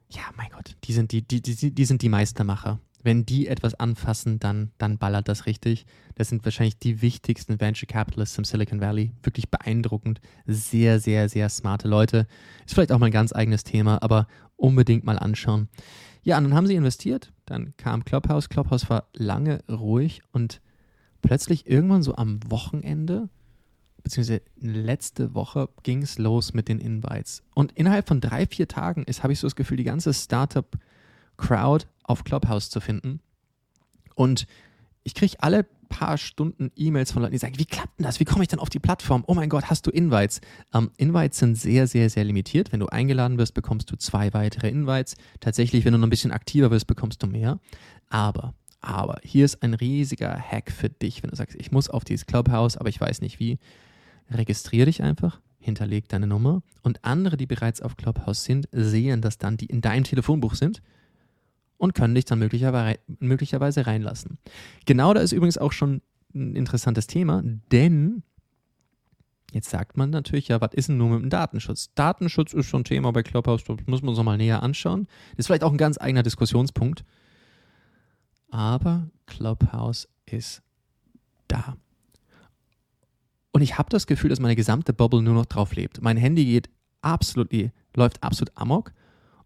ja, 0.08 0.22
mein 0.36 0.50
Gott, 0.50 0.76
die 0.84 0.92
sind 0.92 1.12
die, 1.12 1.22
die, 1.22 1.40
die, 1.42 1.74
die 1.74 1.84
sind 1.84 2.02
die 2.02 2.08
Meistermacher 2.08 2.80
wenn 3.02 3.24
die 3.24 3.46
etwas 3.46 3.74
anfassen, 3.74 4.38
dann, 4.38 4.72
dann 4.78 4.98
ballert 4.98 5.28
das 5.28 5.46
richtig. 5.46 5.86
Das 6.16 6.28
sind 6.28 6.44
wahrscheinlich 6.44 6.78
die 6.78 7.00
wichtigsten 7.00 7.60
Venture 7.60 7.86
Capitalists 7.86 8.36
im 8.36 8.44
Silicon 8.44 8.80
Valley. 8.80 9.12
Wirklich 9.22 9.50
beeindruckend. 9.50 10.20
Sehr, 10.46 11.00
sehr, 11.00 11.28
sehr 11.28 11.48
smarte 11.48 11.88
Leute. 11.88 12.26
Ist 12.66 12.74
vielleicht 12.74 12.92
auch 12.92 12.98
mal 12.98 13.06
ein 13.06 13.12
ganz 13.12 13.32
eigenes 13.32 13.64
Thema, 13.64 14.02
aber 14.02 14.26
unbedingt 14.56 15.04
mal 15.04 15.18
anschauen. 15.18 15.68
Ja, 16.22 16.36
und 16.36 16.44
dann 16.44 16.54
haben 16.54 16.66
sie 16.66 16.74
investiert. 16.74 17.32
Dann 17.46 17.74
kam 17.78 18.04
Clubhouse. 18.04 18.50
Clubhouse 18.50 18.90
war 18.90 19.08
lange 19.14 19.64
ruhig 19.70 20.20
und 20.32 20.60
plötzlich 21.22 21.66
irgendwann 21.66 22.02
so 22.02 22.16
am 22.16 22.40
Wochenende, 22.48 23.30
beziehungsweise 24.02 24.42
letzte 24.60 25.34
Woche, 25.34 25.70
ging 25.82 26.02
es 26.02 26.18
los 26.18 26.52
mit 26.52 26.68
den 26.68 26.78
Invites. 26.78 27.42
Und 27.54 27.72
innerhalb 27.72 28.06
von 28.08 28.20
drei, 28.20 28.46
vier 28.46 28.68
Tagen 28.68 29.04
ist, 29.04 29.22
habe 29.22 29.32
ich 29.32 29.38
so 29.38 29.46
das 29.46 29.56
Gefühl, 29.56 29.78
die 29.78 29.84
ganze 29.84 30.12
Startup- 30.12 30.76
Crowd 31.40 31.86
auf 32.04 32.24
Clubhouse 32.24 32.70
zu 32.70 32.80
finden. 32.80 33.20
Und 34.14 34.46
ich 35.02 35.14
kriege 35.14 35.36
alle 35.40 35.66
paar 35.88 36.18
Stunden 36.18 36.70
E-Mails 36.76 37.10
von 37.10 37.22
Leuten, 37.22 37.32
die 37.32 37.38
sagen, 37.38 37.58
wie 37.58 37.66
klappt 37.66 37.98
denn 37.98 38.04
das? 38.04 38.20
Wie 38.20 38.24
komme 38.24 38.42
ich 38.42 38.48
dann 38.48 38.60
auf 38.60 38.70
die 38.70 38.78
Plattform? 38.78 39.24
Oh 39.26 39.34
mein 39.34 39.48
Gott, 39.48 39.68
hast 39.68 39.86
du 39.86 39.90
Invites? 39.90 40.40
Ähm, 40.72 40.90
Invites 40.96 41.38
sind 41.38 41.56
sehr, 41.56 41.86
sehr, 41.86 42.08
sehr 42.08 42.24
limitiert. 42.24 42.72
Wenn 42.72 42.80
du 42.80 42.86
eingeladen 42.86 43.38
wirst, 43.38 43.54
bekommst 43.54 43.90
du 43.90 43.96
zwei 43.96 44.32
weitere 44.32 44.68
Invites. 44.68 45.16
Tatsächlich, 45.40 45.84
wenn 45.84 45.92
du 45.92 45.98
noch 45.98 46.06
ein 46.06 46.10
bisschen 46.10 46.30
aktiver 46.30 46.70
wirst, 46.70 46.86
bekommst 46.86 47.22
du 47.22 47.26
mehr. 47.26 47.58
Aber, 48.08 48.54
aber, 48.80 49.18
hier 49.24 49.44
ist 49.44 49.62
ein 49.62 49.74
riesiger 49.74 50.38
Hack 50.38 50.70
für 50.70 50.88
dich, 50.88 51.22
wenn 51.22 51.30
du 51.30 51.36
sagst, 51.36 51.56
ich 51.58 51.72
muss 51.72 51.90
auf 51.90 52.04
dieses 52.04 52.26
Clubhouse, 52.26 52.76
aber 52.76 52.88
ich 52.88 53.00
weiß 53.00 53.20
nicht 53.20 53.40
wie. 53.40 53.58
Registriere 54.30 54.86
dich 54.86 55.02
einfach, 55.02 55.40
hinterleg 55.58 56.08
deine 56.08 56.28
Nummer 56.28 56.62
und 56.82 57.04
andere, 57.04 57.36
die 57.36 57.46
bereits 57.46 57.82
auf 57.82 57.96
Clubhouse 57.96 58.44
sind, 58.44 58.68
sehen 58.70 59.22
das 59.22 59.38
dann, 59.38 59.56
die 59.56 59.66
in 59.66 59.80
deinem 59.80 60.04
Telefonbuch 60.04 60.54
sind 60.54 60.82
und 61.80 61.94
können 61.94 62.14
dich 62.14 62.26
dann 62.26 62.38
möglicherweise, 62.38 63.86
reinlassen. 63.86 64.38
Genau 64.84 65.14
da 65.14 65.20
ist 65.20 65.32
übrigens 65.32 65.56
auch 65.56 65.72
schon 65.72 66.02
ein 66.34 66.54
interessantes 66.54 67.06
Thema, 67.06 67.42
denn 67.72 68.22
jetzt 69.50 69.70
sagt 69.70 69.96
man 69.96 70.10
natürlich, 70.10 70.48
ja, 70.48 70.60
was 70.60 70.74
ist 70.74 70.90
denn 70.90 70.98
nur 70.98 71.08
mit 71.08 71.22
dem 71.22 71.30
Datenschutz? 71.30 71.90
Datenschutz 71.94 72.52
ist 72.52 72.66
schon 72.66 72.84
Thema 72.84 73.12
bei 73.12 73.22
Clubhouse, 73.22 73.64
das 73.64 73.78
muss 73.86 74.02
man 74.02 74.10
uns 74.10 74.18
nochmal 74.18 74.36
näher 74.36 74.62
anschauen. 74.62 75.08
Das 75.30 75.38
ist 75.38 75.46
vielleicht 75.46 75.64
auch 75.64 75.72
ein 75.72 75.78
ganz 75.78 75.98
eigener 75.98 76.22
Diskussionspunkt. 76.22 77.02
Aber 78.50 79.08
Clubhouse 79.24 80.06
ist 80.26 80.62
da. 81.48 81.78
Und 83.52 83.62
ich 83.62 83.78
habe 83.78 83.88
das 83.88 84.06
Gefühl, 84.06 84.28
dass 84.28 84.38
meine 84.38 84.54
gesamte 84.54 84.92
Bubble 84.92 85.22
nur 85.22 85.34
noch 85.34 85.46
drauf 85.46 85.74
lebt. 85.74 86.02
Mein 86.02 86.18
Handy 86.18 86.44
geht 86.44 86.68
absolut, 87.00 87.50
läuft 87.96 88.22
absolut 88.22 88.54
amok. 88.54 88.92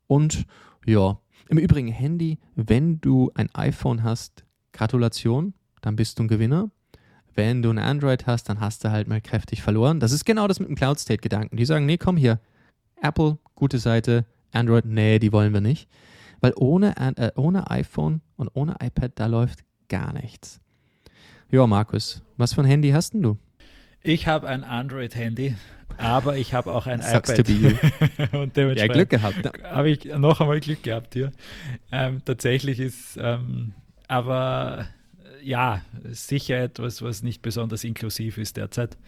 Und 0.09 0.47
ja, 0.85 1.19
im 1.49 1.59
Übrigen, 1.59 1.89
Handy, 1.89 2.39
wenn 2.55 3.01
du 3.01 3.31
ein 3.35 3.49
iPhone 3.55 4.03
hast, 4.03 4.45
Gratulation, 4.73 5.55
dann 5.81 5.97
bist 5.97 6.19
du 6.19 6.25
ein 6.25 6.29
Gewinner. 6.29 6.71
Wenn 7.35 7.63
du 7.63 7.71
ein 7.71 7.79
Android 7.79 8.27
hast, 8.27 8.49
dann 8.49 8.61
hast 8.61 8.85
du 8.85 8.91
halt 8.91 9.09
mal 9.09 9.21
kräftig 9.21 9.63
verloren. 9.63 10.01
Das 10.01 10.13
ist 10.13 10.25
genau 10.25 10.47
das 10.47 10.61
mit 10.61 10.69
dem 10.69 10.77
Cloud-State-Gedanken. 10.77 11.57
Die 11.57 11.65
sagen, 11.65 11.85
nee, 11.87 11.99
komm 11.99 12.17
hier, 12.17 12.41
Apple, 13.03 13.39
gute 13.55 13.79
Seite, 13.79 14.25
Android, 14.53 14.85
nee, 14.85 15.19
die 15.19 15.33
wollen 15.33 15.53
wir 15.53 15.61
nicht. 15.61 15.89
Weil 16.41 16.53
ohne, 16.57 16.97
äh, 16.97 17.33
ohne 17.37 17.71
iPhone 17.71 18.21
und 18.37 18.51
ohne 18.55 18.77
iPad, 18.81 19.13
da 19.17 19.27
läuft 19.27 19.65
gar 19.89 20.13
nichts. 20.13 20.61
Ja, 21.51 21.67
Markus, 21.67 22.23
was 22.37 22.55
für 22.55 22.63
ein 22.63 22.67
Handy 22.67 22.91
hast 22.91 23.15
denn 23.15 23.23
du? 23.23 23.37
Ich 24.07 24.27
habe 24.27 24.47
ein 24.49 24.65
Android-Handy, 24.65 25.57
aber 25.97 26.37
ich 26.37 26.53
habe 26.53 26.75
auch 26.75 26.87
ein 26.87 27.01
Sucks 27.01 27.31
iPad. 27.31 27.49
You. 27.49 27.71
und 28.39 28.55
dementsprechend 28.55 28.77
ja, 28.77 28.87
Glück 28.87 29.09
gehabt. 29.09 29.63
Habe 29.65 29.91
ich 29.91 30.05
noch 30.05 30.43
einmal 30.43 30.61
Glück 30.61 30.83
gehabt 30.83 31.15
hier. 31.15 31.33
Ähm, 31.91 32.21
tatsächlich 32.23 32.81
ist 32.81 33.17
ähm, 33.19 33.73
aber 34.07 34.89
äh, 35.41 35.49
ja 35.49 35.81
sicher 36.11 36.59
etwas, 36.59 37.01
was 37.01 37.23
nicht 37.23 37.41
besonders 37.41 37.83
inklusiv 37.83 38.37
ist 38.37 38.59
derzeit. 38.59 38.99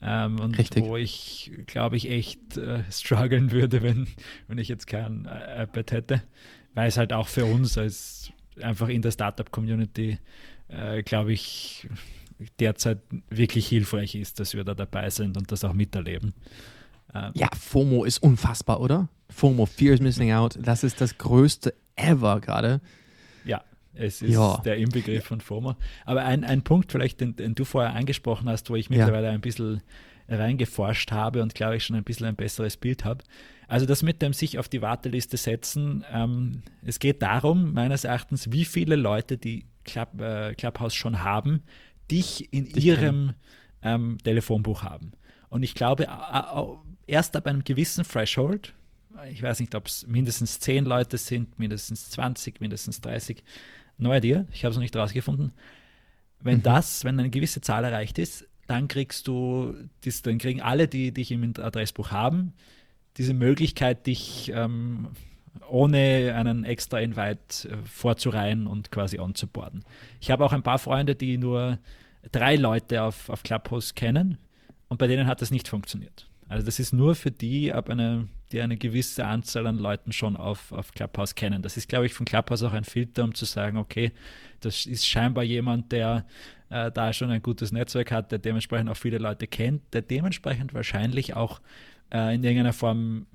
Ähm, 0.00 0.40
und 0.40 0.56
Richtig. 0.56 0.82
wo 0.82 0.96
ich, 0.96 1.52
glaube 1.66 1.96
ich, 1.98 2.10
echt 2.10 2.56
äh, 2.56 2.84
strugglen 2.90 3.50
würde, 3.50 3.82
wenn, 3.82 4.08
wenn 4.46 4.56
ich 4.56 4.68
jetzt 4.68 4.86
kein 4.86 5.26
äh, 5.26 5.64
iPad 5.64 5.92
hätte. 5.92 6.22
Weil 6.72 6.88
es 6.88 6.96
halt 6.96 7.12
auch 7.12 7.28
für 7.28 7.44
uns 7.44 7.76
als 7.76 8.32
einfach 8.62 8.88
in 8.88 9.02
der 9.02 9.10
Startup-Community, 9.10 10.18
äh, 10.68 11.02
glaube 11.02 11.34
ich, 11.34 11.86
derzeit 12.58 12.98
wirklich 13.30 13.66
hilfreich 13.66 14.14
ist, 14.14 14.40
dass 14.40 14.54
wir 14.54 14.64
da 14.64 14.74
dabei 14.74 15.10
sind 15.10 15.36
und 15.36 15.50
das 15.50 15.64
auch 15.64 15.72
miterleben. 15.72 16.34
Ähm, 17.14 17.32
ja, 17.34 17.48
FOMO 17.58 18.04
ist 18.04 18.22
unfassbar, 18.22 18.80
oder? 18.80 19.08
FOMO, 19.30 19.66
Fear 19.66 19.94
is 19.94 20.00
Missing 20.00 20.32
Out, 20.32 20.58
das 20.60 20.84
ist 20.84 21.00
das 21.00 21.18
größte 21.18 21.74
ever 21.96 22.40
gerade. 22.40 22.80
Ja, 23.44 23.62
es 23.94 24.22
ist 24.22 24.32
ja. 24.32 24.58
der 24.58 24.76
Inbegriff 24.76 25.24
von 25.24 25.40
FOMO. 25.40 25.76
Aber 26.04 26.24
ein, 26.24 26.44
ein 26.44 26.62
Punkt 26.62 26.92
vielleicht, 26.92 27.20
den, 27.20 27.36
den 27.36 27.54
du 27.54 27.64
vorher 27.64 27.94
angesprochen 27.94 28.48
hast, 28.48 28.70
wo 28.70 28.76
ich 28.76 28.90
mittlerweile 28.90 29.26
ja. 29.26 29.32
ein 29.32 29.40
bisschen 29.40 29.82
reingeforscht 30.28 31.10
habe 31.10 31.42
und 31.42 31.54
glaube 31.54 31.76
ich 31.76 31.84
schon 31.84 31.96
ein 31.96 32.04
bisschen 32.04 32.26
ein 32.26 32.36
besseres 32.36 32.76
Bild 32.76 33.04
habe. 33.04 33.24
Also 33.66 33.86
das 33.86 34.02
mit 34.02 34.22
dem 34.22 34.32
sich 34.32 34.58
auf 34.58 34.68
die 34.68 34.82
Warteliste 34.82 35.36
setzen, 35.36 36.04
ähm, 36.12 36.62
es 36.84 36.98
geht 36.98 37.22
darum, 37.22 37.72
meines 37.72 38.04
Erachtens, 38.04 38.50
wie 38.50 38.64
viele 38.64 38.96
Leute 38.96 39.36
die 39.36 39.66
Club, 39.84 40.20
äh, 40.20 40.54
Clubhouse 40.54 40.94
schon 40.94 41.22
haben, 41.22 41.62
dich 42.10 42.52
in 42.52 42.66
dich 42.66 42.84
ihrem 42.84 43.34
ähm, 43.82 44.18
Telefonbuch 44.22 44.82
haben. 44.82 45.12
Und 45.48 45.62
ich 45.62 45.74
glaube, 45.74 46.08
erst 47.06 47.36
ab 47.36 47.46
einem 47.46 47.64
gewissen 47.64 48.04
Threshold, 48.04 48.74
ich 49.30 49.42
weiß 49.42 49.60
nicht, 49.60 49.74
ob 49.74 49.86
es 49.86 50.06
mindestens 50.06 50.60
10 50.60 50.84
Leute 50.84 51.16
sind, 51.18 51.58
mindestens 51.58 52.10
20, 52.10 52.60
mindestens 52.60 53.00
30, 53.00 53.42
no 53.96 54.14
idea, 54.14 54.46
ich 54.52 54.64
habe 54.64 54.70
es 54.70 54.76
noch 54.76 54.82
nicht 54.82 54.96
rausgefunden. 54.96 55.52
Wenn 56.40 56.58
mhm. 56.58 56.62
das, 56.62 57.04
wenn 57.04 57.18
eine 57.18 57.30
gewisse 57.30 57.60
Zahl 57.60 57.84
erreicht 57.84 58.18
ist, 58.18 58.46
dann 58.66 58.86
kriegst 58.86 59.26
du, 59.26 59.74
das, 60.04 60.22
dann 60.22 60.38
kriegen 60.38 60.60
alle, 60.60 60.88
die 60.88 61.12
dich 61.12 61.32
im 61.32 61.54
Adressbuch 61.58 62.10
haben, 62.10 62.52
diese 63.16 63.34
Möglichkeit, 63.34 64.06
dich 64.06 64.52
ähm, 64.54 65.08
ohne 65.68 66.34
einen 66.34 66.64
extra 66.64 66.98
Invite 67.00 67.68
äh, 67.68 67.76
vorzureihen 67.84 68.66
und 68.66 68.90
quasi 68.90 69.18
onzuboarden. 69.18 69.84
Ich 70.20 70.30
habe 70.30 70.44
auch 70.44 70.52
ein 70.52 70.62
paar 70.62 70.78
Freunde, 70.78 71.14
die 71.14 71.38
nur 71.38 71.78
drei 72.32 72.56
Leute 72.56 73.02
auf, 73.02 73.28
auf 73.28 73.42
Clubhouse 73.42 73.94
kennen 73.94 74.38
und 74.88 74.98
bei 74.98 75.06
denen 75.06 75.26
hat 75.26 75.42
das 75.42 75.50
nicht 75.50 75.68
funktioniert. 75.68 76.28
Also 76.48 76.64
das 76.64 76.78
ist 76.78 76.92
nur 76.92 77.14
für 77.14 77.30
die, 77.30 77.72
ab 77.72 77.90
eine, 77.90 78.26
die 78.52 78.60
eine 78.62 78.78
gewisse 78.78 79.26
Anzahl 79.26 79.66
an 79.66 79.78
Leuten 79.78 80.12
schon 80.12 80.36
auf, 80.36 80.72
auf 80.72 80.92
Clubhouse 80.92 81.34
kennen. 81.34 81.60
Das 81.60 81.76
ist, 81.76 81.88
glaube 81.88 82.06
ich, 82.06 82.14
von 82.14 82.24
Clubhouse 82.24 82.62
auch 82.62 82.72
ein 82.72 82.84
Filter, 82.84 83.24
um 83.24 83.34
zu 83.34 83.44
sagen, 83.44 83.76
okay, 83.76 84.12
das 84.60 84.86
ist 84.86 85.06
scheinbar 85.06 85.44
jemand, 85.44 85.92
der 85.92 86.24
äh, 86.70 86.90
da 86.90 87.12
schon 87.12 87.30
ein 87.30 87.42
gutes 87.42 87.70
Netzwerk 87.70 88.10
hat, 88.10 88.32
der 88.32 88.38
dementsprechend 88.38 88.88
auch 88.88 88.96
viele 88.96 89.18
Leute 89.18 89.46
kennt, 89.46 89.82
der 89.92 90.02
dementsprechend 90.02 90.72
wahrscheinlich 90.72 91.34
auch 91.34 91.60
äh, 92.10 92.34
in 92.34 92.42
irgendeiner 92.42 92.72
Form 92.72 93.26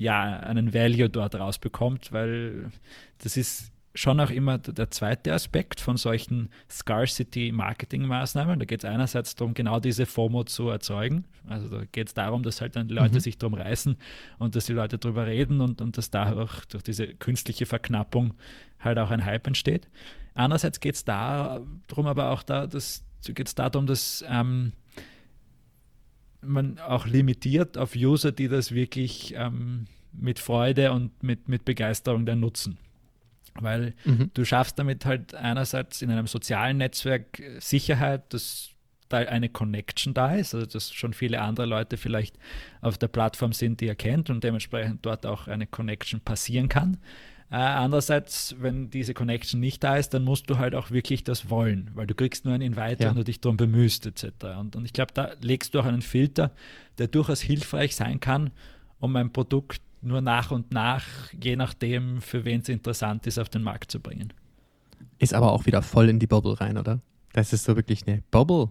ja, 0.00 0.40
einen 0.40 0.72
Value 0.72 1.10
dort 1.10 1.34
rausbekommt, 1.34 2.10
weil 2.10 2.70
das 3.18 3.36
ist 3.36 3.70
schon 3.94 4.18
auch 4.18 4.30
immer 4.30 4.56
der 4.56 4.90
zweite 4.90 5.34
Aspekt 5.34 5.78
von 5.78 5.98
solchen 5.98 6.48
Scarcity-Marketing-Maßnahmen. 6.70 8.58
Da 8.58 8.64
geht 8.64 8.82
es 8.82 8.88
einerseits 8.88 9.34
darum, 9.34 9.52
genau 9.52 9.78
diese 9.78 10.06
FOMO 10.06 10.44
zu 10.44 10.70
erzeugen. 10.70 11.24
Also 11.48 11.68
da 11.68 11.84
geht 11.84 12.08
es 12.08 12.14
darum, 12.14 12.42
dass 12.42 12.62
halt 12.62 12.76
dann 12.76 12.88
die 12.88 12.94
Leute 12.94 13.16
mhm. 13.16 13.20
sich 13.20 13.36
drum 13.36 13.52
reißen 13.52 13.96
und 14.38 14.56
dass 14.56 14.64
die 14.66 14.72
Leute 14.72 14.96
drüber 14.96 15.26
reden 15.26 15.60
und, 15.60 15.82
und 15.82 15.98
dass 15.98 16.10
dadurch 16.10 16.64
durch 16.66 16.82
diese 16.82 17.08
künstliche 17.08 17.66
Verknappung 17.66 18.32
halt 18.78 18.98
auch 18.98 19.10
ein 19.10 19.26
Hype 19.26 19.48
entsteht. 19.48 19.90
Andererseits 20.34 20.80
geht 20.80 20.94
es 20.94 21.04
darum 21.04 22.06
aber 22.06 22.30
auch 22.30 22.42
da, 22.42 22.66
dass 22.66 23.04
geht 23.34 23.48
es 23.48 23.54
darum, 23.54 23.86
dass 23.86 24.24
ähm, 24.28 24.72
man 26.42 26.78
auch 26.78 27.06
limitiert 27.06 27.76
auf 27.76 27.94
User, 27.94 28.32
die 28.32 28.48
das 28.48 28.72
wirklich 28.72 29.34
ähm, 29.36 29.86
mit 30.12 30.38
Freude 30.38 30.92
und 30.92 31.22
mit, 31.22 31.48
mit 31.48 31.64
Begeisterung 31.64 32.26
dann 32.26 32.40
nutzen. 32.40 32.78
Weil 33.54 33.94
mhm. 34.04 34.30
du 34.34 34.44
schaffst 34.44 34.78
damit 34.78 35.04
halt 35.04 35.34
einerseits 35.34 36.02
in 36.02 36.10
einem 36.10 36.26
sozialen 36.26 36.78
Netzwerk 36.78 37.42
Sicherheit, 37.58 38.32
dass 38.32 38.70
da 39.08 39.18
eine 39.18 39.48
Connection 39.48 40.14
da 40.14 40.34
ist, 40.36 40.54
also 40.54 40.66
dass 40.66 40.92
schon 40.92 41.12
viele 41.12 41.40
andere 41.40 41.66
Leute 41.66 41.96
vielleicht 41.96 42.38
auf 42.80 42.96
der 42.96 43.08
Plattform 43.08 43.52
sind, 43.52 43.80
die 43.80 43.88
er 43.88 43.96
kennt 43.96 44.30
und 44.30 44.44
dementsprechend 44.44 45.04
dort 45.04 45.26
auch 45.26 45.48
eine 45.48 45.66
Connection 45.66 46.20
passieren 46.20 46.68
kann. 46.68 46.98
Äh, 47.50 47.56
andererseits, 47.56 48.54
wenn 48.60 48.90
diese 48.90 49.12
Connection 49.12 49.58
nicht 49.58 49.82
da 49.82 49.96
ist, 49.96 50.14
dann 50.14 50.22
musst 50.22 50.48
du 50.48 50.58
halt 50.58 50.76
auch 50.76 50.92
wirklich 50.92 51.24
das 51.24 51.50
wollen, 51.50 51.90
weil 51.94 52.06
du 52.06 52.14
kriegst 52.14 52.44
nur 52.44 52.54
einen 52.54 52.62
Invite, 52.62 53.02
ja. 53.02 53.10
wenn 53.10 53.16
du 53.16 53.24
dich 53.24 53.40
darum 53.40 53.56
bemühst, 53.56 54.06
etc. 54.06 54.58
Und, 54.58 54.76
und 54.76 54.84
ich 54.84 54.92
glaube, 54.92 55.12
da 55.12 55.32
legst 55.40 55.74
du 55.74 55.80
auch 55.80 55.84
einen 55.84 56.02
Filter, 56.02 56.52
der 56.98 57.08
durchaus 57.08 57.40
hilfreich 57.40 57.96
sein 57.96 58.20
kann, 58.20 58.50
um 59.00 59.16
ein 59.16 59.32
Produkt 59.32 59.80
nur 60.00 60.20
nach 60.20 60.52
und 60.52 60.72
nach, 60.72 61.04
je 61.32 61.56
nachdem, 61.56 62.22
für 62.22 62.44
wen 62.44 62.60
es 62.60 62.68
interessant 62.68 63.26
ist, 63.26 63.38
auf 63.38 63.48
den 63.48 63.62
Markt 63.62 63.90
zu 63.90 63.98
bringen. 64.00 64.32
Ist 65.18 65.34
aber 65.34 65.52
auch 65.52 65.66
wieder 65.66 65.82
voll 65.82 66.08
in 66.08 66.20
die 66.20 66.26
Bubble 66.28 66.60
rein, 66.60 66.78
oder? 66.78 67.00
Das 67.32 67.52
ist 67.52 67.64
so 67.64 67.74
wirklich 67.76 68.06
eine 68.06 68.22
Bubble, 68.30 68.70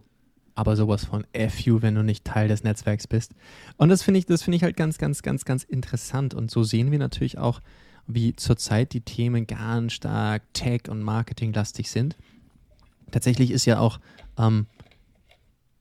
aber 0.56 0.76
sowas 0.76 1.06
von 1.06 1.26
FU, 1.50 1.82
wenn 1.82 1.96
du 1.96 2.04
nicht 2.04 2.24
Teil 2.24 2.48
des 2.48 2.64
Netzwerks 2.64 3.08
bist. 3.08 3.36
Und 3.78 3.90
das 3.90 4.04
finde 4.04 4.20
ich, 4.20 4.26
das 4.26 4.42
finde 4.42 4.56
ich 4.56 4.64
halt 4.64 4.78
ganz, 4.78 4.98
ganz, 4.98 5.22
ganz, 5.22 5.46
ganz 5.46 5.64
interessant. 5.64 6.34
Und 6.34 6.50
so 6.50 6.64
sehen 6.64 6.92
wir 6.92 7.00
natürlich 7.00 7.38
auch, 7.38 7.62
wie 8.10 8.36
zurzeit 8.36 8.94
die 8.94 9.02
Themen 9.02 9.46
ganz 9.46 9.94
stark 9.94 10.42
Tech- 10.54 10.90
und 10.90 11.02
Marketinglastig 11.04 11.92
sind. 11.92 12.18
Tatsächlich 13.12 13.52
ist 13.52 13.66
ja 13.66 13.80
auch 13.80 14.00
ähm, 14.38 14.66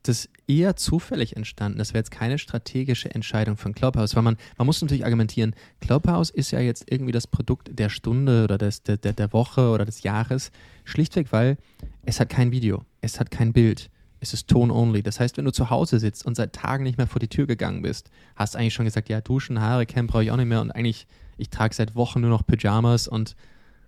das 0.03 0.29
eher 0.47 0.77
zufällig 0.77 1.37
entstanden. 1.37 1.79
Das 1.79 1.95
wäre 1.95 2.01
jetzt 2.01 2.11
keine 2.11 2.39
strategische 2.39 3.15
Entscheidung 3.15 3.57
von 3.57 3.75
Clubhouse, 3.75 4.15
weil 4.15 4.23
man, 4.23 4.37
man 4.59 4.67
muss 4.67 4.81
natürlich 4.83 5.05
argumentieren, 5.05 5.55
Clubhouse 5.81 6.29
ist 6.29 6.51
ja 6.51 6.61
jetzt 6.61 6.91
irgendwie 6.91 7.13
das 7.13 7.27
Produkt 7.27 7.71
der 7.79 7.89
Stunde 7.89 8.45
oder 8.45 8.59
des, 8.59 8.83
der, 8.83 8.99
der, 8.99 9.33
Woche 9.33 9.71
oder 9.71 9.87
des 9.87 10.03
Jahres, 10.03 10.51
schlichtweg, 10.85 11.33
weil 11.33 11.57
es 12.05 12.21
hat 12.21 12.29
kein 12.29 12.53
Video, 12.53 12.85
es 13.01 13.21
hat 13.21 13.31
kein 13.31 13.55
Bild, 13.55 13.91
es 14.21 14.35
ist 14.35 14.49
Tone-only. 14.49 15.03
Das 15.03 15.19
heißt, 15.19 15.39
wenn 15.39 15.47
du 15.47 15.53
zu 15.53 15.71
Hause 15.71 15.99
sitzt 15.99 16.27
und 16.27 16.35
seit 16.35 16.53
Tagen 16.53 16.85
nicht 16.85 16.99
mehr 16.99 17.07
vor 17.07 17.21
die 17.21 17.29
Tür 17.29 17.47
gegangen 17.47 17.81
bist, 17.83 18.11
hast 18.37 18.55
eigentlich 18.55 18.75
schon 18.75 18.85
gesagt, 18.85 19.09
ja, 19.09 19.23
duschen, 19.23 19.61
Haare, 19.61 19.87
Camp 19.87 20.11
brauche 20.11 20.25
ich 20.25 20.31
auch 20.31 20.37
nicht 20.37 20.47
mehr 20.47 20.61
und 20.61 20.71
eigentlich 20.71 21.07
ich 21.39 21.51
trage 21.51 21.75
seit 21.75 21.95
Wochen 21.95 22.21
nur 22.21 22.31
noch 22.31 22.47
Pyjamas 22.47 23.09
und 23.09 23.37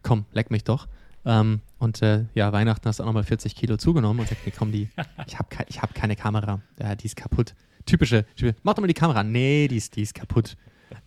komm, 0.02 0.24
leck 0.32 0.50
mich 0.50 0.64
doch. 0.64 0.88
Ähm, 1.24 1.60
und 1.78 2.00
äh, 2.02 2.24
ja, 2.34 2.52
Weihnachten 2.52 2.88
hast 2.88 2.98
du 2.98 3.02
auch 3.02 3.06
nochmal 3.06 3.24
40 3.24 3.54
Kilo 3.54 3.76
zugenommen 3.76 4.20
und 4.20 4.28
sagst, 4.28 4.46
nee, 4.46 4.52
komm, 4.56 4.72
die, 4.72 4.88
ich 5.26 5.38
habe 5.38 5.48
ke 5.48 5.64
hab 5.80 5.94
keine 5.94 6.16
Kamera. 6.16 6.60
Ja, 6.80 6.94
die 6.94 7.06
ist 7.06 7.16
kaputt. 7.16 7.54
Typische, 7.86 8.24
typische, 8.36 8.56
mach 8.62 8.74
doch 8.74 8.80
mal 8.80 8.86
die 8.86 8.94
Kamera. 8.94 9.22
Nee, 9.22 9.68
die 9.68 9.76
ist, 9.76 9.96
die 9.96 10.02
ist 10.02 10.14
kaputt. 10.14 10.56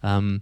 Ähm, 0.02 0.42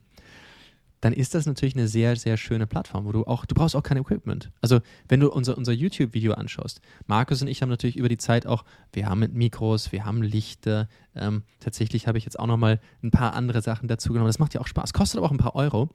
dann 1.01 1.13
ist 1.13 1.33
das 1.33 1.47
natürlich 1.47 1.75
eine 1.75 1.87
sehr, 1.87 2.15
sehr 2.15 2.37
schöne 2.37 2.67
Plattform, 2.67 3.05
wo 3.05 3.11
du 3.11 3.25
auch, 3.25 3.45
du 3.45 3.55
brauchst 3.55 3.75
auch 3.75 3.83
kein 3.83 3.97
Equipment. 3.97 4.51
Also, 4.61 4.79
wenn 5.09 5.19
du 5.19 5.31
unser, 5.31 5.57
unser 5.57 5.73
YouTube-Video 5.73 6.33
anschaust, 6.33 6.79
Markus 7.07 7.41
und 7.41 7.47
ich 7.47 7.61
haben 7.61 7.69
natürlich 7.69 7.97
über 7.97 8.07
die 8.07 8.17
Zeit 8.17 8.45
auch, 8.45 8.63
wir 8.93 9.07
haben 9.07 9.19
mit 9.19 9.33
Mikros, 9.33 9.91
wir 9.91 10.05
haben 10.05 10.21
Lichter, 10.21 10.87
ähm, 11.15 11.43
tatsächlich 11.59 12.07
habe 12.07 12.17
ich 12.19 12.25
jetzt 12.25 12.39
auch 12.39 12.47
nochmal 12.47 12.79
ein 13.03 13.11
paar 13.11 13.33
andere 13.33 13.61
Sachen 13.61 13.87
dazu 13.87 14.13
genommen. 14.13 14.29
Das 14.29 14.39
macht 14.39 14.53
ja 14.53 14.61
auch 14.61 14.67
Spaß, 14.67 14.93
kostet 14.93 15.17
aber 15.17 15.27
auch 15.27 15.31
ein 15.31 15.37
paar 15.37 15.55
Euro. 15.55 15.89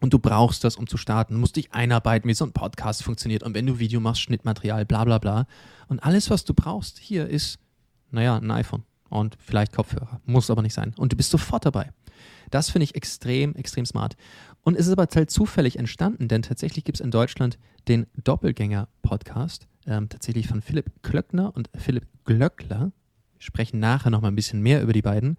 Und 0.00 0.12
du 0.12 0.18
brauchst 0.18 0.62
das, 0.62 0.76
um 0.76 0.86
zu 0.86 0.98
starten. 0.98 1.32
Du 1.32 1.40
musst 1.40 1.56
dich 1.56 1.72
einarbeiten, 1.72 2.28
wie 2.28 2.34
so 2.34 2.44
ein 2.44 2.52
Podcast 2.52 3.02
funktioniert. 3.02 3.42
Und 3.42 3.54
wenn 3.54 3.64
du 3.64 3.78
Video 3.78 3.98
machst, 3.98 4.20
Schnittmaterial, 4.20 4.84
bla 4.84 5.04
bla 5.04 5.16
bla. 5.16 5.46
Und 5.88 6.04
alles, 6.04 6.28
was 6.28 6.44
du 6.44 6.52
brauchst, 6.52 6.98
hier 6.98 7.26
ist, 7.26 7.58
naja, 8.10 8.36
ein 8.36 8.50
iPhone 8.50 8.82
und 9.08 9.38
vielleicht 9.40 9.72
Kopfhörer. 9.72 10.20
Muss 10.26 10.50
aber 10.50 10.60
nicht 10.60 10.74
sein. 10.74 10.92
Und 10.98 11.12
du 11.12 11.16
bist 11.16 11.30
sofort 11.30 11.64
dabei. 11.64 11.92
Das 12.50 12.70
finde 12.70 12.84
ich 12.84 12.94
extrem, 12.94 13.54
extrem 13.54 13.86
smart. 13.86 14.16
Und 14.62 14.76
es 14.76 14.86
ist 14.86 14.92
aber 14.92 15.06
halt 15.14 15.30
zufällig 15.30 15.78
entstanden, 15.78 16.28
denn 16.28 16.42
tatsächlich 16.42 16.84
gibt 16.84 16.98
es 16.98 17.04
in 17.04 17.10
Deutschland 17.10 17.58
den 17.88 18.06
Doppelgänger-Podcast, 18.24 19.68
ähm, 19.86 20.08
tatsächlich 20.08 20.48
von 20.48 20.62
Philipp 20.62 20.90
Klöckner 21.02 21.54
und 21.54 21.70
Philipp 21.76 22.06
Glöckler. 22.24 22.92
Wir 23.34 23.42
sprechen 23.42 23.78
nachher 23.78 24.10
nochmal 24.10 24.32
ein 24.32 24.36
bisschen 24.36 24.60
mehr 24.62 24.82
über 24.82 24.92
die 24.92 25.02
beiden, 25.02 25.36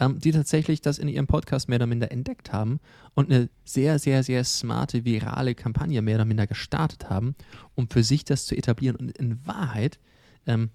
ähm, 0.00 0.18
die 0.20 0.30
tatsächlich 0.30 0.80
das 0.80 0.98
in 0.98 1.08
ihrem 1.08 1.26
Podcast 1.26 1.68
mehr 1.68 1.76
oder 1.76 1.86
minder 1.86 2.12
entdeckt 2.12 2.52
haben 2.52 2.78
und 3.14 3.30
eine 3.30 3.48
sehr, 3.64 3.98
sehr, 3.98 4.22
sehr 4.22 4.44
smarte, 4.44 5.04
virale 5.04 5.54
Kampagne 5.54 6.00
mehr 6.02 6.16
oder 6.16 6.24
minder 6.24 6.46
gestartet 6.46 7.10
haben, 7.10 7.34
um 7.74 7.88
für 7.88 8.04
sich 8.04 8.24
das 8.24 8.46
zu 8.46 8.56
etablieren. 8.56 8.96
Und 8.96 9.16
in 9.18 9.44
Wahrheit 9.46 9.98
ähm, 10.46 10.70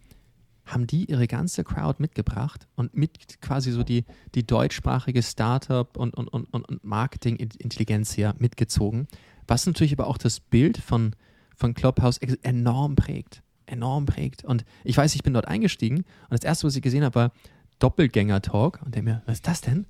haben 0.65 0.87
die 0.87 1.05
ihre 1.05 1.27
ganze 1.27 1.63
Crowd 1.63 2.01
mitgebracht 2.01 2.67
und 2.75 2.95
mit 2.95 3.41
quasi 3.41 3.71
so 3.71 3.83
die, 3.83 4.05
die 4.33 4.45
deutschsprachige 4.45 5.21
Startup- 5.21 5.97
und, 5.97 6.15
und, 6.15 6.27
und, 6.27 6.45
und 6.53 6.83
Marketing-Intelligenz 6.83 8.15
ja 8.15 8.33
mitgezogen, 8.37 9.07
was 9.47 9.65
natürlich 9.65 9.93
aber 9.93 10.07
auch 10.07 10.17
das 10.17 10.39
Bild 10.39 10.77
von, 10.77 11.15
von 11.55 11.73
Clubhouse 11.73 12.17
enorm 12.17 12.95
prägt. 12.95 13.43
Enorm 13.65 14.05
prägt. 14.05 14.43
Und 14.43 14.65
ich 14.83 14.97
weiß, 14.97 15.15
ich 15.15 15.23
bin 15.23 15.33
dort 15.33 15.47
eingestiegen 15.47 15.97
und 15.97 16.31
das 16.31 16.43
erste, 16.43 16.67
was 16.67 16.75
ich 16.75 16.81
gesehen 16.81 17.03
habe, 17.03 17.15
war 17.15 17.31
Doppelgänger-Talk 17.79 18.81
und 18.85 18.95
der 18.95 19.03
mir, 19.03 19.21
was 19.25 19.35
ist 19.35 19.47
das 19.47 19.61
denn? 19.61 19.85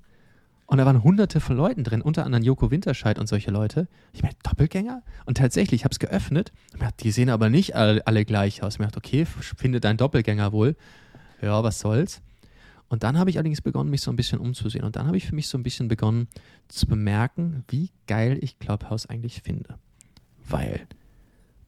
Und 0.66 0.78
da 0.78 0.86
waren 0.86 1.04
hunderte 1.04 1.40
von 1.40 1.56
Leuten 1.56 1.84
drin, 1.84 2.00
unter 2.00 2.24
anderem 2.24 2.42
Joko 2.42 2.70
Winterscheid 2.70 3.18
und 3.18 3.26
solche 3.26 3.50
Leute. 3.50 3.86
Ich 4.12 4.22
meine, 4.22 4.34
Doppelgänger? 4.42 5.02
Und 5.26 5.36
tatsächlich, 5.36 5.82
ich 5.82 5.84
habe 5.84 5.92
es 5.92 5.98
geöffnet. 5.98 6.52
die 7.00 7.10
sehen 7.10 7.28
aber 7.28 7.50
nicht 7.50 7.76
alle, 7.76 8.06
alle 8.06 8.24
gleich 8.24 8.62
aus. 8.62 8.74
Ich 8.74 8.80
dachte, 8.80 8.96
okay, 8.96 9.26
finde 9.26 9.80
dein 9.80 9.98
Doppelgänger 9.98 10.52
wohl. 10.52 10.76
Ja, 11.42 11.62
was 11.62 11.80
soll's. 11.80 12.22
Und 12.88 13.02
dann 13.02 13.18
habe 13.18 13.28
ich 13.28 13.36
allerdings 13.36 13.60
begonnen, 13.60 13.90
mich 13.90 14.02
so 14.02 14.10
ein 14.10 14.16
bisschen 14.16 14.38
umzusehen. 14.38 14.84
Und 14.84 14.96
dann 14.96 15.06
habe 15.06 15.16
ich 15.16 15.26
für 15.26 15.34
mich 15.34 15.48
so 15.48 15.58
ein 15.58 15.62
bisschen 15.62 15.88
begonnen 15.88 16.28
zu 16.68 16.86
bemerken, 16.86 17.64
wie 17.68 17.90
geil 18.06 18.38
ich 18.40 18.58
Clubhouse 18.58 19.06
eigentlich 19.06 19.42
finde. 19.42 19.78
Weil 20.48 20.86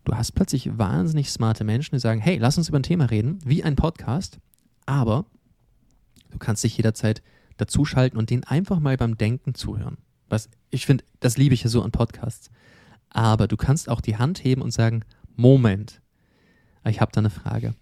du 0.05 0.15
hast 0.15 0.33
plötzlich 0.33 0.79
wahnsinnig 0.79 1.31
smarte 1.31 1.65
Menschen, 1.65 1.97
die 1.97 2.01
sagen, 2.01 2.21
hey, 2.21 2.39
lass 2.39 2.57
uns 2.57 2.69
über 2.69 2.79
ein 2.79 2.85
Thema 2.85 3.07
reden, 3.07 3.39
wie 3.45 3.65
ein 3.65 3.77
Podcast, 3.77 4.39
aber 4.87 5.27
du 6.31 6.39
kannst 6.39 6.65
dich 6.65 6.77
jederzeit 6.77 7.23
dazuschalten 7.57 8.19
und 8.19 8.31
denen 8.31 8.45
einfach 8.45 8.81
mal 8.81 8.97
beim 8.97 9.17
Denken 9.17 9.55
zuhören. 9.55 9.99
Was 10.29 10.49
ich 10.71 10.87
finde, 10.87 11.05
das 11.21 11.37
liebe 11.37 11.55
ich 11.55 11.63
ja 11.63 11.71
so 11.71 11.83
an 11.83 11.93
Podcasts. 11.93 12.51
Aber 13.11 13.49
du 13.49 13.57
kannst 13.57 13.89
auch 13.89 14.01
die 14.01 14.17
Hand 14.17 14.45
heben 14.45 14.63
und 14.63 14.73
sagen, 14.73 15.05
Moment, 15.37 16.01
ich 16.85 17.01
habe 17.01 17.13
da 17.13 17.21
eine 17.21 17.31
Frage. 17.31 17.75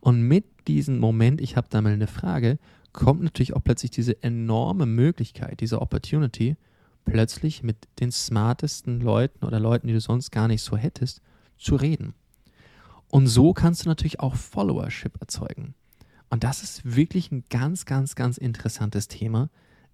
Und 0.00 0.22
mit 0.22 0.44
diesem 0.68 0.98
Moment, 0.98 1.40
ich 1.40 1.56
habe 1.56 1.68
da 1.70 1.80
mal 1.80 1.92
eine 1.92 2.06
Frage, 2.06 2.58
kommt 2.92 3.22
natürlich 3.22 3.54
auch 3.54 3.64
plötzlich 3.64 3.90
diese 3.90 4.22
enorme 4.22 4.86
Möglichkeit, 4.86 5.60
diese 5.60 5.80
Opportunity, 5.80 6.56
plötzlich 7.04 7.62
mit 7.62 7.76
den 8.00 8.12
smartesten 8.12 9.00
Leuten 9.00 9.44
oder 9.44 9.60
Leuten, 9.60 9.86
die 9.86 9.92
du 9.92 10.00
sonst 10.00 10.30
gar 10.30 10.48
nicht 10.48 10.62
so 10.62 10.76
hättest, 10.76 11.20
zu 11.58 11.76
reden. 11.76 12.14
Und 13.08 13.26
so 13.26 13.52
kannst 13.52 13.84
du 13.84 13.88
natürlich 13.88 14.20
auch 14.20 14.34
Followership 14.34 15.20
erzeugen. 15.20 15.74
Und 16.30 16.44
das 16.44 16.62
ist 16.62 16.96
wirklich 16.96 17.30
ein 17.30 17.44
ganz, 17.50 17.86
ganz, 17.86 18.14
ganz 18.14 18.38
interessantes 18.38 19.08
Thema, 19.08 19.50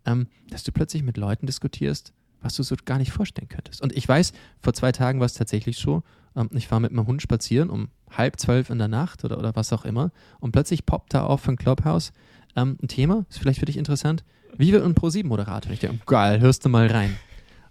ähm, 0.07 0.27
dass 0.49 0.65
du 0.65 0.73
plötzlich 0.73 1.03
mit 1.03 1.17
Leuten 1.17 1.47
diskutierst, 1.47 2.13
was 2.41 2.57
du 2.57 2.63
so 2.63 2.75
gar 2.85 2.99
nicht 2.99 3.13
vorstellen 3.13 3.49
könntest. 3.49 3.83
Und 3.83 3.95
ich 3.95 4.09
weiß, 4.09 4.33
vor 4.61 4.73
zwei 4.73 4.93
Tagen 4.93 5.21
war 5.21 5.27
es 5.27 5.35
tatsächlich 5.35 5.77
so, 5.77 6.03
ähm, 6.37 6.49
ich 6.53 6.71
war 6.71 6.81
mit 6.81 6.93
meinem 6.93 7.07
Hund 7.07 7.23
spazieren 7.23 7.71
um 7.71 7.89
halb 8.11 8.41
zwölf 8.41 8.71
in 8.71 8.79
der 8.79 8.89
Nacht 8.89 9.25
oder, 9.25 9.39
oder 9.39 9.55
was 9.55 9.73
auch 9.73 9.85
immer 9.85 10.11
und 10.41 10.53
plötzlich 10.53 10.87
poppt 10.87 11.15
da 11.15 11.25
auf 11.25 11.43
von 11.43 11.57
Clubhouse 11.57 12.13
ähm, 12.57 12.79
ein 12.83 12.89
Thema, 12.89 13.27
ist 13.29 13.39
vielleicht 13.39 13.61
für 13.61 13.67
dich 13.67 13.77
interessant, 13.77 14.25
wie 14.57 14.73
wird 14.73 14.85
ein 14.85 14.95
Pro7-Moderator? 14.95 15.73
Ich 15.73 15.81
denke, 15.81 16.01
geil, 16.07 16.41
hörst 16.41 16.65
du 16.65 16.69
mal 16.69 16.89
rein. 16.89 17.17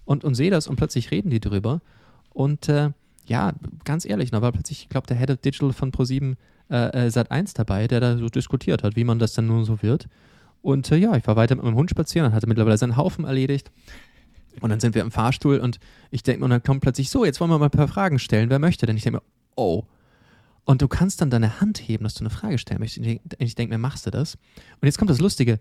Und, 0.05 0.24
und 0.24 0.36
sehe 0.36 0.49
das 0.49 0.68
und 0.68 0.78
plötzlich 0.78 1.12
reden 1.12 1.30
die 1.30 1.39
drüber 1.39 1.82
und 2.30 2.70
äh, 2.70 2.91
ja, 3.26 3.53
ganz 3.84 4.05
ehrlich, 4.05 4.32
da 4.32 4.41
war 4.41 4.51
plötzlich, 4.51 4.84
ich 4.84 4.89
glaube, 4.89 5.05
der 5.05 5.18
Head 5.18 5.30
of 5.30 5.38
Digital 5.38 5.72
von 5.72 5.91
Pro7 5.91 6.36
äh, 6.70 7.08
äh 7.08 7.12
Sat 7.12 7.32
1 7.32 7.54
dabei, 7.54 7.88
der 7.88 8.00
da 8.00 8.18
so 8.18 8.30
diskutiert 8.30 8.84
hat, 8.84 8.96
wie 8.96 9.04
man 9.04 9.20
das 9.20 9.34
dann 9.34 9.48
nun 9.48 9.66
so 9.66 9.82
wird. 9.82 10.08
Und 10.62 10.92
äh, 10.92 10.98
ja, 10.98 11.16
ich 11.16 11.26
war 11.28 11.36
weiter 11.36 11.56
mit 11.56 11.64
meinem 11.64 11.76
Hund 11.76 11.90
spazieren 11.90 12.28
und 12.28 12.34
hatte 12.34 12.48
mittlerweile 12.48 12.78
seinen 12.78 12.98
Haufen 12.98 13.26
erledigt. 13.26 13.72
Und 14.62 14.70
dann 14.70 14.80
sind 14.80 14.96
wir 14.96 15.02
im 15.02 15.12
Fahrstuhl 15.12 15.60
und 15.60 15.80
ich 16.12 16.24
denke 16.24 16.40
mir, 16.40 16.46
und 16.46 16.52
dann 16.52 16.64
kommt 16.64 16.82
plötzlich 16.82 17.10
so, 17.10 17.24
jetzt 17.24 17.40
wollen 17.40 17.52
wir 17.52 17.60
mal 17.60 17.66
ein 17.66 17.72
paar 17.72 17.88
Fragen 17.88 18.20
stellen. 18.20 18.50
Wer 18.50 18.60
möchte 18.60 18.86
denn? 18.86 18.98
Ich 18.98 19.04
denke 19.04 19.20
mir, 19.20 19.24
oh. 19.56 19.84
Und 20.66 20.82
du 20.82 20.88
kannst 20.88 21.22
dann 21.22 21.30
deine 21.30 21.62
Hand 21.62 21.80
heben, 21.80 22.04
dass 22.04 22.14
du 22.16 22.22
eine 22.22 22.30
Frage 22.30 22.58
stellen 22.58 22.80
möchtest. 22.80 23.20
Ich 23.38 23.56
denke 23.56 23.74
mir, 23.74 23.80
machst 23.80 24.06
du 24.06 24.12
das? 24.12 24.36
Und 24.36 24.86
jetzt 24.86 24.98
kommt 24.98 25.10
das 25.10 25.20
Lustige. 25.20 25.60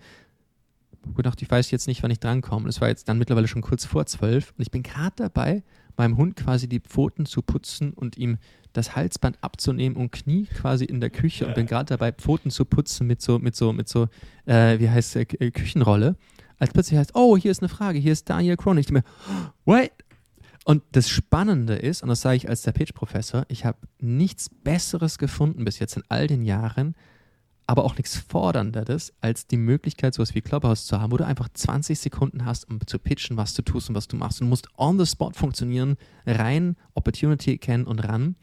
Gut, 1.14 1.26
ich 1.40 1.50
weiß 1.50 1.70
jetzt 1.70 1.86
nicht, 1.86 2.02
wann 2.02 2.10
ich 2.10 2.20
drankomme. 2.20 2.68
Es 2.68 2.80
war 2.80 2.88
jetzt 2.88 3.08
dann 3.08 3.18
mittlerweile 3.18 3.48
schon 3.48 3.62
kurz 3.62 3.84
vor 3.84 4.04
zwölf. 4.06 4.52
Und 4.56 4.62
ich 4.62 4.70
bin 4.70 4.82
gerade 4.82 5.14
dabei, 5.16 5.62
meinem 5.96 6.16
Hund 6.16 6.36
quasi 6.36 6.68
die 6.68 6.80
Pfoten 6.80 7.24
zu 7.24 7.40
putzen 7.42 7.92
und 7.92 8.18
ihm 8.18 8.38
das 8.78 8.96
Halsband 8.96 9.38
abzunehmen 9.42 9.96
und 9.96 10.10
Knie 10.10 10.46
quasi 10.46 10.84
in 10.84 11.00
der 11.00 11.10
Küche 11.10 11.46
und 11.46 11.54
bin 11.54 11.66
gerade 11.66 11.96
dabei, 11.96 12.12
Pfoten 12.12 12.50
zu 12.50 12.64
putzen 12.64 13.06
mit 13.06 13.20
so, 13.20 13.38
mit 13.38 13.54
so, 13.54 13.72
mit 13.72 13.88
so, 13.88 14.08
äh, 14.46 14.78
wie 14.78 14.88
heißt 14.88 15.16
äh, 15.16 15.24
Küchenrolle. 15.24 16.16
Als 16.58 16.72
plötzlich 16.72 16.98
heißt, 16.98 17.14
oh, 17.14 17.36
hier 17.36 17.50
ist 17.50 17.62
eine 17.62 17.68
Frage, 17.68 17.98
hier 17.98 18.12
ist 18.12 18.28
Daniel 18.28 18.56
Kronig. 18.56 18.86
Ich 18.86 18.92
mir, 18.92 19.04
what? 19.64 19.90
Und 20.64 20.82
das 20.92 21.08
Spannende 21.08 21.76
ist, 21.76 22.02
und 22.02 22.10
das 22.10 22.20
sage 22.20 22.36
ich 22.36 22.48
als 22.48 22.62
der 22.62 22.72
Pitch-Professor, 22.72 23.46
ich 23.48 23.64
habe 23.64 23.78
nichts 24.00 24.50
Besseres 24.50 25.16
gefunden 25.16 25.64
bis 25.64 25.78
jetzt 25.78 25.96
in 25.96 26.02
all 26.08 26.26
den 26.26 26.42
Jahren, 26.42 26.94
aber 27.66 27.84
auch 27.84 27.96
nichts 27.96 28.16
Fordernderes, 28.16 29.12
als 29.20 29.46
die 29.46 29.58
Möglichkeit, 29.58 30.14
sowas 30.14 30.34
wie 30.34 30.40
Clubhouse 30.40 30.86
zu 30.86 31.00
haben, 31.00 31.12
wo 31.12 31.18
du 31.18 31.26
einfach 31.26 31.50
20 31.52 31.98
Sekunden 31.98 32.44
hast, 32.46 32.68
um 32.68 32.86
zu 32.86 32.98
pitchen, 32.98 33.36
was 33.36 33.52
du 33.52 33.62
tust 33.62 33.90
und 33.90 33.94
was 33.94 34.08
du 34.08 34.16
machst. 34.16 34.40
Und 34.40 34.46
du 34.46 34.48
musst 34.48 34.68
on 34.78 34.98
the 34.98 35.04
spot 35.04 35.32
funktionieren, 35.34 35.96
rein, 36.26 36.76
Opportunity 36.94 37.58
kennen 37.58 37.84
und 37.84 38.00
ran. 38.00 38.36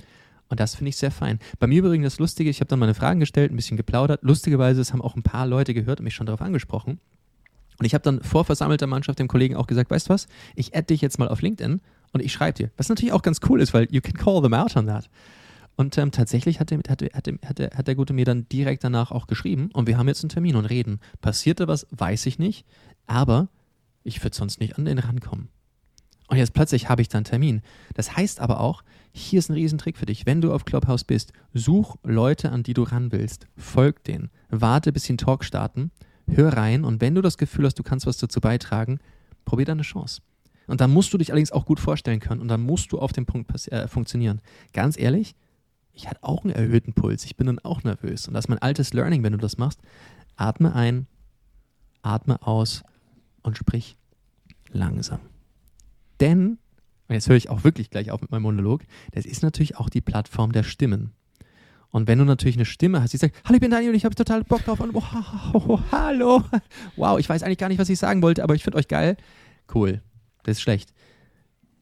Und 0.48 0.60
das 0.60 0.76
finde 0.76 0.90
ich 0.90 0.98
sehr 0.98 1.12
fein. 1.12 1.40
Bei 1.60 1.68
mir 1.68 1.80
übrigens 1.80 2.14
das 2.14 2.20
Lustige, 2.20 2.50
ich 2.50 2.60
habe 2.60 2.68
dann 2.68 2.80
meine 2.80 2.94
Fragen 2.94 3.20
gestellt, 3.20 3.52
ein 3.52 3.56
bisschen 3.56 3.78
geplaudert. 3.78 4.22
Lustigerweise, 4.24 4.82
es 4.82 4.94
haben 4.94 5.02
auch 5.02 5.16
ein 5.16 5.24
paar 5.24 5.48
Leute 5.48 5.74
gehört 5.74 6.00
und 6.00 6.04
mich 6.04 6.14
schon 6.14 6.28
darauf 6.28 6.42
angesprochen. 6.42 7.00
Und 7.78 7.86
ich 7.86 7.94
habe 7.94 8.04
dann 8.04 8.22
vor 8.22 8.46
versammelter 8.46 8.88
Mannschaft 8.88 9.20
dem 9.20 9.28
Kollegen 9.28 9.56
auch 9.56 9.68
gesagt, 9.68 9.92
weißt 9.92 10.08
du 10.08 10.14
was, 10.14 10.28
ich 10.56 10.76
add 10.76 10.88
dich 10.88 11.02
jetzt 11.02 11.20
mal 11.20 11.28
auf 11.28 11.42
LinkedIn 11.42 11.82
und 12.14 12.22
ich 12.22 12.32
schreibe 12.32 12.58
dir. 12.58 12.72
Was 12.78 12.90
natürlich 12.90 13.12
auch 13.12 13.22
ganz 13.22 13.40
cool 13.50 13.60
ist, 13.60 13.74
weil 13.74 13.88
you 13.92 14.02
can 14.02 14.14
call 14.14 14.42
them 14.42 14.54
out 14.54 14.76
on 14.78 14.88
that. 14.88 15.10
Und 15.76 15.98
ähm, 15.98 16.12
tatsächlich 16.12 16.60
hat 16.60 16.72
der, 16.72 16.80
hat, 16.88 17.02
der, 17.02 17.10
hat, 17.14 17.26
der, 17.26 17.34
hat, 17.46 17.60
der, 17.60 17.70
hat 17.72 17.88
der 17.88 17.96
Gute 17.96 18.14
mir 18.14 18.24
dann 18.24 18.48
direkt 18.48 18.84
danach 18.84 19.12
auch 19.12 19.28
geschrieben 19.28 19.70
und 19.74 19.88
wir 19.88 19.98
haben 19.98 20.08
jetzt 20.08 20.24
einen 20.24 20.30
Termin 20.30 20.56
und 20.56 20.66
reden. 20.66 21.00
Passierte 21.22 21.68
was, 21.68 21.86
weiß 21.92 22.28
ich 22.28 22.40
nicht, 22.40 22.66
aber 23.08 23.50
ich 24.04 24.24
würde 24.24 24.36
sonst 24.36 24.62
nicht 24.62 24.78
an 24.78 24.86
den 24.86 25.00
rankommen. 25.00 25.50
Und 26.28 26.38
jetzt 26.38 26.54
plötzlich 26.54 26.88
habe 26.88 27.02
ich 27.02 27.10
dann 27.10 27.20
einen 27.20 27.26
Termin. 27.26 27.62
Das 27.94 28.16
heißt 28.16 28.40
aber 28.40 28.62
auch, 28.62 28.84
hier 29.18 29.40
ist 29.40 29.50
ein 29.50 29.54
Riesentrick 29.54 29.98
für 29.98 30.06
dich. 30.06 30.26
Wenn 30.26 30.42
du 30.42 30.52
auf 30.52 30.66
Clubhouse 30.66 31.06
bist, 31.06 31.32
such 31.54 31.96
Leute, 32.04 32.52
an 32.52 32.64
die 32.64 32.74
du 32.74 32.84
ran 32.84 33.14
willst. 33.14 33.48
Folg 33.56 34.04
denen. 34.04 34.30
Warte, 34.50 34.92
bis 34.92 35.06
sie 35.06 35.12
einen 35.12 35.20
Talk 35.20 35.46
starten. 35.46 35.92
Hör 36.28 36.52
rein 36.52 36.84
und 36.84 37.00
wenn 37.00 37.16
du 37.16 37.22
das 37.22 37.38
Gefühl 37.38 37.66
hast, 37.66 37.80
du 37.80 37.84
kannst 37.84 38.06
was 38.08 38.18
dazu 38.18 38.42
beitragen, 38.42 39.00
probier 39.46 39.66
deine 39.66 39.84
Chance. 39.84 40.22
Und 40.68 40.82
dann 40.82 40.92
musst 40.92 41.14
du 41.14 41.18
dich 41.18 41.32
allerdings 41.32 41.54
auch 41.54 41.66
gut 41.66 41.80
vorstellen 41.80 42.20
können 42.20 42.42
und 42.42 42.50
dann 42.50 42.62
musst 42.62 42.92
du 42.92 43.00
auf 43.00 43.14
dem 43.14 43.26
Punkt 43.26 43.50
äh, 43.72 43.88
funktionieren. 43.88 44.42
Ganz 44.74 44.98
ehrlich, 45.00 45.36
ich 45.94 46.10
hatte 46.10 46.22
auch 46.24 46.44
einen 46.44 46.54
erhöhten 46.54 46.94
Puls. 46.94 47.24
Ich 47.24 47.38
bin 47.38 47.48
dann 47.48 47.60
auch 47.60 47.84
nervös. 47.84 48.28
Und 48.28 48.34
das 48.34 48.46
ist 48.46 48.50
mein 48.50 48.60
altes 48.60 48.92
Learning, 48.92 49.24
wenn 49.24 49.32
du 49.32 49.38
das 49.38 49.58
machst. 49.58 49.80
Atme 50.36 50.76
ein, 50.76 51.08
atme 52.02 52.46
aus 52.46 52.84
und 53.44 53.58
sprich 53.58 53.96
langsam. 54.72 55.20
Denn, 56.20 56.58
und 57.08 57.16
jetzt 57.16 57.30
höre 57.30 57.36
ich 57.36 57.50
auch 57.50 57.64
wirklich 57.64 57.90
gleich 57.90 58.12
auf 58.12 58.22
mit 58.22 58.32
meinem 58.32 58.44
Monolog, 58.44 58.84
das 59.12 59.26
ist 59.26 59.44
natürlich 59.44 59.78
auch 59.78 59.90
die 59.90 60.02
Plattform 60.02 60.52
der 60.52 60.64
Stimmen. 60.64 61.12
Und 61.92 62.08
wenn 62.08 62.20
du 62.20 62.26
natürlich 62.26 62.58
eine 62.58 62.66
Stimme 62.66 63.02
hast, 63.02 63.14
die 63.14 63.18
sagt, 63.18 63.36
hallo, 63.46 63.56
ich 63.56 63.62
bin 63.62 63.72
Daniel 63.72 63.92
und 63.92 63.96
ich 63.96 64.04
habe 64.04 64.16
total 64.16 64.44
Bock 64.44 64.66
drauf 64.66 64.80
und 64.82 64.94
oh, 64.94 65.80
hallo, 65.92 66.44
wow, 66.98 67.18
ich 67.20 67.30
weiß 67.30 67.44
eigentlich 67.44 67.58
gar 67.58 67.70
nicht, 67.70 67.80
was 67.80 67.90
ich 67.90 68.00
sagen 68.00 68.22
wollte, 68.22 68.44
aber 68.44 68.56
ich 68.56 68.64
finde 68.64 68.78
euch 68.78 68.88
geil. 68.88 69.16
Cool, 69.74 70.02
das 70.44 70.58
ist 70.58 70.62
schlecht. 70.62 70.94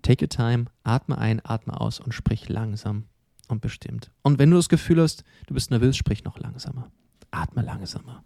Take 0.03 0.23
your 0.23 0.29
time, 0.29 0.65
atme 0.83 1.17
ein, 1.17 1.41
atme 1.43 1.79
aus 1.79 1.99
und 1.99 2.13
sprich 2.13 2.49
langsam 2.49 3.05
und 3.47 3.61
bestimmt. 3.61 4.11
Und 4.21 4.37
wenn 4.37 4.51
du 4.51 4.57
das 4.57 4.69
Gefühl 4.69 5.01
hast, 5.01 5.23
du 5.47 5.53
bist 5.53 5.71
nervös, 5.71 5.97
sprich 5.97 6.23
noch 6.25 6.37
langsamer. 6.37 6.91
Atme 7.31 7.63
langsamer. 7.63 8.23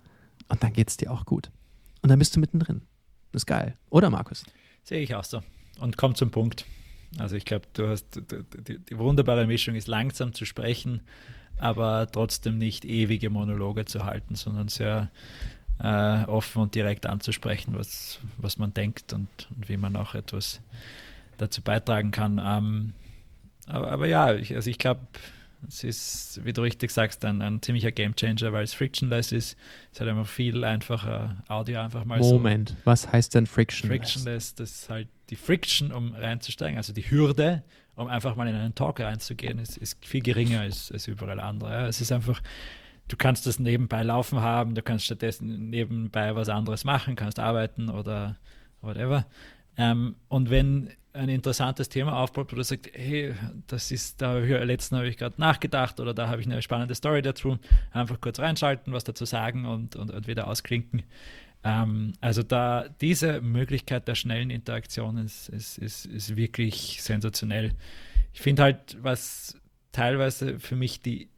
Und 0.49 0.63
dann 0.63 0.73
geht 0.73 0.89
es 0.89 0.97
dir 0.97 1.11
auch 1.11 1.25
gut. 1.25 1.51
Und 2.01 2.09
dann 2.09 2.19
bist 2.19 2.35
du 2.35 2.39
mittendrin. 2.39 2.81
Das 3.31 3.43
ist 3.43 3.45
geil. 3.45 3.77
Oder, 3.89 4.09
Markus? 4.09 4.45
Sehe 4.83 5.01
ich 5.01 5.15
auch 5.15 5.23
so. 5.23 5.41
Und 5.79 5.97
komm 5.97 6.15
zum 6.15 6.31
Punkt. 6.31 6.65
Also 7.17 7.35
ich 7.35 7.45
glaube, 7.45 7.65
du 7.73 7.87
hast 7.87 8.21
die, 8.67 8.79
die, 8.79 8.97
wunderbare 8.97 9.47
Mischung 9.47 9.75
ist 9.75 9.87
langsam 9.87 10.33
zu 10.33 10.45
sprechen, 10.45 11.01
aber 11.57 12.07
trotzdem 12.11 12.57
nicht 12.57 12.85
ewige 12.85 13.29
Monologe 13.29 13.85
zu 13.85 14.05
halten, 14.05 14.35
sondern 14.35 14.67
sehr 14.67 15.09
äh, 15.79 16.23
offen 16.25 16.61
und 16.61 16.75
direkt 16.75 17.05
anzusprechen, 17.05 17.73
was, 17.75 18.19
was 18.37 18.57
man 18.57 18.73
denkt 18.73 19.13
und, 19.13 19.27
und 19.55 19.69
wie 19.69 19.77
man 19.77 19.95
auch 19.95 20.15
etwas 20.15 20.61
dazu 21.37 21.61
beitragen 21.61 22.11
kann. 22.11 22.41
Ähm, 22.43 22.93
aber, 23.67 23.91
aber 23.91 24.07
ja, 24.07 24.33
ich, 24.33 24.55
also 24.55 24.69
ich 24.69 24.77
glaube, 24.77 25.01
es 25.67 25.83
ist, 25.83 26.41
wie 26.43 26.53
du 26.53 26.61
richtig 26.61 26.91
sagst, 26.91 27.25
ein, 27.25 27.41
ein 27.41 27.61
ziemlicher 27.61 27.91
Gamechanger, 27.91 28.53
weil 28.53 28.63
es 28.63 28.73
frictionless 28.73 29.31
ist. 29.31 29.57
Es 29.91 29.99
hat 29.99 30.07
einfach 30.07 30.27
viel 30.27 30.63
einfacher 30.63 31.37
Audio 31.47 31.79
einfach 31.79 32.05
mal 32.05 32.19
Moment, 32.19 32.69
so. 32.69 32.75
was 32.83 33.11
heißt 33.11 33.35
denn 33.35 33.47
frictionless? 33.47 33.97
Frictionless, 33.97 34.55
das 34.55 34.71
ist 34.71 34.89
halt 34.89 35.07
die 35.29 35.35
Friction, 35.35 35.91
um 35.91 36.13
reinzusteigen, 36.13 36.77
also 36.77 36.93
die 36.93 37.09
Hürde, 37.09 37.63
um 37.95 38.07
einfach 38.07 38.35
mal 38.35 38.47
in 38.47 38.55
einen 38.55 38.75
Talk 38.75 38.99
reinzugehen, 38.99 39.59
ist, 39.59 39.77
ist 39.77 40.03
viel 40.05 40.21
geringer 40.21 40.61
als, 40.61 40.91
als 40.91 41.07
überall 41.07 41.39
andere. 41.39 41.71
Ja. 41.71 41.87
Es 41.87 41.99
ist 41.99 42.11
einfach, 42.11 42.41
du 43.07 43.17
kannst 43.17 43.45
das 43.45 43.59
nebenbei 43.59 44.03
laufen 44.03 44.39
haben, 44.39 44.75
du 44.75 44.81
kannst 44.81 45.05
stattdessen 45.05 45.69
nebenbei 45.69 46.35
was 46.35 46.49
anderes 46.49 46.83
machen, 46.83 47.15
kannst 47.15 47.39
arbeiten 47.39 47.89
oder 47.89 48.37
whatever. 48.81 49.25
Ähm, 49.77 50.15
und 50.27 50.49
wenn 50.49 50.91
ein 51.13 51.29
interessantes 51.29 51.89
Thema 51.89 52.13
aufbaut, 52.19 52.51
wo 52.51 52.55
du 52.55 52.63
sagst, 52.63 52.91
hey, 52.93 53.33
das 53.65 53.91
ist, 53.91 54.21
da 54.21 54.37
letzten 54.37 54.97
habe 54.97 55.07
ich 55.07 55.17
gerade 55.17 55.39
nachgedacht 55.39 55.99
oder 55.99 56.13
da 56.13 56.29
habe 56.29 56.41
ich 56.41 56.47
eine 56.47 56.61
spannende 56.61 56.93
Story 56.95 57.21
dazu, 57.21 57.57
einfach 57.91 58.21
kurz 58.21 58.39
reinschalten, 58.39 58.93
was 58.93 59.03
dazu 59.03 59.25
sagen 59.25 59.65
und, 59.65 59.95
und, 59.95 60.11
und 60.11 60.27
wieder 60.27 60.47
ausklinken. 60.47 61.03
Ähm, 61.63 62.13
also 62.21 62.43
da 62.43 62.87
diese 63.01 63.41
Möglichkeit 63.41 64.07
der 64.07 64.15
schnellen 64.15 64.49
Interaktion 64.49 65.17
ist, 65.17 65.49
ist, 65.49 65.77
ist, 65.77 66.05
ist 66.05 66.35
wirklich 66.35 67.01
sensationell. 67.01 67.73
Ich 68.33 68.41
finde 68.41 68.63
halt, 68.63 68.97
was 69.01 69.59
teilweise 69.91 70.59
für 70.59 70.75
mich 70.75 71.01
die, 71.01 71.29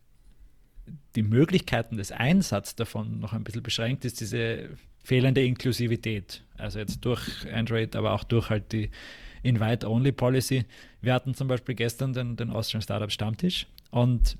die 1.15 1.23
Möglichkeiten 1.23 1.97
des 1.97 2.11
Einsatzes 2.11 2.75
davon 2.75 3.19
noch 3.19 3.33
ein 3.33 3.43
bisschen 3.43 3.63
beschränkt 3.63 4.05
ist, 4.05 4.19
diese 4.19 4.69
fehlende 5.03 5.43
Inklusivität. 5.43 6.43
Also 6.57 6.79
jetzt 6.79 7.05
durch 7.05 7.47
Android, 7.51 7.95
aber 7.95 8.13
auch 8.13 8.23
durch 8.23 8.49
halt 8.49 8.71
die 8.71 8.89
Invite-Only-Policy. 9.43 10.65
Wir 11.01 11.13
hatten 11.13 11.33
zum 11.33 11.47
Beispiel 11.47 11.75
gestern 11.75 12.13
den, 12.13 12.35
den 12.35 12.49
Austrian 12.49 12.81
Startup 12.81 13.11
Stammtisch 13.11 13.67
und 13.91 14.37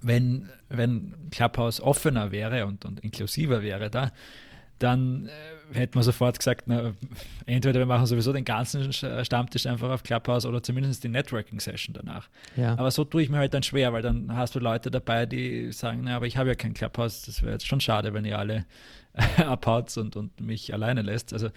wenn, 0.00 0.48
wenn 0.68 1.14
Clubhouse 1.30 1.80
offener 1.80 2.30
wäre 2.30 2.66
und, 2.66 2.84
und 2.84 3.00
inklusiver 3.00 3.62
wäre 3.62 3.90
da, 3.90 4.12
dann 4.84 5.28
äh, 5.72 5.78
hätte 5.78 5.96
man 5.96 6.04
sofort 6.04 6.38
gesagt, 6.38 6.64
na, 6.66 6.92
entweder 7.46 7.80
wir 7.80 7.86
machen 7.86 8.06
sowieso 8.06 8.32
den 8.32 8.44
ganzen 8.44 8.92
Stammtisch 8.92 9.66
einfach 9.66 9.90
auf 9.90 10.02
Clubhouse 10.02 10.46
oder 10.46 10.62
zumindest 10.62 11.02
die 11.02 11.08
Networking-Session 11.08 11.94
danach. 11.94 12.28
Ja. 12.56 12.72
Aber 12.78 12.90
so 12.90 13.04
tue 13.04 13.22
ich 13.22 13.30
mir 13.30 13.38
halt 13.38 13.54
dann 13.54 13.62
schwer, 13.62 13.92
weil 13.92 14.02
dann 14.02 14.36
hast 14.36 14.54
du 14.54 14.60
Leute 14.60 14.90
dabei, 14.90 15.26
die 15.26 15.72
sagen, 15.72 16.02
na, 16.04 16.16
aber 16.16 16.26
ich 16.26 16.36
habe 16.36 16.50
ja 16.50 16.54
kein 16.54 16.74
Clubhouse, 16.74 17.22
das 17.22 17.42
wäre 17.42 17.52
jetzt 17.52 17.66
schon 17.66 17.80
schade, 17.80 18.14
wenn 18.14 18.24
ihr 18.24 18.38
alle 18.38 18.66
abhaut 19.38 19.96
und, 19.96 20.16
und 20.16 20.40
mich 20.40 20.72
alleine 20.72 21.02
lässt. 21.02 21.32
Also 21.32 21.48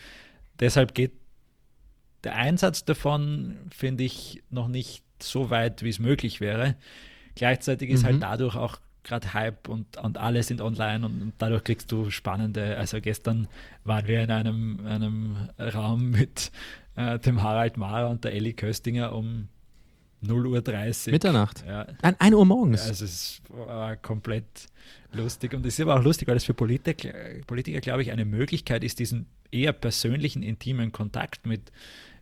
deshalb 0.60 0.96
geht 0.96 1.12
der 2.24 2.36
Einsatz 2.36 2.86
davon, 2.86 3.58
finde 3.70 4.04
ich, 4.04 4.42
noch 4.50 4.68
nicht 4.68 5.04
so 5.22 5.50
weit, 5.50 5.84
wie 5.84 5.90
es 5.90 6.00
möglich 6.00 6.40
wäre. 6.42 6.76
Gleichzeitig 7.36 7.90
ist 7.90 8.04
halt 8.04 8.18
mhm. 8.18 8.24
halt 8.24 8.40
dadurch 8.40 8.56
auch 8.56 8.80
gerade 9.04 9.34
Hype 9.34 9.70
und, 9.70 9.98
und 9.98 10.18
alle 10.18 10.44
sind 10.44 10.62
online 10.62 11.06
und, 11.06 11.22
und, 11.22 11.34
dadurch 11.38 11.64
kriegst 11.64 11.92
du 11.92 12.10
spannende, 12.10 12.78
also 12.78 13.00
gestern 13.02 13.48
waren 13.84 14.08
wir 14.08 14.22
in 14.22 14.32
einem, 14.32 14.86
einem 14.86 15.50
Raum 15.60 16.12
mit 16.12 16.52
äh, 16.96 17.20
dem 17.20 17.42
Harald 17.42 17.78
Mara 17.78 18.08
und 18.08 18.24
der 18.24 18.34
Ellie 18.34 18.54
Köstinger 18.54 19.14
um 19.14 19.48
0.30 20.26 21.08
Uhr. 21.08 21.12
Mitternacht. 21.12 21.64
Ja. 21.66 21.88
An 22.02 22.16
1 22.18 22.36
Uhr 22.36 22.46
morgens. 22.46 22.88
Also 22.88 23.06
es 23.06 23.42
war 23.50 23.96
komplett 23.98 24.68
lustig. 25.14 25.54
Und 25.54 25.66
es 25.66 25.76
ist 25.76 25.82
aber 25.82 26.00
auch 26.00 26.04
lustig, 26.04 26.28
weil 26.28 26.38
es 26.38 26.44
für 26.44 26.54
Politiker, 26.54 27.14
Politiker, 27.46 27.80
glaube 27.82 28.02
ich, 28.02 28.12
eine 28.12 28.26
Möglichkeit 28.26 28.84
ist, 28.84 29.00
diesen 29.00 29.28
eher 29.52 29.74
persönlichen, 29.74 30.44
intimen 30.44 30.92
Kontakt 30.92 31.46
mit, 31.46 31.72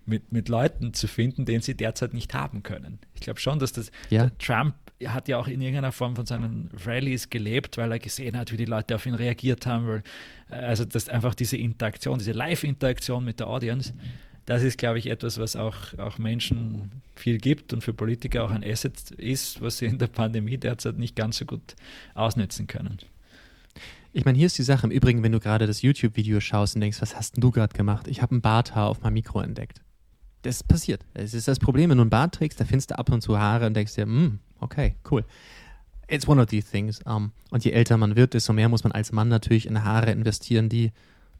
mit, 0.05 0.31
mit 0.31 0.49
Leuten 0.49 0.93
zu 0.93 1.07
finden, 1.07 1.45
den 1.45 1.61
sie 1.61 1.75
derzeit 1.75 2.13
nicht 2.13 2.33
haben 2.33 2.63
können. 2.63 2.99
Ich 3.13 3.21
glaube 3.21 3.39
schon, 3.39 3.59
dass 3.59 3.73
das 3.73 3.91
ja. 4.09 4.29
Trump 4.39 4.75
hat 5.05 5.27
ja 5.27 5.37
auch 5.37 5.47
in 5.47 5.61
irgendeiner 5.61 5.91
Form 5.91 6.15
von 6.15 6.25
seinen 6.25 6.69
Rallies 6.85 7.29
gelebt, 7.29 7.77
weil 7.77 7.91
er 7.91 7.99
gesehen 7.99 8.37
hat, 8.37 8.51
wie 8.51 8.57
die 8.57 8.65
Leute 8.65 8.95
auf 8.95 9.05
ihn 9.05 9.13
reagiert 9.13 9.65
haben. 9.65 9.87
Weil, 9.87 10.03
äh, 10.49 10.55
also 10.55 10.85
dass 10.85 11.09
einfach 11.09 11.35
diese 11.35 11.57
Interaktion, 11.57 12.19
diese 12.19 12.31
Live-Interaktion 12.31 13.25
mit 13.25 13.39
der 13.39 13.47
Audience, 13.47 13.93
das 14.45 14.63
ist, 14.63 14.77
glaube 14.77 14.99
ich, 14.99 15.07
etwas, 15.07 15.39
was 15.39 15.55
auch, 15.55 15.97
auch 15.97 16.17
Menschen 16.17 17.01
viel 17.15 17.39
gibt 17.39 17.73
und 17.73 17.83
für 17.83 17.93
Politiker 17.93 18.43
auch 18.43 18.51
ein 18.51 18.63
Asset 18.63 19.11
ist, 19.11 19.59
was 19.61 19.79
sie 19.79 19.87
in 19.87 19.97
der 19.97 20.07
Pandemie 20.07 20.57
derzeit 20.57 20.97
nicht 20.97 21.15
ganz 21.15 21.37
so 21.37 21.45
gut 21.45 21.75
ausnutzen 22.13 22.67
können. 22.67 22.99
Ich 24.13 24.23
meine, 24.23 24.37
hier 24.37 24.47
ist 24.47 24.57
die 24.57 24.63
Sache. 24.63 24.87
Im 24.87 24.91
Übrigen, 24.91 25.23
wenn 25.23 25.33
du 25.33 25.39
gerade 25.39 25.67
das 25.67 25.81
YouTube-Video 25.81 26.39
schaust 26.39 26.75
und 26.75 26.81
denkst, 26.81 27.01
was 27.01 27.17
hast 27.17 27.35
denn 27.35 27.41
du 27.41 27.51
gerade 27.51 27.75
gemacht? 27.75 28.07
Ich 28.07 28.21
habe 28.21 28.35
ein 28.35 28.41
Barthaar 28.41 28.87
auf 28.87 29.01
meinem 29.01 29.13
Mikro 29.13 29.41
entdeckt. 29.41 29.81
Das 30.45 30.61
passiert. 30.61 31.03
Es 31.15 31.33
ist 31.33 31.47
das 31.47 31.57
Problem, 31.57 31.89
wenn 31.89 31.97
du 31.97 32.05
ein 32.05 32.09
Bart 32.11 32.35
trägst, 32.35 32.59
da 32.59 32.65
findest 32.65 32.91
du 32.91 32.99
ab 32.99 33.11
und 33.11 33.21
zu 33.21 33.39
Haare 33.39 33.65
und 33.65 33.73
denkst 33.73 33.95
dir, 33.95 34.05
mm, 34.05 34.37
okay, 34.59 34.95
cool. 35.09 35.25
It's 36.07 36.27
one 36.27 36.39
of 36.39 36.47
these 36.47 36.69
things. 36.69 37.01
Um, 37.01 37.31
und 37.49 37.65
je 37.65 37.71
älter 37.71 37.97
man 37.97 38.15
wird, 38.15 38.35
desto 38.35 38.53
mehr 38.53 38.69
muss 38.69 38.83
man 38.83 38.91
als 38.91 39.11
Mann 39.11 39.27
natürlich 39.27 39.65
in 39.65 39.83
Haare 39.83 40.11
investieren, 40.11 40.69
die 40.69 40.91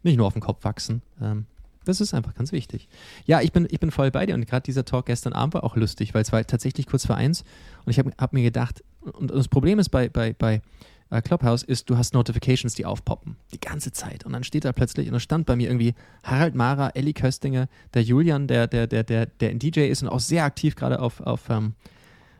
nicht 0.02 0.16
nur 0.16 0.26
auf 0.26 0.32
dem 0.32 0.42
Kopf 0.42 0.64
wachsen. 0.64 1.02
Um, 1.20 1.26
ähm, 1.26 1.46
das 1.84 2.00
ist 2.00 2.14
einfach 2.14 2.34
ganz 2.34 2.50
wichtig. 2.50 2.88
Ja, 3.26 3.42
ich 3.42 3.52
bin, 3.52 3.68
ich 3.70 3.78
bin 3.78 3.92
voll 3.92 4.10
bei 4.10 4.26
dir 4.26 4.34
und 4.34 4.44
gerade 4.44 4.64
dieser 4.64 4.84
Talk 4.84 5.06
gestern 5.06 5.34
Abend 5.34 5.54
war 5.54 5.62
auch 5.62 5.76
lustig, 5.76 6.12
weil 6.12 6.22
es 6.22 6.32
war 6.32 6.44
tatsächlich 6.44 6.88
kurz 6.88 7.06
vor 7.06 7.14
eins 7.14 7.44
und 7.84 7.92
ich 7.92 8.00
habe 8.00 8.10
hab 8.18 8.32
mir 8.32 8.42
gedacht, 8.42 8.82
und 9.02 9.30
das 9.30 9.46
Problem 9.46 9.78
ist 9.78 9.90
bei, 9.90 10.08
bei, 10.08 10.32
bei 10.32 10.62
äh, 11.10 11.22
Clubhouse 11.22 11.62
ist, 11.62 11.88
du 11.88 11.96
hast 11.96 12.14
Notifications, 12.14 12.74
die 12.74 12.84
aufpoppen. 12.84 13.36
Die 13.52 13.60
ganze 13.60 13.92
Zeit. 13.92 14.24
Und 14.24 14.32
dann 14.32 14.44
steht 14.44 14.64
da 14.64 14.72
plötzlich, 14.72 15.06
und 15.06 15.12
da 15.14 15.20
stand 15.20 15.46
bei 15.46 15.56
mir 15.56 15.68
irgendwie 15.68 15.94
Harald 16.22 16.54
Mara, 16.54 16.90
Ellie 16.90 17.12
Köstinger, 17.12 17.68
der 17.94 18.02
Julian, 18.02 18.46
der, 18.48 18.66
der, 18.66 18.86
der, 18.86 19.04
der, 19.04 19.26
der 19.26 19.50
ein 19.50 19.58
DJ 19.58 19.88
ist 19.88 20.02
und 20.02 20.08
auch 20.08 20.20
sehr 20.20 20.44
aktiv 20.44 20.74
gerade 20.74 21.00
auf, 21.00 21.20
auf, 21.20 21.48
ähm, 21.48 21.74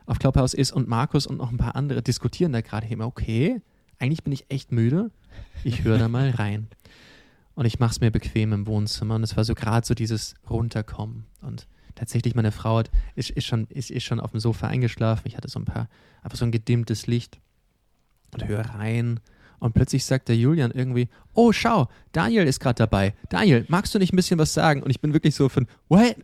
auf 0.05 0.19
Clubhouse 0.19 0.53
ist 0.53 0.71
und 0.71 0.87
Markus 0.87 1.27
und 1.27 1.37
noch 1.37 1.51
ein 1.51 1.57
paar 1.57 1.75
andere 1.75 2.01
diskutieren 2.01 2.51
da 2.51 2.61
gerade 2.61 2.87
immer, 2.87 3.07
okay, 3.07 3.61
eigentlich 3.99 4.23
bin 4.23 4.33
ich 4.33 4.45
echt 4.49 4.71
müde. 4.71 5.11
Ich 5.63 5.83
höre 5.83 5.97
da 5.97 6.07
mal 6.07 6.29
rein. 6.31 6.67
Und 7.55 7.65
ich 7.65 7.79
mache 7.79 7.91
es 7.91 8.01
mir 8.01 8.11
bequem 8.11 8.53
im 8.53 8.67
Wohnzimmer. 8.67 9.15
Und 9.15 9.23
es 9.23 9.35
war 9.35 9.43
so 9.43 9.55
gerade 9.55 9.85
so 9.85 9.95
dieses 9.95 10.35
Runterkommen. 10.47 11.25
Und 11.41 11.67
tatsächlich, 11.95 12.35
meine 12.35 12.51
Frau 12.51 12.77
hat, 12.77 12.91
ist, 13.15 13.31
ist, 13.31 13.45
schon, 13.45 13.65
ist, 13.67 13.89
ist 13.89 14.03
schon 14.03 14.19
auf 14.19 14.31
dem 14.31 14.39
Sofa 14.39 14.67
eingeschlafen. 14.67 15.23
Ich 15.25 15.35
hatte 15.35 15.47
so 15.47 15.59
ein 15.59 15.65
paar, 15.65 15.89
einfach 16.21 16.37
so 16.37 16.45
ein 16.45 16.51
gedimmtes 16.51 17.07
Licht 17.07 17.39
und 18.33 18.47
höre 18.47 18.65
rein. 18.75 19.19
Und 19.59 19.73
plötzlich 19.73 20.05
sagt 20.05 20.29
der 20.29 20.35
Julian 20.35 20.71
irgendwie, 20.71 21.09
oh, 21.33 21.51
schau, 21.51 21.87
Daniel 22.11 22.45
ist 22.47 22.59
gerade 22.59 22.77
dabei. 22.77 23.13
Daniel, 23.29 23.65
magst 23.69 23.93
du 23.95 23.99
nicht 23.99 24.13
ein 24.13 24.15
bisschen 24.15 24.37
was 24.39 24.53
sagen? 24.53 24.83
Und 24.83 24.91
ich 24.91 25.01
bin 25.01 25.13
wirklich 25.13 25.35
so 25.35 25.49
von, 25.49 25.67
what? 25.89 26.15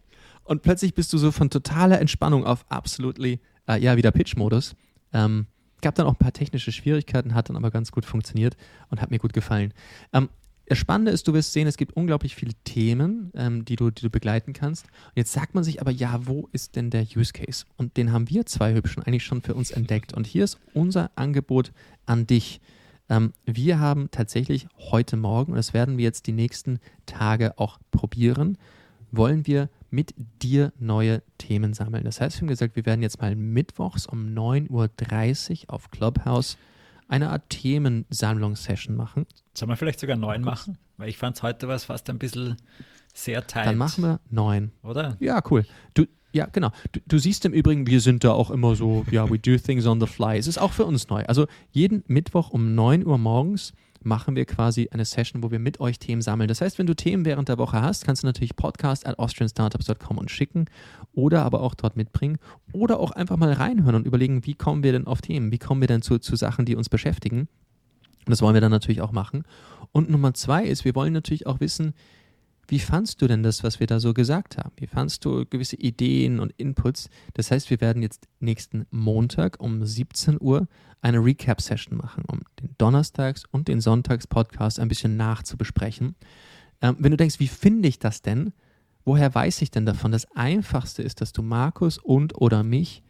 Und 0.44 0.62
plötzlich 0.62 0.94
bist 0.94 1.12
du 1.14 1.18
so 1.18 1.32
von 1.32 1.50
totaler 1.50 2.00
Entspannung 2.00 2.46
auf 2.46 2.66
absolutely, 2.70 3.40
äh, 3.68 3.80
ja, 3.80 3.98
wieder 3.98 4.12
Pitch-Modus. 4.12 4.76
Ähm, 5.14 5.48
gab 5.82 5.96
dann 5.96 6.06
auch 6.06 6.14
ein 6.14 6.18
paar 6.18 6.34
technische 6.34 6.72
Schwierigkeiten, 6.72 7.34
hat 7.34 7.50
dann 7.50 7.56
aber 7.56 7.72
ganz 7.72 7.92
gut 7.92 8.06
funktioniert 8.06 8.56
und 8.90 9.02
hat 9.02 9.12
mir 9.12 9.20
gut 9.20 9.34
gefallen. 9.34 9.74
Ähm, 10.14 10.30
das 10.74 10.80
Spannende 10.80 11.12
ist, 11.12 11.28
du 11.28 11.34
wirst 11.34 11.54
sehen, 11.54 11.68
es 11.68 11.78
gibt 11.78 11.96
unglaublich 11.96 12.34
viele 12.36 12.54
Themen, 12.64 13.32
ähm, 13.36 13.64
die, 13.64 13.76
du, 13.76 13.92
die 13.92 14.02
du 14.02 14.10
begleiten 14.10 14.54
kannst. 14.54 14.86
Und 14.86 15.14
jetzt 15.18 15.32
sagt 15.32 15.54
man 15.54 15.64
sich 15.64 15.82
aber, 15.82 15.92
ja, 15.92 16.26
wo 16.26 16.50
ist 16.52 16.76
denn 16.76 16.90
der 16.90 17.06
Use 17.16 17.32
Case? 17.32 17.66
Und 17.78 17.96
den 17.96 18.12
haben 18.12 18.28
wir 18.30 18.48
zwei 18.48 18.74
Hübschen 18.74 19.04
eigentlich 19.04 19.24
schon 19.24 19.44
für 19.44 19.54
uns 19.54 19.70
entdeckt. 19.70 20.14
Und 20.14 20.26
hier 20.26 20.44
ist 20.44 20.58
unser 20.74 21.12
Angebot 21.16 21.72
an 22.08 22.26
dich. 22.26 22.60
Ähm, 23.08 23.34
wir 23.46 23.80
haben 23.80 24.10
tatsächlich 24.10 24.66
heute 24.80 25.16
Morgen, 25.16 25.52
und 25.52 25.58
das 25.58 25.76
werden 25.76 26.00
wir 26.00 26.06
jetzt 26.06 26.26
die 26.26 26.32
nächsten 26.32 26.80
Tage 27.06 27.60
auch 27.60 27.78
probieren, 27.92 28.58
wollen 29.12 29.46
wir 29.46 29.70
mit 29.92 30.16
dir 30.42 30.74
neue 30.80 31.22
Themen 31.38 31.76
sammeln. 31.76 32.04
Das 32.04 32.20
heißt, 32.20 32.38
wir 32.38 32.42
haben 32.42 32.48
gesagt, 32.48 32.76
wir 32.76 32.88
werden 32.88 33.04
jetzt 33.04 33.22
mal 33.22 33.36
mittwochs 33.36 34.08
um 34.08 34.34
9.30 34.34 35.66
Uhr 35.68 35.74
auf 35.76 35.92
Clubhouse 35.92 36.58
eine 37.14 37.30
Art 37.30 37.48
Themensammlungssession 37.50 38.96
machen. 38.96 39.28
Sollen 39.54 39.70
wir 39.70 39.78
vielleicht 39.78 40.00
sogar 40.00 40.16
neun 40.16 40.42
machen? 40.42 40.80
Weil 40.98 41.10
ich 41.10 41.18
fand 41.20 41.42
heute 41.44 41.68
was 41.68 41.86
fast 41.86 42.10
ein 42.10 42.18
bisschen 42.18 42.58
sehr 43.14 43.46
tight. 43.46 43.68
Dann 43.68 43.78
machen 43.78 44.04
wir 44.04 44.20
neun. 44.32 44.72
Oder? 44.82 45.16
Ja, 45.20 45.40
cool. 45.52 45.64
Du, 45.94 46.06
ja, 46.32 46.48
genau. 46.48 46.72
Du, 46.92 47.00
du, 47.08 47.20
siehst 47.20 47.46
im 47.46 47.54
Übrigen, 47.54 47.86
wir 47.86 48.02
sind 48.02 48.24
da 48.24 48.32
auch 48.32 48.50
immer 48.50 48.76
so, 48.76 49.06
ja, 49.12 49.30
we 49.30 49.38
do 49.38 49.58
things 49.58 49.86
on 49.86 50.02
the 50.02 50.08
fly. 50.08 50.40
Es 50.40 50.48
ist 50.48 50.58
auch 50.58 50.72
für 50.72 50.86
uns 50.86 51.08
neu. 51.08 51.24
Also 51.26 51.46
jeden 51.70 52.04
Mittwoch 52.08 52.50
um 52.50 52.74
9 52.74 53.06
Uhr 53.06 53.20
morgens 53.20 53.74
machen 54.06 54.36
wir 54.36 54.46
quasi 54.46 54.90
eine 54.92 55.06
Session, 55.06 55.44
wo 55.44 55.52
wir 55.52 55.60
mit 55.60 55.80
euch 55.80 56.00
Themen 56.00 56.22
sammeln. 56.22 56.48
Das 56.48 56.62
heißt, 56.62 56.80
wenn 56.80 56.88
du 56.88 56.96
Themen 56.96 57.26
während 57.26 57.50
der 57.50 57.58
Woche 57.58 57.82
hast, 57.82 58.06
kannst 58.06 58.24
du 58.24 58.28
natürlich 58.28 58.56
podcast 58.56 59.06
at 59.06 59.20
austrianstartups.com 59.20 60.18
und 60.18 60.32
schicken 60.32 60.66
oder 61.14 61.44
aber 61.44 61.62
auch 61.62 61.76
dort 61.76 61.96
mitbringen 61.96 62.38
oder 62.72 63.00
auch 63.00 63.12
einfach 63.12 63.38
mal 63.38 63.52
reinhören 63.52 63.96
und 63.96 64.08
überlegen, 64.08 64.46
wie 64.46 64.56
kommen 64.56 64.84
wir 64.84 64.92
denn 64.92 65.08
auf 65.08 65.22
Themen, 65.22 65.52
wie 65.52 65.60
kommen 65.60 65.82
wir 65.82 65.88
denn 65.88 66.02
zu, 66.02 66.20
zu 66.20 66.36
Sachen, 66.36 66.66
die 66.66 66.76
uns 66.76 66.90
beschäftigen. 66.90 67.48
Und 68.26 68.30
das 68.30 68.42
wollen 68.42 68.54
wir 68.54 68.62
dann 68.62 68.72
natürlich 68.72 69.02
auch 69.02 69.12
machen. 69.12 69.44
Und 69.92 70.10
Nummer 70.10 70.34
zwei 70.34 70.64
ist, 70.64 70.86
wir 70.86 70.96
wollen 70.96 71.14
natürlich 71.14 71.46
auch 71.46 71.60
wissen, 71.60 71.94
wie 72.68 72.80
fandst 72.80 73.22
du 73.22 73.28
denn 73.28 73.44
das, 73.44 73.64
was 73.64 73.80
wir 73.80 73.88
da 73.88 74.00
so 74.00 74.14
gesagt 74.14 74.58
haben? 74.58 74.72
Wie 74.78 74.88
fandst 74.88 75.26
du 75.26 75.46
gewisse 75.46 75.76
Ideen 75.76 76.40
und 76.40 76.54
Inputs? 76.58 77.10
Das 77.34 77.52
heißt, 77.52 77.70
wir 77.70 77.82
werden 77.82 78.02
jetzt 78.02 78.28
nächsten 78.40 78.86
Montag 78.90 79.60
um 79.60 79.86
17 79.86 80.38
Uhr 80.40 80.68
eine 81.02 81.24
Recap-Session 81.24 81.98
machen, 81.98 82.24
um 82.28 82.42
den 82.62 82.76
Donnerstags- 82.78 83.46
und 83.52 83.68
den 83.68 83.82
Sonntags-Podcast 83.82 84.80
ein 84.80 84.88
bisschen 84.88 85.18
nachzubesprechen. 85.18 86.16
Ähm, 86.82 86.96
wenn 87.00 87.12
du 87.12 87.18
denkst, 87.18 87.40
wie 87.40 87.48
finde 87.48 87.90
ich 87.90 88.00
das 88.00 88.22
denn? 88.22 88.54
Woher 89.06 89.36
weiß 89.36 89.62
ich 89.62 89.72
denn 89.72 89.86
davon? 89.86 90.14
Das 90.14 90.26
Einfachste 90.32 91.04
ist, 91.04 91.20
dass 91.20 91.34
du 91.34 91.42
Markus 91.42 91.98
und 91.98 92.40
oder 92.40 92.64
mich 92.64 93.04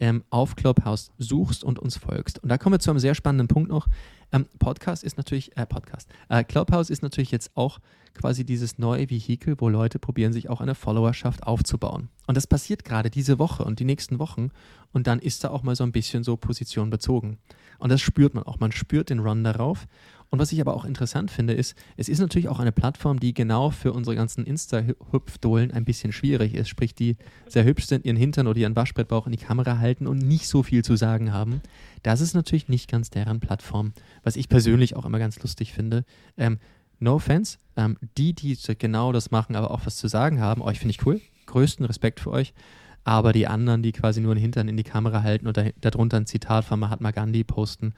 ähm, 0.00 0.24
auf 0.30 0.56
Clubhouse 0.56 1.12
suchst 1.18 1.62
und 1.62 1.78
uns 1.78 1.96
folgst. 1.96 2.42
Und 2.42 2.48
da 2.48 2.58
kommen 2.58 2.74
wir 2.74 2.80
zu 2.80 2.90
einem 2.90 2.98
sehr 2.98 3.14
spannenden 3.14 3.48
Punkt 3.48 3.70
noch. 3.70 3.86
Ähm, 4.32 4.46
Podcast 4.58 5.04
ist 5.04 5.16
natürlich, 5.16 5.56
äh, 5.56 5.66
Podcast, 5.66 6.08
äh, 6.28 6.42
Clubhouse 6.44 6.90
ist 6.90 7.02
natürlich 7.02 7.30
jetzt 7.30 7.50
auch 7.54 7.78
quasi 8.14 8.44
dieses 8.44 8.78
neue 8.78 9.08
Vehikel, 9.08 9.56
wo 9.58 9.68
Leute 9.68 9.98
probieren, 9.98 10.32
sich 10.32 10.48
auch 10.48 10.60
eine 10.60 10.74
Followerschaft 10.74 11.44
aufzubauen. 11.44 12.08
Und 12.26 12.36
das 12.36 12.46
passiert 12.46 12.84
gerade 12.84 13.10
diese 13.10 13.38
Woche 13.38 13.64
und 13.64 13.78
die 13.78 13.84
nächsten 13.84 14.18
Wochen. 14.18 14.50
Und 14.92 15.06
dann 15.06 15.20
ist 15.20 15.44
da 15.44 15.50
auch 15.50 15.62
mal 15.62 15.76
so 15.76 15.84
ein 15.84 15.92
bisschen 15.92 16.24
so 16.24 16.36
Position 16.36 16.90
bezogen. 16.90 17.38
Und 17.78 17.90
das 17.90 18.00
spürt 18.00 18.34
man 18.34 18.44
auch. 18.44 18.60
Man 18.60 18.72
spürt 18.72 19.10
den 19.10 19.20
Run 19.20 19.44
darauf. 19.44 19.86
Und 20.30 20.38
was 20.38 20.52
ich 20.52 20.60
aber 20.60 20.74
auch 20.74 20.84
interessant 20.84 21.32
finde, 21.32 21.54
ist, 21.54 21.74
es 21.96 22.08
ist 22.08 22.20
natürlich 22.20 22.48
auch 22.48 22.60
eine 22.60 22.70
Plattform, 22.70 23.18
die 23.18 23.34
genau 23.34 23.70
für 23.70 23.92
unsere 23.92 24.14
ganzen 24.14 24.46
Insta-Hüpfdohlen 24.46 25.72
ein 25.72 25.84
bisschen 25.84 26.12
schwierig 26.12 26.54
ist. 26.54 26.68
Sprich, 26.68 26.94
die 26.94 27.16
sehr 27.48 27.64
hübsch 27.64 27.86
sind, 27.86 28.04
ihren 28.04 28.16
Hintern 28.16 28.46
oder 28.46 28.58
ihren 28.58 28.76
Waschbrettbauch 28.76 29.26
in 29.26 29.32
die 29.32 29.38
Kamera 29.38 29.78
halten 29.78 30.06
und 30.06 30.18
nicht 30.18 30.46
so 30.46 30.62
viel 30.62 30.84
zu 30.84 30.94
sagen 30.94 31.32
haben. 31.32 31.60
Das 32.04 32.20
ist 32.20 32.34
natürlich 32.34 32.68
nicht 32.68 32.88
ganz 32.88 33.10
deren 33.10 33.40
Plattform, 33.40 33.92
was 34.22 34.36
ich 34.36 34.48
persönlich 34.48 34.94
auch 34.94 35.04
immer 35.04 35.18
ganz 35.18 35.40
lustig 35.42 35.72
finde. 35.72 36.04
Ähm, 36.36 36.60
no 37.00 37.14
offense, 37.14 37.58
ähm, 37.76 37.98
die, 38.16 38.32
die 38.32 38.56
genau 38.78 39.10
das 39.10 39.32
machen, 39.32 39.56
aber 39.56 39.72
auch 39.72 39.84
was 39.84 39.96
zu 39.96 40.06
sagen 40.06 40.40
haben, 40.40 40.62
euch 40.62 40.78
finde 40.78 40.92
ich 40.92 41.04
cool. 41.06 41.20
Größten 41.46 41.84
Respekt 41.84 42.20
für 42.20 42.30
euch. 42.30 42.54
Aber 43.02 43.32
die 43.32 43.48
anderen, 43.48 43.82
die 43.82 43.90
quasi 43.90 44.20
nur 44.20 44.34
den 44.36 44.42
Hintern 44.42 44.68
in 44.68 44.76
die 44.76 44.84
Kamera 44.84 45.24
halten 45.24 45.48
und 45.48 45.58
darunter 45.80 46.18
ein 46.18 46.26
Zitat 46.26 46.64
von 46.64 46.78
Mahatma 46.78 47.10
Gandhi 47.10 47.42
posten, 47.42 47.94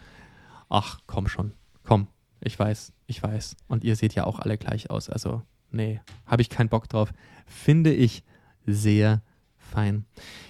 ach, 0.71 1.01
komm 1.07 1.29
schon, 1.29 1.53
komm, 1.83 2.07
ich 2.45 2.59
weiß, 2.59 2.93
ich 3.07 3.23
weiß. 3.23 3.57
Und 3.69 3.85
ihr 3.85 3.97
seht 3.97 4.15
ja 4.15 4.25
auch 4.25 4.39
alle 4.39 4.59
gleich 4.59 4.91
aus. 4.91 5.09
Also, 5.09 5.43
nee, 5.71 6.01
habe 6.27 6.43
ich 6.43 6.51
keinen 6.51 6.69
Bock 6.69 6.89
drauf. 6.89 7.13
Finde 7.47 7.93
ich 7.93 8.25
sehr 8.67 9.23
fein. 9.57 10.05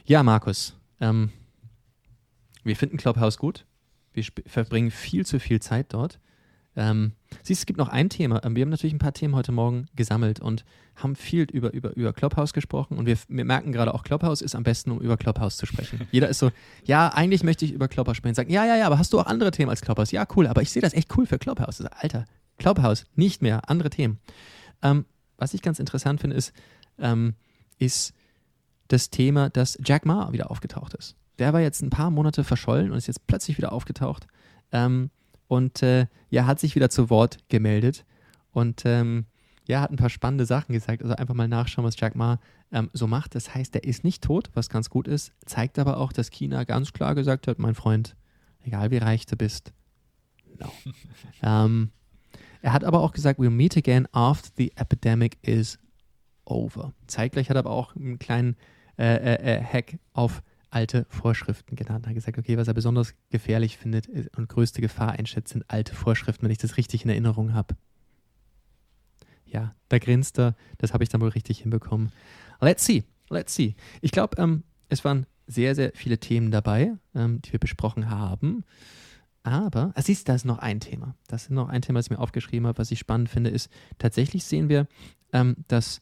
Ja, 0.04 0.22
Markus, 0.22 0.78
ähm, 1.00 1.30
wir 2.64 2.76
finden 2.76 2.96
Clubhouse 2.96 3.38
gut. 3.38 3.66
Wir 4.12 4.24
verbringen 4.46 4.90
viel 4.90 5.24
zu 5.24 5.40
viel 5.40 5.60
Zeit 5.60 5.92
dort. 5.94 6.20
Ähm, 6.76 7.12
siehst, 7.42 7.60
es 7.60 7.66
gibt 7.66 7.78
noch 7.78 7.88
ein 7.88 8.08
Thema. 8.08 8.44
Ähm, 8.44 8.56
wir 8.56 8.62
haben 8.62 8.70
natürlich 8.70 8.94
ein 8.94 8.98
paar 8.98 9.12
Themen 9.12 9.34
heute 9.34 9.52
Morgen 9.52 9.86
gesammelt 9.96 10.40
und 10.40 10.64
haben 10.96 11.16
viel 11.16 11.44
über, 11.44 11.72
über, 11.72 11.96
über 11.96 12.12
Clubhouse 12.12 12.52
gesprochen 12.52 12.98
und 12.98 13.06
wir, 13.06 13.16
wir 13.28 13.44
merken 13.44 13.72
gerade 13.72 13.94
auch, 13.94 14.04
Clubhouse 14.04 14.42
ist 14.42 14.54
am 14.54 14.62
besten, 14.62 14.90
um 14.90 15.00
über 15.00 15.16
Clubhouse 15.16 15.56
zu 15.56 15.66
sprechen. 15.66 16.06
Jeder 16.10 16.28
ist 16.28 16.38
so, 16.38 16.50
ja, 16.84 17.08
eigentlich 17.08 17.42
möchte 17.42 17.64
ich 17.64 17.72
über 17.72 17.88
Clubhouse 17.88 18.16
sprechen. 18.16 18.34
Sagen, 18.34 18.50
ja, 18.50 18.64
ja, 18.64 18.76
ja, 18.76 18.86
aber 18.86 18.98
hast 18.98 19.12
du 19.12 19.20
auch 19.20 19.26
andere 19.26 19.50
Themen 19.50 19.70
als 19.70 19.80
Clubhouse? 19.80 20.10
Ja, 20.10 20.26
cool, 20.36 20.46
aber 20.46 20.62
ich 20.62 20.70
sehe 20.70 20.82
das 20.82 20.92
echt 20.92 21.16
cool 21.16 21.26
für 21.26 21.38
Clubhouse. 21.38 21.78
Sage, 21.78 21.96
Alter, 21.98 22.24
Clubhouse, 22.58 23.04
nicht 23.14 23.42
mehr, 23.42 23.68
andere 23.68 23.90
Themen. 23.90 24.18
Ähm, 24.82 25.06
was 25.38 25.54
ich 25.54 25.62
ganz 25.62 25.78
interessant 25.78 26.20
finde, 26.20 26.36
ist, 26.36 26.52
ähm, 26.98 27.34
ist 27.78 28.14
das 28.88 29.10
Thema, 29.10 29.48
dass 29.50 29.78
Jack 29.82 30.04
Ma 30.06 30.32
wieder 30.32 30.50
aufgetaucht 30.50 30.94
ist. 30.94 31.16
Der 31.38 31.52
war 31.52 31.60
jetzt 31.60 31.82
ein 31.82 31.90
paar 31.90 32.10
Monate 32.10 32.44
verschollen 32.44 32.90
und 32.90 32.98
ist 32.98 33.06
jetzt 33.06 33.26
plötzlich 33.26 33.56
wieder 33.56 33.72
aufgetaucht. 33.72 34.26
Ähm, 34.70 35.10
und 35.52 35.82
äh, 35.82 36.06
ja, 36.30 36.46
hat 36.46 36.60
sich 36.60 36.74
wieder 36.76 36.88
zu 36.88 37.10
Wort 37.10 37.36
gemeldet 37.50 38.06
und 38.52 38.86
ähm, 38.86 39.26
ja, 39.68 39.82
hat 39.82 39.90
ein 39.90 39.96
paar 39.96 40.08
spannende 40.08 40.46
Sachen 40.46 40.72
gesagt. 40.72 41.02
Also 41.02 41.14
einfach 41.14 41.34
mal 41.34 41.46
nachschauen, 41.46 41.84
was 41.84 42.00
Jack 42.00 42.16
Ma 42.16 42.40
ähm, 42.72 42.88
so 42.94 43.06
macht. 43.06 43.34
Das 43.34 43.54
heißt, 43.54 43.74
er 43.74 43.84
ist 43.84 44.02
nicht 44.02 44.24
tot, 44.24 44.50
was 44.54 44.70
ganz 44.70 44.88
gut 44.88 45.06
ist, 45.06 45.34
zeigt 45.44 45.78
aber 45.78 45.98
auch, 45.98 46.14
dass 46.14 46.30
China 46.30 46.64
ganz 46.64 46.94
klar 46.94 47.14
gesagt 47.14 47.48
hat, 47.48 47.58
mein 47.58 47.74
Freund, 47.74 48.16
egal 48.64 48.90
wie 48.90 48.96
reich 48.96 49.26
du 49.26 49.36
bist, 49.36 49.74
no. 50.58 50.72
ähm, 51.42 51.90
er 52.62 52.72
hat 52.72 52.82
aber 52.82 53.02
auch 53.02 53.12
gesagt, 53.12 53.38
we'll 53.38 53.50
meet 53.50 53.76
again 53.76 54.08
after 54.12 54.48
the 54.56 54.72
epidemic 54.76 55.36
is 55.42 55.78
over. 56.46 56.94
Zeitgleich 57.08 57.50
hat 57.50 57.56
er 57.56 57.60
aber 57.60 57.72
auch 57.72 57.94
einen 57.94 58.18
kleinen 58.18 58.56
äh, 58.98 59.16
äh, 59.16 59.58
äh 59.58 59.62
Hack 59.62 59.98
auf 60.14 60.42
alte 60.72 61.06
Vorschriften 61.08 61.76
genannt. 61.76 62.06
Er 62.06 62.10
hat 62.10 62.14
gesagt, 62.14 62.38
okay, 62.38 62.56
was 62.56 62.68
er 62.68 62.74
besonders 62.74 63.14
gefährlich 63.30 63.76
findet 63.76 64.08
und 64.36 64.48
größte 64.48 64.80
Gefahr 64.80 65.12
einschätzt, 65.12 65.52
sind 65.52 65.64
alte 65.68 65.94
Vorschriften, 65.94 66.44
wenn 66.44 66.50
ich 66.50 66.58
das 66.58 66.76
richtig 66.76 67.04
in 67.04 67.10
Erinnerung 67.10 67.52
habe. 67.52 67.76
Ja, 69.44 69.74
da 69.88 69.98
grinst 69.98 70.38
er, 70.38 70.54
das 70.78 70.94
habe 70.94 71.04
ich 71.04 71.10
dann 71.10 71.20
wohl 71.20 71.28
richtig 71.28 71.60
hinbekommen. 71.60 72.10
Let's 72.60 72.86
see, 72.86 73.04
let's 73.28 73.54
see. 73.54 73.74
Ich 74.00 74.10
glaube, 74.10 74.40
ähm, 74.40 74.62
es 74.88 75.04
waren 75.04 75.26
sehr, 75.46 75.74
sehr 75.74 75.92
viele 75.94 76.18
Themen 76.18 76.50
dabei, 76.50 76.94
ähm, 77.14 77.42
die 77.42 77.52
wir 77.52 77.60
besprochen 77.60 78.08
haben. 78.08 78.64
Aber, 79.42 79.92
ah, 79.94 80.02
siehst 80.02 80.26
du, 80.26 80.30
da 80.30 80.36
ist 80.36 80.44
noch 80.44 80.58
ein 80.58 80.80
Thema. 80.80 81.16
Das 81.26 81.44
ist 81.44 81.50
noch 81.50 81.68
ein 81.68 81.82
Thema, 81.82 81.98
das 81.98 82.06
ich 82.06 82.10
mir 82.10 82.20
aufgeschrieben 82.20 82.66
habe, 82.66 82.78
was 82.78 82.90
ich 82.90 82.98
spannend 82.98 83.28
finde, 83.28 83.50
ist, 83.50 83.70
tatsächlich 83.98 84.44
sehen 84.44 84.68
wir, 84.68 84.86
ähm, 85.32 85.56
dass 85.68 86.00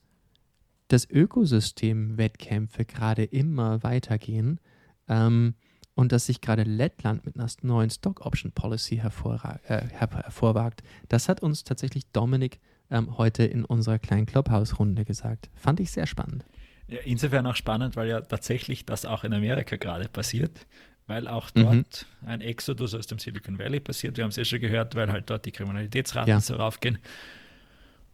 dass 0.93 1.09
Ökosystem-Wettkämpfe 1.09 2.85
gerade 2.85 3.25
immer 3.25 3.83
weitergehen 3.83 4.61
ähm, 5.09 5.55
und 5.95 6.13
dass 6.13 6.27
sich 6.27 6.41
gerade 6.41 6.63
Lettland 6.63 7.25
mit 7.27 7.37
einer 7.37 7.49
neuen 7.63 7.91
Stock 7.91 8.25
Option 8.25 8.53
Policy 8.53 8.97
äh, 8.97 9.83
hervorwagt. 9.89 10.83
Das 11.09 11.29
hat 11.29 11.43
uns 11.43 11.65
tatsächlich 11.65 12.07
Dominik 12.13 12.61
ähm, 12.91 13.19
heute 13.19 13.45
in 13.45 13.65
unserer 13.65 13.99
kleinen 13.99 14.27
Clubhouse-Runde 14.27 15.05
gesagt. 15.05 15.51
Fand 15.55 15.81
ich 15.81 15.91
sehr 15.91 16.07
spannend. 16.07 16.45
Ja, 16.89 16.99
insofern 17.05 17.47
auch 17.47 17.55
spannend, 17.55 17.95
weil 17.95 18.09
ja 18.09 18.21
tatsächlich 18.21 18.85
das 18.85 19.05
auch 19.05 19.23
in 19.23 19.33
Amerika 19.33 19.77
gerade 19.77 20.09
passiert 20.09 20.67
weil 21.11 21.27
auch 21.27 21.51
dort 21.51 22.07
mhm. 22.23 22.29
ein 22.29 22.41
Exodus 22.41 22.95
aus 22.95 23.09
dem 23.09 23.19
Silicon 23.19 23.59
Valley 23.59 23.81
passiert. 23.81 24.17
Wir 24.17 24.23
haben 24.23 24.31
es 24.31 24.37
ja 24.37 24.45
schon 24.45 24.61
gehört, 24.61 24.95
weil 24.95 25.11
halt 25.11 25.29
dort 25.29 25.45
die 25.45 25.51
Kriminalitätsraten 25.51 26.31
ja. 26.31 26.41
so 26.41 26.55
raufgehen. 26.55 26.99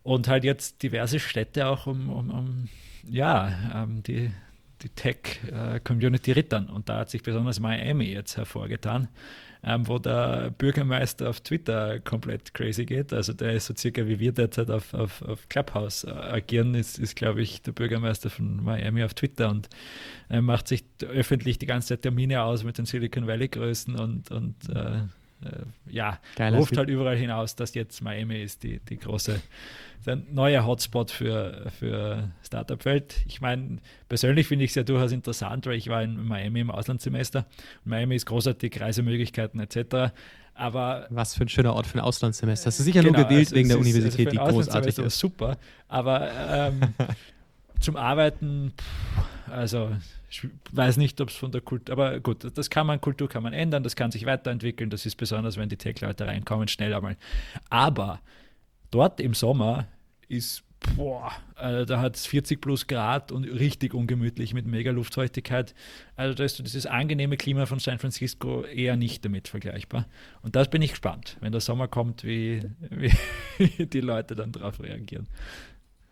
Und 0.07 0.29
halt 0.29 0.45
jetzt 0.45 0.85
diverse 0.85 1.19
Städte 1.19 1.67
auch 1.67 1.89
um, 1.89 2.09
um, 2.11 2.31
um 2.31 2.69
ja, 3.09 3.53
ähm, 3.75 4.05
die, 4.05 4.31
die 4.83 4.89
Tech-Community 4.91 6.31
rittern. 6.31 6.69
Und 6.69 6.89
da 6.89 6.99
hat 6.99 7.11
sich 7.11 7.25
besonders 7.25 7.59
Miami 7.59 8.05
jetzt 8.05 8.37
hervorgetan, 8.37 9.09
ähm, 9.65 9.89
wo 9.89 9.99
der 9.99 10.51
Bürgermeister 10.57 11.29
auf 11.29 11.41
Twitter 11.41 11.99
komplett 11.99 12.55
crazy 12.55 12.85
geht. 12.85 13.13
Also 13.13 13.33
der 13.33 13.55
ist 13.55 13.67
so 13.67 13.75
circa 13.77 14.07
wie 14.07 14.21
wir 14.21 14.31
derzeit 14.31 14.71
auf, 14.71 14.95
auf, 14.95 15.23
auf 15.23 15.49
Clubhouse 15.49 16.05
äh, 16.05 16.11
agieren, 16.13 16.77
ist, 16.77 17.01
ist 17.01 17.17
glaube 17.17 17.43
ich, 17.43 17.63
der 17.63 17.73
Bürgermeister 17.73 18.31
von 18.31 18.63
Miami 18.63 19.03
auf 19.03 19.15
Twitter 19.15 19.51
und 19.51 19.69
äh, 20.31 20.41
macht 20.41 20.69
sich 20.69 20.85
öffentlich 21.03 21.59
die 21.59 21.67
ganze 21.67 21.89
Zeit 21.89 22.03
Termine 22.03 22.43
aus 22.43 22.63
mit 22.63 22.79
den 22.79 22.87
Silicon 22.87 23.27
Valley-Größen 23.27 23.97
und, 23.97 24.31
und 24.31 24.55
äh, 24.69 25.01
ja, 25.89 26.19
Geiler 26.37 26.59
ruft 26.59 26.77
halt 26.77 26.89
überall 26.89 27.17
hinaus, 27.17 27.57
dass 27.57 27.75
jetzt 27.75 28.03
Miami 28.03 28.43
ist 28.43 28.63
die, 28.63 28.81
die 28.81 28.99
große, 28.99 29.41
der 30.05 30.17
neue 30.31 30.65
Hotspot 30.67 31.11
für, 31.11 31.71
für 31.79 32.31
Startup-Welt. 32.45 33.17
Ich 33.27 33.41
meine, 33.41 33.79
persönlich 34.09 34.47
finde 34.47 34.65
ich 34.65 34.71
es 34.71 34.75
ja 34.75 34.83
durchaus 34.83 35.13
interessant, 35.13 35.67
weil 35.67 35.75
ich 35.75 35.89
war 35.89 36.03
in 36.03 36.27
Miami 36.27 36.61
im 36.61 36.71
Auslandssemester. 36.71 37.47
Miami 37.85 38.17
ist 38.17 38.27
großartig, 38.27 38.81
Reisemöglichkeiten 38.81 39.61
etc. 39.61 40.13
Aber 40.55 41.07
was 41.11 41.35
für 41.35 41.45
ein 41.45 41.49
schöner 41.49 41.75
Ort 41.75 41.87
für 41.87 41.99
ein 41.99 42.01
Auslandssemester. 42.01 42.69
Hast 42.69 42.81
du 42.81 42.85
sicher 42.85 43.03
genau, 43.03 43.19
nur 43.19 43.25
gewählt 43.25 43.49
also 43.49 43.57
wegen 43.57 43.69
der 43.69 43.79
Universität, 43.79 44.29
also 44.29 44.31
die 44.31 44.53
großartig 44.53 44.99
ist. 44.99 45.19
Super, 45.19 45.59
aber 45.89 46.31
ähm, 46.51 46.81
zum 47.81 47.97
Arbeiten, 47.97 48.73
also 49.51 49.91
ich 50.31 50.49
weiß 50.73 50.97
nicht, 50.97 51.21
ob 51.21 51.31
es 51.31 51.37
von 51.37 51.53
der 51.53 51.61
Kultur, 51.61 51.93
aber 51.93 52.21
gut, 52.21 52.47
das 52.57 52.71
kann 52.71 52.87
man, 52.87 53.01
Kultur 53.01 53.29
kann 53.29 53.43
man 53.43 53.53
ändern, 53.53 53.83
das 53.83 53.97
kann 53.97 54.11
sich 54.11 54.27
weiterentwickeln, 54.27 54.91
das 54.91 55.07
ist 55.07 55.17
besonders, 55.17 55.57
wenn 55.57 55.69
die 55.69 55.77
Tech-Leute 55.77 56.27
reinkommen, 56.27 56.69
schnell 56.69 56.95
einmal. 56.95 57.17
Aber 57.71 58.21
dort 58.91 59.21
im 59.21 59.35
Sommer 59.35 59.87
ist, 60.29 60.65
boah, 60.97 61.33
also 61.55 61.85
da 61.85 62.01
hat 62.01 62.17
es 62.17 62.27
40 62.27 62.61
plus 62.61 62.87
Grad 62.87 63.33
und 63.33 63.45
richtig 63.45 63.95
ungemütlich 63.95 64.53
mit 64.53 64.67
mega 64.67 64.91
Luftfeuchtigkeit. 64.91 65.75
Also 66.17 66.35
da 66.35 66.45
ist 66.45 66.59
dieses 66.59 66.87
angenehme 66.87 67.37
Klima 67.37 67.67
von 67.67 67.79
San 67.79 67.99
Francisco 67.99 68.63
eher 68.63 68.97
nicht 68.97 69.25
damit 69.25 69.49
vergleichbar. 69.49 70.07
Und 70.43 70.57
das 70.57 70.69
bin 70.69 70.83
ich 70.83 70.91
gespannt, 70.91 71.37
wenn 71.41 71.53
der 71.53 71.61
Sommer 71.61 71.89
kommt, 71.89 72.25
wie, 72.25 72.63
wie 72.91 73.87
die 73.87 74.01
Leute 74.01 74.35
dann 74.35 74.53
darauf 74.53 74.81
reagieren. 74.81 75.29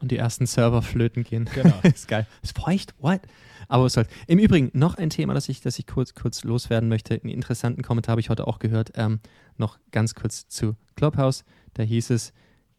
Und 0.04 0.10
die 0.10 0.18
ersten 0.18 0.44
Server 0.44 0.82
flöten 0.82 1.24
gehen. 1.24 1.48
Genau. 1.54 1.72
ist 1.82 2.08
geil. 2.08 2.26
Ist 2.42 2.58
feucht? 2.58 2.94
What? 2.98 3.22
Aber 3.68 3.84
was 3.84 3.94
soll's. 3.94 4.08
Im 4.26 4.38
Übrigen, 4.38 4.70
noch 4.74 4.98
ein 4.98 5.08
Thema, 5.08 5.32
das 5.32 5.48
ich, 5.48 5.62
das 5.62 5.78
ich 5.78 5.86
kurz, 5.86 6.14
kurz 6.14 6.44
loswerden 6.44 6.90
möchte. 6.90 7.14
Einen 7.14 7.32
interessanten 7.32 7.80
Kommentar 7.80 8.12
habe 8.12 8.20
ich 8.20 8.28
heute 8.28 8.46
auch 8.46 8.58
gehört. 8.58 8.92
Ähm, 8.96 9.20
noch 9.56 9.78
ganz 9.92 10.14
kurz 10.14 10.46
zu 10.46 10.76
Clubhouse. 10.94 11.46
Da 11.72 11.84
hieß 11.84 12.10
es, 12.10 12.34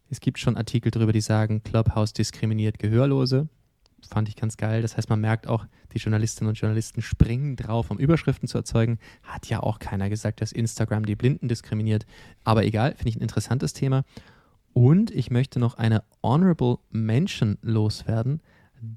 es 0.08 0.20
gibt 0.20 0.38
schon 0.38 0.56
Artikel 0.56 0.92
darüber, 0.92 1.14
die 1.14 1.22
sagen, 1.22 1.64
Clubhouse 1.64 2.14
diskriminiert 2.14 2.78
Gehörlose. 2.78 3.50
Fand 4.08 4.30
ich 4.30 4.36
ganz 4.36 4.56
geil. 4.56 4.84
Das 4.84 4.96
heißt, 4.96 5.10
man 5.10 5.20
merkt 5.20 5.48
auch, 5.48 5.66
die 5.94 5.98
Journalistinnen 5.98 6.50
und 6.50 6.60
Journalisten 6.60 7.02
springen 7.02 7.56
drauf, 7.56 7.90
um 7.90 7.98
Überschriften 7.98 8.48
zu 8.48 8.60
erzeugen. 8.60 9.00
Hat 9.24 9.48
ja 9.48 9.62
auch 9.62 9.80
keiner 9.80 10.10
gesagt, 10.10 10.42
dass 10.42 10.52
Instagram 10.52 11.08
die 11.08 11.16
Blinden 11.16 11.48
diskriminiert. 11.48 12.06
Aber 12.44 12.66
egal, 12.66 12.92
finde 12.92 13.10
ich 13.10 13.16
ein 13.16 13.24
interessantes 13.24 13.74
Thema. 13.74 14.04
Und 14.78 15.10
ich 15.10 15.32
möchte 15.32 15.60
noch 15.60 15.76
eine 15.76 16.04
Honorable 16.22 16.78
Mention 16.92 17.58
loswerden 17.62 18.42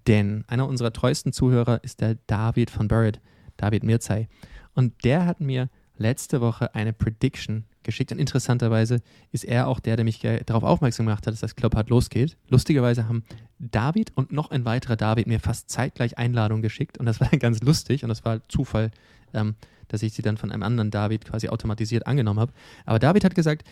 denn 0.07 0.45
einer 0.49 0.69
unserer 0.69 0.93
treuesten 0.93 1.33
Zuhörer 1.33 1.83
ist 1.83 2.01
der 2.01 2.17
David 2.27 2.71
von 2.71 2.89
Burrid, 2.89 3.21
David 3.57 3.85
Mirzai. 3.85 4.29
Und 4.75 5.05
der 5.05 5.27
hat 5.27 5.41
mir 5.41 5.69
letzte 5.97 6.41
Woche 6.41 6.75
eine 6.75 6.93
Prediction 6.93 7.65
geschickt. 7.83 8.13
Und 8.13 8.19
interessanterweise 8.19 9.01
ist 9.33 9.45
er 9.45 9.67
auch 9.67 9.81
der, 9.81 9.97
der 9.97 10.05
mich 10.05 10.21
darauf 10.47 10.63
aufmerksam 10.63 11.07
gemacht 11.07 11.27
hat, 11.27 11.33
dass 11.33 11.41
das 11.41 11.57
Clubhard 11.57 11.91
losgeht. 11.91 12.37
Lustigerweise 12.49 13.09
haben 13.09 13.25
David 13.59 14.13
und 14.15 14.31
noch 14.31 14.51
ein 14.51 14.65
weiterer 14.65 14.97
David 14.97 15.27
mir 15.27 15.41
fast 15.41 15.71
zeitgleich 15.71 16.19
Einladungen 16.19 16.63
geschickt. 16.63 16.99
Und 16.99 17.07
das 17.07 17.21
war 17.21 17.29
ganz 17.39 17.61
lustig 17.63 18.05
und 18.05 18.09
das 18.09 18.25
war 18.25 18.47
Zufall, 18.49 18.91
ähm, 19.35 19.55
dass 19.89 20.03
ich 20.03 20.13
sie 20.13 20.23
dann 20.23 20.37
von 20.37 20.53
einem 20.53 20.63
anderen 20.63 20.91
David 20.91 21.25
quasi 21.25 21.49
automatisiert 21.49 22.07
angenommen 22.07 22.39
habe. 22.39 22.53
Aber 22.85 22.99
David 22.99 23.25
hat 23.25 23.35
gesagt, 23.35 23.67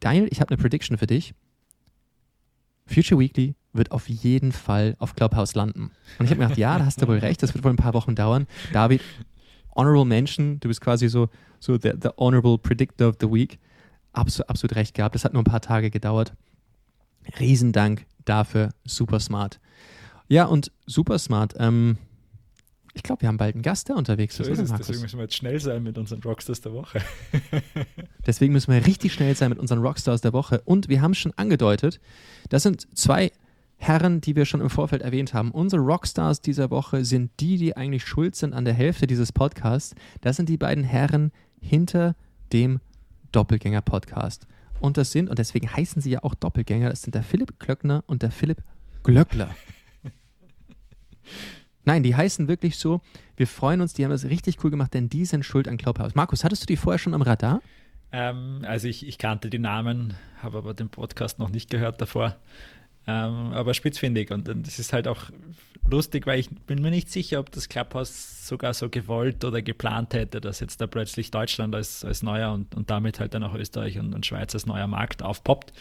Daniel, 0.00 0.28
ich 0.30 0.40
habe 0.40 0.50
eine 0.50 0.60
Prediction 0.60 0.98
für 0.98 1.06
dich. 1.06 1.34
Future 2.92 3.18
Weekly 3.18 3.54
wird 3.72 3.90
auf 3.90 4.08
jeden 4.08 4.52
Fall 4.52 4.96
auf 4.98 5.14
Clubhouse 5.14 5.54
landen. 5.54 5.90
Und 6.18 6.26
ich 6.26 6.30
habe 6.30 6.40
mir 6.40 6.46
gedacht, 6.46 6.58
ja, 6.58 6.78
da 6.78 6.84
hast 6.84 7.00
du 7.00 7.08
wohl 7.08 7.18
recht, 7.18 7.42
das 7.42 7.54
wird 7.54 7.64
wohl 7.64 7.72
ein 7.72 7.76
paar 7.76 7.94
Wochen 7.94 8.14
dauern. 8.14 8.46
David, 8.72 9.00
Honorable 9.74 10.04
Mention, 10.04 10.60
du 10.60 10.68
bist 10.68 10.80
quasi 10.80 11.08
so, 11.08 11.28
so 11.58 11.78
the, 11.78 11.92
the 12.00 12.10
Honorable 12.18 12.58
Predictor 12.58 13.08
of 13.08 13.16
the 13.20 13.30
Week. 13.30 13.58
Absolut, 14.12 14.50
absolut 14.50 14.76
recht 14.76 14.94
gehabt. 14.94 15.14
Das 15.14 15.24
hat 15.24 15.32
nur 15.32 15.42
ein 15.42 15.46
paar 15.46 15.62
Tage 15.62 15.90
gedauert. 15.90 16.34
Riesendank 17.40 18.04
dafür, 18.24 18.70
super 18.84 19.20
smart. 19.20 19.58
Ja, 20.28 20.44
und 20.44 20.70
super 20.86 21.18
smart. 21.18 21.54
Ähm, 21.58 21.96
ich 22.94 23.02
glaube, 23.02 23.22
wir 23.22 23.28
haben 23.28 23.38
bald 23.38 23.54
einen 23.54 23.62
Gast, 23.62 23.88
der 23.88 23.96
unterwegs 23.96 24.36
so 24.36 24.42
ist. 24.42 24.58
ist 24.58 24.72
deswegen 24.78 25.00
müssen 25.00 25.18
wir 25.18 25.24
jetzt 25.24 25.36
schnell 25.36 25.58
sein 25.58 25.82
mit 25.82 25.96
unseren 25.96 26.20
Rockstars 26.22 26.60
der 26.60 26.72
Woche. 26.74 27.00
deswegen 28.26 28.52
müssen 28.52 28.72
wir 28.72 28.84
richtig 28.86 29.14
schnell 29.14 29.34
sein 29.34 29.48
mit 29.48 29.58
unseren 29.58 29.80
Rockstars 29.80 30.20
der 30.20 30.32
Woche. 30.32 30.60
Und 30.64 30.88
wir 30.88 31.00
haben 31.00 31.12
es 31.12 31.18
schon 31.18 31.32
angedeutet, 31.36 32.00
das 32.50 32.62
sind 32.62 32.86
zwei 32.96 33.32
Herren, 33.76 34.20
die 34.20 34.36
wir 34.36 34.44
schon 34.44 34.60
im 34.60 34.70
Vorfeld 34.70 35.02
erwähnt 35.02 35.32
haben. 35.32 35.50
Unsere 35.50 35.82
Rockstars 35.82 36.40
dieser 36.40 36.70
Woche 36.70 37.04
sind 37.04 37.32
die, 37.40 37.56
die 37.56 37.76
eigentlich 37.76 38.04
schuld 38.04 38.36
sind 38.36 38.52
an 38.52 38.64
der 38.64 38.74
Hälfte 38.74 39.06
dieses 39.06 39.32
Podcasts. 39.32 39.94
Das 40.20 40.36
sind 40.36 40.48
die 40.48 40.58
beiden 40.58 40.84
Herren 40.84 41.32
hinter 41.60 42.14
dem 42.52 42.80
Doppelgänger-Podcast. 43.32 44.46
Und 44.80 44.98
das 44.98 45.12
sind, 45.12 45.30
und 45.30 45.38
deswegen 45.38 45.72
heißen 45.72 46.02
sie 46.02 46.10
ja 46.10 46.22
auch 46.22 46.34
Doppelgänger, 46.34 46.90
das 46.90 47.02
sind 47.02 47.14
der 47.14 47.22
Philipp 47.22 47.58
Klöckner 47.58 48.04
und 48.06 48.22
der 48.22 48.30
Philipp 48.30 48.62
Glöckler. 49.02 49.54
Nein, 51.84 52.02
die 52.02 52.14
heißen 52.14 52.48
wirklich 52.48 52.76
so. 52.76 53.00
Wir 53.36 53.46
freuen 53.46 53.80
uns, 53.80 53.94
die 53.94 54.04
haben 54.04 54.10
das 54.10 54.24
richtig 54.24 54.62
cool 54.62 54.70
gemacht, 54.70 54.94
denn 54.94 55.08
die 55.08 55.24
sind 55.24 55.44
schuld 55.44 55.68
an 55.68 55.78
Clubhouse. 55.78 56.14
Markus, 56.14 56.44
hattest 56.44 56.62
du 56.62 56.66
die 56.66 56.76
vorher 56.76 56.98
schon 56.98 57.14
am 57.14 57.22
Radar? 57.22 57.60
Ähm, 58.12 58.60
also 58.66 58.88
ich, 58.88 59.06
ich, 59.06 59.18
kannte 59.18 59.50
die 59.50 59.58
Namen, 59.58 60.14
habe 60.42 60.58
aber 60.58 60.74
den 60.74 60.90
Podcast 60.90 61.38
noch 61.38 61.48
nicht 61.48 61.70
gehört 61.70 62.00
davor. 62.00 62.36
Ähm, 63.06 63.52
aber 63.52 63.74
spitzfindig 63.74 64.30
und, 64.30 64.48
und 64.48 64.66
das 64.66 64.78
ist 64.78 64.92
halt 64.92 65.08
auch 65.08 65.30
lustig, 65.90 66.26
weil 66.26 66.38
ich 66.38 66.50
bin 66.50 66.80
mir 66.80 66.90
nicht 66.90 67.10
sicher, 67.10 67.40
ob 67.40 67.50
das 67.50 67.68
Clubhouse 67.68 68.46
sogar 68.46 68.74
so 68.74 68.88
gewollt 68.88 69.44
oder 69.44 69.60
geplant 69.60 70.14
hätte, 70.14 70.40
dass 70.40 70.60
jetzt 70.60 70.80
da 70.80 70.86
plötzlich 70.86 71.32
Deutschland 71.32 71.74
als, 71.74 72.04
als 72.04 72.22
neuer 72.22 72.52
und, 72.52 72.76
und 72.76 72.90
damit 72.90 73.18
halt 73.18 73.34
dann 73.34 73.42
auch 73.42 73.54
Österreich 73.54 73.98
und, 73.98 74.14
und 74.14 74.24
Schweiz 74.24 74.54
als 74.54 74.66
neuer 74.66 74.86
Markt 74.86 75.22
aufpoppt. 75.22 75.72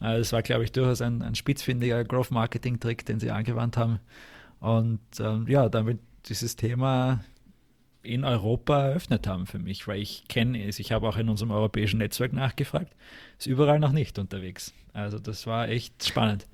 Äh, 0.00 0.18
das 0.18 0.32
war, 0.32 0.42
glaube 0.42 0.64
ich, 0.64 0.72
durchaus 0.72 1.02
ein, 1.02 1.20
ein 1.20 1.34
spitzfindiger 1.34 2.02
Growth-Marketing-Trick, 2.04 3.04
den 3.04 3.20
sie 3.20 3.30
angewandt 3.30 3.76
haben. 3.76 4.00
Und 4.64 5.00
ähm, 5.20 5.44
ja, 5.46 5.68
damit 5.68 6.00
dieses 6.26 6.56
Thema 6.56 7.22
in 8.02 8.24
Europa 8.24 8.86
eröffnet 8.86 9.26
haben 9.26 9.46
für 9.46 9.58
mich, 9.58 9.86
weil 9.86 10.00
ich 10.00 10.24
kenne 10.26 10.64
es, 10.64 10.78
ich 10.78 10.90
habe 10.90 11.06
auch 11.06 11.18
in 11.18 11.28
unserem 11.28 11.50
europäischen 11.50 11.98
Netzwerk 11.98 12.32
nachgefragt, 12.32 12.94
ist 13.38 13.46
überall 13.46 13.78
noch 13.78 13.92
nicht 13.92 14.18
unterwegs. 14.18 14.72
Also 14.94 15.18
das 15.18 15.46
war 15.46 15.68
echt 15.68 16.02
spannend. 16.06 16.46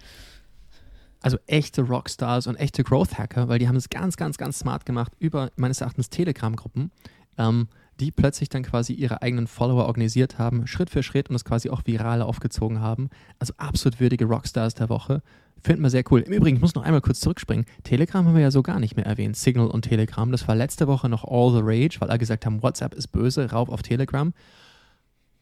Also 1.22 1.38
echte 1.46 1.82
Rockstars 1.82 2.48
und 2.48 2.56
echte 2.56 2.82
Growth 2.82 3.16
Hacker, 3.16 3.48
weil 3.48 3.60
die 3.60 3.68
haben 3.68 3.76
es 3.76 3.90
ganz, 3.90 4.16
ganz, 4.16 4.38
ganz 4.38 4.58
smart 4.58 4.86
gemacht 4.86 5.12
über 5.20 5.52
meines 5.54 5.80
Erachtens 5.80 6.10
Telegram-Gruppen, 6.10 6.90
ähm, 7.38 7.68
die 8.00 8.10
plötzlich 8.10 8.48
dann 8.48 8.64
quasi 8.64 8.92
ihre 8.92 9.22
eigenen 9.22 9.46
Follower 9.46 9.84
organisiert 9.84 10.36
haben, 10.36 10.66
Schritt 10.66 10.90
für 10.90 11.04
Schritt 11.04 11.28
und 11.28 11.34
das 11.34 11.44
quasi 11.44 11.70
auch 11.70 11.82
viral 11.84 12.22
aufgezogen 12.22 12.80
haben. 12.80 13.08
Also 13.38 13.54
absolut 13.56 14.00
würdige 14.00 14.24
Rockstars 14.24 14.74
der 14.74 14.88
Woche. 14.88 15.22
Finden 15.62 15.82
wir 15.82 15.90
sehr 15.90 16.04
cool. 16.10 16.20
Im 16.20 16.32
Übrigen, 16.32 16.56
ich 16.56 16.62
muss 16.62 16.74
noch 16.74 16.82
einmal 16.82 17.00
kurz 17.00 17.20
zurückspringen. 17.20 17.66
Telegram 17.82 18.26
haben 18.26 18.34
wir 18.34 18.42
ja 18.42 18.50
so 18.50 18.62
gar 18.62 18.80
nicht 18.80 18.96
mehr 18.96 19.06
erwähnt. 19.06 19.36
Signal 19.36 19.66
und 19.66 19.82
Telegram. 19.82 20.30
Das 20.32 20.48
war 20.48 20.54
letzte 20.54 20.86
Woche 20.86 21.08
noch 21.08 21.24
all 21.24 21.52
the 21.52 21.60
rage, 21.62 22.00
weil 22.00 22.08
alle 22.08 22.18
gesagt 22.18 22.46
haben, 22.46 22.62
WhatsApp 22.62 22.94
ist 22.94 23.08
böse, 23.08 23.50
rauf 23.50 23.68
auf 23.68 23.82
Telegram. 23.82 24.32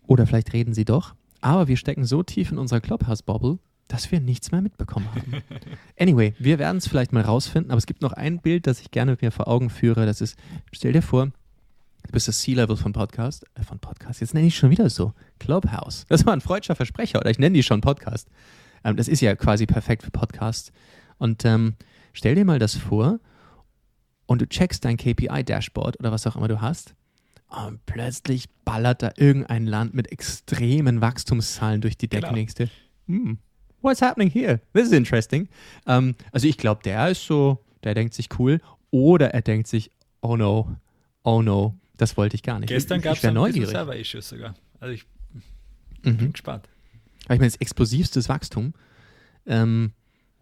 Oder 0.07 0.27
vielleicht 0.27 0.53
reden 0.53 0.75
sie 0.75 0.85
doch. 0.85 1.15
Aber 1.41 1.69
wir 1.69 1.77
stecken 1.77 2.05
so 2.05 2.23
tief 2.23 2.51
in 2.51 2.59
unserer 2.59 2.81
Clubhouse-Bubble, 2.81 3.59
dass 3.87 4.11
wir 4.11 4.21
nichts 4.21 4.51
mehr 4.51 4.61
mitbekommen 4.61 5.09
haben. 5.15 5.43
Anyway, 5.99 6.35
wir 6.39 6.59
werden 6.59 6.79
es 6.79 6.87
vielleicht 6.87 7.13
mal 7.13 7.23
rausfinden, 7.23 7.71
aber 7.71 7.79
es 7.79 7.87
gibt 7.87 8.03
noch 8.03 8.13
ein 8.13 8.41
Bild, 8.41 8.67
das 8.67 8.81
ich 8.81 8.91
gerne 8.91 9.17
mir 9.21 9.33
vor 9.33 9.49
Augen 9.49 9.71
führe. 9.71 10.07
Das 10.07 10.21
ist, 10.21 10.39
stell 10.73 10.93
dir 10.93 11.03
vor, 11.03 11.27
du 11.27 12.13
bist 12.13 12.29
das 12.29 12.41
C-Level 12.41 12.77
von 12.77 12.93
Podcast, 12.93 13.45
äh, 13.55 13.63
von 13.63 13.79
Podcast, 13.79 14.21
jetzt 14.21 14.35
nenne 14.35 14.47
ich 14.47 14.57
schon 14.57 14.71
wieder 14.71 14.91
so, 14.91 15.13
Clubhouse. 15.39 16.07
Das 16.09 16.25
war 16.25 16.33
ein 16.33 16.41
freudscher 16.41 16.77
Versprecher, 16.77 17.21
oder 17.21 17.31
ich 17.31 17.39
nenne 17.39 17.55
die 17.55 17.63
schon 17.63 17.81
Podcast. 17.81 18.29
Ähm, 18.85 18.97
das 18.97 19.09
ist 19.09 19.21
ja 19.21 19.35
quasi 19.37 19.67
perfekt 19.67 20.03
für 20.03 20.11
Podcasts. 20.11 20.73
Und 21.19 21.45
ähm, 21.45 21.75
stell 22.13 22.35
dir 22.35 22.45
mal 22.45 22.59
das 22.59 22.77
vor 22.77 23.21
und 24.27 24.41
du 24.41 24.47
checkst 24.49 24.85
dein 24.85 24.97
KPI-Dashboard 24.97 25.99
oder 26.01 26.13
was 26.13 26.27
auch 26.27 26.37
immer 26.37 26.49
du 26.49 26.61
hast. 26.61 26.95
Und 27.49 27.85
plötzlich 27.87 28.49
ballert 28.65 29.03
da 29.03 29.11
irgendein 29.17 29.67
Land 29.67 29.95
mit 29.95 30.13
extremen 30.13 31.01
Wachstumszahlen 31.01 31.81
durch 31.81 31.97
die 31.97 32.09
Decke. 32.09 32.29
Genau. 32.29 32.69
Hm, 33.07 33.39
what's 33.81 34.03
happening 34.03 34.31
here? 34.31 34.61
This 34.75 34.87
is 34.89 34.93
interesting. 34.93 35.49
Ähm, 35.87 36.15
also 36.31 36.47
ich 36.47 36.59
glaube, 36.59 36.83
der 36.85 37.09
ist 37.11 37.25
so, 37.27 37.65
der 37.85 37.95
denkt 37.95 38.13
sich 38.15 38.29
cool. 38.39 38.61
Oder 38.91 39.33
er 39.33 39.41
denkt 39.43 39.67
sich, 39.67 39.91
oh 40.21 40.37
no, 40.37 40.77
oh 41.23 41.43
no, 41.43 41.75
Das 41.97 42.17
wollte 42.17 42.37
ich 42.37 42.43
gar 42.43 42.59
nicht. 42.59 42.69
Gestern 42.69 43.01
gab 43.01 43.17
es 43.17 43.25
ein. 43.25 43.35
Server-Issues 43.67 44.29
sogar. 44.29 44.55
Also 44.79 44.93
ich 44.95 45.05
Mhm. 46.05 46.17
bin 46.17 46.33
gespannt. 46.33 46.69
Aber 47.29 47.35
ich 47.35 47.41
meine, 47.41 47.49
ist 47.49 47.61
explosivstes 47.61 48.29
Wachstum. 48.29 48.73
Ähm, 49.47 49.93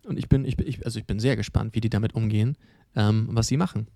und 0.04 0.18
ich 0.18 0.28
bin, 0.28 0.44
ich, 0.44 0.58
ich, 0.60 0.84
also 0.84 0.98
ich 0.98 1.04
bin 1.04 1.18
sehr 1.18 1.36
gespannt, 1.36 1.74
wie 1.74 1.80
die 1.80 1.90
damit 1.90 2.14
umgehen, 2.14 2.56
ähm, 2.94 3.28
was 3.30 3.48
sie 3.48 3.56
machen. 3.56 3.88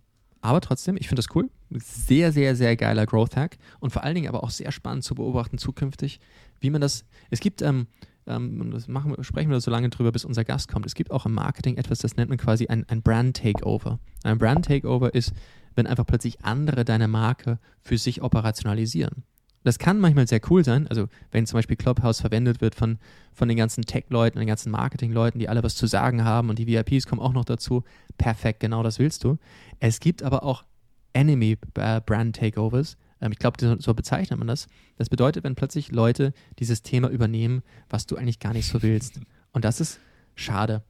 Aber 0.43 0.61
trotzdem, 0.61 0.97
ich 0.97 1.09
finde 1.09 1.23
das 1.23 1.35
cool. 1.35 1.51
Sehr, 1.71 2.33
sehr, 2.33 2.57
sehr 2.57 2.77
geiler 2.77 3.07
Growth 3.07 3.37
Hack. 3.37 3.59
Und 3.79 3.91
vor 3.91 4.03
allen 4.03 4.15
Dingen 4.15 4.29
aber 4.29 4.43
auch 4.43 4.51
sehr 4.51 4.73
spannend 4.73 5.05
zu 5.05 5.15
beobachten 5.15 5.59
zukünftig, 5.59 6.19
wie 6.61 6.71
man 6.71 6.81
das. 6.81 7.05
Es 7.31 7.41
gibt, 7.41 7.62
ähm, 7.62 7.87
ähm, 8.27 8.71
das 8.73 8.89
machen 8.89 9.15
sprechen 9.23 9.51
wir 9.51 9.61
so 9.61 9.71
lange 9.71 9.91
drüber, 9.91 10.12
bis 10.12 10.25
unser 10.25 10.45
Gast 10.45 10.69
kommt. 10.69 10.87
Es 10.87 10.95
gibt 10.95 11.11
auch 11.11 11.27
im 11.27 11.35
Marketing 11.35 11.77
etwas, 11.77 11.99
das 11.99 12.17
nennt 12.17 12.31
man 12.31 12.39
quasi 12.39 12.67
ein, 12.67 12.89
ein 12.89 13.03
Brand 13.03 13.37
Takeover. 13.37 13.99
Ein 14.25 14.39
Brand 14.39 14.65
Takeover 14.65 15.15
ist, 15.15 15.33
wenn 15.75 15.87
einfach 15.87 16.07
plötzlich 16.07 16.43
andere 16.43 16.85
deine 16.85 17.07
Marke 17.07 17.59
für 17.83 17.99
sich 17.99 18.23
operationalisieren. 18.23 19.23
Das 19.62 19.78
kann 19.78 19.99
manchmal 19.99 20.27
sehr 20.27 20.41
cool 20.51 20.65
sein. 20.65 20.87
Also, 20.89 21.09
wenn 21.32 21.47
zum 21.47 21.59
Beispiel 21.59 21.77
Clubhouse 21.77 22.20
verwendet 22.20 22.61
wird 22.61 22.74
von, 22.74 22.99
von 23.32 23.49
den 23.49 23.59
ganzen 23.59 23.85
Tech-Leuten, 23.85 24.39
den 24.39 24.49
ganzen 24.49 24.70
Marketing-Leuten, 24.70 25.39
die 25.39 25.49
alle 25.49 25.62
was 25.62 25.74
zu 25.74 25.87
sagen 25.87 26.24
haben 26.24 26.49
und 26.49 26.59
die 26.59 26.66
VIPs 26.66 27.07
kommen 27.07 27.20
auch 27.20 27.32
noch 27.35 27.45
dazu. 27.45 27.85
Perfekt, 28.16 28.61
genau 28.61 28.82
das 28.82 28.99
willst 28.99 29.24
du. 29.24 29.37
Es 29.78 30.01
gibt 30.01 30.23
aber 30.23 30.45
auch 30.45 30.65
Enemy-Brand-Takeovers. 31.12 32.97
Ähm, 33.20 33.32
ich 33.32 33.39
glaube, 33.39 33.78
so 33.78 33.95
bezeichnet 33.95 34.39
man 34.39 34.49
das. 34.49 34.66
Das 34.97 35.09
bedeutet, 35.09 35.45
wenn 35.45 35.55
plötzlich 35.55 35.93
Leute 35.93 36.32
dieses 36.59 36.82
Thema 36.82 37.09
übernehmen, 37.09 37.62
was 37.89 38.07
du 38.07 38.16
eigentlich 38.16 38.39
gar 38.39 38.53
nicht 38.53 38.66
so 38.66 38.82
willst. 38.82 39.20
Und 39.53 39.65
das 39.65 39.81
ist 39.81 40.01
schade. 40.35 40.82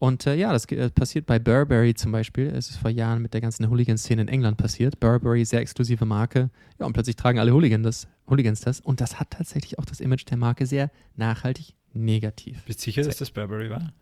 Und 0.00 0.26
äh, 0.26 0.34
ja, 0.34 0.50
das 0.52 0.64
äh, 0.64 0.88
passiert 0.90 1.26
bei 1.26 1.38
Burberry 1.38 1.92
zum 1.92 2.10
Beispiel. 2.10 2.46
Es 2.46 2.70
ist 2.70 2.78
vor 2.78 2.90
Jahren 2.90 3.20
mit 3.20 3.34
der 3.34 3.42
ganzen 3.42 3.68
Hooligan-Szene 3.68 4.22
in 4.22 4.28
England 4.28 4.56
passiert. 4.56 4.98
Burberry, 4.98 5.44
sehr 5.44 5.60
exklusive 5.60 6.06
Marke. 6.06 6.48
Ja, 6.78 6.86
und 6.86 6.94
plötzlich 6.94 7.16
tragen 7.16 7.38
alle 7.38 7.52
Hooligan 7.52 7.82
das, 7.82 8.08
Hooligans 8.26 8.60
das. 8.62 8.80
Und 8.80 9.02
das 9.02 9.20
hat 9.20 9.30
tatsächlich 9.30 9.78
auch 9.78 9.84
das 9.84 10.00
Image 10.00 10.24
der 10.30 10.38
Marke 10.38 10.64
sehr 10.64 10.90
nachhaltig 11.16 11.74
negativ. 11.92 12.64
Bist 12.64 12.80
du 12.80 12.84
sicher, 12.84 13.02
dass 13.02 13.18
das 13.18 13.30
Burberry 13.30 13.68
war? 13.68 13.92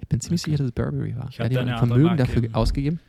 Ich 0.00 0.08
bin 0.08 0.20
ziemlich 0.20 0.42
Okay. 0.42 0.50
sicher, 0.50 0.58
dass 0.58 0.66
es 0.66 0.72
Burberry 0.72 1.16
war. 1.16 1.28
Ich 1.30 1.38
Ja, 1.38 1.44
hab 1.44 1.50
die 1.50 1.54
da 1.54 1.60
haben 1.60 1.68
eine 1.68 1.80
ein 1.80 1.88
Vermögen 1.88 2.16
dafür 2.16 2.42
im- 2.44 2.54
ausgegeben. 2.54 3.00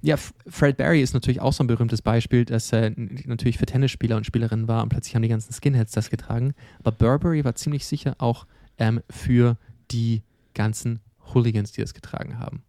Ja. 0.00 0.16
Fred 0.16 0.76
Barry 0.78 1.02
ist 1.02 1.12
natürlich 1.14 1.40
auch 1.40 1.52
so 1.52 1.64
ein 1.64 1.66
berühmtes 1.66 2.00
Beispiel, 2.02 2.44
das 2.46 2.72
n- 2.72 3.20
natürlich 3.26 3.58
für 3.58 3.66
Tennisspieler 3.66 4.16
und 4.16 4.24
Spielerinnen 4.26 4.68
war 4.68 4.82
und 4.82 4.88
plötzlich 4.90 5.14
haben 5.14 5.22
die 5.22 5.28
ganzen 5.28 5.52
Skinheads 5.52 5.92
das 5.92 6.08
getragen. 6.10 6.54
Aber 6.78 6.92
Burberry 6.92 7.44
war 7.44 7.54
ziemlich 7.56 7.84
sicher 7.86 8.14
auch 8.18 8.46
ähm, 8.78 9.00
für 9.10 9.56
die 9.90 10.22
ganzen 10.54 11.00
Hooligans, 11.34 11.72
die 11.72 11.80
das 11.80 11.94
getragen 11.94 12.38
haben. 12.38 12.62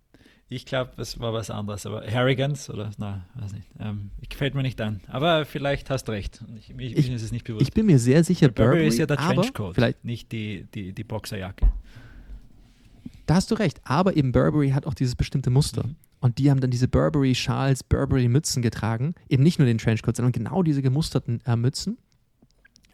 Ich 0.49 0.65
glaube, 0.65 0.91
es 1.01 1.19
war 1.19 1.33
was 1.33 1.49
anderes, 1.49 1.85
aber 1.87 2.05
Harrigans 2.05 2.69
oder, 2.69 2.91
na, 2.97 3.25
weiß 3.35 3.53
nicht. 3.53 3.67
Ähm, 3.79 4.11
gefällt 4.29 4.53
mir 4.53 4.61
nicht 4.61 4.79
an. 4.81 5.01
Aber 5.07 5.45
vielleicht 5.45 5.89
hast 5.89 6.09
recht. 6.09 6.43
Ich, 6.57 6.69
Ich- 6.69 6.75
mir 7.07 7.15
ist 7.15 7.23
es 7.23 7.31
nicht 7.31 7.45
bewusst. 7.45 7.63
Ich 7.63 7.73
bin 7.73 7.85
mir 7.87 7.97
sehr 7.97 8.23
sicher, 8.23 8.49
Burberry, 8.49 8.67
Burberry, 8.69 8.87
ist 8.87 8.97
ja 8.99 9.05
der 9.07 9.17
Trenchcoat, 9.17 9.73
vielleicht, 9.75 10.05
nicht 10.05 10.31
die, 10.31 10.67
die, 10.75 10.93
die 10.93 11.03
Boxerjacke. 11.03 11.71
da 13.25 13.35
hast 13.35 13.49
du 13.51 13.55
recht, 13.55 13.79
aber 13.83 14.15
eben 14.15 14.31
Burberry 14.31 14.71
hat 14.71 14.85
auch 14.85 14.93
dieses 14.93 15.15
bestimmte 15.15 15.49
Muster. 15.49 15.87
Mhm. 15.87 15.95
Und 16.19 16.37
die 16.37 16.49
haben 16.51 16.61
dann 16.61 16.71
diese 16.71 16.87
Burberry-Schals, 16.87 17.83
Burberry-Mützen 17.83 18.61
getragen. 18.61 19.13
Eben 19.27 19.43
nicht 19.43 19.59
nur 19.59 19.65
den 19.65 19.77
Trenchcoat, 19.77 20.15
sondern 20.15 20.31
genau 20.31 20.63
diese 20.63 20.81
gemusterten 20.81 21.41
äh, 21.45 21.55
Mützen, 21.57 21.97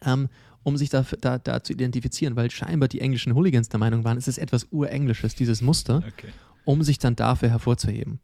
ähm, 0.04 0.28
um 0.62 0.76
sich 0.76 0.88
da, 0.90 1.04
da, 1.20 1.38
da 1.38 1.62
zu 1.62 1.72
identifizieren, 1.72 2.36
weil 2.36 2.50
scheinbar 2.50 2.88
die 2.88 3.00
englischen 3.00 3.34
Hooligans 3.34 3.68
der 3.68 3.80
Meinung 3.80 4.04
waren, 4.04 4.18
es 4.18 4.28
ist 4.28 4.38
etwas 4.38 4.64
Urenglisches, 4.70 5.34
dieses 5.34 5.62
Muster, 5.62 6.02
Okay. 6.06 6.28
um 6.64 6.82
sich 6.82 6.98
dann 6.98 7.16
dafür 7.16 7.50
hervorzuheben. 7.50 8.20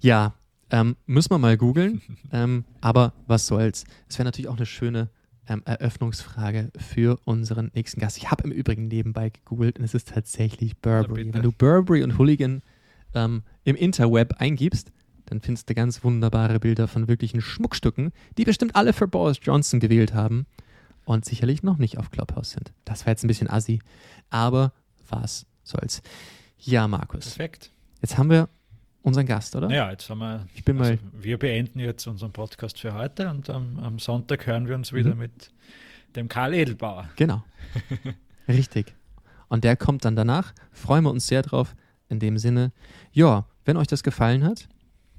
Ja, 0.00 0.34
ähm, 0.70 0.96
müssen 1.06 1.30
wir 1.30 1.38
mal 1.38 1.56
googeln, 1.56 2.02
ähm, 2.32 2.64
aber 2.80 3.12
was 3.26 3.46
soll's. 3.46 3.84
Es 4.08 4.18
wäre 4.18 4.24
natürlich 4.24 4.48
auch 4.48 4.56
eine 4.56 4.66
schöne 4.66 5.10
ähm, 5.48 5.62
Eröffnungsfrage 5.64 6.70
für 6.76 7.18
unseren 7.24 7.70
nächsten 7.74 8.00
Gast. 8.00 8.18
Ich 8.18 8.30
habe 8.30 8.44
im 8.44 8.52
Übrigen 8.52 8.86
nebenbei 8.88 9.30
gegoogelt 9.30 9.78
und 9.78 9.84
es 9.84 9.94
ist 9.94 10.08
tatsächlich 10.08 10.76
Burberry. 10.78 11.32
Wenn 11.32 11.42
du 11.42 11.52
Burberry 11.52 12.02
und 12.02 12.18
Hooligan 12.18 12.62
ähm, 13.14 13.42
im 13.64 13.74
Interweb 13.76 14.34
eingibst, 14.38 14.92
dann 15.26 15.40
findest 15.40 15.68
du 15.68 15.74
ganz 15.74 16.04
wunderbare 16.04 16.60
Bilder 16.60 16.86
von 16.86 17.08
wirklichen 17.08 17.40
Schmuckstücken, 17.40 18.12
die 18.38 18.44
bestimmt 18.44 18.76
alle 18.76 18.92
für 18.92 19.08
Boris 19.08 19.38
Johnson 19.42 19.80
gewählt 19.80 20.14
haben 20.14 20.46
und 21.08 21.24
sicherlich 21.24 21.62
noch 21.62 21.78
nicht 21.78 21.96
auf 21.98 22.10
Clubhouse 22.10 22.50
sind. 22.50 22.72
Das 22.84 23.06
war 23.06 23.12
jetzt 23.12 23.24
ein 23.24 23.28
bisschen 23.28 23.48
assi, 23.48 23.80
aber 24.30 24.72
was 25.08 25.46
soll's. 25.62 26.02
Ja, 26.58 26.86
Markus, 26.86 27.24
Perfekt. 27.34 27.70
jetzt 28.02 28.18
haben 28.18 28.28
wir 28.30 28.48
unseren 29.02 29.24
Gast, 29.26 29.56
oder? 29.56 29.70
Ja, 29.70 29.90
jetzt 29.90 30.10
haben 30.10 30.18
wir. 30.18 30.46
Ich 30.54 30.64
bin 30.64 30.76
mal, 30.76 30.90
Also 30.90 31.02
wir 31.14 31.38
beenden 31.38 31.78
jetzt 31.80 32.06
unseren 32.06 32.32
Podcast 32.32 32.78
für 32.78 32.92
heute 32.92 33.30
und 33.30 33.48
am, 33.48 33.78
am 33.78 33.98
Sonntag 33.98 34.46
hören 34.46 34.68
wir 34.68 34.74
uns 34.74 34.92
wieder 34.92 35.14
Mhm. 35.14 35.18
mit 35.20 35.50
dem 36.14 36.28
Karl 36.28 36.52
Edelbauer. 36.54 37.08
genau, 37.16 37.42
richtig. 38.48 38.94
Und 39.48 39.64
der 39.64 39.76
kommt 39.76 40.04
dann 40.04 40.14
danach. 40.14 40.52
Freuen 40.72 41.04
wir 41.04 41.10
uns 41.10 41.26
sehr 41.26 41.40
drauf. 41.42 41.74
In 42.10 42.18
dem 42.20 42.36
Sinne, 42.38 42.72
ja, 43.12 43.46
wenn 43.64 43.76
euch 43.78 43.86
das 43.86 44.02
gefallen 44.02 44.44
hat, 44.44 44.68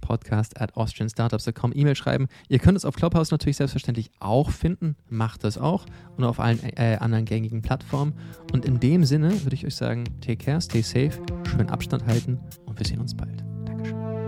podcast 0.01 0.59
at 0.59 0.75
austrianstartups.com 0.75 1.71
E-Mail 1.75 1.95
schreiben. 1.95 2.27
Ihr 2.47 2.59
könnt 2.59 2.77
es 2.77 2.85
auf 2.85 2.95
Clubhouse 2.95 3.31
natürlich 3.31 3.57
selbstverständlich 3.57 4.11
auch 4.19 4.51
finden. 4.51 4.95
Macht 5.09 5.43
das 5.43 5.57
auch. 5.57 5.85
Und 6.17 6.23
auf 6.23 6.39
allen 6.39 6.59
äh, 6.77 6.97
anderen 6.99 7.25
gängigen 7.25 7.61
Plattformen. 7.61 8.13
Und 8.53 8.65
in 8.65 8.79
dem 8.79 9.05
Sinne 9.05 9.43
würde 9.43 9.55
ich 9.55 9.65
euch 9.65 9.75
sagen, 9.75 10.03
take 10.21 10.37
care, 10.37 10.61
stay 10.61 10.81
safe, 10.81 11.11
schön 11.49 11.69
Abstand 11.69 12.05
halten 12.05 12.39
und 12.65 12.79
wir 12.79 12.85
sehen 12.85 12.99
uns 12.99 13.15
bald. 13.15 13.43
Dankeschön. 13.65 14.18